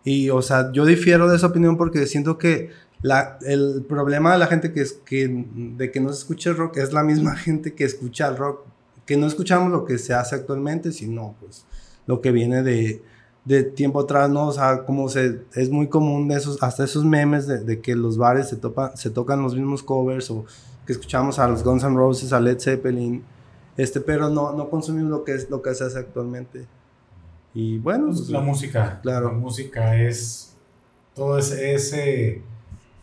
Y, 0.02 0.30
o 0.30 0.40
sea, 0.40 0.72
yo 0.72 0.86
difiero 0.86 1.28
de 1.28 1.36
esa 1.36 1.48
opinión 1.48 1.76
porque 1.76 2.06
siento 2.06 2.38
que 2.38 2.70
la, 3.02 3.38
el 3.46 3.84
problema 3.88 4.32
de 4.32 4.38
la 4.38 4.46
gente 4.46 4.72
que, 4.72 4.82
es, 4.82 4.92
que, 4.92 5.28
de 5.54 5.90
que 5.90 6.00
no 6.00 6.12
se 6.12 6.18
escucha 6.18 6.50
el 6.50 6.56
rock 6.56 6.76
es 6.78 6.92
la 6.92 7.02
misma 7.02 7.36
gente 7.36 7.74
que 7.74 7.84
escucha 7.84 8.28
el 8.28 8.36
rock, 8.36 8.62
que 9.06 9.16
no 9.16 9.26
escuchamos 9.26 9.70
lo 9.72 9.84
que 9.84 9.98
se 9.98 10.14
hace 10.14 10.34
actualmente, 10.34 10.92
sino 10.92 11.34
pues 11.40 11.64
lo 12.06 12.20
que 12.20 12.30
viene 12.32 12.62
de, 12.62 13.02
de 13.44 13.62
tiempo 13.62 14.00
atrás, 14.00 14.28
¿no? 14.30 14.48
O 14.48 14.52
sea, 14.52 14.84
como 14.84 15.08
se, 15.08 15.40
es 15.54 15.70
muy 15.70 15.88
común 15.88 16.28
de 16.28 16.36
esos, 16.36 16.62
hasta 16.62 16.84
esos 16.84 17.04
memes 17.04 17.46
de, 17.46 17.60
de 17.64 17.80
que 17.80 17.94
los 17.94 18.18
bares 18.18 18.48
se, 18.48 18.56
topa, 18.56 18.94
se 18.96 19.10
tocan 19.10 19.42
los 19.42 19.54
mismos 19.54 19.82
covers 19.82 20.30
o 20.30 20.44
que 20.86 20.92
escuchamos 20.92 21.38
a 21.38 21.48
los 21.48 21.62
Guns 21.64 21.84
N' 21.84 21.96
Roses, 21.96 22.32
a 22.32 22.40
Led 22.40 22.58
Zeppelin, 22.60 23.22
este, 23.76 24.00
pero 24.00 24.28
no, 24.28 24.52
no 24.52 24.68
consumimos 24.68 25.10
lo 25.10 25.24
que 25.24 25.34
es 25.34 25.48
lo 25.48 25.62
que 25.62 25.74
se 25.74 25.84
hace 25.84 25.98
actualmente. 25.98 26.66
Y 27.54 27.78
bueno, 27.78 28.06
Pues, 28.06 28.18
pues, 28.18 28.30
la 28.30 28.40
música. 28.40 29.00
Claro. 29.02 29.28
La 29.28 29.32
música 29.38 29.96
es. 30.00 30.54
Todo 31.14 31.38
ese, 31.38 31.74
ese- 31.74 32.42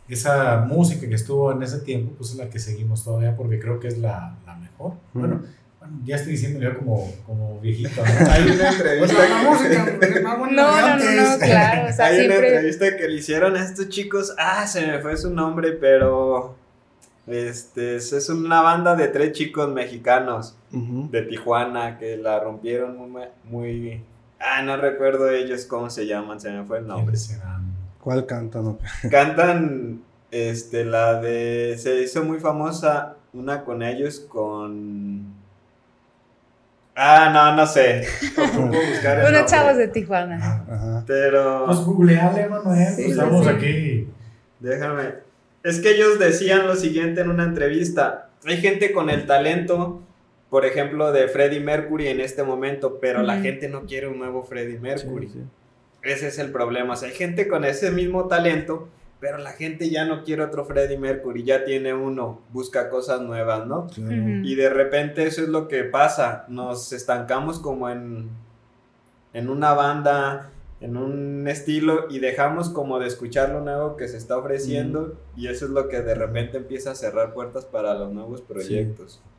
Esa 0.07 0.65
música 0.67 1.07
que 1.07 1.15
estuvo 1.15 1.51
en 1.51 1.61
ese 1.63 1.79
tiempo, 1.79 2.13
pues 2.17 2.31
es 2.31 2.37
la 2.37 2.49
que 2.49 2.59
seguimos 2.59 3.03
todavía 3.03 3.35
porque 3.35 3.59
creo 3.59 3.79
que 3.79 3.87
es 3.89 3.97
la, 3.97 4.37
la 4.45 4.55
mejor. 4.55 4.93
Bueno, 5.13 5.41
bueno, 5.79 5.99
ya 6.05 6.15
estoy 6.15 6.33
diciendo 6.33 6.59
yo 6.59 6.77
como, 6.77 7.13
como 7.25 7.59
viejito. 7.59 8.01
¿no? 8.01 8.31
Hay 8.31 8.43
una 8.43 8.55
Pues 8.55 8.79
entrevista, 8.79 9.29
la 9.29 9.49
música, 9.49 9.95
pues, 9.99 10.23
más 10.23 10.37
No, 10.37 10.47
no, 10.47 10.97
no, 10.97 10.97
no, 10.97 11.37
claro, 11.39 11.89
o 11.89 11.93
sea, 11.93 12.05
hay 12.05 12.25
una 12.25 12.35
entrevista 12.35 12.97
que 12.97 13.07
le 13.07 13.15
hicieron 13.15 13.55
a 13.55 13.63
estos 13.63 13.89
chicos. 13.89 14.33
Ah, 14.37 14.65
se 14.65 14.85
me 14.87 14.99
fue 14.99 15.17
su 15.17 15.29
nombre, 15.29 15.73
pero 15.73 16.55
este 17.27 17.97
es 17.97 18.29
una 18.29 18.61
banda 18.61 18.95
de 18.95 19.09
tres 19.09 19.33
chicos 19.33 19.69
mexicanos 19.69 20.55
de 20.71 21.21
Tijuana 21.23 21.97
que 21.97 22.15
la 22.15 22.39
rompieron 22.39 22.97
muy, 22.97 23.23
muy 23.43 24.03
ah, 24.39 24.61
no 24.61 24.77
recuerdo 24.77 25.29
ellos 25.29 25.65
cómo 25.65 25.89
se 25.89 26.05
llaman, 26.05 26.39
se 26.39 26.51
me 26.51 26.63
fue 26.63 26.79
el 26.79 26.87
nombre. 26.87 27.17
¿Cuál 28.07 28.25
canta? 28.25 28.61
No? 28.61 28.79
Cantan 29.11 30.01
este 30.31 30.85
la 30.85 31.19
de 31.19 31.75
se 31.77 32.01
hizo 32.01 32.23
muy 32.23 32.39
famosa 32.39 33.17
una 33.33 33.65
con 33.65 33.83
ellos 33.83 34.21
con 34.21 35.35
Ah, 36.95 37.29
no, 37.33 37.53
no 37.57 37.67
sé. 37.67 38.07
Buscar 38.37 39.25
Unos 39.27 39.51
chavos 39.51 39.75
de 39.75 39.89
Tijuana. 39.89 40.39
Ah, 40.41 40.65
Ajá. 40.73 41.03
Pero 41.05 41.65
Pues 41.65 41.79
googleale, 41.79 42.47
Manuel. 42.47 42.87
Sí, 42.87 42.93
pues 42.93 43.05
sí, 43.07 43.11
estamos 43.11 43.45
sí. 43.45 43.51
aquí. 43.51 44.07
Déjame. 44.61 45.03
Es 45.63 45.81
que 45.81 45.91
ellos 45.91 46.17
decían 46.17 46.65
lo 46.65 46.77
siguiente 46.77 47.19
en 47.19 47.29
una 47.29 47.43
entrevista. 47.43 48.29
Hay 48.45 48.55
gente 48.61 48.93
con 48.93 49.09
el 49.09 49.25
talento, 49.27 50.01
por 50.49 50.65
ejemplo, 50.65 51.11
de 51.11 51.27
Freddie 51.27 51.59
Mercury 51.59 52.07
en 52.07 52.21
este 52.21 52.43
momento, 52.43 52.99
pero 53.01 53.21
la 53.21 53.41
gente 53.41 53.67
no 53.67 53.81
quiere 53.85 54.07
un 54.07 54.17
nuevo 54.17 54.43
Freddie 54.43 54.79
Mercury. 54.79 55.27
Sí, 55.27 55.33
sí. 55.33 55.45
Ese 56.07 56.27
es 56.27 56.39
el 56.39 56.51
problema. 56.51 56.93
O 56.93 56.95
sea, 56.95 57.09
hay 57.09 57.15
gente 57.15 57.47
con 57.47 57.65
ese 57.65 57.91
mismo 57.91 58.27
talento, 58.27 58.87
pero 59.19 59.37
la 59.37 59.51
gente 59.51 59.89
ya 59.89 60.05
no 60.05 60.23
quiere 60.23 60.43
otro 60.43 60.63
Freddie 60.63 60.97
Mercury, 60.97 61.43
ya 61.43 61.65
tiene 61.65 61.93
uno, 61.93 62.41
busca 62.53 62.89
cosas 62.89 63.21
nuevas, 63.21 63.67
¿no? 63.67 63.87
Y 63.97 64.55
de 64.55 64.69
repente 64.69 65.25
eso 65.25 65.41
es 65.41 65.49
lo 65.49 65.67
que 65.67 65.83
pasa, 65.83 66.45
nos 66.47 66.93
estancamos 66.93 67.59
como 67.59 67.89
en, 67.89 68.29
en 69.33 69.49
una 69.49 69.73
banda, 69.73 70.51
en 70.79 70.95
un 70.95 71.47
estilo 71.47 72.05
y 72.09 72.19
dejamos 72.19 72.69
como 72.69 72.99
de 72.99 73.07
escuchar 73.07 73.49
lo 73.49 73.61
nuevo 73.61 73.97
que 73.97 74.07
se 74.07 74.17
está 74.17 74.37
ofreciendo 74.37 75.17
y 75.35 75.47
eso 75.47 75.65
es 75.65 75.71
lo 75.71 75.89
que 75.89 76.01
de 76.01 76.13
repente 76.13 76.57
empieza 76.57 76.91
a 76.91 76.95
cerrar 76.95 77.33
puertas 77.33 77.65
para 77.65 77.95
los 77.95 78.13
nuevos 78.13 78.41
proyectos. 78.41 79.13
Sí, 79.13 79.36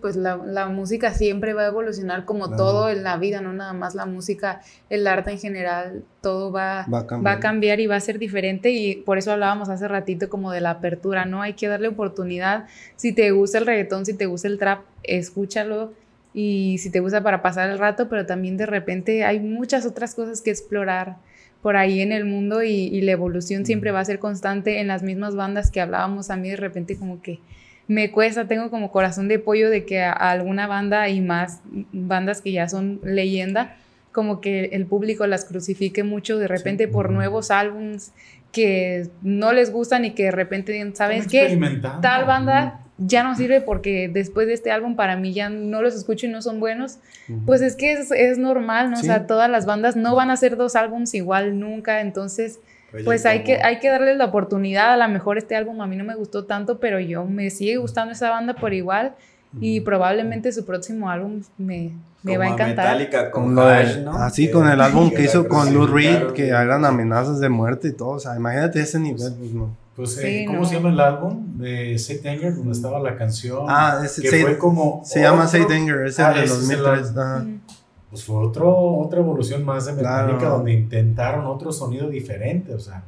pues 0.00 0.14
la, 0.16 0.36
la 0.36 0.66
música 0.68 1.14
siempre 1.14 1.54
va 1.54 1.62
a 1.62 1.66
evolucionar 1.68 2.24
como 2.26 2.48
Claro. 2.48 2.56
todo 2.62 2.90
en 2.90 3.02
la 3.02 3.16
vida, 3.16 3.40
no 3.40 3.52
nada 3.52 3.72
más 3.72 3.94
la 3.94 4.04
música, 4.06 4.60
el 4.90 5.06
arte 5.06 5.30
en 5.32 5.38
general, 5.38 6.04
todo 6.20 6.52
va, 6.52 6.86
Va 6.92 6.98
a 6.98 7.02
va 7.02 7.06
cambiar. 7.06 7.36
a 7.36 7.40
cambiar 7.40 7.80
y 7.80 7.86
va 7.86 7.96
a 7.96 8.00
ser 8.00 8.18
diferente 8.18 8.70
y 8.70 8.96
por 8.96 9.16
eso 9.18 9.32
hablábamos 9.32 9.70
hace 9.70 9.88
ratito 9.88 10.28
como 10.28 10.52
de 10.52 10.60
la 10.60 10.70
apertura, 10.70 11.24
¿no? 11.24 11.40
Hay 11.42 11.54
que 11.54 11.66
darle 11.68 11.88
oportunidad. 11.88 12.66
Si 12.96 13.12
te 13.12 13.30
gusta 13.30 13.58
el 13.58 13.66
reggaetón, 13.66 14.04
si 14.06 14.14
te 14.14 14.26
gusta 14.26 14.48
el 14.48 14.58
trap, 14.58 14.82
escúchalo 15.02 15.92
y 16.34 16.78
si 16.78 16.90
te 16.90 17.00
gusta 17.00 17.22
para 17.22 17.40
pasar 17.42 17.70
el 17.70 17.78
rato, 17.78 18.08
pero 18.08 18.26
también 18.26 18.56
de 18.56 18.66
repente 18.66 19.24
hay 19.24 19.40
muchas 19.40 19.86
otras 19.86 20.14
cosas 20.14 20.42
que 20.42 20.50
explorar 20.50 21.16
por 21.62 21.76
ahí 21.78 22.00
en 22.02 22.12
el 22.12 22.26
mundo 22.26 22.62
y, 22.62 22.70
y 22.70 23.00
la 23.00 23.12
evolución 23.12 23.64
siempre 23.64 23.90
va 23.92 24.00
a 24.00 24.04
ser 24.04 24.18
constante 24.18 24.80
en 24.80 24.88
las 24.88 25.02
mismas 25.02 25.34
bandas 25.34 25.70
que 25.70 25.80
hablábamos 25.80 26.28
a 26.30 26.36
mí 26.36 26.50
de 26.50 26.56
repente 26.56 26.98
como 26.98 27.22
que 27.22 27.38
me 27.86 28.10
cuesta, 28.10 28.46
tengo 28.46 28.70
como 28.70 28.90
corazón 28.90 29.28
de 29.28 29.38
pollo 29.38 29.70
de 29.70 29.84
que 29.84 30.02
a, 30.02 30.12
a 30.12 30.30
alguna 30.30 30.66
banda 30.66 31.08
y 31.08 31.20
más 31.20 31.60
bandas 31.92 32.40
que 32.40 32.52
ya 32.52 32.68
son 32.68 33.00
leyenda, 33.02 33.76
como 34.12 34.40
que 34.40 34.66
el 34.66 34.86
público 34.86 35.26
las 35.26 35.44
crucifique 35.44 36.04
mucho 36.04 36.38
de 36.38 36.48
repente 36.48 36.88
por 36.88 37.10
nuevos 37.10 37.50
álbums 37.50 38.12
que 38.52 39.08
no 39.22 39.52
les 39.52 39.72
gustan 39.72 40.04
y 40.04 40.12
que 40.12 40.24
de 40.24 40.30
repente 40.30 40.92
¿sabes 40.94 41.26
qué? 41.26 41.58
Tal 42.00 42.24
banda 42.24 42.80
ya 42.96 43.24
no 43.24 43.34
sirve 43.34 43.60
porque 43.60 44.08
después 44.08 44.46
de 44.46 44.54
este 44.54 44.70
álbum 44.70 44.94
para 44.94 45.16
mí 45.16 45.32
ya 45.32 45.48
no 45.48 45.82
los 45.82 45.96
escucho 45.96 46.26
y 46.26 46.30
no 46.30 46.40
son 46.42 46.60
buenos, 46.60 46.98
pues 47.44 47.60
es 47.60 47.74
que 47.74 47.92
es, 47.92 48.12
es 48.12 48.38
normal, 48.38 48.92
¿no? 48.92 49.00
O 49.00 49.02
sea, 49.02 49.26
todas 49.26 49.50
las 49.50 49.66
bandas 49.66 49.96
no 49.96 50.14
van 50.14 50.30
a 50.30 50.34
hacer 50.34 50.56
dos 50.56 50.76
álbums 50.76 51.12
igual 51.14 51.58
nunca, 51.58 52.00
entonces 52.00 52.60
pues 53.04 53.26
hay 53.26 53.42
que, 53.42 53.56
hay 53.62 53.78
que 53.78 53.88
darles 53.88 54.16
la 54.16 54.26
oportunidad, 54.26 54.92
a 54.92 54.96
lo 54.96 55.12
mejor 55.12 55.38
este 55.38 55.56
álbum 55.56 55.80
a 55.80 55.86
mí 55.86 55.96
no 55.96 56.04
me 56.04 56.14
gustó 56.14 56.44
tanto, 56.44 56.78
pero 56.78 57.00
yo 57.00 57.24
me 57.24 57.50
sigue 57.50 57.76
gustando 57.76 58.12
esa 58.12 58.30
banda 58.30 58.54
por 58.54 58.72
igual 58.72 59.14
y 59.60 59.80
probablemente 59.80 60.52
su 60.52 60.64
próximo 60.64 61.08
álbum 61.08 61.42
me, 61.58 61.92
me 62.22 62.36
va 62.36 62.46
a 62.46 62.48
encantar. 62.48 62.96
Metallica 62.96 63.30
con 63.30 63.58
Ash, 63.58 63.98
¿no? 63.98 64.16
Así 64.16 64.50
con 64.50 64.68
el 64.68 64.80
álbum 64.80 65.10
que 65.10 65.22
hizo 65.22 65.48
con 65.48 65.72
Lou 65.72 65.86
Reed, 65.86 66.32
que 66.32 66.52
hagan 66.52 66.84
amenazas 66.84 67.40
de 67.40 67.48
muerte 67.48 67.88
y 67.88 67.92
todo, 67.92 68.10
o 68.10 68.18
sea, 68.18 68.36
imagínate 68.36 68.80
ese 68.80 68.98
nivel, 68.98 69.32
pues 69.38 69.52
no. 69.52 69.84
Pues, 69.96 70.18
eh, 70.18 70.44
¿cómo 70.48 70.64
se 70.64 70.74
llama 70.74 70.88
el 70.88 70.98
álbum 70.98 71.56
de 71.56 71.96
Saint 71.98 72.26
Anger? 72.26 72.56
Donde 72.56 72.72
estaba 72.72 72.98
la 72.98 73.16
canción. 73.16 73.66
Ah, 73.68 74.00
ese 74.04 74.22
que 74.22 74.42
fue 74.42 74.58
como. 74.58 75.02
Se 75.04 75.20
llama 75.20 75.46
Saint 75.46 75.70
Anger, 75.70 76.06
ese 76.06 76.20
ah, 76.20 76.32
de 76.32 76.46
2003. 76.46 77.14
Pues 78.14 78.26
fue 78.26 78.36
otro, 78.36 78.72
otra 78.98 79.18
evolución 79.18 79.64
más 79.64 79.86
de 79.86 79.92
Metallica 79.94 80.48
donde 80.48 80.72
intentaron 80.72 81.46
otro 81.46 81.72
sonido 81.72 82.08
diferente. 82.08 82.72
O 82.72 82.78
sea, 82.78 83.02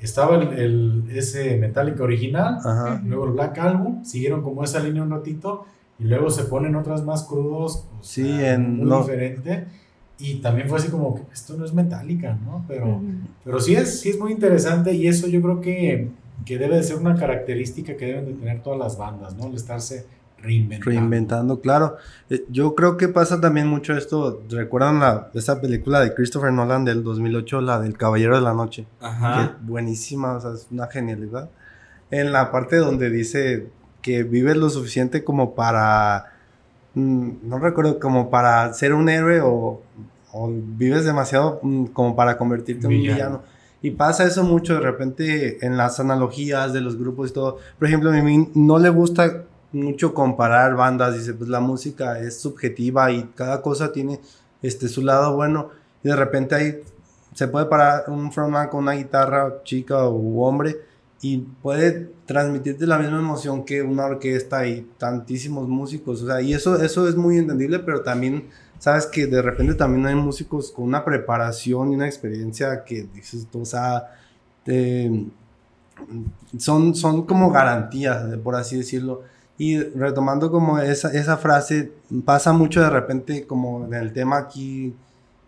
estaba 0.00 0.34
el, 0.34 1.04
ese 1.14 1.56
Metallica 1.58 2.02
original, 2.02 2.58
luego 3.04 3.26
el 3.26 3.34
Black 3.34 3.56
Album, 3.58 4.04
siguieron 4.04 4.42
como 4.42 4.64
esa 4.64 4.80
línea 4.80 5.04
un 5.04 5.10
ratito 5.10 5.64
y 6.00 6.06
luego 6.06 6.28
se 6.28 6.42
ponen 6.42 6.74
otras 6.74 7.04
más 7.04 7.22
crudos. 7.22 7.84
sí, 8.00 8.28
en. 8.28 8.84
Muy 8.84 8.98
diferente. 8.98 9.66
Y 10.18 10.40
también 10.40 10.68
fue 10.68 10.78
así 10.78 10.88
como 10.88 11.14
que 11.14 11.22
esto 11.32 11.56
no 11.56 11.64
es 11.64 11.72
Metallica, 11.72 12.36
¿no? 12.44 12.64
Pero, 12.66 13.00
pero 13.44 13.60
sí, 13.60 13.76
es, 13.76 14.00
sí 14.00 14.08
es 14.08 14.18
muy 14.18 14.32
interesante 14.32 14.92
y 14.92 15.06
eso 15.06 15.28
yo 15.28 15.40
creo 15.40 15.60
que 15.60 16.10
que 16.44 16.58
debe 16.58 16.76
de 16.76 16.82
ser 16.82 16.96
una 16.96 17.14
característica 17.14 17.96
que 17.96 18.06
deben 18.06 18.26
de 18.26 18.32
tener 18.32 18.62
todas 18.62 18.78
las 18.78 18.98
bandas, 18.98 19.36
¿no? 19.36 19.46
El 19.46 19.54
estarse 19.54 20.06
reinventando. 20.42 20.90
Reinventando, 20.90 21.60
claro. 21.60 21.96
Eh, 22.30 22.44
yo 22.48 22.74
creo 22.74 22.96
que 22.96 23.08
pasa 23.08 23.40
también 23.40 23.66
mucho 23.66 23.96
esto. 23.96 24.42
¿Recuerdan 24.48 25.00
la, 25.00 25.30
esa 25.34 25.60
película 25.60 26.00
de 26.00 26.14
Christopher 26.14 26.52
Nolan 26.52 26.84
del 26.84 27.02
2008, 27.02 27.60
la 27.60 27.80
del 27.80 27.96
Caballero 27.96 28.36
de 28.36 28.42
la 28.42 28.54
Noche? 28.54 28.86
Ajá. 29.00 29.56
buenísima, 29.62 30.34
o 30.34 30.40
sea, 30.40 30.52
es 30.52 30.68
una 30.70 30.86
genialidad. 30.86 31.50
En 32.10 32.32
la 32.32 32.50
parte 32.50 32.76
donde 32.76 33.10
dice 33.10 33.68
que 34.02 34.22
vives 34.22 34.56
lo 34.56 34.70
suficiente 34.70 35.24
como 35.24 35.54
para. 35.54 36.32
Mm, 36.94 37.30
no 37.42 37.58
recuerdo, 37.58 37.98
como 38.00 38.30
para 38.30 38.72
ser 38.72 38.94
un 38.94 39.08
héroe 39.08 39.40
o, 39.40 39.82
o 40.32 40.50
vives 40.50 41.04
demasiado 41.04 41.60
mm, 41.62 41.86
como 41.86 42.16
para 42.16 42.38
convertirte 42.38 42.86
en 42.86 42.92
un 42.92 43.02
villano 43.02 43.42
y 43.80 43.92
pasa 43.92 44.24
eso 44.24 44.42
mucho 44.42 44.74
de 44.74 44.80
repente 44.80 45.64
en 45.64 45.76
las 45.76 46.00
analogías 46.00 46.72
de 46.72 46.80
los 46.80 46.98
grupos 46.98 47.30
y 47.30 47.32
todo. 47.32 47.58
Por 47.78 47.86
ejemplo, 47.86 48.10
a 48.10 48.12
mí 48.12 48.50
no 48.54 48.78
le 48.78 48.88
gusta 48.88 49.44
mucho 49.72 50.14
comparar 50.14 50.74
bandas. 50.74 51.14
Dice, 51.14 51.34
pues 51.34 51.48
la 51.48 51.60
música 51.60 52.18
es 52.20 52.40
subjetiva 52.40 53.10
y 53.10 53.24
cada 53.34 53.62
cosa 53.62 53.92
tiene 53.92 54.20
este, 54.62 54.88
su 54.88 55.02
lado 55.02 55.34
bueno. 55.36 55.70
Y 56.02 56.08
de 56.08 56.16
repente 56.16 56.54
ahí 56.54 56.80
se 57.34 57.48
puede 57.48 57.66
parar 57.66 58.04
un 58.08 58.32
frontman 58.32 58.68
con 58.68 58.82
una 58.82 58.92
guitarra 58.92 59.62
chica 59.64 60.04
o 60.04 60.44
hombre 60.44 60.76
y 61.20 61.38
puede 61.38 62.10
transmitirte 62.26 62.86
la 62.86 62.98
misma 62.98 63.18
emoción 63.18 63.64
que 63.64 63.82
una 63.82 64.06
orquesta 64.06 64.66
y 64.66 64.86
tantísimos 64.98 65.68
músicos. 65.68 66.22
O 66.22 66.26
sea, 66.26 66.40
y 66.40 66.52
eso, 66.52 66.80
eso 66.80 67.08
es 67.08 67.16
muy 67.16 67.38
entendible, 67.38 67.80
pero 67.80 68.02
también 68.02 68.48
sabes 68.78 69.06
que 69.06 69.26
de 69.26 69.42
repente 69.42 69.74
también 69.74 70.06
hay 70.06 70.14
músicos 70.14 70.70
con 70.70 70.84
una 70.84 71.04
preparación 71.04 71.92
y 71.92 71.96
una 71.96 72.06
experiencia 72.06 72.84
que 72.84 73.08
dices, 73.12 73.46
o 73.52 73.64
sea, 73.64 74.14
son, 76.58 76.94
son 76.94 77.26
como 77.26 77.50
garantías, 77.50 78.36
por 78.38 78.54
así 78.54 78.76
decirlo. 78.76 79.22
Y 79.58 79.82
retomando 79.82 80.50
como 80.50 80.78
esa, 80.78 81.12
esa 81.12 81.36
frase, 81.36 81.90
pasa 82.24 82.52
mucho 82.52 82.80
de 82.80 82.90
repente 82.90 83.46
como 83.46 83.84
en 83.84 83.94
el 83.94 84.12
tema 84.12 84.38
aquí 84.38 84.94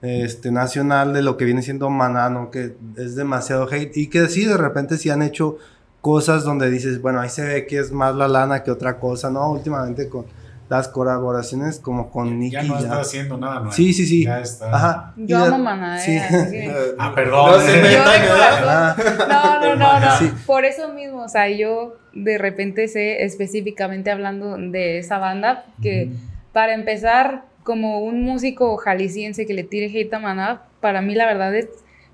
este, 0.03 0.51
nacional 0.51 1.13
de 1.13 1.23
lo 1.23 1.37
que 1.37 1.45
viene 1.45 1.63
siendo 1.63 1.89
Manano, 1.91 2.51
que 2.51 2.75
es 2.97 3.15
demasiado 3.15 3.69
hate 3.71 3.97
y 3.97 4.09
que 4.09 4.29
sí, 4.29 4.45
de 4.45 4.57
repente 4.57 4.99
sí 4.99 5.11
han 5.11 5.23
hecho 5.23 5.59
cosas 6.01 6.45
donde 6.45 6.71
dices, 6.71 7.01
bueno, 7.01 7.21
ahí 7.21 7.29
se 7.29 7.43
ve 7.43 7.67
que 7.67 7.79
es 7.79 7.93
más 7.93 8.15
la 8.17 8.27
lana 8.27 8.63
que 8.63 8.71
otra 8.71 8.99
cosa, 8.99 9.31
¿no? 9.31 9.51
Últimamente 9.51 10.09
con 10.09 10.25
las 10.71 10.87
colaboraciones 10.87 11.81
como 11.81 12.13
con 12.13 12.39
Nicky. 12.39 12.53
Ya 12.53 12.63
no 12.63 12.79
está 12.79 13.01
haciendo 13.01 13.37
nada 13.37 13.57
nuevo. 13.57 13.73
Sí, 13.73 13.93
sí, 13.93 14.07
sí. 14.07 14.25
Ya 14.25 14.39
está. 14.39 14.73
Ajá. 14.73 15.15
Yo 15.17 15.39
amo 15.39 15.59
Maná, 15.59 15.99
sí. 15.99 16.17
ah, 16.99 17.13
perdón. 17.13 17.61
No, 19.29 19.61
no, 19.61 19.75
no, 19.75 20.01
no. 20.01 20.09
Por 20.47 20.65
eso 20.65 20.93
mismo, 20.95 21.25
o 21.25 21.29
sea, 21.29 21.51
yo 21.51 21.97
de 22.13 22.39
repente 22.39 22.87
sé 22.87 23.25
específicamente 23.25 24.13
hablando 24.13 24.57
de 24.59 24.99
esa 24.99 25.19
banda 25.19 25.65
que 25.83 26.13
para 26.53 26.73
empezar, 26.75 27.43
como 27.65 28.01
un 28.03 28.23
músico 28.23 28.77
jalisciense 28.77 29.47
que 29.47 29.55
le 29.55 29.65
tire 29.65 29.87
hate 29.87 30.15
a 30.15 30.21
Maná, 30.21 30.63
para 30.81 31.03
mí 31.03 31.17
la 31.17 31.27
verdad 31.27 31.53
es 31.53 31.69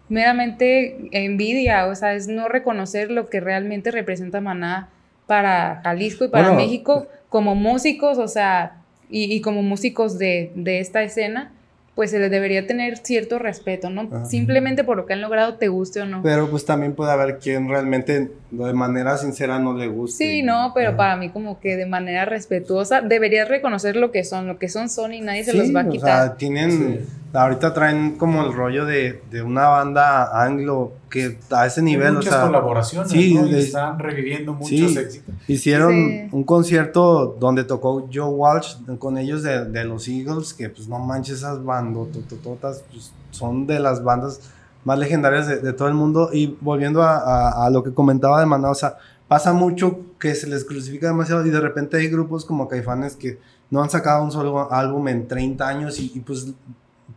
meramente 0.09 0.97
envidia, 1.13 1.87
o 1.89 1.95
sea, 1.95 2.15
es 2.15 2.27
no 2.27 2.49
reconocer 2.49 3.11
lo 3.11 3.29
que 3.29 3.41
realmente 3.41 3.91
representa 3.91 4.41
Maná 4.41 4.89
para 5.27 5.83
Jalisco 5.85 6.25
y 6.25 6.29
para 6.29 6.53
México 6.53 7.07
como 7.29 7.55
músicos, 7.55 8.19
o 8.19 8.29
sea, 8.29 8.83
y, 9.09 9.41
como 9.41 9.63
músicos 9.63 10.19
de, 10.19 10.53
de, 10.55 10.81
esta 10.81 11.03
escena, 11.03 11.53
pues 11.97 12.11
se 12.11 12.19
les 12.19 12.31
debería 12.31 12.67
tener 12.67 12.99
cierto 12.99 13.39
respeto, 13.39 13.89
¿no? 13.89 14.27
Simplemente 14.27 14.85
por 14.85 14.99
lo 14.99 15.07
que 15.07 15.15
han 15.15 15.23
logrado, 15.23 15.55
te 15.55 15.69
guste 15.69 16.03
o 16.03 16.07
no. 16.07 16.23
Pero 16.23 16.51
pues 16.51 16.67
también 16.67 16.95
puede 16.95 17.11
haber 17.11 17.39
quien 17.39 17.69
realmente 17.71 18.33
de 18.51 18.73
manera 18.75 19.17
sincera 19.17 19.59
no 19.59 19.73
le 19.73 19.89
guste. 19.89 20.25
Sí, 20.25 20.43
no, 20.43 20.73
pero 20.75 20.95
para 20.95 21.17
mí 21.17 21.31
como 21.31 21.59
que 21.59 21.77
de 21.77 21.87
manera 21.87 22.27
respetuosa 22.27 23.01
deberías 23.01 23.49
reconocer 23.49 23.97
lo 23.97 24.13
que 24.13 24.25
son, 24.25 24.47
lo 24.47 24.59
que 24.59 24.69
son 24.69 24.91
son 24.91 25.15
y 25.15 25.23
nadie 25.23 25.45
se 25.45 25.55
los 25.55 25.75
va 25.75 25.81
a 25.81 25.89
quitar. 25.89 26.23
O 26.23 26.27
sea, 26.27 26.37
tienen, 26.37 27.07
ahorita 27.33 27.73
traen 27.73 28.19
como 28.19 28.45
el 28.45 28.53
rollo 28.53 28.85
de, 28.85 29.23
de, 29.31 29.43
una 29.43 29.69
banda 29.69 30.45
anglo 30.45 30.93
que 31.11 31.39
a 31.51 31.67
ese 31.67 31.83
nivel, 31.83 32.15
muchas 32.15 32.35
o 32.35 32.37
sea, 32.37 32.47
colaboraciones, 32.47 33.13
sí, 33.13 33.35
¿no? 33.35 33.47
están 33.47 33.99
reviviendo 33.99 34.53
muchos 34.53 34.97
éxitos. 34.97 35.35
Hicieron 35.47 35.95
un 36.33 36.45
concierto 36.45 37.37
donde 37.39 37.65
tocó 37.65 38.09
Joe 38.13 38.29
Walsh 38.29 38.77
con 38.99 39.17
ellos 39.19 39.43
de, 39.43 39.65
de 39.67 39.85
los 39.85 40.09
Eagles, 40.09 40.53
que 40.53 40.69
pues 40.69 40.89
no 40.89 40.99
manches 40.99 41.39
esas 41.39 41.65
bandas, 41.65 42.09
pues, 42.91 43.13
son 43.31 43.67
de 43.67 43.79
las 43.79 44.03
bandas 44.03 44.41
más 44.85 44.99
legendarias 44.99 45.47
de, 45.49 45.73
todo 45.73 45.89
el 45.89 45.95
mundo. 45.95 46.31
Y 46.33 46.57
volviendo 46.61 47.03
a, 47.03 47.67
a, 47.67 47.71
lo 47.71 47.83
que 47.83 47.93
comentaba 47.93 48.41
de 48.41 48.47
Maná, 48.47 48.71
o 48.71 48.75
sea, 48.75 48.97
pasa 49.29 49.53
mucho 49.53 50.01
que 50.19 50.35
se 50.35 50.47
les 50.47 50.65
crucifica 50.65 51.09
demasiado 51.09 51.47
y 51.47 51.51
de 51.51 51.61
repente 51.61 51.97
hay 51.97 52.09
grupos 52.09 52.45
como 52.45 52.69
Caifanes 52.69 53.17
que 53.17 53.39
no 53.71 53.83
han 53.83 53.91
sacado 53.91 54.25
un 54.25 54.33
solo 54.33 54.73
álbum 54.73 55.09
en 55.09 55.27
30 55.27 55.67
años 55.67 55.99
y, 55.99 56.13
y 56.15 56.21
pues 56.21 56.47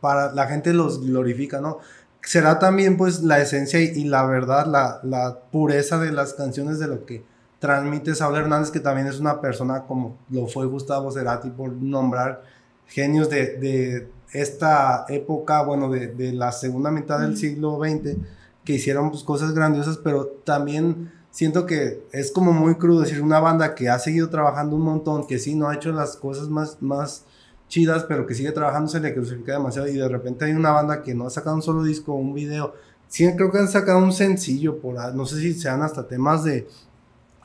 para 0.01 0.33
la 0.33 0.47
gente 0.47 0.73
los 0.73 1.05
glorifica, 1.05 1.59
¿no? 1.59 1.79
Será 2.21 2.59
también 2.59 2.97
pues 2.97 3.21
la 3.21 3.39
esencia 3.39 3.81
y, 3.81 4.03
la 4.03 4.25
verdad, 4.25 4.65
la, 4.65 4.99
la, 5.03 5.39
pureza 5.51 5.99
de 5.99 6.11
las 6.11 6.33
canciones 6.33 6.79
de 6.79 6.87
lo 6.87 7.05
que 7.05 7.23
transmite 7.59 8.15
Saúl 8.15 8.37
Hernández, 8.37 8.71
que 8.71 8.79
también 8.79 9.07
es 9.07 9.19
una 9.19 9.41
persona 9.41 9.83
como 9.83 10.17
lo 10.29 10.47
fue 10.47 10.65
Gustavo 10.65 11.11
Cerati, 11.11 11.49
por 11.49 11.71
nombrar 11.71 12.43
genios 12.87 13.29
de, 13.29 13.57
de 13.57 14.09
esta 14.31 15.05
época, 15.09 15.61
bueno, 15.63 15.89
de, 15.89 16.07
de, 16.07 16.33
la 16.33 16.51
segunda 16.51 16.91
mitad 16.91 17.19
del 17.19 17.37
siglo 17.37 17.79
XX, 17.79 18.17
que 18.63 18.73
hicieron 18.73 19.11
pues, 19.11 19.23
cosas 19.23 19.53
grandiosas, 19.53 19.97
pero 19.97 20.25
también 20.43 21.11
siento 21.31 21.65
que 21.65 22.03
es 22.11 22.31
como 22.31 22.53
muy 22.53 22.75
crudo 22.75 23.01
decir 23.01 23.21
una 23.21 23.39
banda 23.39 23.75
que 23.75 23.89
ha 23.89 23.99
seguido 23.99 24.29
trabajando 24.29 24.75
un 24.75 24.83
montón, 24.83 25.27
que 25.27 25.39
sí, 25.39 25.55
no 25.55 25.69
ha 25.69 25.75
hecho 25.75 25.91
las 25.91 26.15
cosas 26.15 26.49
más, 26.49 26.81
más 26.81 27.25
chidas, 27.69 28.03
pero 28.03 28.27
que 28.27 28.35
sigue 28.35 28.51
trabajando, 28.51 28.89
se 28.89 28.99
le 28.99 29.13
crucifica 29.13 29.53
demasiado 29.53 29.87
y 29.87 29.93
de 29.93 30.09
repente 30.09 30.45
hay 30.45 30.51
una 30.51 30.71
banda 30.71 31.01
que 31.01 31.15
no 31.15 31.27
ha 31.27 31.29
sacado 31.29 31.55
un 31.55 31.61
solo 31.61 31.83
disco, 31.83 32.13
un 32.13 32.33
video. 32.33 32.73
Sí, 33.07 33.25
creo 33.35 33.51
que 33.51 33.59
han 33.59 33.69
sacado 33.69 33.99
un 33.99 34.11
sencillo 34.11 34.79
por 34.79 35.15
no 35.15 35.25
sé 35.25 35.39
si 35.39 35.53
sean 35.53 35.81
hasta 35.81 36.07
temas 36.07 36.43
de 36.43 36.67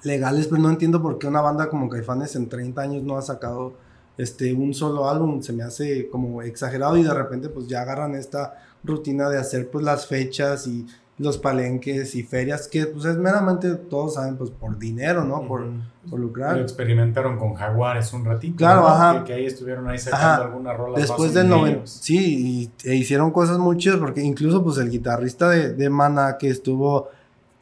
legales, 0.02 0.48
pero 0.48 0.60
no 0.60 0.70
entiendo 0.70 1.00
por 1.00 1.18
qué 1.18 1.28
una 1.28 1.40
banda 1.40 1.68
como 1.68 1.88
Caifanes 1.88 2.34
en 2.36 2.48
30 2.48 2.82
años 2.82 3.02
no 3.04 3.16
ha 3.16 3.22
sacado 3.22 3.74
este 4.18 4.52
un 4.52 4.74
solo 4.74 5.08
álbum, 5.08 5.42
se 5.42 5.52
me 5.52 5.62
hace 5.62 6.08
como 6.08 6.42
exagerado 6.42 6.96
y 6.96 7.02
de 7.02 7.14
repente 7.14 7.48
pues 7.48 7.66
ya 7.66 7.82
agarran 7.82 8.14
esta 8.14 8.54
rutina 8.82 9.28
de 9.28 9.38
hacer 9.38 9.70
pues 9.70 9.84
las 9.84 10.06
fechas 10.06 10.66
y 10.66 10.86
los 11.16 11.38
palenques 11.38 12.14
y 12.16 12.24
ferias, 12.24 12.66
que 12.66 12.86
pues 12.86 13.04
es 13.04 13.16
meramente, 13.16 13.74
todos 13.74 14.14
saben, 14.14 14.36
pues 14.36 14.50
por 14.50 14.78
dinero, 14.78 15.24
¿no? 15.24 15.46
Por, 15.46 15.64
por 16.10 16.18
lucrar. 16.18 16.56
Lo 16.56 16.62
experimentaron 16.62 17.38
con 17.38 17.54
Jaguares 17.54 18.12
un 18.12 18.24
ratito. 18.24 18.56
Claro, 18.56 18.88
ajá. 18.88 19.22
Que, 19.24 19.32
ahí 19.32 19.46
estuvieron 19.46 19.88
ahí 19.88 19.98
sacando 19.98 20.44
alguna 20.44 20.72
rola. 20.72 20.98
Después 20.98 21.32
del 21.32 21.48
90. 21.48 21.86
Sí, 21.86 22.70
y, 22.84 22.88
e 22.88 22.96
hicieron 22.96 23.30
cosas 23.30 23.58
muy 23.58 23.76
chidas, 23.76 23.98
porque 23.98 24.22
incluso 24.22 24.64
pues 24.64 24.78
el 24.78 24.90
guitarrista 24.90 25.48
de, 25.48 25.72
de 25.72 25.88
Mana 25.88 26.36
que 26.38 26.48
estuvo 26.48 27.08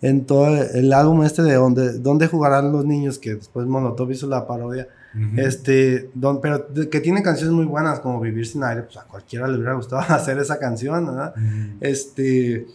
en 0.02 0.26
todo 0.26 0.48
el 0.48 0.92
álbum 0.92 1.22
este 1.22 1.42
de 1.42 1.54
donde, 1.54 1.98
donde 2.00 2.26
jugarán 2.26 2.72
los 2.72 2.84
niños, 2.84 3.18
que 3.18 3.36
después 3.36 3.66
Monotop 3.66 4.10
hizo 4.10 4.26
la 4.26 4.46
parodia. 4.46 4.88
Este, 5.36 6.10
don, 6.14 6.40
pero 6.40 6.68
que 6.90 7.00
tiene 7.00 7.22
canciones 7.22 7.54
muy 7.54 7.66
buenas 7.66 8.00
como 8.00 8.18
Vivir 8.18 8.46
sin 8.46 8.64
aire, 8.64 8.82
pues 8.82 8.96
a 8.96 9.04
cualquiera 9.04 9.46
le 9.46 9.56
hubiera 9.56 9.74
gustado 9.74 10.00
hacer 10.08 10.38
esa 10.38 10.58
canción, 10.58 11.06
¿verdad? 11.06 11.34
Este, 11.80 12.66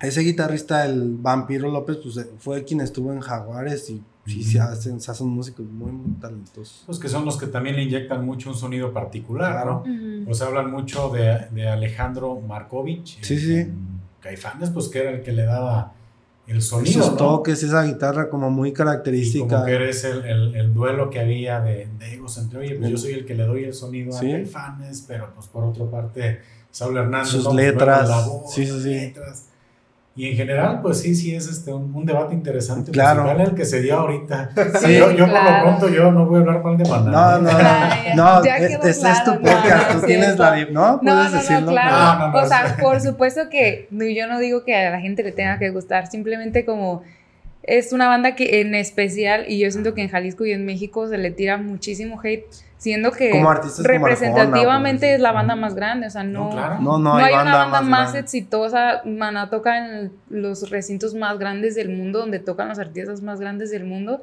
ese 0.00 0.20
guitarrista, 0.20 0.84
el 0.86 1.16
Vampiro 1.16 1.70
López, 1.70 1.98
pues 2.02 2.26
fue 2.38 2.64
quien 2.64 2.80
estuvo 2.80 3.12
en 3.12 3.20
Jaguares 3.20 3.88
y 3.90 4.02
sí, 4.26 4.42
se 4.44 4.60
hacen, 4.60 5.00
se 5.00 5.10
hacen 5.10 5.26
músicos 5.28 5.64
muy, 5.66 5.90
muy 5.92 6.12
talentosos. 6.20 6.82
Pues 6.86 6.98
que 6.98 7.08
son 7.08 7.24
los 7.24 7.36
que 7.38 7.46
también 7.46 7.76
le 7.76 7.82
inyectan 7.84 8.24
mucho 8.24 8.50
un 8.50 8.56
sonido 8.56 8.92
particular, 8.92 9.52
Claro. 9.52 9.84
¿no? 9.86 10.24
Pues 10.26 10.40
hablan 10.42 10.70
mucho 10.70 11.08
de, 11.10 11.46
de 11.50 11.68
Alejandro 11.68 12.38
Markovich. 12.40 13.18
Sí, 13.22 13.38
sí. 13.38 13.68
Caifanes, 14.20 14.70
pues 14.70 14.88
que 14.88 14.98
era 15.00 15.10
el 15.12 15.22
que 15.22 15.32
le 15.32 15.44
daba 15.44 15.92
el 16.46 16.60
sonido, 16.62 17.00
Esos 17.00 17.12
¿no? 17.12 17.16
toques, 17.16 17.62
esa 17.62 17.82
guitarra 17.84 18.28
como 18.28 18.50
muy 18.50 18.68
Y 18.68 18.72
característica. 18.72 19.46
como 19.48 19.64
que 19.64 19.72
eres 19.72 20.04
el, 20.04 20.24
el- 20.24 20.54
el 20.56 20.74
duelo 20.74 21.10
que 21.10 21.20
había 21.20 21.60
de, 21.60 21.88
de 21.98 22.14
egos 22.14 22.36
entre, 22.38 22.58
oye, 22.60 22.74
pues 22.76 22.90
yo 22.90 22.98
soy 22.98 23.12
el 23.14 23.24
que 23.26 23.34
le 23.34 23.44
doy 23.44 23.64
el 23.64 23.74
sonido 23.74 24.12
Sí. 24.12 24.30
a 24.30 24.34
Caifanes, 24.36 25.04
pero 25.08 25.32
pues 25.34 25.46
por 25.48 25.64
otra 25.64 25.86
parte, 25.90 26.40
Saúl 26.70 26.98
Hernández. 26.98 27.30
Sus. 27.32 27.44
Pues, 27.44 27.56
letras. 27.56 28.08
la 28.08 28.26
voz, 28.26 28.52
Sí, 28.52 28.64
sí, 28.66 28.72
las 28.72 28.82
sí. 28.82 28.88
letras. 28.90 29.45
Y 30.18 30.30
en 30.30 30.36
general, 30.36 30.80
pues 30.80 30.98
sí, 31.00 31.14
sí 31.14 31.34
es 31.34 31.46
este 31.46 31.72
un, 31.74 31.94
un 31.94 32.06
debate 32.06 32.32
interesante 32.34 32.90
Claro. 32.90 33.24
musical 33.24 33.40
el 33.48 33.54
que 33.54 33.64
se 33.66 33.82
dio 33.82 33.98
ahorita. 33.98 34.50
Sí, 34.80 34.94
yo 34.98 35.10
yo 35.12 35.26
por 35.30 35.44
lo 35.44 35.60
pronto 35.62 35.88
yo 35.90 36.10
no 36.10 36.24
voy 36.24 36.36
a 36.36 36.40
hablar 36.40 36.62
mal 36.64 36.78
de 36.78 36.88
Maná. 36.88 37.10
No, 37.10 37.38
no, 37.42 37.50
no, 38.14 38.44
ya 38.44 38.56
es, 38.56 38.72
es- 38.84 39.24
tu 39.24 39.32
podcast, 39.32 39.88
no, 39.88 39.92
tú 39.92 39.98
es 39.98 40.04
tienes 40.06 40.38
la... 40.38 40.56
No, 40.70 40.92
No, 40.96 41.00
puedes 41.02 41.16
no, 41.16 41.30
no, 41.30 41.30
decirlo. 41.36 41.70
claro. 41.72 41.90
No, 42.18 42.26
no, 42.28 42.32
no, 42.32 42.38
o 42.44 42.48
sea, 42.48 42.76
por 42.80 43.00
supuesto 43.02 43.42
que 43.50 43.88
no, 43.90 44.04
yo 44.06 44.26
no 44.26 44.38
digo 44.38 44.64
que 44.64 44.74
a 44.74 44.90
la 44.90 45.00
gente 45.00 45.22
le 45.22 45.32
tenga 45.32 45.58
que 45.58 45.68
gustar, 45.68 46.06
simplemente 46.06 46.64
como 46.64 47.02
es 47.62 47.92
una 47.92 48.08
banda 48.08 48.34
que 48.36 48.60
en 48.62 48.74
especial, 48.74 49.44
y 49.48 49.58
yo 49.58 49.70
siento 49.70 49.92
que 49.92 50.00
en 50.00 50.08
Jalisco 50.08 50.46
y 50.46 50.52
en 50.52 50.64
México 50.64 51.08
se 51.08 51.18
le 51.18 51.30
tira 51.30 51.58
muchísimo 51.58 52.18
hate, 52.22 52.44
siendo 52.78 53.10
que 53.12 53.30
Como 53.30 53.50
artistas 53.50 53.86
como 53.86 53.98
representativamente 54.06 55.06
Arjona, 55.06 55.16
es 55.16 55.20
la 55.20 55.30
pues. 55.30 55.34
banda 55.36 55.56
más 55.56 55.74
grande, 55.74 56.06
o 56.06 56.10
sea, 56.10 56.24
no, 56.24 56.44
No, 56.44 56.50
claro. 56.50 56.74
No, 56.80 56.98
no, 56.98 56.98
no 56.98 57.16
hay, 57.16 57.32
banda 57.34 57.50
una 57.50 57.56
banda 57.64 57.80
más, 57.82 58.14
exitosa. 58.14 59.02
Maná 59.04 59.50
toca 59.50 59.78
en 59.78 60.12
los 60.28 60.70
recintos 60.70 61.14
más 61.14 61.38
grandes 61.38 61.74
del 61.74 61.88
mundo, 61.88 62.20
donde 62.20 62.38
tocan 62.38 62.68
los 62.68 62.78
artistas 62.78 63.22
más 63.22 63.40
grandes 63.40 63.70
del 63.70 63.84
mundo. 63.84 64.22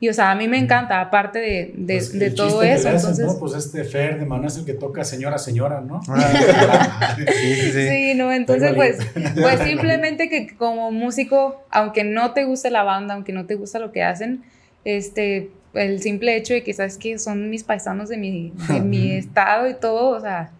Y, 0.00 0.08
o 0.08 0.12
sea, 0.12 0.32
a 0.32 0.34
mí 0.34 0.48
me 0.48 0.58
encanta, 0.58 1.00
aparte 1.00 1.38
de, 1.38 1.72
de, 1.76 1.94
Pues, 1.96 2.18
de 2.18 2.30
todo 2.32 2.62
eso. 2.62 2.88
hacen, 2.88 2.96
Entonces, 2.96 3.26
¿no? 3.26 3.38
Pues 3.38 3.54
este 3.54 3.84
Fer 3.84 4.18
de 4.18 4.26
Maná 4.26 4.48
es 4.48 4.58
el 4.58 4.66
que 4.66 4.74
toca 4.74 5.02
señora, 5.04 5.38
señora, 5.38 5.80
¿no? 5.80 6.00
Ah, 6.08 7.16
sí, 7.16 7.24
sí, 7.54 7.72
sí. 7.72 7.88
Sí, 7.88 8.14
no, 8.14 8.30
entonces 8.32 8.74
pues, 8.74 8.98
pues 9.40 9.60
simplemente 9.60 10.28
que 10.28 10.54
como 10.56 10.90
músico, 10.90 11.62
aunque 11.70 12.04
no 12.04 12.32
te 12.32 12.44
guste 12.44 12.70
la 12.70 12.82
banda, 12.82 13.14
aunque 13.14 13.32
no 13.32 13.46
te 13.46 13.54
gusta 13.54 13.78
lo 13.78 13.92
que 13.92 14.02
hacen, 14.02 14.42
este, 14.84 15.50
el 15.74 16.00
simple 16.00 16.36
hecho 16.36 16.54
de 16.54 16.62
que 16.62 16.72
sabes 16.72 16.96
que 16.98 17.18
son 17.18 17.50
mis 17.50 17.64
paisanos 17.64 18.08
de 18.08 18.16
mi, 18.16 18.52
de 18.68 18.80
mi 18.80 19.12
estado 19.12 19.68
y 19.68 19.74
todo, 19.74 20.10
o 20.16 20.20
sea, 20.20 20.50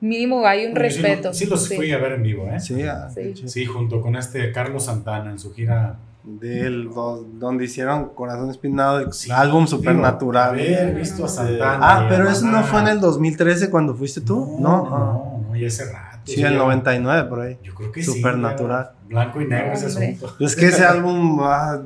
mínimo 0.00 0.46
hay 0.46 0.66
un 0.66 0.74
Bueno, 0.74 0.90
sí 0.90 1.00
respeto. 1.02 1.34
Sí, 1.34 1.46
los 1.46 1.68
fui 1.68 1.90
a 1.92 1.98
ver 1.98 2.12
en 2.12 2.22
vivo, 2.22 2.46
¿eh? 2.48 2.60
Sí, 2.60 2.82
ah, 2.84 3.08
Sí. 3.12 3.34
Sí, 3.46 3.64
junto 3.66 4.00
con 4.00 4.14
este 4.16 4.52
Carlos 4.52 4.84
Santana 4.84 5.30
en 5.30 5.38
su 5.38 5.52
gira. 5.52 5.96
Del, 6.24 6.90
do- 6.90 7.24
donde 7.38 7.64
hicieron 7.64 8.10
Corazón 8.10 8.50
Espinado, 8.50 8.98
el 8.98 9.12
Sí, 9.14 9.30
álbum 9.30 9.66
Supernatural. 9.66 10.50
Haber 10.50 10.94
visto 10.94 11.24
a 11.24 11.28
Santana. 11.28 11.78
Ah, 11.80 12.06
pero 12.06 12.28
eso 12.28 12.44
no 12.44 12.62
fue 12.64 12.80
en 12.80 12.88
el 12.88 13.00
2013 13.00 13.70
cuando 13.70 13.94
fuiste 13.94 14.20
tú, 14.20 14.58
No, 14.60 14.82
¿no? 14.84 14.90
no, 14.90 15.44
no, 15.48 15.56
ya 15.56 15.68
hace 15.68 15.90
rato. 15.90 16.18
Sí, 16.24 16.42
el 16.42 16.52
ya- 16.52 16.58
99 16.58 17.28
por 17.30 17.40
ahí. 17.40 17.56
Yo 17.62 17.74
creo 17.74 17.90
que 17.90 18.02
Supernatural. 18.02 18.90
sí. 18.92 19.08
Blanco 19.08 19.40
y 19.40 19.46
negro 19.46 19.72
ese 19.72 19.86
asunto. 19.86 20.36
Es 20.38 20.54
que 20.54 20.66
ese 20.66 20.84
álbum 20.84 21.38
ah, 21.40 21.80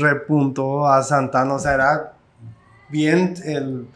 repuntó 0.00 0.86
a 0.86 1.02
Santana, 1.02 1.54
o 1.54 1.58
sea, 1.58 1.74
era 1.74 2.12
bien 2.88 3.34
el, 3.44 3.86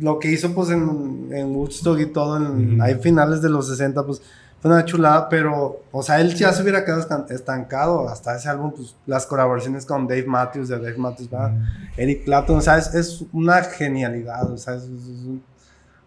lo 0.00 0.18
que 0.18 0.30
hizo 0.30 0.54
pues 0.54 0.70
en, 0.70 1.28
en 1.32 1.54
Woodstock 1.54 1.98
y 2.00 2.06
todo, 2.06 2.36
en, 2.36 2.80
ahí 2.82 2.94
finales 2.96 3.42
de 3.42 3.48
los 3.50 3.68
60, 3.68 4.04
pues 4.04 4.20
fue 4.60 4.70
una 4.72 4.84
chulada, 4.84 5.28
pero, 5.28 5.82
o 5.92 6.02
sea, 6.02 6.20
él 6.20 6.34
ya 6.34 6.52
se 6.52 6.62
hubiera 6.62 6.84
quedado 6.84 7.00
estan- 7.00 7.26
estancado 7.30 8.08
hasta 8.08 8.36
ese 8.36 8.48
álbum, 8.48 8.72
pues 8.74 8.96
las 9.06 9.24
colaboraciones 9.24 9.86
con 9.86 10.08
Dave 10.08 10.24
Matthews, 10.26 10.68
de 10.68 10.78
Dave 10.78 10.96
Matthews 10.98 11.30
Band, 11.30 11.64
Eric 11.96 12.24
Clapton, 12.24 12.56
o 12.56 12.60
sea, 12.60 12.76
es, 12.76 12.92
es 12.94 13.24
una 13.32 13.62
genialidad, 13.62 14.50
o 14.50 14.58
sea, 14.58 14.74
es- 14.74 14.82
es- 14.82 14.90
es 14.90 15.24
un- 15.24 15.42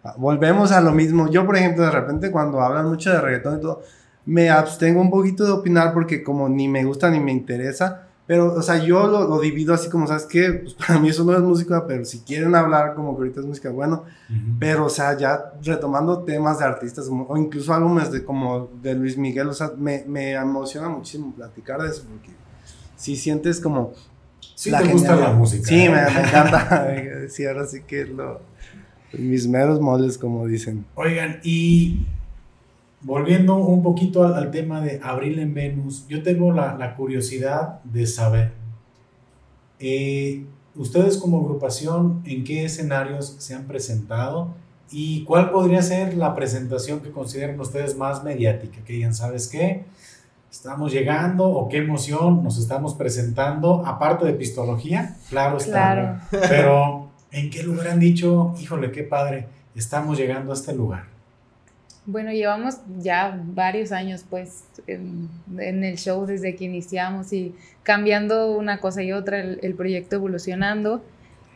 ah, 0.04 0.14
volvemos 0.18 0.70
a 0.70 0.82
lo 0.82 0.92
mismo. 0.92 1.30
Yo, 1.30 1.46
por 1.46 1.56
ejemplo, 1.56 1.82
de 1.84 1.90
repente 1.92 2.30
cuando 2.30 2.60
hablan 2.60 2.86
mucho 2.88 3.10
de 3.10 3.20
reggaetón 3.22 3.58
y 3.58 3.60
todo, 3.62 3.82
me 4.26 4.50
abstengo 4.50 5.00
un 5.00 5.10
poquito 5.10 5.44
de 5.46 5.50
opinar 5.52 5.94
porque 5.94 6.22
como 6.22 6.46
ni 6.48 6.68
me 6.68 6.84
gusta 6.84 7.10
ni 7.10 7.20
me 7.20 7.32
interesa, 7.32 8.02
pero, 8.26 8.54
o 8.54 8.62
sea, 8.62 8.78
yo 8.78 9.06
lo, 9.06 9.26
lo 9.28 9.40
divido 9.40 9.74
así 9.74 9.88
como, 9.90 10.06
¿sabes 10.06 10.24
qué? 10.26 10.52
Pues 10.52 10.74
para 10.86 10.98
mí 10.98 11.08
eso 11.08 11.24
no 11.24 11.32
es 11.32 11.40
música, 11.40 11.86
pero 11.86 12.04
si 12.04 12.20
quieren 12.20 12.54
hablar 12.54 12.94
como 12.94 13.14
que 13.14 13.22
ahorita 13.22 13.40
es 13.40 13.46
música, 13.46 13.70
bueno, 13.70 14.04
Ujú. 14.30 14.56
pero, 14.58 14.86
o 14.86 14.90
sea, 14.90 15.16
ya 15.16 15.52
retomando 15.62 16.20
temas 16.20 16.58
de 16.58 16.64
artistas 16.64 17.08
o 17.10 17.36
incluso 17.36 17.72
álbumes 17.74 18.10
de, 18.12 18.24
como 18.24 18.68
de 18.82 18.94
Luis 18.94 19.16
Miguel, 19.16 19.48
o 19.48 19.54
sea, 19.54 19.72
me, 19.76 20.04
me 20.06 20.32
emociona 20.32 20.88
muchísimo 20.88 21.32
platicar 21.34 21.82
de 21.82 21.88
eso 21.90 22.04
porque 22.08 22.30
si 22.96 23.16
sientes 23.16 23.60
como 23.60 23.92
Sí 24.54 24.70
la 24.70 24.80
te 24.80 24.92
gusta 24.92 25.16
la 25.16 25.32
música. 25.32 25.66
Sí, 25.66 25.82
¿eh? 25.82 25.88
me, 25.88 26.02
me 26.02 26.28
encanta. 26.28 26.86
sí, 27.28 27.44
ahora 27.46 27.66
sí 27.66 27.82
que 27.82 28.04
lo, 28.06 28.40
mis 29.12 29.46
meros 29.48 29.80
moles, 29.80 30.18
como 30.18 30.46
dicen. 30.46 30.84
Oigan, 30.94 31.40
y 31.42 32.06
volviendo 33.02 33.56
un 33.56 33.82
poquito 33.82 34.24
al, 34.24 34.34
al 34.34 34.50
tema 34.50 34.80
de 34.80 35.00
Abril 35.02 35.38
en 35.38 35.54
Venus, 35.54 36.06
yo 36.08 36.22
tengo 36.22 36.52
la, 36.52 36.76
la 36.76 36.94
curiosidad 36.94 37.82
de 37.84 38.06
saber, 38.06 38.52
eh, 39.78 40.44
ustedes 40.76 41.18
como 41.18 41.40
agrupación, 41.40 42.22
¿en 42.24 42.44
qué 42.44 42.64
escenarios 42.64 43.36
se 43.38 43.54
han 43.54 43.64
presentado? 43.64 44.54
¿Y 44.90 45.24
cuál 45.24 45.50
podría 45.50 45.82
ser 45.82 46.14
la 46.16 46.34
presentación 46.34 47.00
que 47.00 47.10
consideren 47.10 47.58
ustedes 47.58 47.96
más 47.96 48.22
mediática? 48.22 48.78
Que 48.84 48.92
digan, 48.92 49.14
¿sabes 49.14 49.48
qué? 49.48 49.84
Estamos 50.50 50.92
llegando 50.92 51.48
o 51.48 51.68
qué 51.68 51.78
emoción 51.78 52.44
nos 52.44 52.58
estamos 52.58 52.94
presentando, 52.94 53.84
aparte 53.86 54.26
de 54.26 54.34
pistología, 54.34 55.16
claro 55.30 55.56
está. 55.56 55.70
Claro. 55.70 56.18
Pero, 56.30 57.08
¿en 57.30 57.48
qué 57.48 57.62
lugar 57.62 57.88
han 57.88 58.00
dicho, 58.00 58.54
híjole, 58.60 58.92
qué 58.92 59.02
padre, 59.02 59.46
estamos 59.74 60.18
llegando 60.18 60.52
a 60.52 60.54
este 60.54 60.74
lugar? 60.74 61.11
Bueno, 62.04 62.32
llevamos 62.32 62.78
ya 62.98 63.40
varios 63.44 63.92
años 63.92 64.24
pues 64.28 64.64
en, 64.86 65.28
en 65.58 65.84
el 65.84 65.96
show 65.98 66.26
desde 66.26 66.56
que 66.56 66.64
iniciamos 66.64 67.32
y 67.32 67.54
cambiando 67.84 68.56
una 68.56 68.80
cosa 68.80 69.02
y 69.02 69.12
otra, 69.12 69.40
el, 69.40 69.60
el 69.62 69.74
proyecto 69.74 70.16
evolucionando. 70.16 71.02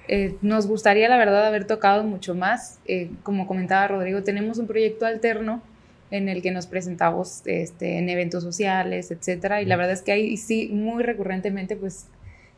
Eh, 0.08 0.36
nos 0.40 0.68
gustaría 0.68 1.08
la 1.08 1.18
verdad 1.18 1.46
haber 1.46 1.66
tocado 1.66 2.04
mucho 2.04 2.34
más. 2.34 2.78
Eh, 2.86 3.10
como 3.22 3.46
comentaba 3.46 3.88
Rodrigo, 3.88 4.22
tenemos 4.22 4.58
un 4.58 4.66
proyecto 4.66 5.04
alterno 5.04 5.62
en 6.10 6.28
el 6.28 6.42
que 6.42 6.52
nos 6.52 6.66
presentamos 6.66 7.42
este, 7.46 7.98
en 7.98 8.08
eventos 8.08 8.44
sociales, 8.44 9.10
etcétera, 9.10 9.60
y 9.60 9.64
la 9.64 9.76
verdad 9.76 9.94
es 9.94 10.02
que 10.02 10.12
ahí 10.12 10.36
sí, 10.36 10.68
muy 10.68 11.02
recurrentemente, 11.02 11.74
pues 11.76 12.06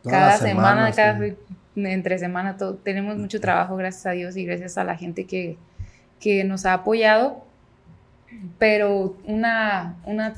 Toda 0.02 0.12
cada 0.12 0.32
la 0.32 0.38
semana, 0.38 0.92
cada, 0.92 1.18
sí. 1.18 1.34
entre 1.76 2.18
semana, 2.18 2.56
todo, 2.56 2.74
tenemos 2.74 3.16
mucho 3.16 3.40
trabajo, 3.40 3.76
gracias 3.76 4.06
a 4.06 4.10
Dios 4.10 4.36
y 4.36 4.44
gracias 4.44 4.76
a 4.76 4.84
la 4.84 4.96
gente 4.96 5.24
que, 5.24 5.56
que 6.20 6.44
nos 6.44 6.66
ha 6.66 6.74
apoyado. 6.74 7.47
Pero 8.58 9.16
una, 9.24 9.96
una, 10.04 10.34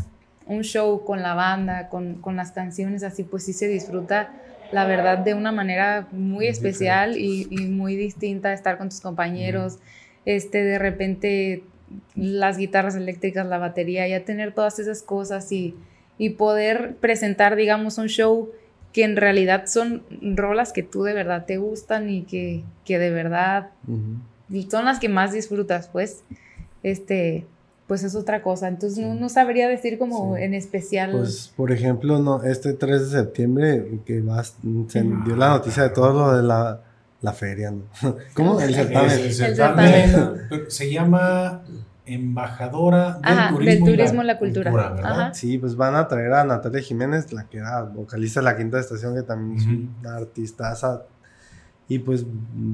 un 0.47 0.63
show 0.63 1.05
con 1.05 1.23
la 1.23 1.35
banda, 1.35 1.89
con, 1.89 2.17
con 2.21 2.37
las 2.37 2.53
canciones, 2.53 3.03
así 3.03 3.25
pues 3.25 3.45
sí 3.45 3.53
se 3.53 3.69
disfruta, 3.69 4.33
la 4.73 4.85
verdad, 4.85 5.19
de 5.19 5.35
una 5.35 5.53
manera 5.53 6.07
muy 6.13 6.31
Muy 6.45 6.47
especial 6.47 7.17
y, 7.17 7.47
y 7.51 7.67
muy 7.67 7.97
distinta, 7.97 8.53
estar 8.53 8.79
con 8.79 8.89
tus 8.89 9.01
compañeros, 9.01 9.79
este, 10.25 10.63
de 10.63 10.79
repente 10.79 11.65
las 12.15 12.57
guitarras 12.57 12.95
eléctricas, 12.95 13.47
la 13.47 13.59
batería, 13.59 14.07
ya 14.07 14.25
tener 14.25 14.53
todas 14.53 14.79
esas 14.79 15.03
cosas 15.03 15.51
y, 15.51 15.75
y 16.19 16.31
poder 16.31 16.95
presentar, 17.01 17.57
digamos, 17.57 17.99
un 17.99 18.07
show 18.09 18.51
que 18.93 19.05
en 19.05 19.17
realidad 19.17 19.67
son 19.67 20.03
rolas 20.37 20.73
que 20.73 20.83
tú 20.83 21.03
de 21.03 21.15
verdad 21.15 21.47
te 21.47 21.59
gustan 21.59 22.09
y 22.11 22.23
que, 22.23 22.63
que 22.85 22.99
de 22.99 23.11
verdad 23.11 23.71
Ujú. 23.89 24.71
son 24.71 24.85
las 24.85 24.99
que 25.01 25.09
más 25.09 25.33
disfrutas, 25.33 25.89
pues, 25.89 26.23
este, 26.83 27.45
pues 27.91 28.05
es 28.05 28.15
otra 28.15 28.41
cosa. 28.41 28.69
Entonces 28.69 29.05
no, 29.05 29.15
no 29.17 29.29
sabría 29.29 29.67
decir 29.67 29.99
como 29.99 30.37
Sí. 30.37 30.43
en 30.45 30.55
especial. 30.55 31.11
Pues, 31.11 31.53
por 31.57 31.73
ejemplo, 31.73 32.21
no, 32.21 32.41
este 32.45 32.73
3 32.73 33.11
de 33.11 33.19
septiembre, 33.19 33.99
que 34.07 34.21
vas, 34.21 34.55
se 34.87 35.03
dio 35.03 35.35
la 35.35 35.49
noticia 35.49 35.83
de 35.83 35.89
todo 35.91 36.13
lo 36.13 36.37
de 36.37 36.45
la, 36.45 36.83
la 37.21 37.33
feria, 37.33 37.73
¿no? 37.73 37.83
¿Cómo? 38.35 38.61
El 38.61 38.73
certamen. 38.73 39.11
Es 39.11 39.41
el 39.41 39.57
certamen. 39.57 40.13
Se 40.69 40.89
llama 40.93 41.63
Embajadora 42.07 43.15
del 43.15 43.23
Ajá, 43.25 43.49
Turismo, 43.55 43.87
del 43.87 43.97
turismo 43.97 44.23
y 44.23 44.27
la 44.27 44.39
cultura. 44.39 44.71
¿verdad? 44.71 45.01
Ajá. 45.05 45.35
Sí, 45.35 45.59
pues 45.59 45.75
van 45.75 45.97
a 45.97 46.07
traer 46.07 46.33
a 46.33 46.45
Natalia 46.45 46.81
Jiménez, 46.83 47.33
la 47.33 47.49
que 47.49 47.59
era 47.59 47.83
vocalista 47.83 48.39
de 48.39 48.45
la 48.45 48.57
quinta 48.57 48.79
estación, 48.79 49.17
que 49.17 49.23
también 49.23 49.59
es 49.59 49.67
Ujú. 49.67 49.89
una 50.01 50.15
artistaza. 50.17 51.03
Y 51.89 51.99
pues 51.99 52.25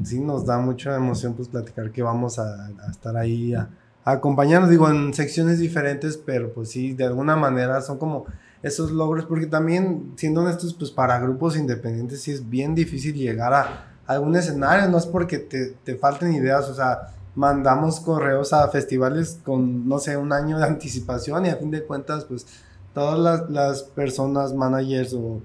sí 0.05 0.21
nos 0.21 0.45
da 0.45 0.59
mucha 0.59 0.95
emoción 0.95 1.33
pues 1.33 1.49
platicar 1.49 1.91
que 1.91 2.03
vamos 2.03 2.39
a, 2.39 2.67
a 2.67 2.91
estar 2.91 3.17
ahí 3.17 3.55
a 3.55 3.67
acompañarnos, 4.07 4.71
digo, 4.71 4.89
en 4.89 5.13
secciones 5.13 5.59
diferentes, 5.59 6.17
pero 6.17 6.53
pues 6.55 6.71
sí, 6.71 6.95
de 6.95 7.05
alguna 7.05 7.35
manera 7.35 7.83
son 7.83 7.99
como 7.99 8.25
esos 8.63 8.93
logros, 8.93 9.27
porque 9.27 9.47
también, 9.47 10.13
siendo 10.17 10.43
honestos, 10.43 10.75
pues 10.75 10.93
para 10.93 11.19
grupos 11.19 11.57
independientes 11.57 12.23
sí 12.23 12.31
es 12.31 12.49
bien 12.49 12.75
difícil 12.77 13.15
llegar 13.15 13.53
a 13.53 13.97
algún 14.07 14.37
escenario, 14.37 14.89
no 14.89 14.99
es 14.99 15.07
porque 15.07 15.39
te, 15.39 15.73
te 15.83 15.97
falten 15.97 16.33
ideas, 16.33 16.69
o 16.69 16.75
sea, 16.75 17.09
mandamos 17.35 17.99
correos 17.99 18.53
a 18.53 18.69
festivales 18.69 19.41
con, 19.45 19.89
no 19.89 19.99
sé, 19.99 20.17
un 20.17 20.33
año 20.33 20.57
de 20.57 20.65
anticipación 20.65 21.45
y 21.45 21.49
a 21.49 21.57
fin 21.57 21.73
de 21.73 21.83
cuentas, 21.83 22.25
pues 22.27 22.47
todas 22.95 23.19
las, 23.19 23.51
las 23.51 23.83
personas, 23.83 24.55
managers 24.55 25.15
o 25.15 25.43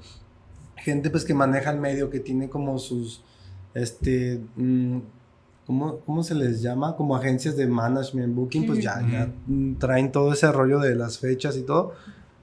gente 0.76 1.10
pues 1.10 1.26
que 1.26 1.34
maneja 1.34 1.72
el 1.72 1.80
medio, 1.80 2.12
que 2.12 2.20
tiene 2.20 2.48
como 2.48 2.78
sus, 2.78 3.24
este, 3.74 4.40
mm, 4.56 5.00
¿cómo, 5.66 5.98
cómo 6.00 6.24
se 6.24 6.36
les 6.36 6.62
llama? 6.62 6.96
Como 6.96 7.16
agencias 7.16 7.56
de 7.58 7.68
management, 7.68 8.36
booking, 8.36 8.66
pues 8.68 8.80
ya, 8.84 9.02
ya 9.12 9.30
traen 9.80 10.12
todo 10.12 10.34
ese 10.34 10.52
rollo 10.52 10.80
de 10.80 10.96
las 10.96 11.20
fechas 11.20 11.58
y 11.58 11.62
todo. 11.64 11.94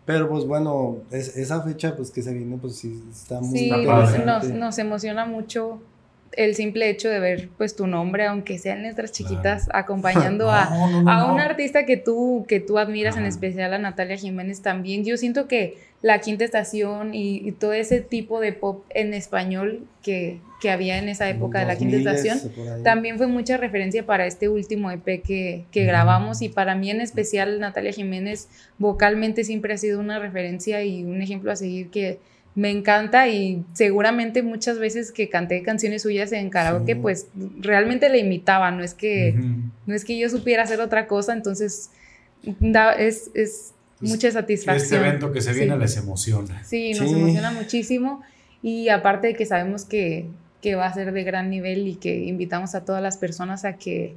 Pero 0.04 0.28
pues 0.28 0.46
bueno, 0.46 0.98
es, 1.10 1.36
esa 1.36 1.60
fecha 1.62 1.94
pues 1.94 2.10
que 2.10 2.22
se 2.22 2.32
viene 2.32 2.56
pues 2.56 2.76
sí 2.76 3.02
está 3.10 3.40
muy 3.40 3.58
Sí, 3.58 3.70
padre. 3.86 4.24
nos, 4.24 4.48
nos 4.48 4.78
emociona 4.78 5.26
mucho 5.26 5.80
el 6.32 6.54
simple 6.54 6.88
hecho 6.90 7.08
de 7.08 7.20
ver 7.20 7.48
pues 7.56 7.76
tu 7.76 7.86
nombre, 7.86 8.26
aunque 8.26 8.58
sean 8.58 8.82
letras 8.82 9.12
chiquitas, 9.12 9.68
acompañando 9.72 10.50
a, 10.50 10.66
No, 10.70 10.90
no, 10.90 11.02
no, 11.02 11.10
a 11.10 11.32
un 11.32 11.40
artista 11.40 11.86
que 11.86 11.96
tú, 11.96 12.44
que 12.48 12.60
tú 12.60 12.78
admiras, 12.78 13.16
en 13.16 13.26
especial 13.26 13.72
a 13.74 13.78
Natalia 13.78 14.16
Jiménez 14.16 14.62
también. 14.62 15.04
Yo 15.04 15.16
siento 15.16 15.48
que 15.48 15.78
la 16.00 16.20
quinta 16.20 16.44
estación 16.44 17.12
y, 17.14 17.38
y 17.38 17.52
todo 17.52 17.72
ese 17.72 18.00
tipo 18.00 18.38
de 18.40 18.52
pop 18.52 18.84
en 18.90 19.14
español 19.14 19.84
que, 20.02 20.40
que 20.60 20.70
había 20.70 20.98
en 20.98 21.08
esa 21.08 21.28
época 21.28 21.58
de 21.58 21.66
la 21.66 21.76
quinta 21.76 21.96
2000s, 21.96 22.14
estación, 22.14 22.82
también 22.84 23.18
fue 23.18 23.26
mucha 23.26 23.56
referencia 23.56 24.06
para 24.06 24.26
este 24.26 24.48
último 24.48 24.90
EP 24.90 25.22
que, 25.22 25.64
que 25.72 25.84
grabamos. 25.84 26.40
Y 26.42 26.48
para 26.48 26.76
mí 26.76 26.90
en 26.90 27.00
especial 27.00 27.58
Natalia 27.58 27.92
Jiménez 27.92 28.48
vocalmente 28.78 29.42
siempre 29.44 29.74
ha 29.74 29.78
sido 29.78 29.98
una 29.98 30.18
referencia 30.18 30.84
y 30.84 31.04
un 31.04 31.20
ejemplo 31.20 31.50
a 31.50 31.56
seguir 31.56 31.90
que 31.90 32.18
me 32.54 32.70
encanta 32.70 33.28
y 33.28 33.64
seguramente 33.72 34.42
muchas 34.42 34.78
veces 34.78 35.12
que 35.12 35.28
canté 35.28 35.62
canciones 35.62 36.02
suyas 36.02 36.32
en 36.32 36.50
karaoke 36.50 36.94
Sí. 36.94 36.98
pues 37.00 37.28
realmente 37.60 38.08
le 38.08 38.18
imitaba, 38.18 38.70
no 38.72 38.82
es 38.82 38.94
que 38.94 39.34
no 39.86 39.94
es 39.94 40.04
que 40.04 40.18
yo 40.18 40.28
supiera 40.28 40.64
hacer 40.64 40.80
otra 40.80 41.06
cosa, 41.06 41.32
entonces 41.32 41.90
da- 42.60 42.92
es, 42.92 43.30
es 43.34 43.72
Pues, 44.00 44.10
mucha 44.12 44.30
satisfacción. 44.30 44.82
Este 44.82 44.96
evento 44.96 45.32
que 45.32 45.40
se 45.40 45.52
viene 45.52 45.74
Sí. 45.74 45.78
les 45.80 45.96
emociona. 45.96 46.64
Sí, 46.64 46.92
nos 46.94 47.08
Sí. 47.10 47.14
emociona 47.16 47.50
muchísimo 47.52 48.22
y 48.62 48.88
aparte 48.88 49.28
de 49.28 49.34
que 49.34 49.46
sabemos 49.46 49.84
que, 49.84 50.26
que 50.62 50.74
va 50.74 50.86
a 50.86 50.94
ser 50.94 51.12
de 51.12 51.22
gran 51.24 51.50
nivel 51.50 51.86
y 51.86 51.94
que 51.96 52.16
invitamos 52.24 52.74
a 52.74 52.84
todas 52.84 53.02
las 53.02 53.16
personas 53.18 53.64
a 53.64 53.74
que 53.74 54.14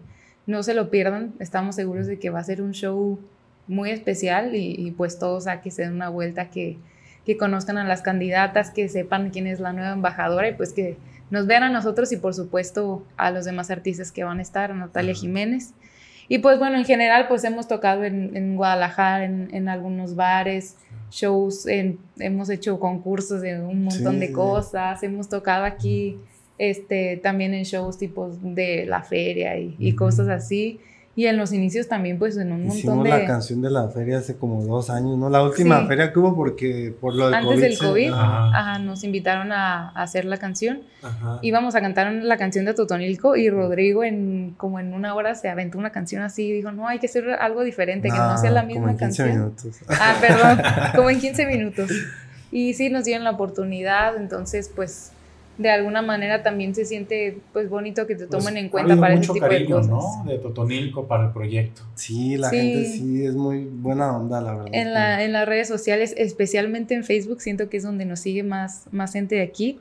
no 0.48 0.64
se 0.64 0.74
lo 0.74 0.90
pierdan, 0.90 1.34
estamos 1.40 1.76
seguros 1.76 2.08
de 2.08 2.18
que 2.18 2.32
va 2.32 2.40
a 2.40 2.44
ser 2.44 2.62
un 2.64 2.72
show 2.74 3.20
muy 3.68 3.92
especial 3.92 4.56
y, 4.56 4.74
y 4.76 4.92
pues 4.92 5.20
todos 5.20 5.46
a 5.48 5.62
que 5.62 5.70
se 5.70 5.84
den 5.84 5.94
una 5.94 6.10
vuelta, 6.10 6.50
que, 6.50 6.78
que 7.26 7.38
conozcan 7.38 7.78
a 7.78 7.84
las 7.84 8.02
candidatas, 8.02 8.72
que 8.72 8.90
sepan 8.90 9.30
quién 9.30 9.48
es 9.48 9.60
la 9.60 9.74
nueva 9.74 9.92
embajadora 9.94 10.50
y 10.50 10.54
pues 10.54 10.74
que 10.74 10.98
nos 11.30 11.48
vean 11.48 11.64
a 11.64 11.70
nosotros 11.70 12.12
y 12.12 12.18
por 12.18 12.34
supuesto 12.34 13.06
a 13.18 13.32
los 13.32 13.46
demás 13.46 13.72
artistas 13.72 14.12
que 14.12 14.24
van 14.24 14.40
a 14.40 14.42
estar, 14.42 14.72
a 14.72 14.74
Natalia. 14.74 15.14
Jiménez. 15.14 15.74
Y 16.28 16.40
pues 16.40 16.60
bueno, 16.60 16.78
en 16.78 16.86
general 16.86 17.28
pues 17.28 17.44
hemos 17.44 17.68
tocado 17.68 18.04
en, 18.06 18.36
en 18.36 18.56
Guadalajara, 18.56 19.26
en, 19.26 19.50
en 19.54 19.70
algunos 19.70 20.16
bares, 20.16 20.78
shows, 21.10 21.68
en- 21.68 22.00
hemos 22.20 22.50
hecho 22.50 22.80
concursos 22.80 23.42
de 23.42 23.60
un 23.62 23.84
montón 23.84 24.14
Sí, 24.14 24.20
de 24.20 24.32
cosas, 24.32 25.04
hemos 25.04 25.28
tocado 25.30 25.66
aquí 25.66 26.18
este, 26.58 27.18
también 27.18 27.54
en 27.54 27.64
shows 27.64 27.98
tipos 27.98 28.38
de 28.42 28.86
la 28.86 29.02
feria 29.04 29.58
y, 29.58 29.94
cosas 29.96 30.28
así. 30.30 30.80
Y 31.14 31.26
en 31.26 31.36
los 31.36 31.52
inicios 31.52 31.90
también 31.90 32.18
pues 32.18 32.38
en 32.38 32.54
un 32.54 32.68
Hicimos 32.68 32.96
montón 32.96 33.10
la 33.10 33.18
de... 33.18 33.26
canción 33.26 33.62
de 33.62 33.70
la 33.70 33.90
feria 33.90 34.20
hace 34.20 34.38
como 34.38 34.64
dos 34.64 34.90
años, 34.90 35.18
¿no? 35.18 35.30
La 35.30 35.44
última 35.44 35.82
Sí. 35.82 35.88
feria 35.88 36.14
que 36.14 36.20
hubo 36.20 36.34
porque 36.38 36.96
por 37.02 37.14
lo 37.16 37.26
del 37.26 37.34
Antes 37.34 37.50
COVID. 37.52 37.62
del 37.62 37.76
se- 37.76 37.86
COVID, 37.86 38.10
ajá. 38.14 38.48
ajá, 38.58 38.80
nos 38.80 39.04
invitaron 39.04 39.52
a, 39.52 39.90
a 39.90 40.04
hacer 40.04 40.24
la 40.24 40.38
canción. 40.38 40.84
Ajá. 41.04 41.40
Íbamos 41.42 41.76
a 41.76 41.82
cantar 41.82 42.14
la 42.14 42.38
canción 42.38 42.64
de 42.64 42.74
Totonilco 42.74 43.36
y 43.36 43.50
Rodrigo 43.50 44.06
en 44.06 44.54
como 44.56 44.80
en 44.80 44.94
una 44.94 45.14
hora 45.14 45.36
se 45.36 45.50
aventó 45.50 45.78
una 45.78 45.90
canción 45.92 46.22
así 46.22 46.48
y 46.48 46.52
dijo, 46.54 46.72
no, 46.72 46.88
hay 46.88 47.00
que 47.00 47.08
hacer 47.08 47.30
algo 47.32 47.64
diferente, 47.64 48.08
que 48.10 48.18
no 48.18 48.38
sea 48.38 48.52
la 48.52 48.64
misma 48.64 48.82
como 48.84 48.92
en 48.94 48.98
15 48.98 49.24
canción. 49.24 49.30
minutos. 49.38 49.80
Ah, 49.90 50.16
perdón, 50.22 50.62
como 50.96 51.10
en 51.10 51.20
15 51.20 51.46
minutos. 51.46 51.92
Y 52.54 52.74
sí, 52.74 52.90
nos 52.90 53.04
dieron 53.04 53.26
la 53.26 53.32
oportunidad, 53.32 54.16
entonces 54.16 54.72
pues 54.74 55.12
de 55.62 55.70
alguna 55.70 56.02
manera 56.02 56.44
también 56.44 56.74
se 56.76 56.86
siente 56.86 57.38
pues 57.54 57.70
bonito 57.70 58.08
que 58.08 58.16
te 58.16 58.26
Pues, 58.28 58.44
tomen 58.44 58.58
en 58.58 58.66
ha 58.68 58.72
cuenta 58.72 58.94
habido 58.94 59.02
para 59.02 59.14
ese 59.14 59.20
mucho 59.22 59.34
tipo 59.34 59.46
de 59.46 59.52
cariño, 59.52 59.76
cosas. 59.78 59.90
¿no? 59.92 60.32
De 60.32 60.38
Totonilco 60.40 61.08
para 61.08 61.26
el 61.28 61.32
proyecto. 61.34 61.82
Sí, 61.96 62.38
la 62.38 62.50
Sí. 62.50 62.58
gente 62.58 62.86
sí 62.86 63.26
es 63.26 63.36
muy 63.36 63.66
buena 63.66 64.16
onda, 64.18 64.42
la 64.42 64.54
verdad. 64.56 64.70
En, 64.74 64.94
la, 64.94 65.24
en 65.24 65.32
las 65.34 65.48
redes 65.48 65.68
sociales, 65.68 66.14
especialmente 66.18 66.94
en 66.96 67.04
Facebook, 67.04 67.42
siento 67.42 67.70
que 67.70 67.78
es 67.78 67.84
donde 67.84 68.06
nos 68.06 68.20
sigue 68.20 68.44
más, 68.44 68.86
más 68.92 69.14
gente 69.14 69.36
de 69.36 69.42
aquí. 69.44 69.80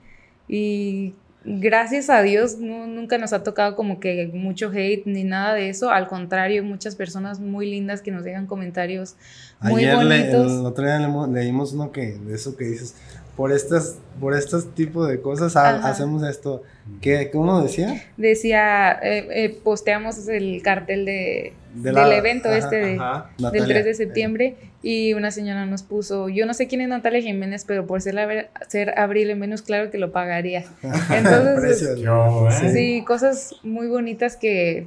Y 0.49 1.15
gracias 1.45 2.11
a 2.11 2.21
Dios 2.23 2.59
no- 2.59 2.87
nunca 2.87 3.17
nos 3.17 3.33
ha 3.33 3.43
tocado 3.43 3.75
como 3.77 3.99
que 4.01 4.31
mucho 4.35 4.71
hate 4.71 5.07
ni 5.07 5.25
nada 5.25 5.55
de 5.55 5.71
eso. 5.71 5.91
Al 5.91 6.07
contrario, 6.07 6.63
muchas 6.65 6.97
personas 6.97 7.41
muy 7.41 7.71
lindas 7.71 8.03
que 8.03 8.11
nos 8.11 8.25
dejan 8.25 8.47
comentarios 8.47 9.17
muy 9.63 9.85
Ayer 9.87 9.97
le- 10.05 10.19
bonitos. 10.33 10.53
el 10.61 10.67
otro 10.67 10.85
día 10.85 10.99
leímos, 10.99 11.29
leímos 11.31 11.73
uno 11.73 11.93
que 11.93 12.13
de 12.19 12.35
eso 12.35 12.57
que 12.57 12.65
dices, 12.65 12.95
por 13.37 13.53
estas, 13.53 13.99
por 14.21 14.35
estos 14.35 14.75
tipos 14.75 15.09
de 15.09 15.21
cosas 15.21 15.57
ha- 15.57 15.89
hacemos 15.89 16.23
esto. 16.23 16.63
¿Qué, 17.01 17.31
uno 17.35 17.63
decía? 17.63 18.03
Decía, 18.17 18.93
eh, 19.03 19.27
eh, 19.31 19.61
posteamos 19.63 20.29
el 20.29 20.61
cartel 20.63 21.05
de, 21.05 21.53
De 21.75 21.93
la- 21.93 22.05
del 22.05 22.13
evento 22.19 22.49
ajá, 22.49 22.59
este 22.59 22.77
de, 22.77 22.95
Ajá. 22.97 23.31
del 23.39 23.45
Natalia. 23.45 23.67
3 23.67 23.85
de 23.85 23.95
septiembre 23.95 24.57
y 24.83 25.15
una 25.15 25.31
señora 25.31 25.67
nos 25.67 25.83
puso, 25.83 26.29
yo 26.29 26.45
no 26.47 26.53
sé 26.55 26.67
quién 26.67 26.81
es 26.81 26.89
Natalia 26.89 27.23
Jiménez, 27.23 27.65
pero 27.67 27.87
por 27.87 28.03
ser, 28.03 28.15
la- 28.15 28.49
ser 28.69 28.99
Abril 28.99 29.35
menos 29.37 29.63
claro 29.63 29.91
que 29.91 29.99
lo 29.99 30.11
pagaría. 30.13 30.65
Entonces, 31.11 31.61
Precios. 31.61 32.01
Yo, 32.01 32.49
¿eh? 32.49 32.73
Sí, 32.73 33.05
cosas 33.07 33.55
muy 33.63 33.87
bonitas 33.87 34.37
que 34.37 34.87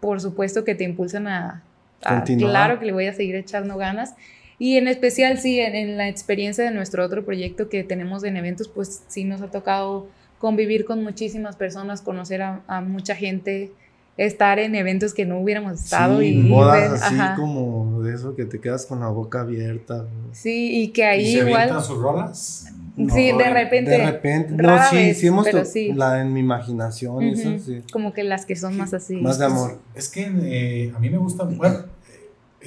por 0.00 0.20
supuesto 0.20 0.64
que 0.64 0.74
te 0.74 0.84
impulsan 0.84 1.26
a, 1.28 1.62
a- 2.04 2.24
claro 2.24 2.78
que 2.78 2.86
le 2.86 2.92
voy 2.92 3.06
a 3.06 3.14
seguir 3.14 3.36
echando 3.36 3.76
ganas. 3.78 4.14
Y 4.58 4.76
en 4.78 4.88
especial, 4.88 5.38
sí, 5.38 5.60
en, 5.60 5.74
en 5.74 5.96
la 5.96 6.08
experiencia 6.08 6.64
de 6.64 6.70
nuestro 6.70 7.04
otro 7.04 7.24
proyecto 7.24 7.68
que 7.68 7.84
tenemos 7.84 8.24
en 8.24 8.36
eventos, 8.36 8.68
pues 8.68 9.02
sí 9.08 9.24
nos 9.24 9.42
ha 9.42 9.50
tocado 9.50 10.06
convivir 10.38 10.84
con 10.84 11.02
muchísimas 11.02 11.56
personas, 11.56 12.00
conocer 12.02 12.42
a, 12.42 12.62
a 12.66 12.80
mucha 12.80 13.14
gente, 13.14 13.70
estar 14.16 14.58
en 14.58 14.74
eventos 14.74 15.12
que 15.12 15.26
no 15.26 15.38
hubiéramos 15.40 15.82
estado 15.84 16.20
Sí, 16.20 16.28
y, 16.28 16.46
y 16.46 16.50
bodas 16.50 16.90
ver- 16.90 17.02
así 17.02 17.14
ajá. 17.14 17.34
como 17.36 18.02
de 18.02 18.14
eso 18.14 18.34
que 18.34 18.46
te 18.46 18.60
quedas 18.60 18.86
con 18.86 19.00
la 19.00 19.08
boca 19.08 19.40
abierta. 19.40 20.06
Sí, 20.32 20.82
y 20.82 20.88
que 20.88 21.02
¿Y 21.02 21.04
ahí 21.04 21.32
se 21.32 21.38
igual, 21.46 21.68
sus 21.82 21.98
rolas? 21.98 22.66
sí, 22.96 23.32
No, 23.32 23.38
de 23.38 23.50
repente, 23.50 23.90
De 23.90 24.06
repente, 24.06 24.54
no, 24.54 24.82
sí, 24.90 24.96
vez, 24.96 25.18
sí 25.20 25.26
hemos 25.26 25.46
sí. 25.70 25.92
la 25.92 26.22
en 26.22 26.32
mi 26.32 26.40
imaginación, 26.40 27.24
eso 27.24 27.50
ujú, 27.50 27.58
sí. 27.58 27.82
como 27.92 28.14
que 28.14 28.24
las 28.24 28.46
que 28.46 28.56
son 28.56 28.76
más 28.78 28.94
así. 28.94 29.16
Más 29.16 29.38
de 29.38 29.44
amor. 29.44 29.78
Es 29.94 30.08
que 30.08 30.22
eh, 30.42 30.92
a 30.96 30.98
mí 30.98 31.10
me 31.10 31.18
gusta, 31.18 31.44
bueno, 31.44 31.80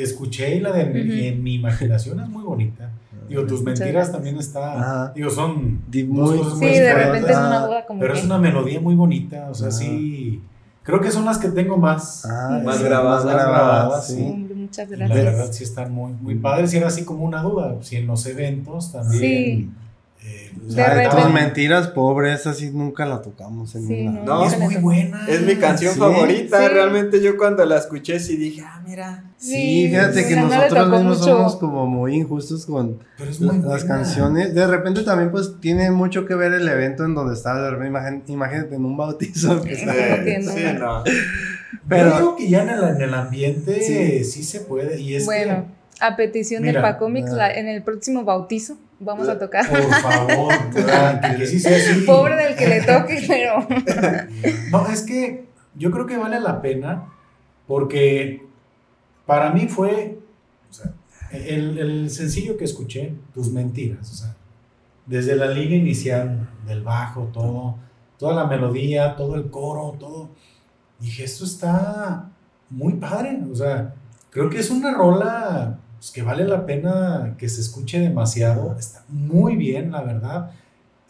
escuché 0.03 0.55
y 0.55 0.59
la 0.59 0.71
de 0.71 0.85
mi- 0.85 1.01
Ujú. 1.01 1.11
en 1.19 1.43
mi 1.43 1.55
imaginación 1.55 2.19
es 2.19 2.29
muy 2.29 2.43
bonita. 2.43 2.89
Digo, 3.27 3.45
tus 3.45 3.61
mentiras 3.61 3.91
gracias. 3.93 4.11
también 4.11 4.37
está, 4.37 4.73
Ajá. 4.79 5.11
digo, 5.15 5.29
son 5.29 5.81
Di- 5.87 6.01
dos 6.03 6.29
muy- 6.31 6.37
cosas 6.39 6.53
Sí, 6.59 6.65
muy 6.65 6.73
de 6.73 6.93
repente 6.95 7.31
es 7.31 7.37
una 7.37 7.65
boda 7.67 7.85
como 7.85 7.99
pero 7.99 8.13
que... 8.13 8.19
es 8.19 8.25
una 8.25 8.37
melodía 8.39 8.79
muy 8.81 8.95
bonita, 8.95 9.47
o 9.51 9.53
sea, 9.53 9.67
Ah. 9.67 9.71
sí, 9.71 10.41
creo 10.81 10.99
que 10.99 11.11
son 11.11 11.25
las 11.25 11.37
que 11.37 11.49
tengo 11.49 11.77
más, 11.77 12.25
Ah, 12.25 12.59
Más 12.65 12.77
sí, 12.77 12.83
grabadas. 12.85 13.25
más 13.25 13.33
grabadas, 13.35 13.53
grabadas, 13.83 14.07
sí. 14.07 14.15
sí. 14.15 14.53
Muchas 14.55 14.87
y 14.87 14.95
la 14.95 15.05
gracias. 15.07 15.25
verdad 15.25 15.51
sí 15.51 15.63
están 15.63 15.91
muy, 15.93 16.13
muy 16.13 16.35
padres, 16.35 16.73
y 16.73 16.77
era 16.77 16.87
así 16.87 17.05
como 17.05 17.23
una 17.23 17.43
duda, 17.43 17.75
si 17.81 17.97
en 17.97 18.07
los 18.07 18.25
eventos 18.25 18.91
también... 18.91 19.19
Sí. 19.21 19.69
Eh, 20.21 20.51
La 20.67 20.89
De 20.89 20.95
de 20.95 21.03
repente- 21.03 21.23
tus 21.23 21.33
mentiras, 21.33 21.87
pobre, 21.87 22.33
esa 22.33 22.53
sí 22.53 22.69
nunca 22.71 23.05
la 23.05 23.21
tocamos 23.21 23.73
en 23.75 23.87
Sí, 23.87 24.05
una. 24.07 24.21
No, 24.21 24.43
y 24.43 24.47
es 24.47 24.59
muy 24.59 24.75
buena. 24.75 25.25
Es 25.27 25.41
mi 25.41 25.55
canción 25.55 25.93
Sí. 25.93 25.99
favorita. 25.99 26.59
Sí. 26.61 26.73
Realmente 26.73 27.21
yo 27.21 27.37
cuando 27.37 27.65
la 27.65 27.77
escuché 27.77 28.19
sí 28.19 28.35
dije, 28.35 28.61
ah, 28.65 28.81
mira. 28.85 29.23
Sí, 29.37 29.53
Sí, 29.53 29.87
fíjate 29.89 30.27
que 30.27 30.35
nosotros 30.35 30.89
mismos 30.89 31.19
mucho. 31.19 31.23
somos 31.31 31.55
como 31.55 31.87
muy 31.87 32.15
injustos 32.15 32.65
con 32.65 32.99
la- 33.17 33.25
muy 33.25 33.57
las 33.59 33.63
buena. 33.63 33.85
canciones. 33.87 34.53
De 34.53 34.67
repente 34.67 35.03
también 35.03 35.31
pues 35.31 35.53
tiene 35.61 35.89
mucho 35.91 36.25
que 36.25 36.35
ver 36.35 36.51
el 36.53 36.67
evento 36.67 37.05
en 37.05 37.15
donde 37.15 37.33
estás. 37.35 37.55
De 37.57 37.69
repente, 37.71 37.89
imagín- 37.97 38.23
imagínate 38.27 38.75
en 38.75 38.85
un 38.85 38.97
bautizo. 38.97 39.61
que 39.63 39.75
Sí. 39.75 39.81
está- 39.83 40.53
sí, 40.53 40.63
no. 40.77 41.03
Pero- 41.87 42.09
Yo 42.11 42.17
digo 42.17 42.35
que 42.35 42.49
ya 42.49 42.63
en 42.63 42.69
el, 42.69 42.83
en 42.83 43.01
el 43.01 43.13
ambiente 43.13 43.81
Sí. 43.81 44.23
sí. 44.25 44.43
se 44.43 44.59
puede, 44.61 44.99
y 44.99 45.15
es 45.15 45.25
Bueno, 45.25 45.65
a 46.01 46.15
petición 46.15 46.61
del 46.63 46.71
Mira, 46.75 46.81
Pacomics, 46.81 47.31
ah. 47.31 47.35
la- 47.35 47.53
en 47.53 47.67
el 47.67 47.81
próximo 47.83 48.23
bautizo 48.25 48.77
vamos 48.99 49.27
a 49.29 49.39
tocar. 49.39 49.67
por 49.69 49.81
favor, 49.81 50.53
que, 51.21 51.35
que 51.37 51.47
sí 51.47 51.59
sea 51.59 51.77
así. 51.77 52.01
Pobre 52.01 52.35
del 52.35 52.55
que 52.55 52.67
le 52.67 52.81
toque, 52.81 53.23
pero 53.27 53.67
No, 54.71 54.87
es 54.87 55.03
que 55.03 55.45
yo 55.75 55.91
creo 55.91 56.05
que 56.05 56.17
vale 56.17 56.39
la 56.39 56.61
pena 56.61 57.05
porque 57.67 58.45
para 59.25 59.51
mí 59.51 59.67
fue 59.67 60.19
o 60.69 60.73
sea, 60.73 60.93
el, 61.31 61.77
el 61.77 62.09
sencillo 62.09 62.57
que 62.57 62.65
escuché, 62.65 63.13
tus 63.33 63.51
mentiras, 63.51 64.11
o 64.11 64.15
sea, 64.15 64.35
desde 65.05 65.35
la 65.35 65.47
línea 65.47 65.77
inicial 65.77 66.49
del 66.65 66.83
bajo, 66.83 67.29
todo, 67.33 67.77
toda 68.17 68.33
la 68.35 68.45
melodía, 68.45 69.15
todo 69.15 69.35
el 69.35 69.49
coro, 69.49 69.95
todo. 69.99 70.29
Dije, 70.99 71.23
esto 71.23 71.45
está 71.45 72.29
muy 72.69 72.93
padre, 72.93 73.39
o 73.51 73.55
sea, 73.55 73.95
creo 74.29 74.49
que 74.49 74.59
es 74.59 74.69
una 74.69 74.93
rola 74.93 75.79
pues, 75.99 76.11
que 76.11 76.21
vale 76.23 76.45
la 76.45 76.65
pena 76.65 77.35
que 77.37 77.47
se 77.49 77.61
escuche 77.61 77.99
demasiado, 77.99 78.75
está 78.79 79.03
muy 79.09 79.55
bien, 79.55 79.91
la 79.91 80.01
verdad. 80.01 80.51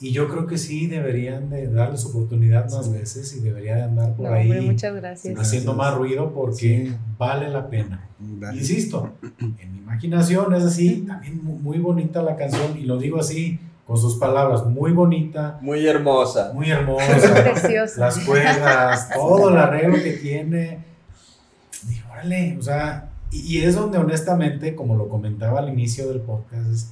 Y 0.02 0.12
yo 0.14 0.30
creo 0.30 0.48
que 0.48 0.58
sí 0.58 0.88
deberían 0.88 1.50
de 1.50 1.68
darles 1.68 2.06
oportunidad 2.06 2.72
más 2.72 2.90
veces 2.92 3.36
y 3.36 3.42
debería 3.42 3.76
de 3.76 3.84
andar 3.84 4.14
por 4.14 4.28
No, 4.30 4.34
ahí 4.34 4.46
hombre, 4.46 4.62
muchas 4.62 4.96
gracias. 4.96 5.38
haciendo 5.38 5.74
más 5.74 5.94
ruido 5.94 6.32
porque 6.34 6.88
Sí. 6.88 6.96
vale 7.18 7.50
la 7.50 7.68
pena. 7.68 8.08
Gracias. 8.18 8.70
Insisto, 8.70 9.10
en 9.40 9.74
mi 9.74 9.80
imaginación 9.80 10.54
es 10.56 10.64
así, 10.64 11.04
también 11.08 11.44
mu- 11.44 11.58
muy 11.60 11.80
bonita 11.80 12.22
la 12.22 12.38
canción 12.38 12.78
y 12.78 12.84
lo 12.84 12.98
digo 12.98 13.20
así 13.20 13.60
con 13.86 13.98
sus 13.98 14.16
palabras, 14.18 14.66
muy 14.68 14.92
bonita, 14.94 15.58
Muy 15.62 15.86
hermosa. 15.86 16.52
muy 16.54 16.70
hermosa. 16.72 17.06
Preciosa. 17.44 18.00
Las 18.00 18.20
cuerdas, 18.20 19.10
todo 19.14 19.50
el 19.50 19.58
arreglo 19.58 19.96
que 19.96 20.12
tiene. 20.14 20.78
Digo, 21.88 22.06
órale, 22.12 22.56
o 22.58 22.62
sea, 22.62 23.09
y, 23.32 23.60
es 23.60 23.76
donde 23.76 23.98
honestamente, 23.98 24.76
como 24.76 24.96
lo 24.96 25.10
comentaba 25.10 25.60
al 25.60 25.70
inicio 25.70 26.08
del 26.08 26.22
podcast, 26.22 26.70
es, 26.72 26.92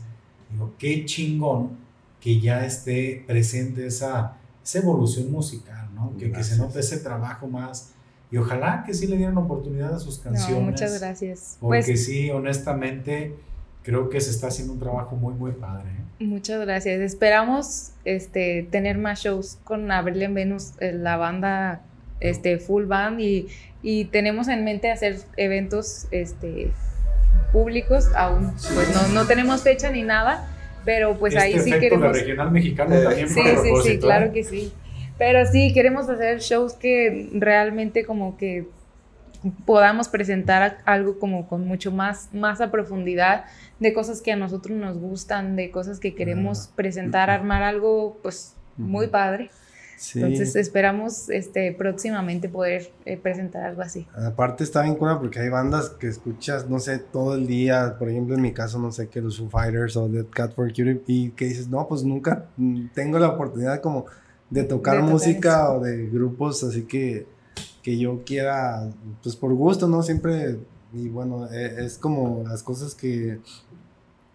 digo, 0.52 0.74
qué 0.78 1.06
chingón 1.06 1.72
que 2.20 2.40
ya 2.40 2.66
esté 2.66 3.24
presente 3.26 3.86
esa, 3.88 4.38
esa 4.64 4.80
evolución 4.80 5.32
musical, 5.32 5.90
¿no? 5.96 6.16
Que, 6.18 6.32
que 6.32 6.44
se 6.44 6.58
note 6.58 6.80
ese 6.80 6.98
trabajo 6.98 7.48
más. 7.48 7.94
Y 8.32 8.38
ojalá 8.38 8.84
que 8.86 8.94
sí 8.94 9.08
le 9.08 9.18
dieran 9.18 9.38
oportunidad 9.38 9.94
a 9.96 10.00
sus 10.00 10.20
canciones. 10.20 10.60
No, 10.60 10.70
muchas 10.70 11.00
gracias. 11.00 11.58
Porque 11.60 11.84
Pues 11.86 12.06
sí, 12.06 12.30
honestamente, 12.30 13.36
creo 13.84 14.10
que 14.10 14.20
se 14.20 14.32
está 14.32 14.48
haciendo 14.48 14.74
un 14.74 14.80
trabajo 14.80 15.16
muy, 15.16 15.34
muy 15.34 15.52
padre. 15.54 15.90
¿eh? 16.20 16.26
muchas 16.26 16.60
gracias. 16.60 17.00
Esperamos 17.00 17.92
este 18.04 18.68
tener 18.70 18.98
más 18.98 19.20
shows 19.22 19.58
con 19.64 19.90
Abril 19.92 20.22
en 20.24 20.34
Venus, 20.34 20.74
eh, 20.80 20.92
la 20.92 21.16
banda 21.16 21.84
este 22.20 22.58
full 22.58 22.86
band 22.86 23.20
y, 23.20 23.48
y 23.82 24.06
tenemos 24.06 24.48
en 24.48 24.64
mente 24.64 24.92
hacer 24.92 25.18
eventos 25.38 26.08
este 26.12 26.72
públicos 27.52 28.10
aún 28.16 28.54
pues 28.74 28.94
no, 28.94 29.08
no 29.10 29.28
tenemos 29.28 29.64
fecha 29.64 29.92
ni 29.92 30.04
nada, 30.04 30.48
pero 30.86 31.18
pues 31.18 31.34
este 31.34 31.46
ahí 31.46 31.60
sí 31.60 31.72
queremos 31.72 32.14
de 32.14 32.20
regional 32.20 32.52
mexicano 32.52 32.96
Eh, 32.96 33.04
también 33.04 33.30
Sí, 33.30 33.36
sí, 33.36 33.50
sí, 33.50 33.54
propósito, 33.54 34.08
claro 34.08 34.26
¿eh? 34.28 34.32
que 34.34 34.44
sí. 34.44 34.74
Pero 35.18 35.46
sí, 35.46 35.74
queremos 35.74 36.10
hacer 36.10 36.40
shows 36.40 36.74
que 36.74 37.30
realmente 37.34 38.06
como 38.06 38.38
que 38.38 38.68
podamos 39.66 40.10
presentar 40.10 40.78
algo 40.86 41.20
como 41.20 41.48
con 41.48 41.66
mucho 41.66 41.92
más, 41.92 42.30
más 42.34 42.62
a 42.62 42.72
profundidad 42.72 43.46
de 43.80 43.94
cosas 43.94 44.22
que 44.22 44.32
a 44.32 44.36
nosotros 44.36 44.78
nos 44.78 44.98
gustan, 44.98 45.56
de 45.56 45.72
cosas 45.72 46.00
que 46.00 46.16
queremos 46.16 46.70
presentar, 46.76 47.30
armar 47.30 47.64
algo 47.64 48.20
pues 48.22 48.56
muy 48.76 49.08
padre. 49.08 49.50
Sí. 49.98 50.20
Entonces 50.22 50.56
esperamos 50.56 51.28
este 51.30 51.72
próximamente 51.74 52.48
poder 52.50 52.92
eh, 53.06 53.18
presentar 53.18 53.64
algo 53.64 53.82
así. 53.82 54.06
Aparte 54.16 54.64
está 54.64 54.84
bien 54.84 54.96
cura 54.96 55.20
porque 55.20 55.40
hay 55.40 55.50
bandas 55.50 55.90
que 55.90 56.08
escuchas, 56.08 56.70
no 56.70 56.80
sé, 56.80 57.00
todo 57.00 57.34
el 57.34 57.48
día. 57.48 57.96
Por 57.98 58.08
ejemplo, 58.10 58.36
en 58.36 58.42
mi 58.44 58.54
caso, 58.54 58.78
no 58.78 58.92
sé, 58.92 59.08
que 59.10 59.22
los 59.22 59.40
Foo 59.40 59.50
Fighters 59.50 59.98
o 59.98 60.08
Dead 60.08 60.26
Cat 60.30 60.54
for 60.54 60.68
Cutie. 60.68 61.02
Y 61.08 61.32
que 61.32 61.46
dices, 61.46 61.68
no, 61.68 61.88
pues 61.88 62.04
nunca 62.04 62.46
tengo 62.94 63.18
la 63.18 63.30
oportunidad 63.30 63.82
como 63.82 64.06
de 64.52 64.64
tocar 64.64 64.96
De 64.98 65.00
tocar 65.02 65.12
música 65.12 65.64
eso. 65.64 65.74
o 65.74 65.80
de 65.82 66.06
grupos 66.08 66.64
así 66.64 66.84
que, 66.84 67.26
que 67.82 67.98
yo 67.98 68.22
quiera, 68.24 68.88
pues 69.24 69.36
por 69.36 69.52
gusto, 69.56 69.88
¿no? 69.88 70.04
Siempre, 70.04 70.60
y 70.94 71.10
bueno, 71.10 71.52
e- 71.52 71.84
es 71.86 71.98
como 71.98 72.44
las 72.48 72.62
cosas 72.62 72.94
que, 72.94 73.40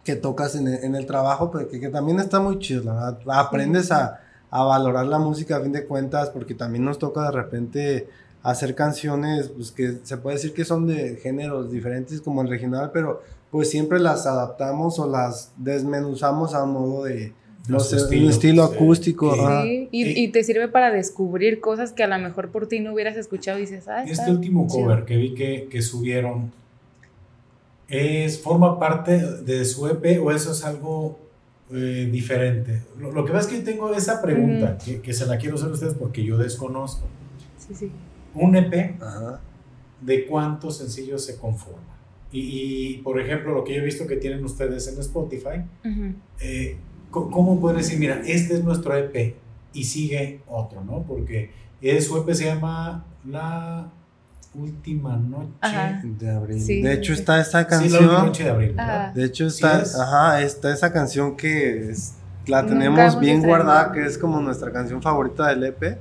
que 0.04 0.16
tocas 0.16 0.56
en 0.56 0.66
el, 0.66 0.82
en 0.84 0.94
el 0.96 1.06
trabajo, 1.06 1.50
pero 1.52 1.68
que, 1.68 1.78
que 1.78 1.88
también 1.88 2.18
está 2.18 2.40
muy 2.40 2.58
chido, 2.58 2.82
la 2.82 2.94
verdad. 2.94 3.18
Aprendes 3.28 3.92
a, 3.92 4.20
a 4.52 4.64
valorar 4.64 5.06
la 5.06 5.18
música 5.18 5.56
a 5.56 5.60
fin 5.60 5.72
de 5.72 5.86
cuentas, 5.86 6.28
porque 6.28 6.54
también 6.54 6.84
nos 6.84 6.98
toca 6.98 7.22
de 7.24 7.32
repente 7.32 8.08
hacer 8.42 8.74
canciones 8.74 9.48
pues 9.48 9.72
que 9.72 9.98
se 10.02 10.18
puede 10.18 10.36
decir 10.36 10.52
que 10.52 10.66
son 10.66 10.86
de 10.86 11.16
géneros 11.16 11.72
diferentes 11.72 12.20
como 12.20 12.42
el 12.42 12.48
regional, 12.48 12.90
pero 12.92 13.22
pues 13.50 13.70
siempre 13.70 13.98
las 13.98 14.26
adaptamos 14.26 14.98
o 14.98 15.10
las 15.10 15.52
desmenuzamos 15.56 16.54
a 16.54 16.66
modo 16.66 17.04
de 17.04 17.32
no 17.66 17.80
sé, 17.80 17.96
un 17.96 18.02
estilo, 18.02 18.28
estilo 18.28 18.64
acústico. 18.64 19.32
Sí. 19.34 19.40
ajá. 19.40 19.62
Sí, 19.62 19.88
y, 19.90 20.28
te 20.28 20.44
sirve 20.44 20.68
para 20.68 20.90
descubrir 20.90 21.60
cosas 21.60 21.92
que 21.92 22.02
a 22.02 22.06
lo 22.08 22.18
mejor 22.18 22.50
por 22.50 22.66
ti 22.66 22.80
no 22.80 22.92
hubieras 22.92 23.16
escuchado 23.16 23.56
y 23.56 23.62
dices, 23.62 23.88
ah, 23.88 24.04
Este 24.04 24.30
último 24.30 24.66
chido". 24.68 24.84
cover 24.84 25.04
que 25.06 25.16
vi 25.16 25.34
que, 25.34 25.68
que 25.70 25.80
subieron, 25.80 26.52
¿es, 27.88 28.38
¿forma 28.38 28.78
parte 28.78 29.18
de 29.18 29.64
su 29.64 29.86
EP 29.86 30.20
o 30.22 30.30
eso 30.30 30.52
es 30.52 30.62
algo 30.62 31.18
eh, 31.72 32.08
diferente? 32.10 32.82
Lo, 32.98 33.12
lo 33.12 33.24
que 33.24 33.32
pasa 33.32 33.48
es 33.48 33.52
que 33.54 33.58
yo 33.60 33.64
tengo 33.64 33.94
esa 33.94 34.20
pregunta, 34.20 34.78
que, 34.78 35.00
que 35.00 35.12
se 35.12 35.26
la 35.26 35.38
quiero 35.38 35.56
hacer 35.56 35.68
a 35.68 35.72
ustedes 35.72 35.94
porque 35.94 36.24
yo 36.24 36.36
desconozco. 36.38 37.06
Sí, 37.58 37.74
sí. 37.74 37.90
Un 38.34 38.56
EP, 38.56 39.00
Ajá. 39.02 39.40
¿de 40.00 40.26
cuántos 40.26 40.78
sencillos 40.78 41.24
se 41.24 41.36
conforma? 41.36 41.80
Y, 42.30 42.40
y, 42.40 42.98
por 42.98 43.20
ejemplo, 43.20 43.54
lo 43.54 43.64
que 43.64 43.74
yo 43.74 43.82
he 43.82 43.84
visto 43.84 44.06
que 44.06 44.16
tienen 44.16 44.44
ustedes 44.44 44.88
en 44.88 44.98
Spotify, 44.98 45.64
eh, 46.40 46.76
¿cómo 47.10 47.60
pueden 47.60 47.78
decir, 47.78 47.98
mira, 47.98 48.22
este 48.24 48.54
es 48.54 48.64
nuestro 48.64 48.96
EP 48.96 49.36
y 49.74 49.84
sigue 49.84 50.40
otro, 50.46 50.82
¿no? 50.82 51.02
Porque 51.02 51.50
su 52.00 52.16
EP 52.16 52.34
se 52.34 52.46
llama 52.46 53.04
La 53.26 53.92
Última 54.54 55.16
Noche. 55.16 55.48
Ajá. 55.60 56.00
De 56.04 56.30
abril. 56.30 56.60
Sí, 56.60 56.82
de 56.82 56.92
hecho 56.94 57.14
sí. 57.14 57.20
está 57.20 57.40
esta 57.40 57.60
Sí, 57.64 57.68
La 57.68 57.76
Última 57.78 57.98
canción. 57.98 58.26
Noche 58.26 58.44
de 58.44 58.50
Abril. 58.50 58.76
De 59.14 59.24
hecho 59.24 59.48
¿Sí 59.50 59.64
está, 59.64 59.80
es? 59.82 59.98
ajá, 59.98 60.40
está 60.42 60.72
esa 60.72 60.92
canción 60.92 61.36
que 61.36 61.90
es- 61.90 62.14
la 62.46 62.66
tenemos 62.66 63.18
bien 63.20 63.42
guardada, 63.42 63.92
que 63.92 64.04
es 64.04 64.18
como 64.18 64.40
nuestra 64.40 64.72
canción 64.72 65.00
favorita 65.00 65.46
del 65.48 65.64
EP. 65.64 65.98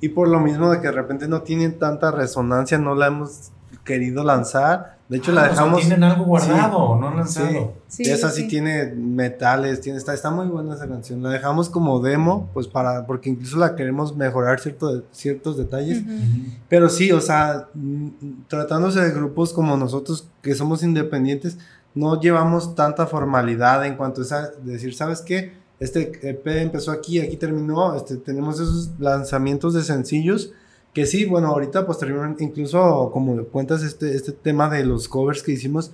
Y 0.00 0.08
por 0.10 0.28
lo 0.28 0.40
mismo 0.40 0.70
de 0.70 0.80
que 0.80 0.86
de 0.86 0.92
repente 0.92 1.28
no 1.28 1.42
tiene 1.42 1.68
tanta 1.70 2.10
resonancia, 2.10 2.78
no 2.78 2.94
la 2.94 3.08
hemos 3.08 3.50
querido 3.84 4.24
lanzar. 4.24 4.96
De 5.10 5.16
hecho, 5.18 5.32
Ah, 5.32 5.34
la 5.34 5.40
o 5.40 5.44
sea, 5.44 5.52
dejamos. 5.54 5.80
tienen 5.80 6.04
algo 6.04 6.24
guardado, 6.24 6.96
no 6.96 7.12
lanzado. 7.14 7.74
Sí, 7.88 8.04
y 8.06 8.10
esa 8.10 8.30
sí. 8.30 8.42
sí 8.42 8.48
tiene 8.48 8.86
metales, 8.94 9.80
tiene, 9.80 9.98
está, 9.98 10.14
está 10.14 10.30
muy 10.30 10.46
buena 10.46 10.74
esa 10.76 10.88
canción. 10.88 11.20
La 11.22 11.30
dejamos 11.30 11.68
como 11.68 12.00
demo, 12.00 12.48
pues 12.54 12.68
para, 12.68 13.06
porque 13.06 13.28
incluso 13.28 13.58
la 13.58 13.74
queremos 13.74 14.16
mejorar 14.16 14.60
cierto, 14.60 15.02
ciertos 15.10 15.58
detalles. 15.58 16.02
Ujú. 16.02 16.10
Ujú. 16.14 16.50
Pero 16.68 16.88
sí, 16.88 17.10
o 17.10 17.20
sea, 17.20 17.68
mm, 17.74 18.08
tratándose 18.46 19.00
de 19.00 19.10
grupos 19.10 19.52
como 19.52 19.76
nosotros 19.76 20.28
que 20.42 20.54
somos 20.54 20.82
independientes, 20.84 21.58
no 21.92 22.20
llevamos 22.20 22.76
tanta 22.76 23.06
formalidad 23.08 23.84
en 23.84 23.96
cuanto 23.96 24.22
a 24.30 24.50
decir, 24.62 24.94
¿sabes 24.94 25.22
qué? 25.22 25.54
Este 25.80 26.12
EP 26.22 26.46
empezó 26.62 26.92
aquí, 26.92 27.18
aquí 27.20 27.36
terminó, 27.36 27.96
este, 27.96 28.16
tenemos 28.16 28.60
esos 28.60 28.90
lanzamientos 29.00 29.74
de 29.74 29.82
sencillos 29.82 30.52
que 30.92 31.06
sí, 31.06 31.24
bueno, 31.24 31.48
ahorita 31.48 31.86
posteriormente, 31.86 32.44
incluso 32.44 33.10
como 33.12 33.44
cuentas 33.44 33.82
este, 33.82 34.14
este 34.14 34.32
tema 34.32 34.68
de 34.68 34.84
los 34.84 35.08
covers 35.08 35.42
que 35.42 35.52
hicimos, 35.52 35.92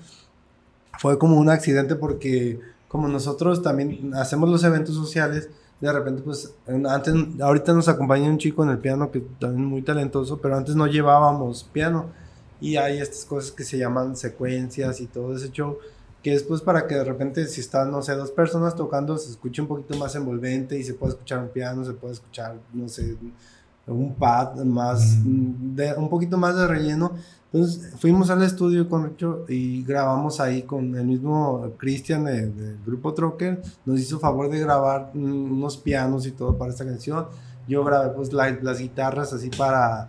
fue 0.98 1.18
como 1.18 1.36
un 1.36 1.50
accidente 1.50 1.94
porque 1.96 2.58
como 2.88 3.08
nosotros 3.08 3.62
también 3.62 4.14
hacemos 4.14 4.48
los 4.48 4.64
eventos 4.64 4.94
sociales, 4.94 5.50
de 5.80 5.92
repente 5.92 6.22
pues 6.22 6.54
antes, 6.88 7.14
ahorita 7.40 7.74
nos 7.74 7.88
acompaña 7.88 8.30
un 8.30 8.38
chico 8.38 8.64
en 8.64 8.70
el 8.70 8.78
piano 8.78 9.10
que 9.10 9.20
también 9.38 9.66
muy 9.66 9.82
talentoso, 9.82 10.38
pero 10.38 10.56
antes 10.56 10.74
no 10.74 10.86
llevábamos 10.86 11.64
piano. 11.64 12.06
Y 12.58 12.76
hay 12.76 12.98
estas 12.98 13.26
cosas 13.26 13.52
que 13.52 13.64
se 13.64 13.76
llaman 13.76 14.16
secuencias 14.16 15.02
y 15.02 15.06
todo 15.06 15.36
ese 15.36 15.50
show 15.50 15.78
que 16.26 16.34
es 16.34 16.42
pues 16.42 16.60
para 16.60 16.88
que 16.88 16.96
de 16.96 17.04
repente 17.04 17.46
si 17.46 17.60
están, 17.60 17.92
no 17.92 18.02
sé, 18.02 18.12
dos 18.14 18.32
personas 18.32 18.74
tocando 18.74 19.16
se 19.16 19.30
escuche 19.30 19.62
un 19.62 19.68
poquito 19.68 19.96
más 19.96 20.16
envolvente 20.16 20.76
y 20.76 20.82
se 20.82 20.94
puede 20.94 21.12
escuchar 21.12 21.38
un 21.38 21.50
piano, 21.50 21.84
se 21.84 21.92
puede 21.92 22.14
escuchar, 22.14 22.56
no 22.72 22.88
sé, 22.88 23.16
un 23.86 24.14
pad 24.14 24.56
más, 24.64 25.18
Mm. 25.24 25.74
de, 25.76 25.94
un 25.94 26.08
poquito 26.08 26.36
más 26.38 26.56
de 26.56 26.66
relleno. 26.66 27.12
Entonces 27.52 27.94
fuimos 27.98 28.28
al 28.30 28.42
estudio 28.42 28.88
con 28.88 29.04
Richo 29.04 29.44
y 29.48 29.84
grabamos 29.84 30.40
ahí 30.40 30.62
con 30.62 30.94
el 30.96 31.06
mismo 31.06 31.70
Cristian 31.78 32.24
de- 32.24 32.50
del 32.50 32.78
grupo 32.84 33.14
Trocker. 33.14 33.62
Nos 33.86 34.00
hizo 34.00 34.18
favor 34.18 34.50
de 34.50 34.58
grabar 34.60 35.10
mm, 35.14 35.52
unos 35.52 35.76
pianos 35.76 36.26
y 36.26 36.32
todo 36.32 36.58
para 36.58 36.70
esta 36.72 36.84
canción. 36.84 37.26
Yo 37.68 37.84
grabé 37.84 38.10
pues 38.10 38.32
la- 38.32 38.50
las 38.60 38.78
guitarras 38.80 39.32
así 39.32 39.50
para 39.56 40.08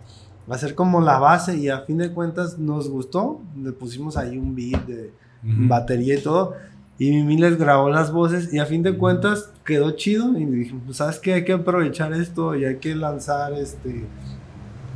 hacer 0.50 0.74
como 0.74 1.00
la 1.00 1.18
base 1.18 1.56
y 1.56 1.68
a 1.68 1.80
fin 1.82 1.98
de 1.98 2.12
cuentas 2.12 2.58
nos 2.58 2.88
gustó. 2.90 3.40
Le 3.56 3.72
pusimos 3.72 4.16
ahí 4.16 4.36
un 4.36 4.54
beat 4.54 4.84
de 4.86 5.12
Ujú. 5.44 5.68
batería 5.68 6.18
y 6.18 6.22
todo. 6.22 6.54
Y 6.98 7.10
Mimi 7.12 7.38
les 7.38 7.56
grabó 7.56 7.90
las 7.90 8.10
voces 8.12 8.52
y 8.52 8.58
a 8.58 8.66
fin 8.66 8.82
de 8.82 8.96
cuentas 8.96 9.52
quedó 9.64 9.92
chido. 9.92 10.36
Y 10.36 10.44
dije, 10.44 10.74
pues 10.84 10.96
sabes 10.96 11.18
que 11.18 11.32
hay 11.32 11.44
que 11.44 11.52
aprovechar 11.52 12.12
esto 12.12 12.56
y 12.56 12.64
hay 12.64 12.76
que 12.76 12.94
lanzar 12.96 13.52
este. 13.52 14.04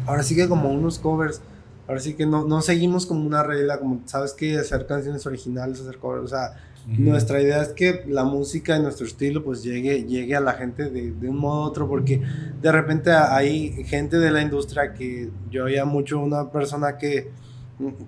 Ahora 0.07 0.23
sí 0.23 0.35
que 0.35 0.49
como 0.49 0.71
unos 0.71 0.99
covers. 0.99 1.41
Ahora 1.87 2.01
sí 2.01 2.15
que 2.15 2.27
no, 2.27 2.45
no 2.47 2.61
seguimos 2.63 3.07
como 3.07 3.25
una 3.27 3.43
regla, 3.43 3.79
como 3.79 4.01
sabes 4.07 4.33
que 4.33 4.57
hacer 4.59 4.87
canciones 4.87 5.27
originales, 5.27 5.81
hacer 5.81 5.99
covers. 5.99 6.25
O 6.25 6.29
sea, 6.29 6.55
Ujú. 6.91 7.03
nuestra 7.03 7.41
idea 7.41 7.63
es 7.63 7.69
que 7.69 8.05
la 8.09 8.25
música 8.25 8.77
y 8.77 8.83
nuestro 8.83 9.07
estilo 9.07 9.45
pues 9.45 9.63
llegue, 9.63 10.05
llegue 10.05 10.35
a 10.35 10.41
la 10.41 10.55
gente 10.55 10.91
de, 10.91 11.13
de 11.13 11.29
un 11.29 11.39
modo 11.39 11.63
u 11.63 11.67
otro, 11.67 11.89
porque 11.89 12.21
de 12.61 12.73
repente 12.73 13.13
hay 13.13 13.85
gente 13.85 14.19
de 14.19 14.31
la 14.33 14.43
industria 14.43 14.93
que 14.93 15.31
yo 15.51 15.65
oía 15.65 15.85
mucho 15.85 16.19
una 16.19 16.51
persona 16.51 16.99
que 16.99 17.31
mm, 17.31 17.52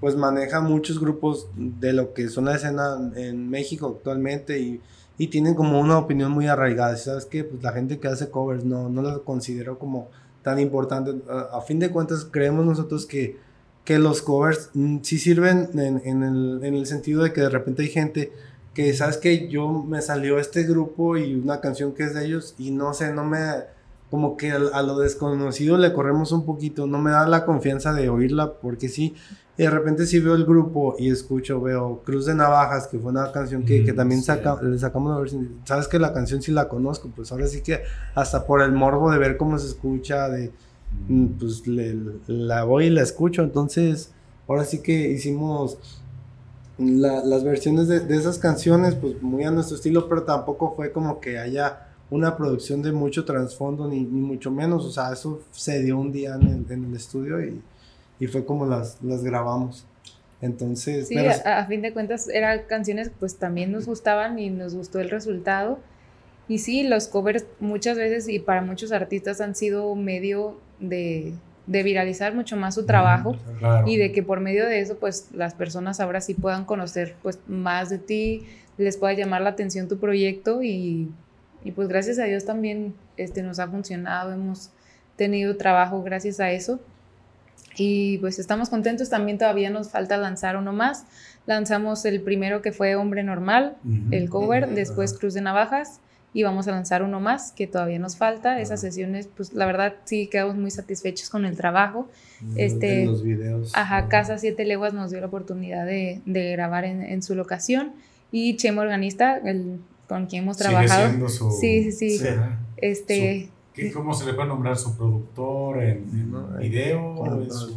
pues 0.01 0.17
maneja 0.17 0.61
muchos 0.61 1.01
grupos 1.01 1.49
de 1.57 1.93
lo 1.93 2.15
que 2.15 2.29
son 2.29 2.47
la 2.47 2.57
escena 2.57 3.13
en 3.17 3.49
México 3.51 3.95
actualmente 3.97 4.61
y, 4.61 4.81
y 5.19 5.29
tienen 5.29 5.55
como 5.55 5.81
una 5.81 5.99
opinión 5.99 6.33
muy 6.33 6.47
arraigada. 6.47 6.97
¿Sabes 6.97 7.27
qué? 7.27 7.45
Pues 7.45 7.63
la 7.63 7.73
gente 7.73 7.99
que 7.99 8.09
hace 8.09 8.31
covers 8.31 8.65
no, 8.65 8.89
no 8.89 9.03
la 9.03 9.19
considero 9.19 9.79
como 9.79 10.09
tan 10.43 10.59
importante. 10.59 11.13
A, 11.29 11.59
a 11.59 11.61
fin 11.63 11.79
de 11.79 11.91
cuentas 11.91 12.27
creemos 12.31 12.65
nosotros 12.65 13.07
que, 13.07 13.39
que 13.85 13.99
los 13.99 14.23
covers 14.23 14.71
mm, 14.75 14.99
sí 15.03 15.19
sirven 15.19 15.71
en, 15.75 16.03
en 16.05 16.23
el, 16.23 16.61
en 16.63 16.75
el 16.75 16.87
sentido 16.87 17.23
de 17.23 17.33
que 17.33 17.41
de 17.43 17.51
repente 17.51 17.83
hay 17.83 17.89
gente 17.89 18.33
que 18.75 18.93
sabes 18.93 19.17
que 19.19 19.49
yo 19.49 19.85
me 19.85 20.03
salió 20.03 20.39
este 20.39 20.65
grupo 20.65 21.17
y 21.17 21.35
una 21.35 21.61
canción 21.61 21.93
que 21.93 22.03
es 22.03 22.15
de 22.15 22.27
ellos 22.27 22.55
y 22.59 22.73
no 22.73 22.93
sé, 22.93 23.13
no 23.13 23.25
me 23.25 23.39
como 24.11 24.37
que 24.37 24.53
a, 24.53 24.83
lo 24.83 24.99
desconocido 24.99 25.77
le 25.77 25.93
corremos 25.93 26.31
un 26.31 26.45
poquito, 26.45 26.87
no 26.87 26.99
me 26.99 27.11
da 27.11 27.27
la 27.27 27.45
confianza 27.45 27.93
de 27.93 28.09
oírla 28.09 28.53
porque 28.53 28.89
sí, 28.89 29.15
y 29.57 29.63
de 29.63 29.71
repente 29.71 30.05
si 30.07 30.19
veo 30.19 30.35
el 30.35 30.45
grupo 30.45 30.97
y 30.99 31.11
escucho, 31.11 31.61
veo 31.61 32.03
Cruz 32.05 32.27
de 32.27 32.35
Navajas, 32.35 32.89
que 32.89 32.99
fue 32.99 33.13
una 33.13 33.31
canción 33.31 33.65
que, 33.65 33.85
que 33.85 33.93
mm, 33.93 33.97
también 33.97 34.23
saca, 34.23 34.61
le 34.61 34.79
sacamos 34.79 35.13
la 35.13 35.21
versión, 35.21 35.49
sabes 35.65 35.87
que 35.87 36.01
la 36.01 36.13
canción 36.13 36.43
sí 36.43 36.51
la 36.51 36.69
conozco, 36.69 37.09
pues 37.15 37.31
ahora 37.31 37.47
sí 37.47 37.61
que 37.63 37.83
hasta 38.17 38.47
por 38.47 38.63
el 38.63 38.73
morbo 38.73 39.13
de 39.13 39.19
ver 39.19 39.37
cómo 39.37 39.57
se 39.59 39.69
escucha, 39.69 40.29
de 40.29 40.51
mm, 41.09 41.27
pues 41.39 41.69
le, 41.69 41.97
la 42.27 42.65
voy 42.65 42.87
y 42.87 42.91
la 42.91 43.03
escucho, 43.03 43.43
entonces 43.43 44.11
ahora 44.49 44.65
sí 44.65 44.81
que 44.81 45.11
hicimos 45.11 45.79
las 46.77 47.45
versiones 47.45 47.87
de, 47.87 48.01
de, 48.01 48.17
esas 48.17 48.39
canciones, 48.39 48.97
pues 48.97 49.23
muy 49.23 49.45
a 49.45 49.53
nuestro 49.53 49.77
estilo, 49.77 50.09
pero 50.09 50.25
tampoco 50.25 50.75
fue 50.75 50.91
como 50.91 51.21
que 51.21 51.39
haya 51.39 51.87
una 52.11 52.37
producción 52.37 52.83
de 52.83 52.91
mucho 52.91 53.25
trasfondo, 53.25 53.87
ni, 53.87 54.01
ni, 54.01 54.21
mucho 54.21 54.51
menos, 54.51 54.85
o 54.85 54.91
sea, 54.91 55.13
eso 55.13 55.43
se 55.53 55.81
dio 55.81 55.97
un 55.97 56.11
día 56.11 56.35
en 56.35 56.43
el, 56.43 56.73
en 56.73 56.85
el 56.87 56.95
estudio 56.97 57.41
y, 57.41 57.63
y, 58.25 58.27
fue 58.29 58.45
como 58.45 58.67
las, 58.67 59.03
las 59.03 59.23
grabamos. 59.23 59.87
Entonces, 60.41 61.09
sí, 61.09 61.17
a, 61.17 61.59
a, 61.59 61.67
fin 61.67 61.81
de 61.81 61.93
cuentas 61.93 62.29
eran 62.29 62.63
canciones 62.69 63.11
pues 63.19 63.37
también 63.37 63.73
nos 63.73 63.87
gustaban 63.87 64.39
y 64.39 64.51
nos 64.51 64.75
gustó 64.75 65.01
el 65.01 65.11
resultado. 65.11 65.79
Y 66.49 66.59
sí, 66.59 66.83
los 66.83 67.09
covers 67.09 67.47
muchas 67.61 67.97
veces 67.97 68.29
y 68.29 68.39
para 68.39 68.61
muchos 68.61 68.93
artistas 68.93 69.41
han 69.41 69.55
sido 69.55 69.95
medio 69.95 70.59
de 70.81 71.33
de 71.67 71.83
viralizar 71.83 72.35
mucho 72.35 72.57
más 72.57 72.75
su 72.75 72.85
trabajo 72.85 73.37
y 73.87 73.97
de 73.97 74.13
que 74.13 74.23
por 74.23 74.41
medio 74.41 74.67
de 74.67 74.81
eso 74.81 74.99
pues 74.99 75.29
las 75.33 75.55
personas 75.55 76.01
ahora 76.01 76.21
sí 76.21 76.35
puedan 76.35 76.65
conocer 76.65 77.17
pues 77.23 77.39
más 77.47 77.89
de 77.89 77.99
ti, 77.99 78.47
les 78.77 78.97
pueda 78.97 79.15
llamar 79.15 79.41
la 79.41 79.51
atención 79.51 79.89
tu 79.89 79.99
proyecto 79.99 80.63
y, 80.63 81.11
y 81.65 81.73
pues 81.73 81.89
gracias 81.89 82.19
a 82.19 82.25
Dios 82.25 82.45
también 82.45 82.95
este, 83.17 83.43
nos 83.43 83.59
ha 83.59 83.69
funcionado, 83.69 84.33
hemos 84.33 84.71
tenido 85.17 85.57
trabajo 85.57 86.03
gracias 86.03 86.39
a 86.41 86.51
eso 86.51 86.81
y 87.77 88.19
pues 88.19 88.39
estamos 88.39 88.69
contentos, 88.69 89.11
también 89.11 89.39
todavía 89.39 89.71
nos 89.71 89.91
falta 89.91 90.17
lanzar 90.17 90.57
uno 90.57 90.73
más, 90.73 91.05
lanzamos 91.47 92.05
el 92.05 92.21
primero 92.21 92.63
que 92.63 92.73
fue 92.73 92.97
Hombre 92.97 93.23
Normal, 93.23 93.77
el 94.11 94.29
cover, 94.29 94.69
después 94.71 95.13
Cruz 95.13 95.35
de 95.35 95.41
Navajas 95.41 96.01
y 96.35 96.43
vamos 96.43 96.67
a 96.67 96.73
lanzar 96.73 97.05
uno 97.05 97.21
más 97.21 97.53
que 97.53 97.69
todavía 97.69 98.01
nos 98.01 98.17
falta. 98.17 98.61
Esas 98.61 98.81
sesiones, 98.81 99.29
pues 99.35 99.55
la 99.55 99.67
verdad 99.67 99.95
sí 100.05 100.27
quedamos 100.27 100.57
muy 100.57 100.73
satisfechos 100.73 101.31
con 101.31 101.47
el 101.47 101.57
trabajo. 101.57 102.09
Este, 102.57 103.07
los 103.07 103.23
videos. 103.23 103.71
Ajá, 103.75 104.09
Casa 104.09 104.37
Siete 104.37 104.65
Leguas 104.65 104.93
nos 104.93 105.13
dio 105.13 105.21
la 105.21 105.29
oportunidad 105.29 105.87
de, 105.87 106.21
de 106.27 106.51
grabar 106.51 106.85
en, 106.85 107.03
en, 107.03 107.23
su 107.23 107.37
locación 107.37 107.93
y 108.33 108.57
Chemo 108.57 108.81
Organista, 108.81 109.37
el, 109.37 109.79
con 110.09 110.27
quien 110.27 110.43
hemos 110.43 110.57
trabajado. 110.57 111.09
Sigue 111.09 111.29
su, 111.29 111.51
sí, 111.53 111.93
sí, 111.93 112.19
sí. 112.19 112.27
este, 112.79 113.49
su, 113.75 113.93
¿Cómo 113.93 114.15
se 114.15 114.27
le 114.27 114.35
puede 114.35 114.49
nombrar 114.49 114.77
su 114.77 114.97
productor 114.97 115.83
en, 115.83 116.31
¿no? 116.31 116.59
video? 116.59 117.15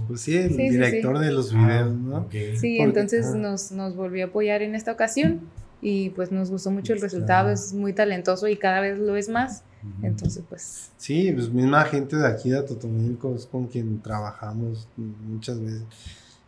pues 0.07 0.21
sí, 0.21 0.37
el 0.37 0.53
sí, 0.53 0.69
director 0.69 1.17
sí, 1.17 1.25
de 1.25 1.31
los 1.31 1.53
videos, 1.53 1.91
ah, 1.91 1.97
¿no? 1.99 2.17
Okay. 2.19 2.57
Sí, 2.57 2.77
Porque, 2.77 2.83
entonces 2.83 3.27
ah. 3.33 3.37
nos, 3.37 3.71
nos 3.71 3.95
volvió 3.95 4.25
a 4.25 4.27
apoyar 4.27 4.61
en 4.61 4.75
esta 4.75 4.91
ocasión 4.91 5.41
y 5.81 6.09
pues 6.11 6.31
nos 6.31 6.49
gustó 6.49 6.71
mucho 6.71 6.93
el 6.93 7.01
resultado, 7.01 7.49
es 7.49 7.73
muy 7.73 7.93
talentoso 7.93 8.47
y 8.47 8.57
cada 8.57 8.79
vez 8.81 8.99
lo 8.99 9.15
es 9.15 9.29
más. 9.29 9.63
Entonces, 10.01 10.43
pues... 10.49 10.91
Sí, 10.97 11.31
pues 11.31 11.49
misma 11.49 11.83
gente 11.85 12.17
de 12.17 12.27
aquí 12.27 12.49
de 12.49 12.61
Totonilco 12.61 13.33
es 13.35 13.45
con 13.45 13.67
quien 13.67 14.01
trabajamos 14.01 14.87
muchas 14.97 15.61
veces. 15.61 15.83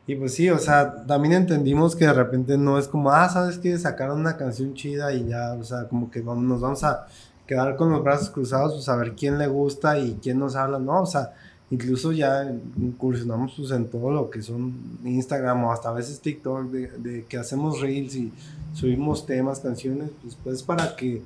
Y 0.08 0.16
pues 0.16 0.34
sí, 0.34 0.50
o 0.50 0.58
sea, 0.58 1.06
también 1.06 1.36
entendimos 1.36 1.96
que 1.96 2.06
de 2.06 2.14
repente 2.14 2.58
no 2.58 2.80
es 2.80 2.88
como, 2.88 3.12
ah, 3.12 3.30
sabes 3.30 3.60
que 3.60 3.78
sacaron 3.78 4.20
una 4.20 4.38
canción 4.38 4.74
chida 4.74 5.14
y 5.14 5.28
ya, 5.28 5.54
o 5.54 5.64
sea, 5.64 5.88
como 5.88 6.10
que 6.10 6.22
vamos, 6.22 6.44
nos 6.44 6.62
vamos 6.62 6.84
a 6.84 7.06
quedar 7.50 7.76
con 7.76 7.90
los 7.90 8.04
brazos 8.04 8.30
cruzados, 8.30 8.76
pues 8.76 8.90
a 8.90 8.96
ver 8.96 9.14
quién 9.14 9.40
le 9.40 9.48
gusta 9.48 9.98
y 9.98 10.20
quién 10.22 10.38
nos 10.38 10.56
habla, 10.56 10.78
no, 10.78 11.02
o 11.02 11.06
sea, 11.08 11.34
incluso 11.72 12.12
ya 12.12 12.48
incursionamos 12.78 13.56
pues, 13.58 13.72
en 13.72 13.88
todo 13.88 14.12
lo 14.12 14.30
que 14.30 14.44
son 14.44 14.72
Instagram 15.04 15.64
o 15.64 15.72
hasta 15.72 15.90
a 15.90 15.94
veces 15.94 16.20
TikTok, 16.20 16.70
de, 16.70 16.90
de 17.00 17.26
que 17.26 17.38
hacemos 17.38 17.82
reels 17.82 18.14
y 18.14 18.32
subimos 18.76 19.26
temas, 19.26 19.62
canciones, 19.62 20.12
pues, 20.22 20.38
pues 20.44 20.62
para 20.62 20.96
que 20.96 21.24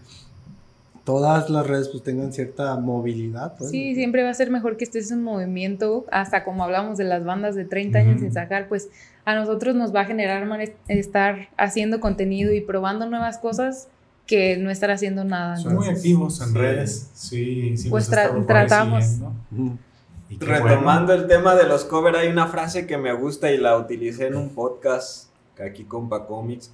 todas 1.03 1.49
las 1.49 1.67
redes 1.67 1.89
pues 1.89 2.03
tengan 2.03 2.31
cierta 2.31 2.73
movilidad. 2.77 3.57
Pues. 3.57 3.71
Sí, 3.71 3.93
siempre 3.93 4.23
va 4.23 4.29
a 4.29 4.33
ser 4.33 4.49
mejor 4.49 4.77
que 4.77 4.85
estés 4.85 5.11
en 5.11 5.23
movimiento, 5.23 6.05
hasta 6.09 6.45
como 6.45 6.63
hablamos 6.63 6.97
de 6.97 7.03
las 7.03 7.25
bandas 7.25 7.53
de 7.53 7.65
30 7.65 7.99
años 7.99 8.21
sin 8.21 8.31
sacar, 8.31 8.69
pues 8.69 8.87
a 9.25 9.35
nosotros 9.35 9.75
nos 9.75 9.93
va 9.93 10.01
a 10.01 10.05
generar 10.05 10.47
estar 10.87 11.49
haciendo 11.57 11.99
contenido 11.99 12.53
y 12.53 12.61
probando 12.61 13.09
nuevas 13.09 13.39
cosas 13.39 13.89
que 14.25 14.57
no 14.57 14.69
estar 14.69 14.91
haciendo 14.91 15.23
nada. 15.23 15.57
Son 15.57 15.75
muy 15.75 15.87
activos 15.87 16.41
en 16.41 16.55
redes, 16.55 17.09
sí, 17.13 17.77
sí 17.77 17.89
pues 17.89 18.09
tra 18.09 18.33
tratamos. 18.45 19.19
Retomando 20.39 21.13
bueno. 21.13 21.21
el 21.21 21.27
tema 21.27 21.55
de 21.55 21.67
los 21.67 21.85
covers, 21.85 22.17
hay 22.17 22.27
una 22.27 22.47
frase 22.47 22.87
que 22.87 22.97
me 22.97 23.13
gusta 23.13 23.51
y 23.51 23.57
la 23.57 23.77
utilicé 23.77 24.27
en 24.27 24.35
un 24.35 24.49
podcast 24.49 25.29
aquí 25.63 25.83
con 25.83 26.09
Comics 26.09 26.71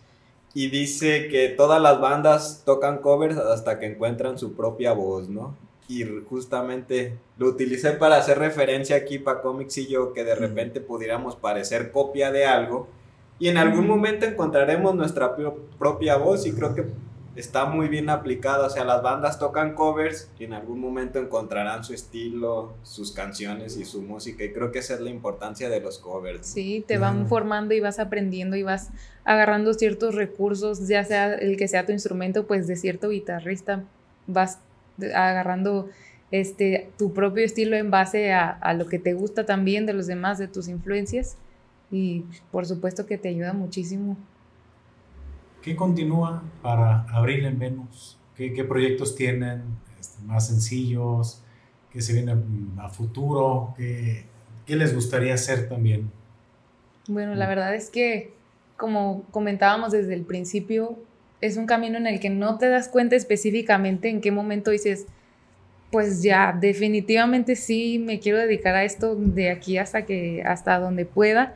y 0.53 0.69
dice 0.69 1.27
que 1.27 1.49
todas 1.49 1.81
las 1.81 1.99
bandas 1.99 2.63
tocan 2.65 2.99
covers 2.99 3.38
hasta 3.38 3.80
que 3.80 3.88
encuentran 3.88 4.38
su 4.38 4.53
propia 4.53 4.93
voz, 4.93 5.30
¿no? 5.30 5.55
Y 5.88 6.05
justamente 6.27 7.17
lo 7.38 7.47
utilicé 7.47 7.91
para 7.91 8.17
hacer 8.17 8.39
referencia 8.39 8.95
aquí 8.95 9.19
para 9.19 9.41
Comics 9.41 9.77
y 9.80 9.88
yo, 9.88 10.13
que 10.13 10.23
de 10.23 10.35
repente 10.35 10.81
pudiéramos 10.81 11.35
parecer 11.35 11.91
copia 11.91 12.31
de 12.31 12.45
algo 12.45 12.88
y 13.39 13.47
en 13.47 13.57
algún 13.57 13.88
momento 13.88 14.26
encontraremos 14.26 14.93
nuestra 14.95 15.35
propia 15.77 16.17
voz 16.17 16.45
y 16.45 16.51
creo 16.51 16.76
que 16.76 16.85
está 17.40 17.66
muy 17.66 17.88
bien 17.88 18.10
aplicado, 18.10 18.68
o 18.68 18.70
sea, 18.70 18.84
las 18.84 19.02
bandas 19.02 19.40
tocan 19.40 19.74
covers 19.74 20.30
y 20.38 20.44
en 20.44 20.53
algún 20.53 20.80
momento 20.80 21.20
encontrarán 21.20 21.84
su 21.86 21.94
estilo, 21.94 22.74
sus 22.84 23.14
canciones 23.14 23.78
y 23.78 23.86
su 23.86 24.02
música 24.02 24.44
y 24.44 24.52
creo 24.52 24.72
que 24.72 24.80
esa 24.80 24.95
es 24.95 24.99
la 24.99 25.10
importancia 25.10 25.70
de 25.70 25.80
los 25.80 25.99
covers. 25.99 26.45
Sí, 26.45 26.84
te 26.86 26.98
van 26.98 27.28
formando 27.28 27.74
y 27.74 27.80
vas 27.80 27.99
aprendiendo 27.99 28.57
y 28.57 28.64
vas 28.64 28.90
agarrando 29.24 29.74
ciertos 29.74 30.16
recursos, 30.16 30.88
ya 30.88 31.03
sea 31.06 31.34
el 31.34 31.56
que 31.56 31.70
sea 31.70 31.86
tu 31.86 31.94
instrumento, 31.94 32.45
pues 32.45 32.68
de 32.68 32.76
cierto 32.76 33.10
guitarrista 33.10 33.84
vas 34.28 34.60
agarrando 35.16 35.88
este, 36.32 36.90
tu 36.98 37.14
propio 37.14 37.45
estilo 37.45 37.78
en 37.78 37.90
base 37.90 38.34
a, 38.34 38.49
a 38.49 38.74
lo 38.74 38.88
que 38.88 38.99
te 38.99 39.14
gusta 39.14 39.45
también 39.45 39.86
de 39.86 39.94
los 39.94 40.07
demás, 40.07 40.40
de 40.40 40.49
tus 40.49 40.68
influencias 40.68 41.38
y 41.90 42.26
por 42.52 42.66
supuesto 42.66 43.06
que 43.06 43.18
te 43.18 43.30
ayuda 43.30 43.53
muchísimo 43.53 44.18
¿Qué 45.61 45.76
continúa 45.76 46.44
para 46.61 47.02
Abril 47.10 47.45
en 47.45 47.60
Venus? 47.60 48.18
¿Qué, 48.36 48.53
qué 48.53 48.64
proyectos 48.64 49.15
tienen 49.15 49.64
este, 49.99 50.23
más 50.23 50.48
sencillos? 50.48 51.41
¿Qué 51.91 52.02
se 52.02 52.14
viene 52.14 52.34
a 52.77 52.90
futuro? 52.90 53.73
¿Qué, 53.76 54.23
¿Qué, 54.65 54.76
les 54.76 54.95
gustaría 54.95 55.34
hacer 55.34 55.68
también? 55.68 56.10
Bueno, 57.07 57.36
la 57.36 57.48
verdad 57.48 57.76
es 57.76 57.90
que, 57.90 58.31
como 58.77 59.23
comentábamos 59.31 59.91
desde 59.91 60.14
el 60.14 60.22
principio, 60.22 60.98
es 61.41 61.57
un 61.57 61.65
camino 61.65 61.98
en 61.98 62.07
el 62.07 62.19
que 62.19 62.30
no 62.30 62.57
te 62.57 62.69
das 62.69 62.88
cuenta 62.88 63.15
específicamente 63.15 64.10
en 64.10 64.22
qué 64.22 64.31
momento 64.31 64.72
dices, 64.72 65.07
pues 65.91 66.22
ya, 66.22 66.57
definitivamente 66.57 67.56
sí 67.56 67.99
me 67.99 68.19
quiero 68.19 68.38
dedicar 68.38 68.76
a 68.76 68.84
esto 68.86 69.15
de 69.15 69.49
aquí 69.49 69.77
hasta 69.77 70.06
que 70.06 70.44
hasta 70.44 70.80
donde 70.80 71.06
pueda 71.06 71.56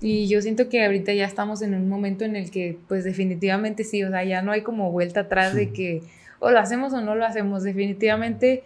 y 0.00 0.28
yo 0.28 0.42
siento 0.42 0.68
que 0.68 0.84
ahorita 0.84 1.12
ya 1.14 1.24
estamos 1.24 1.62
en 1.62 1.74
un 1.74 1.88
momento 1.88 2.24
en 2.24 2.36
el 2.36 2.50
que, 2.50 2.78
pues 2.88 3.04
definitivamente 3.04 3.84
sí, 3.84 4.02
o 4.04 4.10
sea, 4.10 4.24
ya 4.24 4.42
no 4.42 4.52
hay 4.52 4.62
como 4.62 4.92
vuelta 4.92 5.20
atrás 5.20 5.54
de 5.54 5.72
que 5.72 6.02
o 6.38 6.50
lo 6.50 6.58
hacemos 6.58 6.92
o 6.92 7.00
no 7.00 7.14
lo 7.14 7.24
hacemos. 7.24 7.62
Definitivamente, 7.62 8.64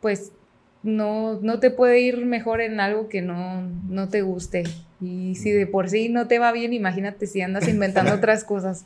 pues 0.00 0.32
no, 0.82 1.40
no 1.40 1.60
te 1.60 1.70
puede 1.70 2.00
ir 2.00 2.24
mejor 2.24 2.60
en 2.60 2.80
algo 2.80 3.08
que 3.08 3.22
no, 3.22 3.62
no 3.88 4.08
te 4.08 4.22
guste. 4.22 4.64
Y 5.00 5.34
si 5.36 5.50
de 5.50 5.66
por 5.66 5.88
sí 5.88 6.08
no 6.08 6.26
te 6.26 6.38
va 6.38 6.52
bien, 6.52 6.72
imagínate 6.72 7.26
si 7.26 7.40
andas 7.40 7.68
inventando 7.68 8.14
otras 8.14 8.44
cosas. 8.44 8.84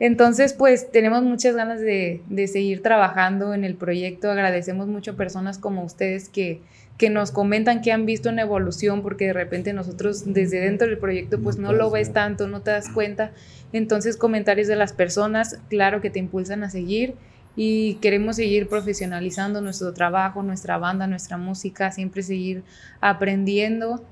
Entonces, 0.00 0.52
pues 0.52 0.90
tenemos 0.92 1.22
muchas 1.22 1.56
ganas 1.56 1.80
de, 1.80 2.22
de 2.28 2.46
seguir 2.46 2.82
trabajando 2.82 3.54
en 3.54 3.64
el 3.64 3.74
proyecto. 3.74 4.30
Agradecemos 4.30 4.86
mucho 4.86 5.12
a 5.12 5.16
personas 5.16 5.58
como 5.58 5.82
ustedes 5.84 6.28
que 6.28 6.60
que 6.98 7.10
nos 7.10 7.30
comentan 7.30 7.80
que 7.80 7.92
han 7.92 8.04
visto 8.04 8.28
una 8.28 8.42
evolución 8.42 9.02
porque 9.02 9.28
de 9.28 9.32
repente 9.32 9.72
nosotros 9.72 10.24
desde 10.26 10.60
dentro 10.60 10.88
del 10.88 10.98
proyecto 10.98 11.40
pues 11.40 11.56
no 11.56 11.72
lo 11.72 11.90
ves 11.90 12.12
tanto, 12.12 12.48
no 12.48 12.60
te 12.60 12.72
das 12.72 12.88
cuenta. 12.88 13.30
Entonces 13.72 14.16
comentarios 14.16 14.66
de 14.66 14.74
las 14.74 14.92
personas, 14.92 15.60
claro 15.70 16.00
que 16.00 16.10
te 16.10 16.18
impulsan 16.18 16.64
a 16.64 16.70
seguir 16.70 17.14
y 17.54 17.94
queremos 17.94 18.36
seguir 18.36 18.68
profesionalizando 18.68 19.60
nuestro 19.60 19.94
trabajo, 19.94 20.42
nuestra 20.42 20.76
banda, 20.76 21.06
nuestra 21.06 21.36
música, 21.36 21.92
siempre 21.92 22.24
seguir 22.24 22.64
aprendiendo, 23.00 24.04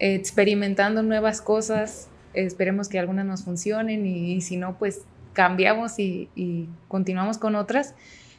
experimentando 0.00 1.04
nuevas 1.04 1.40
cosas. 1.40 2.08
Esperemos 2.34 2.88
que 2.88 2.98
algunas 2.98 3.24
nos 3.24 3.44
funcionen 3.44 4.04
y, 4.04 4.32
y 4.32 4.40
si 4.40 4.56
no 4.56 4.78
pues 4.78 5.02
cambiamos 5.32 5.98
y, 5.98 6.28
y 6.34 6.68
continuamos 6.88 7.38
con 7.38 7.54
otras. 7.54 7.94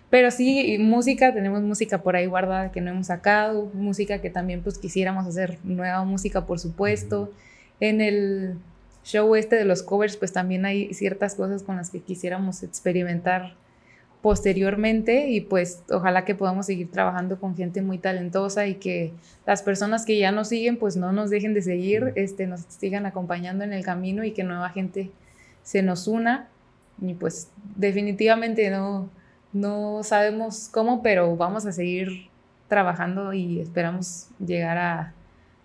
Pero 0.09 0.29
sí, 0.29 0.77
música, 0.79 1.33
tenemos 1.33 1.61
música 1.63 2.03
por 2.03 2.15
ahí 2.15 2.27
guardada 2.27 2.71
que 2.71 2.81
no 2.81 2.91
hemos 2.91 3.07
sacado, 3.07 3.71
música 3.73 4.21
que 4.21 4.29
también 4.29 4.61
pues 4.61 4.77
quisiéramos 4.77 5.25
hacer 5.25 5.57
nueva 5.63 6.03
música, 6.03 6.45
por 6.45 6.59
supuesto. 6.59 7.31
En 7.79 7.99
el, 7.99 8.57
show 9.03 9.35
este 9.35 9.55
de 9.55 9.65
los 9.65 9.83
covers, 9.83 10.17
pues 10.17 10.31
también 10.31 10.65
hay 10.65 10.93
ciertas 10.93 11.35
cosas 11.35 11.63
con 11.63 11.75
las 11.75 11.89
que 11.89 11.99
quisiéramos 11.99 12.63
experimentar 12.63 13.55
posteriormente 14.21 15.27
y 15.29 15.41
pues 15.41 15.83
ojalá 15.89 16.23
que 16.23 16.33
podamos 16.33 16.67
seguir 16.67 16.89
trabajando 16.89 17.41
con 17.41 17.57
gente 17.57 17.81
muy 17.81 17.97
talentosa 17.97 18.67
y 18.67 18.75
que 18.75 19.11
las 19.45 19.61
personas 19.61 20.05
que 20.05 20.17
ya 20.17 20.31
nos 20.31 20.47
siguen 20.47 20.77
pues 20.77 20.95
no 20.95 21.11
nos 21.11 21.29
dejen 21.29 21.53
de 21.53 21.61
seguir, 21.61 22.13
este, 22.15 22.47
nos 22.47 22.61
sigan 22.69 23.05
acompañando 23.05 23.65
en 23.65 23.73
el 23.73 23.83
camino 23.83 24.23
y 24.23 24.31
que 24.31 24.45
nueva 24.45 24.69
gente 24.69 25.11
se 25.63 25.81
nos 25.81 26.07
una 26.07 26.47
y 27.01 27.13
pues 27.13 27.49
definitivamente 27.75 28.69
no, 28.69 29.09
no 29.51 30.03
sabemos 30.03 30.69
cómo, 30.71 31.01
pero 31.01 31.35
vamos 31.35 31.65
a 31.65 31.71
seguir 31.71 32.29
trabajando 32.67 33.33
y 33.33 33.59
esperamos 33.59 34.27
llegar 34.39 34.77
a 34.77 35.13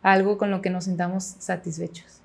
algo 0.02 0.38
con 0.38 0.50
lo 0.50 0.62
que 0.62 0.70
nos 0.70 0.84
sintamos 0.84 1.24
satisfechos. 1.38 2.20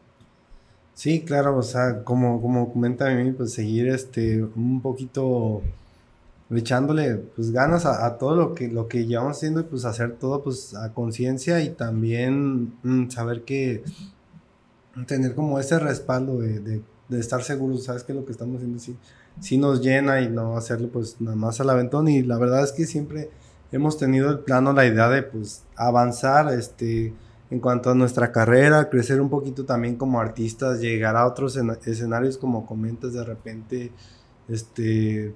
Sí, 0.94 1.22
claro, 1.22 1.58
o 1.58 1.64
sea, 1.64 2.04
como, 2.04 2.42
como 2.42 2.72
comenta 2.72 3.08
a 3.08 3.16
mí, 3.16 3.32
pues 3.32 3.54
seguir 3.54 3.88
este, 3.88 4.44
un 4.44 4.80
poquito 4.82 5.64
echándole 6.52 7.16
pues 7.16 7.52
ganas 7.52 7.86
a, 7.86 8.18
todo 8.18 8.36
lo 8.36 8.54
que, 8.54 8.68
lo 8.68 8.88
que 8.88 9.06
llevamos 9.06 9.38
haciendo 9.38 9.62
y 9.62 9.64
pues 9.64 9.86
hacer 9.86 10.18
todo 10.18 10.44
pues 10.44 10.76
a 10.76 10.94
conciencia 10.94 11.62
y 11.62 11.70
también 11.70 12.74
mm, 12.84 13.10
saber 13.10 13.44
que 13.44 13.84
tener 15.08 15.34
como 15.34 15.60
ese 15.60 15.80
respaldo 15.80 16.40
de, 16.40 16.60
de, 16.60 16.82
estar 17.10 17.44
seguros, 17.44 17.84
sabes 17.84 18.04
que 18.04 18.14
lo 18.14 18.26
que 18.26 18.32
estamos 18.32 18.58
haciendo 18.58 18.80
sí, 18.80 18.98
sí 19.40 19.58
nos 19.58 19.82
llena 19.82 20.22
y 20.22 20.30
no 20.30 20.58
hacerlo 20.58 20.90
pues 20.90 21.20
nada 21.20 21.36
más 21.36 21.60
al 21.60 21.70
aventón. 21.70 22.08
Y 22.08 22.24
la 22.24 22.38
verdad 22.38 22.64
es 22.64 22.72
que 22.72 22.86
siempre 22.86 23.30
hemos 23.72 23.98
tenido 23.98 24.30
el 24.30 24.40
plano, 24.40 24.74
la 24.74 24.86
idea 24.86 25.10
de 25.10 25.24
pues 25.24 25.64
avanzar, 25.76 26.54
este, 26.54 27.14
en 27.50 27.60
cuanto 27.60 27.92
a 27.92 27.96
nuestra 27.96 28.32
carrera, 28.32 28.90
crecer 28.90 29.22
un 29.22 29.30
poquito 29.30 29.66
también 29.66 29.96
como 29.96 30.20
artistas, 30.20 30.80
llegar 30.80 31.16
a 31.16 31.28
otros 31.28 31.60
escenarios 31.86 32.38
como 32.38 32.66
comentas 32.66 33.14
de 33.14 33.24
repente, 33.24 33.92
este, 34.48 35.36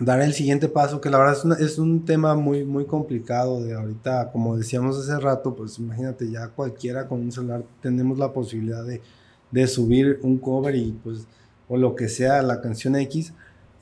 dar 0.00 0.22
el 0.22 0.32
siguiente 0.32 0.68
paso, 0.68 1.00
que 1.00 1.10
la 1.10 1.18
verdad 1.18 1.60
es, 1.60 1.78
un 1.78 2.04
tema 2.04 2.34
muy, 2.34 2.64
muy 2.64 2.86
complicado 2.86 3.62
de 3.62 3.74
ahorita, 3.74 4.30
como 4.32 4.56
decíamos 4.56 4.98
hace 4.98 5.18
rato, 5.20 5.54
pues 5.54 5.78
imagínate 5.78 6.30
ya 6.30 6.48
cualquiera 6.48 7.06
con 7.06 7.20
un 7.20 7.32
celular 7.32 7.64
tenemos 7.82 8.18
la 8.18 8.32
posibilidad 8.32 8.84
de, 8.84 9.02
de 9.50 9.66
subir 9.66 10.20
un 10.22 10.38
cover 10.38 10.74
y 10.74 10.92
pues, 11.02 11.26
o 11.68 11.76
lo 11.76 11.94
que 11.94 12.08
sea, 12.08 12.42
la 12.42 12.60
canción 12.60 12.96
X, 12.96 13.32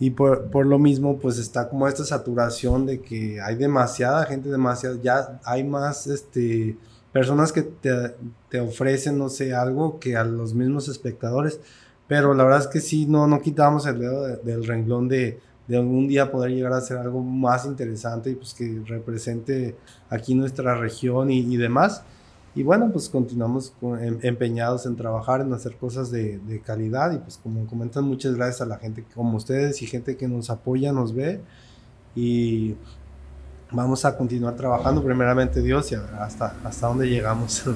y 0.01 0.11
por, 0.11 0.51
por, 0.51 0.67
lo 0.67 0.79
mismo, 0.79 1.19
pues 1.19 1.39
está 1.39 1.69
como 1.69 1.89
esta 1.89 2.05
saturación 2.05 2.87
de 2.87 3.01
que 3.01 3.41
hay 3.41 3.57
demasiada 3.57 4.25
gente, 4.27 4.49
demasiada, 4.49 4.97
ya 5.03 5.41
hay 5.45 5.65
más, 5.65 6.07
este, 6.07 6.77
personas 7.13 7.53
que 7.53 7.63
te, 7.63 8.15
te, 8.49 8.61
ofrecen, 8.61 9.19
no 9.19 9.29
sé, 9.29 9.55
algo 9.55 9.99
que 9.99 10.17
a 10.17 10.25
los 10.25 10.55
mismos 10.55 10.89
espectadores. 10.89 11.61
Pero 12.07 12.33
la 12.35 12.45
verdad 12.45 12.61
es 12.61 12.67
que 12.69 12.81
sí, 12.81 13.07
no, 13.07 13.27
no 13.27 13.41
quitamos 13.41 13.87
el 13.87 13.99
dedo 13.99 14.37
del 14.37 14.65
renglón 14.65 15.09
de, 15.09 15.41
de 15.67 15.77
algún 15.77 16.09
día 16.09 16.31
poder 16.31 16.53
llegar 16.53 16.73
a 16.73 16.79
hacer 16.79 16.97
algo 16.97 17.23
más 17.23 17.67
interesante 17.67 18.31
y 18.31 18.35
pues 18.35 18.55
que 18.55 18.83
represente 18.87 19.77
aquí 20.09 20.35
nuestra 20.35 20.75
región 20.79 21.31
y, 21.31 21.41
y 21.41 21.57
demás. 21.57 22.03
Y 22.59 22.65
bueno, 22.65 22.91
pues 22.91 23.09
continuamos 23.09 23.73
em, 24.01 24.19
empeñados 24.21 24.85
en 24.87 24.97
trabajar, 24.97 25.43
en 25.43 25.53
hacer 25.53 25.77
cosas 25.77 26.11
de, 26.11 26.41
de, 26.41 26.61
calidad 26.61 27.13
y 27.13 27.19
pues 27.19 27.39
como 27.41 27.65
comentan, 27.69 28.03
muchas 28.03 28.35
gracias 28.35 28.63
a 28.63 28.67
la 28.67 28.79
gente 28.79 29.05
como 29.15 29.37
ustedes 29.37 29.81
y 29.81 29.87
gente 29.87 30.17
que 30.17 30.27
nos 30.27 30.51
apoya, 30.51 30.91
nos 30.91 31.15
ve 31.15 31.41
y 32.17 32.75
vamos 33.71 34.05
a 34.05 34.19
continuar 34.19 34.57
trabajando 34.57 35.05
primeramente 35.05 35.63
Dios 35.63 35.93
y 35.93 35.95
a 35.95 36.01
ver 36.01 36.15
hasta, 36.17 36.57
hasta 36.65 36.89
dónde 36.89 37.09
llegamos. 37.09 37.63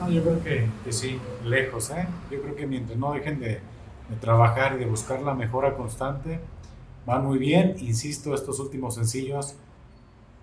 No, 0.00 0.10
yo 0.10 0.24
creo 0.24 0.42
que, 0.42 0.66
que, 0.82 0.92
sí, 0.92 1.20
lejos, 1.44 1.90
¿eh? 1.90 2.04
Yo 2.28 2.42
creo 2.42 2.56
que 2.56 2.66
mientras 2.66 2.98
no 2.98 3.12
dejen 3.12 3.38
de, 3.38 3.46
de, 3.46 4.16
trabajar 4.20 4.74
y 4.74 4.78
de 4.80 4.86
buscar 4.86 5.22
la 5.22 5.34
mejora 5.34 5.76
constante, 5.76 6.40
van 7.06 7.24
muy 7.24 7.38
bien. 7.38 7.76
Insisto, 7.78 8.34
estos 8.34 8.58
últimos 8.58 8.96
sencillos, 8.96 9.54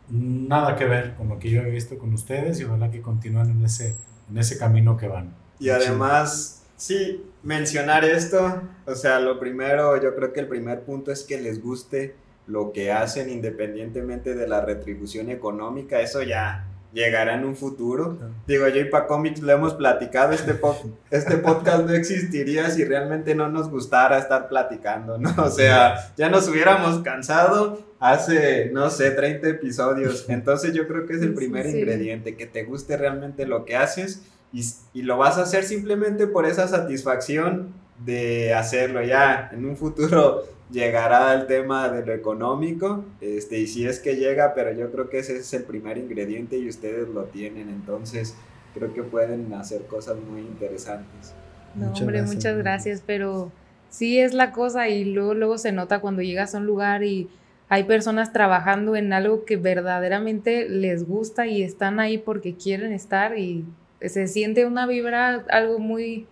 nada 0.10 0.76
que 0.76 0.86
ver 0.86 1.16
con 1.16 1.30
lo 1.30 1.40
que 1.40 1.50
yo 1.50 1.62
he 1.62 1.70
visto 1.70 1.98
con 1.98 2.14
ustedes 2.14 2.60
y 2.60 2.64
ojalá 2.64 2.92
que 2.92 3.02
continúen 3.02 3.50
en 3.50 3.64
ese, 3.64 3.96
en 4.30 4.38
ese 4.38 4.58
camino 4.58 4.98
que 4.98 5.08
van. 5.08 5.34
Y 5.60 5.70
además, 5.70 6.64
sí, 6.76 7.24
mencionar 7.44 8.04
esto, 8.04 8.62
o 8.86 8.96
sea, 8.96 9.20
lo 9.20 9.40
primero, 9.40 10.02
yo 10.02 10.16
creo 10.16 10.34
que 10.34 10.40
el 10.40 10.48
primer 10.48 10.82
punto 10.82 11.12
es 11.12 11.24
que 11.24 11.40
les 11.40 11.62
guste 11.62 12.16
lo 12.48 12.72
que 12.72 12.92
hacen 12.92 13.30
independientemente 13.30 14.36
de 14.36 14.48
la 14.48 14.62
retribución 14.62 15.30
económica, 15.30 16.02
eso 16.02 16.24
ya 16.24 16.68
llegará 16.94 17.36
en 17.36 17.46
un 17.46 17.56
futuro. 17.56 18.18
Digo, 18.48 18.68
yo 18.68 18.82
y 18.82 18.86
Pa 18.86 19.08
Comics 19.08 19.42
lo 19.42 19.52
hemos 19.52 19.74
platicado, 19.74 20.34
este, 20.34 20.60
este 21.12 21.38
podcast 21.38 21.86
no 21.86 21.94
existiría 21.94 22.70
si 22.70 22.84
realmente 22.84 23.36
no 23.36 23.50
nos 23.50 23.70
gustara 23.70 24.18
estar 24.18 24.48
platicando, 24.48 25.18
¿no? 25.18 25.34
O 25.38 25.50
sea, 25.50 26.14
ya 26.18 26.30
nos 26.30 26.48
hubiéramos 26.48 27.00
cansado 27.00 27.80
hace, 28.00 28.70
no 28.74 28.90
sé, 28.90 29.12
30 29.12 29.48
episodios. 29.50 30.26
Entonces 30.30 30.74
yo 30.74 30.88
creo 30.88 31.06
que 31.06 31.14
es 31.14 31.22
el 31.22 31.34
primer 31.34 31.66
ingrediente, 31.68 32.36
que 32.36 32.46
te 32.46 32.64
guste 32.64 32.98
realmente 32.98 33.46
lo 33.46 33.66
que 33.66 33.76
haces 33.76 34.24
y, 34.52 34.64
y 34.94 35.04
lo 35.04 35.18
vas 35.18 35.38
a 35.38 35.44
hacer 35.44 35.64
simplemente 35.64 36.28
por 36.28 36.46
esa 36.46 36.68
satisfacción 36.68 37.74
de 38.06 38.54
hacerlo 38.54 39.04
ya 39.04 39.50
en 39.52 39.66
un 39.66 39.78
futuro 39.78 40.44
llegará 40.72 41.34
el 41.34 41.48
tema 41.48 41.90
de 41.90 42.06
lo 42.06 42.14
económico, 42.14 43.04
este, 43.20 43.60
y 43.60 43.68
si 43.68 43.86
es 43.86 44.00
que 44.00 44.16
llega, 44.16 44.54
pero 44.54 44.72
yo 44.72 44.92
creo 44.92 45.10
que 45.10 45.20
ese 45.20 45.38
es 45.38 45.54
el 45.54 45.64
primer 45.64 45.98
ingrediente 45.98 46.58
y 46.58 46.70
ustedes 46.70 47.10
lo 47.10 47.26
tienen, 47.26 47.70
entonces 47.70 48.36
creo 48.74 48.94
que 48.94 49.04
pueden 49.04 49.54
hacer 49.54 49.86
cosas 49.88 50.18
muy 50.18 50.42
interesantes. 50.42 51.34
No, 51.76 51.92
hombre, 51.92 52.22
muchas 52.22 52.58
gracias, 52.58 53.04
pero 53.06 53.52
sí 53.90 54.20
es 54.20 54.34
la 54.34 54.52
cosa 54.52 54.90
y 54.90 55.06
luego, 55.06 55.34
luego 55.34 55.58
se 55.58 55.72
nota 55.72 56.00
cuando 56.00 56.22
llegas 56.22 56.56
a 56.56 56.60
un 56.60 56.66
lugar 56.66 57.04
y 57.04 57.30
hay 57.70 57.84
personas 57.84 58.34
trabajando 58.34 58.96
en 58.96 59.14
algo 59.14 59.46
que 59.46 59.58
verdaderamente 59.58 60.68
les 60.68 61.08
gusta 61.08 61.48
y 61.48 61.64
están 61.64 62.00
ahí 62.00 62.18
porque 62.18 62.56
quieren 62.56 62.92
estar 62.92 63.38
y 63.38 63.66
se 64.10 64.28
siente 64.28 64.66
una 64.66 64.88
vibra, 64.88 65.46
algo 65.50 65.78
muy, 65.78 66.28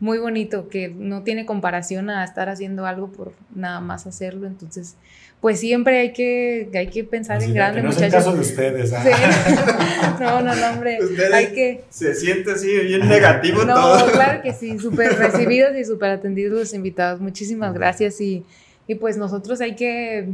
muy 0.00 0.18
bonito, 0.18 0.68
que 0.68 0.88
no 0.88 1.22
tiene 1.22 1.46
comparación 1.46 2.10
a 2.10 2.24
estar 2.24 2.48
haciendo 2.48 2.86
algo 2.86 3.10
por 3.10 3.32
nada 3.54 3.80
más 3.80 4.06
hacerlo. 4.06 4.46
Entonces, 4.46 4.96
pues 5.40 5.58
siempre 5.58 5.98
hay 5.98 6.12
que, 6.12 6.68
hay 6.74 6.88
que 6.88 7.04
pensar 7.04 7.42
en 7.42 7.54
grande, 7.54 7.82
no 7.82 7.88
muchachos. 7.88 8.08
Es 8.08 8.14
el 8.14 8.18
caso 8.18 8.34
de 8.34 8.40
ustedes. 8.40 8.92
¿ah? 8.92 10.16
no, 10.20 10.42
no, 10.42 10.54
no, 10.54 10.70
hombre. 10.70 10.98
hay 11.32 11.46
que... 11.52 11.84
Se 11.88 12.14
siente 12.14 12.52
así, 12.52 12.68
bien 12.80 13.08
negativo 13.08 13.64
no, 13.64 13.74
todo. 13.74 14.12
claro 14.12 14.42
que 14.42 14.52
sí, 14.52 14.78
súper 14.78 15.14
recibidos 15.18 15.74
y 15.76 15.84
súper 15.86 16.10
atendidos 16.10 16.58
los 16.58 16.74
invitados. 16.74 17.20
Muchísimas 17.20 17.72
gracias 17.72 18.20
y, 18.20 18.44
y, 18.86 18.96
pues 18.96 19.16
nosotros 19.16 19.60
hay 19.62 19.74
que 19.74 20.28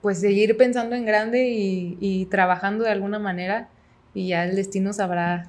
pues 0.00 0.20
seguir 0.20 0.56
pensando 0.56 0.96
en 0.96 1.04
grande 1.04 1.48
y, 1.48 1.96
y 2.00 2.26
trabajando 2.26 2.84
de 2.84 2.90
alguna 2.90 3.18
manera 3.18 3.68
y 4.12 4.28
ya 4.28 4.44
el 4.44 4.54
destino 4.54 4.92
sabrá 4.92 5.48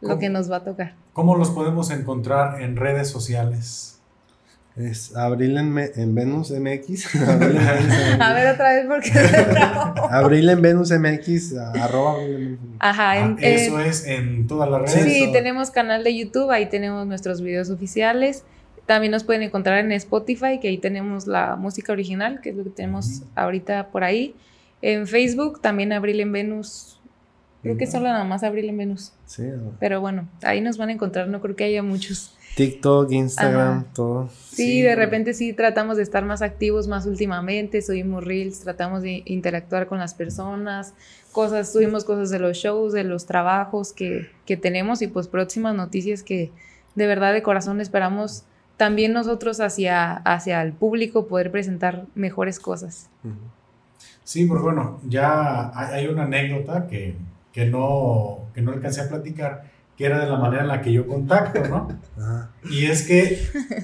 lo 0.00 0.18
que 0.18 0.28
nos 0.28 0.50
va 0.50 0.56
a 0.56 0.64
tocar. 0.64 0.94
¿Cómo 1.12 1.36
los 1.36 1.50
podemos 1.50 1.90
encontrar 1.90 2.62
en 2.62 2.76
redes 2.76 3.08
sociales? 3.08 3.98
Es 4.78 5.16
Abril 5.16 5.58
en, 5.58 5.76
en 5.96 6.14
Venus 6.14 6.52
MX. 6.52 7.16
A 8.20 8.32
ver 8.32 8.54
otra 8.54 8.74
vez 8.74 8.86
porque 8.86 9.10
Abril 10.10 10.48
en 10.48 10.62
Venus 10.62 10.92
MX, 10.92 11.56
arroba 11.56 12.18
Ajá, 12.78 13.12
ah, 13.12 13.36
eso 13.40 13.80
es 13.80 14.06
en 14.06 14.46
todas 14.46 14.70
las 14.70 14.82
redes. 14.82 15.12
Sí, 15.12 15.32
tenemos 15.32 15.72
canal 15.72 16.04
de 16.04 16.16
YouTube, 16.16 16.50
ahí 16.50 16.66
tenemos 16.66 17.06
nuestros 17.08 17.40
videos 17.40 17.70
oficiales. 17.70 18.44
También 18.86 19.10
nos 19.10 19.24
pueden 19.24 19.42
encontrar 19.42 19.84
en 19.84 19.90
Spotify, 19.92 20.60
que 20.60 20.68
ahí 20.68 20.78
tenemos 20.78 21.26
la 21.26 21.56
música 21.56 21.92
original, 21.92 22.40
que 22.40 22.50
es 22.50 22.56
lo 22.56 22.62
que 22.62 22.70
tenemos 22.70 23.22
ahorita 23.34 23.88
por 23.88 24.04
ahí. 24.04 24.36
En 24.80 25.08
Facebook, 25.08 25.60
también 25.60 25.92
Abril 25.92 26.20
en 26.20 26.30
Venus 26.30 26.97
Creo 27.62 27.76
que 27.76 27.86
solo 27.86 28.08
nada 28.08 28.24
más 28.24 28.44
Abril 28.44 28.68
en 28.68 28.76
Venus. 28.76 29.12
Sí. 29.26 29.44
Pero 29.80 30.00
bueno, 30.00 30.28
ahí 30.42 30.60
nos 30.60 30.78
van 30.78 30.90
a 30.90 30.92
encontrar, 30.92 31.28
no 31.28 31.40
creo 31.40 31.56
que 31.56 31.64
haya 31.64 31.82
muchos. 31.82 32.34
TikTok, 32.54 33.12
Instagram, 33.12 33.84
todo. 33.92 34.28
Sí, 34.50 34.82
de 34.82 34.96
repente 34.96 35.32
sí 35.32 35.52
tratamos 35.52 35.96
de 35.96 36.02
estar 36.02 36.24
más 36.24 36.42
activos 36.42 36.88
más 36.88 37.06
últimamente, 37.06 37.82
subimos 37.82 38.24
reels, 38.24 38.60
tratamos 38.60 39.02
de 39.02 39.22
interactuar 39.26 39.86
con 39.86 39.98
las 39.98 40.14
personas, 40.14 40.94
cosas, 41.30 41.72
subimos 41.72 42.04
cosas 42.04 42.30
de 42.30 42.40
los 42.40 42.56
shows, 42.56 42.92
de 42.92 43.04
los 43.04 43.26
trabajos 43.26 43.92
que, 43.92 44.28
que 44.44 44.56
tenemos 44.56 45.02
y 45.02 45.06
pues 45.06 45.28
próximas 45.28 45.74
noticias 45.76 46.24
que 46.24 46.50
de 46.96 47.06
verdad 47.06 47.32
de 47.32 47.42
corazón 47.42 47.80
esperamos 47.80 48.44
también 48.76 49.12
nosotros 49.12 49.60
hacia, 49.60 50.14
hacia 50.14 50.62
el 50.62 50.72
público 50.72 51.26
poder 51.26 51.50
presentar 51.50 52.06
mejores 52.14 52.58
cosas. 52.58 53.10
Sí, 54.24 54.46
pues 54.46 54.62
bueno, 54.62 55.00
ya 55.06 55.70
hay 55.74 56.06
una 56.06 56.24
anécdota 56.24 56.86
que 56.86 57.14
que 57.52 57.66
no, 57.66 58.50
que 58.54 58.62
no 58.62 58.72
alcancé 58.72 59.02
a 59.02 59.08
platicar, 59.08 59.64
que 59.96 60.04
era 60.06 60.20
de 60.20 60.30
la 60.30 60.36
manera 60.36 60.62
en 60.62 60.68
la 60.68 60.80
que 60.80 60.92
yo 60.92 61.06
contacto, 61.06 61.60
¿no? 61.68 61.88
Y 62.70 62.86
es 62.86 63.06
que 63.06 63.40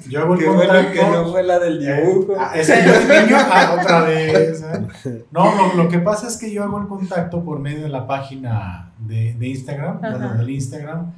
yo 0.09 0.21
hago 0.21 0.35
el 0.35 0.45
contacto. 0.45 0.93
que 0.93 1.03
no 1.03 1.29
fue 1.31 1.43
la 1.43 1.59
del 1.59 1.83
eh, 1.87 2.03
dibujo. 2.03 2.35
Ah, 2.39 2.53
ese 2.55 2.85
yo 2.85 2.93
niño, 3.01 3.37
ah, 3.39 3.77
otra 3.81 4.03
vez. 4.03 4.63
¿eh? 5.05 5.25
No, 5.33 5.75
lo, 5.75 5.89
que 5.89 5.99
pasa 5.99 6.29
es 6.29 6.37
que 6.37 6.53
yo 6.53 6.63
hago 6.63 6.81
el 6.81 6.87
contacto 6.87 7.43
por 7.45 7.59
medio 7.59 7.83
de 7.83 7.89
la 7.89 8.07
página 8.07 8.93
de, 8.99 9.35
de 9.35 9.49
Instagram, 9.49 10.01
bueno, 10.01 10.35
del 10.35 10.51
Instagram, 10.51 11.13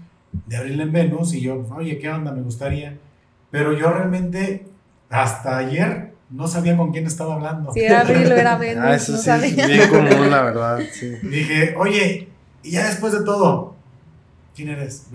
de 0.47 0.57
Abril 0.57 0.81
en 0.81 0.93
Venus 0.93 1.35
y 1.35 1.41
yo, 1.41 1.67
oye, 1.75 1.99
¿qué 1.99 2.09
onda? 2.09 2.33
Me 2.33 2.43
gustaría. 2.43 2.97
Pero 3.51 3.73
yo 3.73 3.91
realmente 3.91 4.67
hasta 5.11 5.59
ayer 5.59 6.13
no 6.31 6.49
sabía 6.49 6.77
con 6.77 6.93
quién 6.93 7.07
estaba 7.07 7.35
hablando. 7.35 7.73
Si 7.73 7.81
era 7.81 8.01
Abril 8.01 8.31
era 8.33 8.57
Venus, 8.59 8.85
Ah, 8.85 8.95
eso 8.95 9.13
no 9.13 9.19
sí 9.19 9.25
sabía. 9.25 9.65
es 9.65 9.69
bien 9.69 9.89
común, 9.89 10.31
la 10.31 10.43
verdad, 10.43 10.79
sí. 10.93 11.13
Dije, 11.23 11.75
oye, 11.77 12.29
y 12.67 12.73
ya 12.73 12.87
después 12.87 13.13
de 13.13 13.25
todo, 13.25 13.75
¿quién 14.55 14.69
eres? 14.71 15.07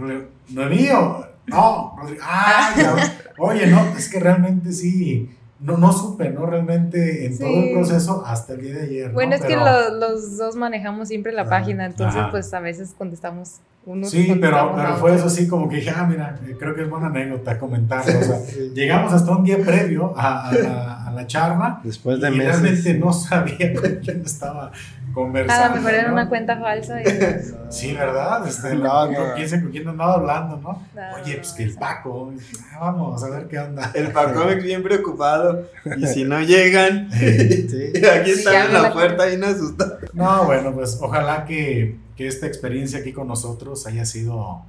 ¿Noemí 0.49 0.90
o...? 0.91 1.26
No, 1.48 1.95
Rodrigo. 1.99 2.22
Ah, 2.26 2.72
ya. 2.78 3.18
Oye, 3.40 3.68
no, 3.68 3.80
es 3.98 4.10
que 4.10 4.19
realmente 4.19 4.72
sí, 4.72 5.30
no, 5.60 5.76
no 5.78 5.91
supe, 5.91 6.30
¿no? 6.30 6.45
Realmente 6.45 7.26
en 7.26 7.34
Sí. 7.34 7.40
todo 7.40 7.49
el 7.64 7.72
proceso 7.73 8.23
hasta 8.26 8.53
el 8.53 8.61
día 8.61 8.73
de 8.76 8.82
ayer. 8.84 9.07
¿no? 9.07 9.14
Bueno, 9.15 9.36
es 9.36 9.41
que 9.44 9.56
lo- 9.57 9.90
los 9.95 10.38
dos 10.38 10.56
manejamos 10.56 11.07
siempre 11.07 11.32
la 11.34 11.41
Ajá, 11.41 11.49
página, 11.49 11.86
entonces 11.86 12.22
pues 12.32 12.53
a 12.53 12.60
veces 12.60 12.94
contestamos 12.98 13.56
unos. 13.86 14.10
Sí, 14.12 14.38
pero, 14.40 14.74
pero 14.76 14.95
fue 14.98 15.16
eso 15.16 15.26
así 15.26 15.48
como 15.48 15.68
que 15.70 15.78
dije, 15.78 15.91
ah, 15.95 16.06
mira, 16.08 16.40
eh, 16.48 16.56
creo 16.60 16.76
que 16.76 16.84
es 16.84 16.90
buena 16.90 17.08
anécdota 17.08 17.58
comentarlo. 17.58 18.20
O 18.20 18.24
sea, 18.24 18.38
Sí. 18.48 18.72
llegamos 18.76 19.12
hasta 19.14 19.32
un 19.32 19.44
día 19.44 19.58
previo 19.58 20.14
a, 20.18 20.49
a 20.49 20.53
la, 20.53 21.08
a 21.08 21.12
la 21.12 21.28
charla 21.28 21.80
Después 21.84 22.20
de 22.22 22.30
y 22.30 22.38
meses. 22.38 22.62
realmente 22.62 22.94
no 22.95 23.12
sabía 23.14 23.74
con 23.82 23.95
quién 24.03 24.22
estaba 24.26 24.72
conversando. 25.14 25.64
A 25.66 25.70
lo 25.70 25.76
mejor 25.76 25.94
era 25.94 26.08
¿no? 26.08 26.14
una 26.14 26.30
cuenta 26.30 26.58
falsa. 26.58 27.02
Y... 27.02 27.06
Sí, 27.72 27.94
¿verdad? 27.94 28.45
Este, 28.45 28.76
No, 28.76 28.84
la- 28.84 29.12
no. 29.30 29.34
¿Quién, 29.36 29.48
se- 29.48 29.62
con 29.62 29.72
quién 29.72 29.88
andaba 29.88 30.16
hablando, 30.16 30.58
no? 30.58 30.84
No, 30.94 31.02
Oye, 31.24 31.38
pues 31.38 31.53
que 31.53 31.64
el 31.64 31.74
Paco. 31.76 32.34
Ah, 32.74 32.80
vamos 32.91 33.24
a 33.24 33.30
ver 33.30 33.48
qué 33.48 33.60
onda. 33.60 33.90
El 33.94 34.12
Pacomex 34.12 34.62
bien 34.62 34.84
preocupado. 34.84 35.64
Y 35.98 36.06
si 36.08 36.26
no 36.26 36.41
llegan, 36.41 37.10
Sí. 37.14 37.94
aquí 38.06 38.32
están 38.32 38.68
en 38.68 38.74
la 38.74 38.82
la- 38.84 38.94
puerta 38.94 39.26
bien 39.26 39.41
asustados. 39.45 39.99
No, 40.14 40.44
bueno, 40.44 40.74
pues 40.74 40.98
ojalá 41.02 41.45
que, 41.45 41.95
que 42.22 42.27
esta 42.27 42.45
experiencia 42.45 42.99
aquí 42.99 43.14
con 43.14 43.27
nosotros 43.27 43.88
haya 43.88 44.06
sido 44.06 44.61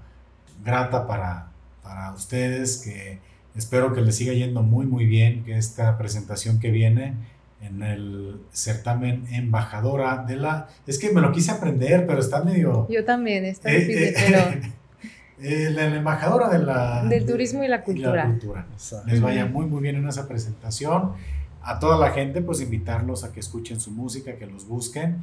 grata 0.64 1.06
para, 1.06 1.48
para 1.82 2.10
ustedes, 2.12 2.78
que 2.78 3.18
espero 3.54 3.92
que 3.92 4.00
les 4.00 4.16
siga 4.16 4.32
yendo 4.32 4.62
muy, 4.62 4.86
muy 4.86 5.04
bien, 5.04 5.44
que 5.44 5.58
esta 5.58 5.98
presentación 5.98 6.60
que 6.60 6.70
viene 6.70 7.12
en 7.60 7.82
el 7.82 8.40
certamen 8.52 9.26
embajadora 9.30 10.24
de 10.26 10.36
la... 10.36 10.68
Es 10.86 10.98
que 10.98 11.12
me 11.12 11.20
lo 11.20 11.30
quise 11.30 11.50
aprender, 11.50 12.06
pero 12.06 12.20
está 12.20 12.42
medio... 12.42 12.86
Yo 12.88 13.04
también, 13.04 13.44
está 13.44 13.70
eh, 13.70 13.80
difícil, 13.80 14.02
eh, 14.02 14.14
pero 14.16 14.38
eh, 15.42 15.70
la, 15.70 15.90
la 15.90 15.96
embajadora 15.96 16.48
de 16.48 16.58
la... 16.58 17.04
del 17.04 17.26
turismo 17.26 17.64
y 17.64 17.68
la 17.68 17.76
y 17.76 17.82
cultura. 17.82 18.24
cultura. 18.28 18.66
O 18.74 18.78
sea, 18.78 19.02
Les 19.04 19.20
vaya 19.20 19.44
muy, 19.44 19.66
muy 19.66 19.82
bien 19.82 19.96
en 19.96 20.08
esa 20.08 20.26
presentación. 20.26 21.12
A 21.60 21.78
toda 21.78 21.98
la 21.98 22.12
gente, 22.12 22.40
pues 22.40 22.62
invitarlos 22.62 23.24
a 23.24 23.32
que 23.32 23.40
escuchen 23.40 23.78
su 23.78 23.90
música, 23.90 24.36
que 24.36 24.46
los 24.46 24.66
busquen 24.66 25.20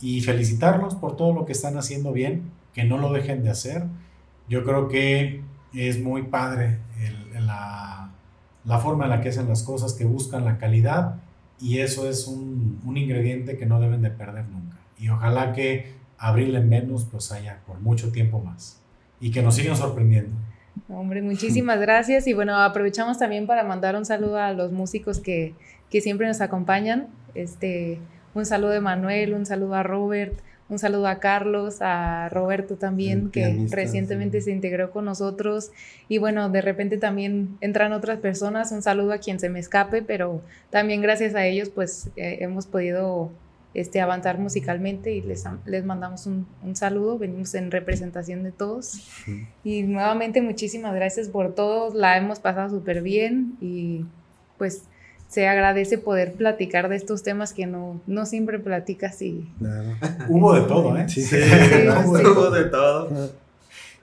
y 0.00 0.20
felicitarlos 0.20 0.94
por 0.94 1.16
todo 1.16 1.32
lo 1.32 1.46
que 1.46 1.52
están 1.52 1.76
haciendo 1.76 2.12
bien, 2.12 2.50
que 2.74 2.84
no 2.84 2.98
lo 2.98 3.12
dejen 3.12 3.42
de 3.42 3.50
hacer. 3.50 3.84
Yo 4.48 4.64
creo 4.64 4.88
que 4.88 5.42
es 5.72 6.02
muy 6.02 6.22
padre 6.22 6.78
la, 7.38 8.10
la 8.64 8.78
forma 8.78 9.04
en 9.04 9.10
la 9.10 9.20
que 9.20 9.30
hacen 9.30 9.48
las 9.48 9.62
cosas, 9.62 9.94
que 9.94 10.04
buscan 10.04 10.44
la 10.44 10.58
calidad 10.58 11.16
y 11.60 11.78
eso 11.78 12.08
es 12.08 12.26
un, 12.26 12.80
un 12.84 12.96
ingrediente 12.96 13.56
que 13.56 13.66
no 13.66 13.80
deben 13.80 14.02
de 14.02 14.10
perder 14.10 14.46
nunca. 14.48 14.78
Y 14.98 15.08
ojalá 15.08 15.52
que 15.52 15.94
Abril 16.18 16.54
en 16.54 16.68
Venus 16.68 17.06
pues 17.10 17.32
haya 17.32 17.60
por 17.66 17.80
mucho 17.80 18.12
tiempo 18.12 18.40
más 18.40 18.80
y 19.20 19.30
que 19.30 19.42
nos 19.42 19.54
sigan 19.54 19.76
sorprendiendo. 19.76 20.36
Hombre, 20.88 21.22
muchísimas 21.22 21.80
gracias. 21.80 22.26
Y 22.26 22.32
bueno, 22.32 22.56
aprovechamos 22.56 23.18
también 23.18 23.46
para 23.46 23.64
mandar 23.64 23.96
un 23.96 24.04
saludo 24.04 24.38
a 24.38 24.52
los 24.52 24.72
músicos 24.72 25.18
que, 25.18 25.54
que 25.90 26.00
siempre 26.00 26.26
nos 26.26 26.40
acompañan. 26.40 27.08
Este, 27.34 27.98
un 28.34 28.46
saludo 28.46 28.74
a 28.74 28.80
Manuel, 28.80 29.34
un 29.34 29.46
saludo 29.46 29.74
a 29.74 29.82
Robert, 29.82 30.34
un 30.70 30.78
saludo 30.78 31.08
a 31.08 31.18
Carlos, 31.18 31.78
a 31.80 32.28
Roberto 32.28 32.76
también, 32.76 33.24
El 33.24 33.30
que 33.32 33.40
pianista, 33.40 33.76
recientemente 33.76 34.40
sí. 34.40 34.46
se 34.46 34.50
integró 34.52 34.92
con 34.92 35.04
nosotros. 35.04 35.72
Y 36.08 36.18
bueno, 36.18 36.48
de 36.48 36.60
repente 36.62 36.96
también 36.96 37.58
entran 37.60 37.92
otras 37.92 38.18
personas. 38.20 38.70
Un 38.70 38.80
saludo 38.80 39.12
a 39.12 39.18
quien 39.18 39.40
se 39.40 39.48
me 39.48 39.58
escape, 39.58 40.02
pero 40.02 40.42
también 40.70 41.02
gracias 41.02 41.34
a 41.34 41.44
ellos, 41.44 41.70
pues 41.70 42.10
eh, 42.14 42.38
hemos 42.40 42.66
podido 42.68 43.32
este, 43.74 44.00
avanzar 44.00 44.38
musicalmente 44.38 45.12
y 45.12 45.22
les, 45.22 45.44
les 45.66 45.84
mandamos 45.84 46.26
un, 46.26 46.46
un 46.62 46.76
saludo. 46.76 47.18
Venimos 47.18 47.52
en 47.56 47.72
representación 47.72 48.44
de 48.44 48.52
todos. 48.52 49.08
Y 49.64 49.82
nuevamente 49.82 50.40
muchísimas 50.40 50.94
gracias 50.94 51.28
por 51.28 51.52
todo, 51.52 51.92
la 51.92 52.16
hemos 52.16 52.38
pasado 52.38 52.70
súper 52.70 53.02
bien 53.02 53.56
y 53.60 54.04
pues 54.56 54.84
se 55.30 55.46
agradece 55.46 55.96
poder 55.96 56.32
platicar 56.32 56.88
de 56.88 56.96
estos 56.96 57.22
temas 57.22 57.52
que 57.52 57.64
no, 57.66 58.00
no 58.08 58.26
siempre 58.26 58.58
platicas 58.58 59.22
y 59.22 59.48
Claro. 59.58 59.94
Hubo 60.28 60.54
de 60.54 60.62
todo, 60.62 60.96
¿eh? 60.98 61.08
Sí, 61.08 61.22
Sí, 61.22 61.36
sí. 61.36 61.46
hubo 62.04 62.50
de 62.50 62.64
todo. 62.64 63.30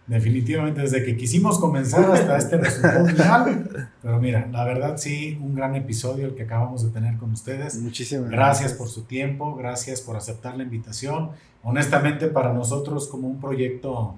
Definitivamente, 0.07 0.79
desde 0.79 1.03
que 1.03 1.17
quisimos 1.17 1.59
comenzar 1.59 2.09
hasta 2.09 2.37
este 2.37 2.55
resultado 2.55 3.05
final. 3.07 3.89
Pero 4.01 4.19
mira, 4.21 4.47
la 4.53 4.63
verdad 4.63 4.95
sí, 4.95 5.37
un 5.41 5.53
gran 5.53 5.75
episodio 5.75 6.27
el 6.27 6.33
que 6.35 6.43
acabamos 6.43 6.85
de 6.85 6.91
tener 6.91 7.17
con 7.17 7.31
ustedes. 7.33 7.77
Muchísimas 7.81 8.29
Gracias 8.31 8.71
por 8.71 8.87
su 8.87 9.03
tiempo, 9.03 9.57
gracias 9.57 9.99
por 9.99 10.15
aceptar 10.15 10.55
la 10.55 10.63
invitación. 10.63 11.31
Honestamente, 11.61 12.27
para 12.27 12.53
nosotros 12.53 13.09
como 13.09 13.27
un 13.27 13.41
proyecto 13.41 14.15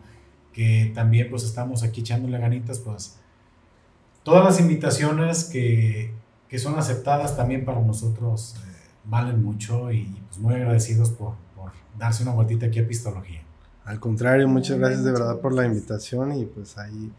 que 0.53 0.91
también 0.93 1.27
pues 1.31 1.43
estamos 1.43 1.81
aquí 1.81 2.01
echándole 2.01 2.37
ganitas, 2.37 2.77
pues 2.77 3.17
todas 4.21 4.45
las 4.45 4.59
invitaciones 4.59 5.45
que, 5.45 6.11
que 6.49 6.59
son 6.59 6.77
aceptadas 6.77 7.37
también 7.37 7.63
para 7.63 7.79
nosotros 7.79 8.55
eh, 8.57 8.71
valen 9.05 9.43
mucho 9.43 9.91
y 9.91 10.05
pues 10.27 10.39
muy 10.39 10.55
agradecidos 10.55 11.11
por, 11.11 11.35
por 11.55 11.71
darse 11.97 12.23
una 12.23 12.33
vueltita 12.33 12.65
aquí 12.65 12.79
a 12.79 12.87
Pistología. 12.87 13.41
Al 13.85 13.99
contrario, 13.99 14.47
muchas 14.47 14.77
gracias 14.77 15.03
de 15.03 15.11
verdad 15.11 15.39
por 15.39 15.53
la 15.53 15.65
invitación 15.65 16.33
y 16.33 16.45
pues 16.45 16.77
ahí 16.77 17.11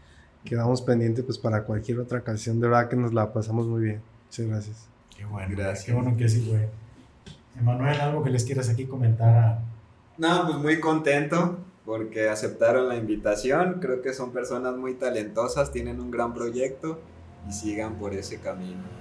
quedamos 0.45 0.83
pendientes 0.83 1.25
pues 1.25 1.39
para 1.39 1.65
cualquier 1.65 2.01
otra 2.01 2.19
ocasión. 2.19 2.61
De 2.61 2.69
verdad 2.69 2.89
que 2.89 2.97
nos 2.97 3.13
la 3.13 3.33
pasamos 3.33 3.67
muy 3.67 3.83
bien. 3.83 4.03
Muchas 4.27 4.47
gracias. 4.47 4.77
Qué 5.17 5.25
bueno, 5.25 5.55
Gracias. 5.57 5.85
qué 5.85 5.93
bueno 5.93 6.17
que 6.17 6.25
así 6.25 6.41
fue. 6.41 6.69
Emanuel, 7.59 8.01
algo 8.01 8.23
que 8.23 8.31
les 8.31 8.45
quieras 8.45 8.69
aquí 8.69 8.87
comentar 8.87 9.37
a, 9.37 9.59
No, 10.17 10.47
pues 10.47 10.59
muy 10.59 10.81
contento 10.81 11.59
porque 11.85 12.29
aceptaron 12.29 12.89
la 12.89 12.97
invitación. 12.97 13.79
Creo 13.81 14.01
que 14.03 14.15
son 14.15 14.33
personas 14.33 14.77
muy 14.77 14.95
talentosas, 14.95 15.73
tienen 15.73 16.01
un 16.01 16.11
gran 16.11 16.33
proyecto 16.33 17.01
y 17.49 17.53
sigan 17.53 17.97
por 17.97 18.15
ese 18.15 18.39
camino. 18.39 19.00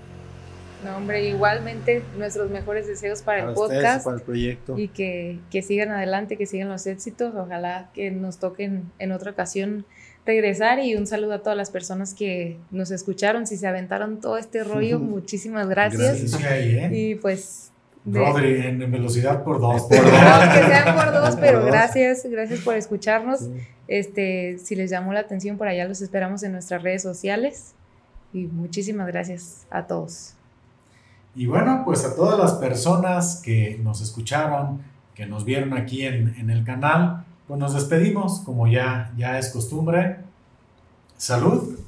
No 0.84 0.98
hombre, 0.98 1.28
igualmente 1.28 2.04
nuestros 2.18 2.50
mejores 2.50 2.88
deseos 2.88 3.22
para, 3.22 3.40
Para 3.42 3.52
el 3.54 3.58
ustedes, 3.58 3.82
podcast 3.84 4.06
para 4.06 4.18
el 4.18 4.22
proyecto. 4.24 4.78
y 4.78 4.88
que, 4.88 5.40
que 5.52 5.62
sigan 5.62 5.90
adelante, 5.92 6.38
que 6.38 6.46
sigan 6.46 6.70
los 6.70 6.86
éxitos, 6.88 7.34
ojalá 7.36 7.90
que 7.94 8.12
nos 8.12 8.38
toquen 8.40 8.92
en 9.00 9.12
otra 9.12 9.32
ocasión 9.32 9.86
regresar 10.26 10.80
y 10.80 10.96
un 10.96 11.08
saludo 11.08 11.34
a 11.34 11.40
todas 11.40 11.58
las 11.58 11.72
personas 11.72 12.14
que 12.14 12.58
nos 12.72 12.92
escucharon, 12.92 13.48
si 13.48 13.58
se 13.58 13.68
aventaron 13.68 14.20
todo 14.22 14.38
este 14.38 14.64
rollo, 14.64 15.00
muchísimas 15.00 15.68
gracias. 15.68 16.34
Ahí, 16.44 16.76
¿eh? 16.78 16.90
Y 16.92 17.16
pues... 17.16 17.72
de- 18.06 18.20
Rodri, 18.20 18.62
en, 18.68 18.82
en 18.82 18.92
velocidad 18.92 19.44
por 19.44 19.60
dos. 19.60 19.84
Por 19.84 19.98
No, 19.98 20.04
que 20.04 20.66
sean 20.68 20.96
por 20.96 21.12
dos, 21.14 21.30
Por 21.36 21.40
pero 21.40 21.60
dos. 21.62 21.66
gracias, 21.68 22.26
gracias 22.30 22.60
por 22.62 22.76
escucharnos. 22.76 23.40
Sí. 23.40 23.52
Este, 23.88 24.58
si 24.60 24.76
les 24.76 24.92
llamó 24.92 25.14
la 25.14 25.22
atención 25.22 25.58
por 25.58 25.68
allá, 25.68 25.86
los 25.88 26.02
esperamos 26.02 26.44
en 26.44 26.52
nuestras 26.52 26.84
redes 26.84 27.02
sociales. 27.02 27.74
Y 28.32 28.46
muchísimas 28.46 29.08
gracias 29.08 29.66
a 29.72 29.88
todos. 29.88 30.36
Y 31.36 31.46
bueno, 31.46 31.84
pues 31.86 32.04
a 32.06 32.16
todas 32.16 32.38
las 32.40 32.54
personas 32.54 33.42
que 33.44 33.80
nos 33.84 34.02
escucharon, 34.02 34.82
que 35.16 35.26
nos 35.26 35.46
vieron 35.46 35.74
aquí 35.74 36.06
en, 36.06 36.36
en 36.38 36.50
el 36.50 36.64
canal, 36.64 37.26
pues 37.48 37.60
nos 37.60 37.74
despedimos, 37.74 38.42
como 38.42 38.68
ya, 38.68 39.12
ya 39.18 39.38
es 39.40 39.50
costumbre. 39.50 40.20
Salud 41.18 41.80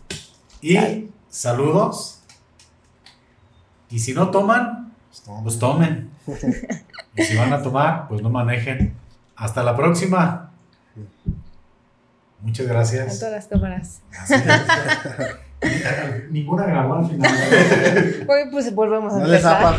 y 0.61 1.09
saludos. 1.29 2.19
Y 3.89 3.99
si 3.99 4.13
no 4.13 4.29
toman, 4.31 4.93
pues 5.43 5.59
tomen. 5.59 6.09
Y 7.13 7.23
si 7.23 7.35
van 7.35 7.51
a 7.51 7.61
tomar, 7.61 8.07
pues 8.07 8.21
no 8.21 8.29
manejen. 8.29 8.95
Hasta 9.35 9.63
la 9.63 9.75
próxima. 9.75 10.51
Muchas 12.39 12.65
En 12.65 12.71
gracias. 12.71 13.19
todas 13.19 13.33
las 13.33 13.47
cámaras. 13.47 14.01
Es. 14.29 14.31
Ninguna 16.31 16.65
grabó 16.65 16.95
al 16.95 17.07
final. 17.07 17.31
Hoy 18.27 18.39
pues 18.51 18.73
volvemos 18.73 19.13
a 19.13 19.19
No 19.19 19.25
les 19.27 19.43
empezar. 19.43 19.63
apa- 19.65 19.77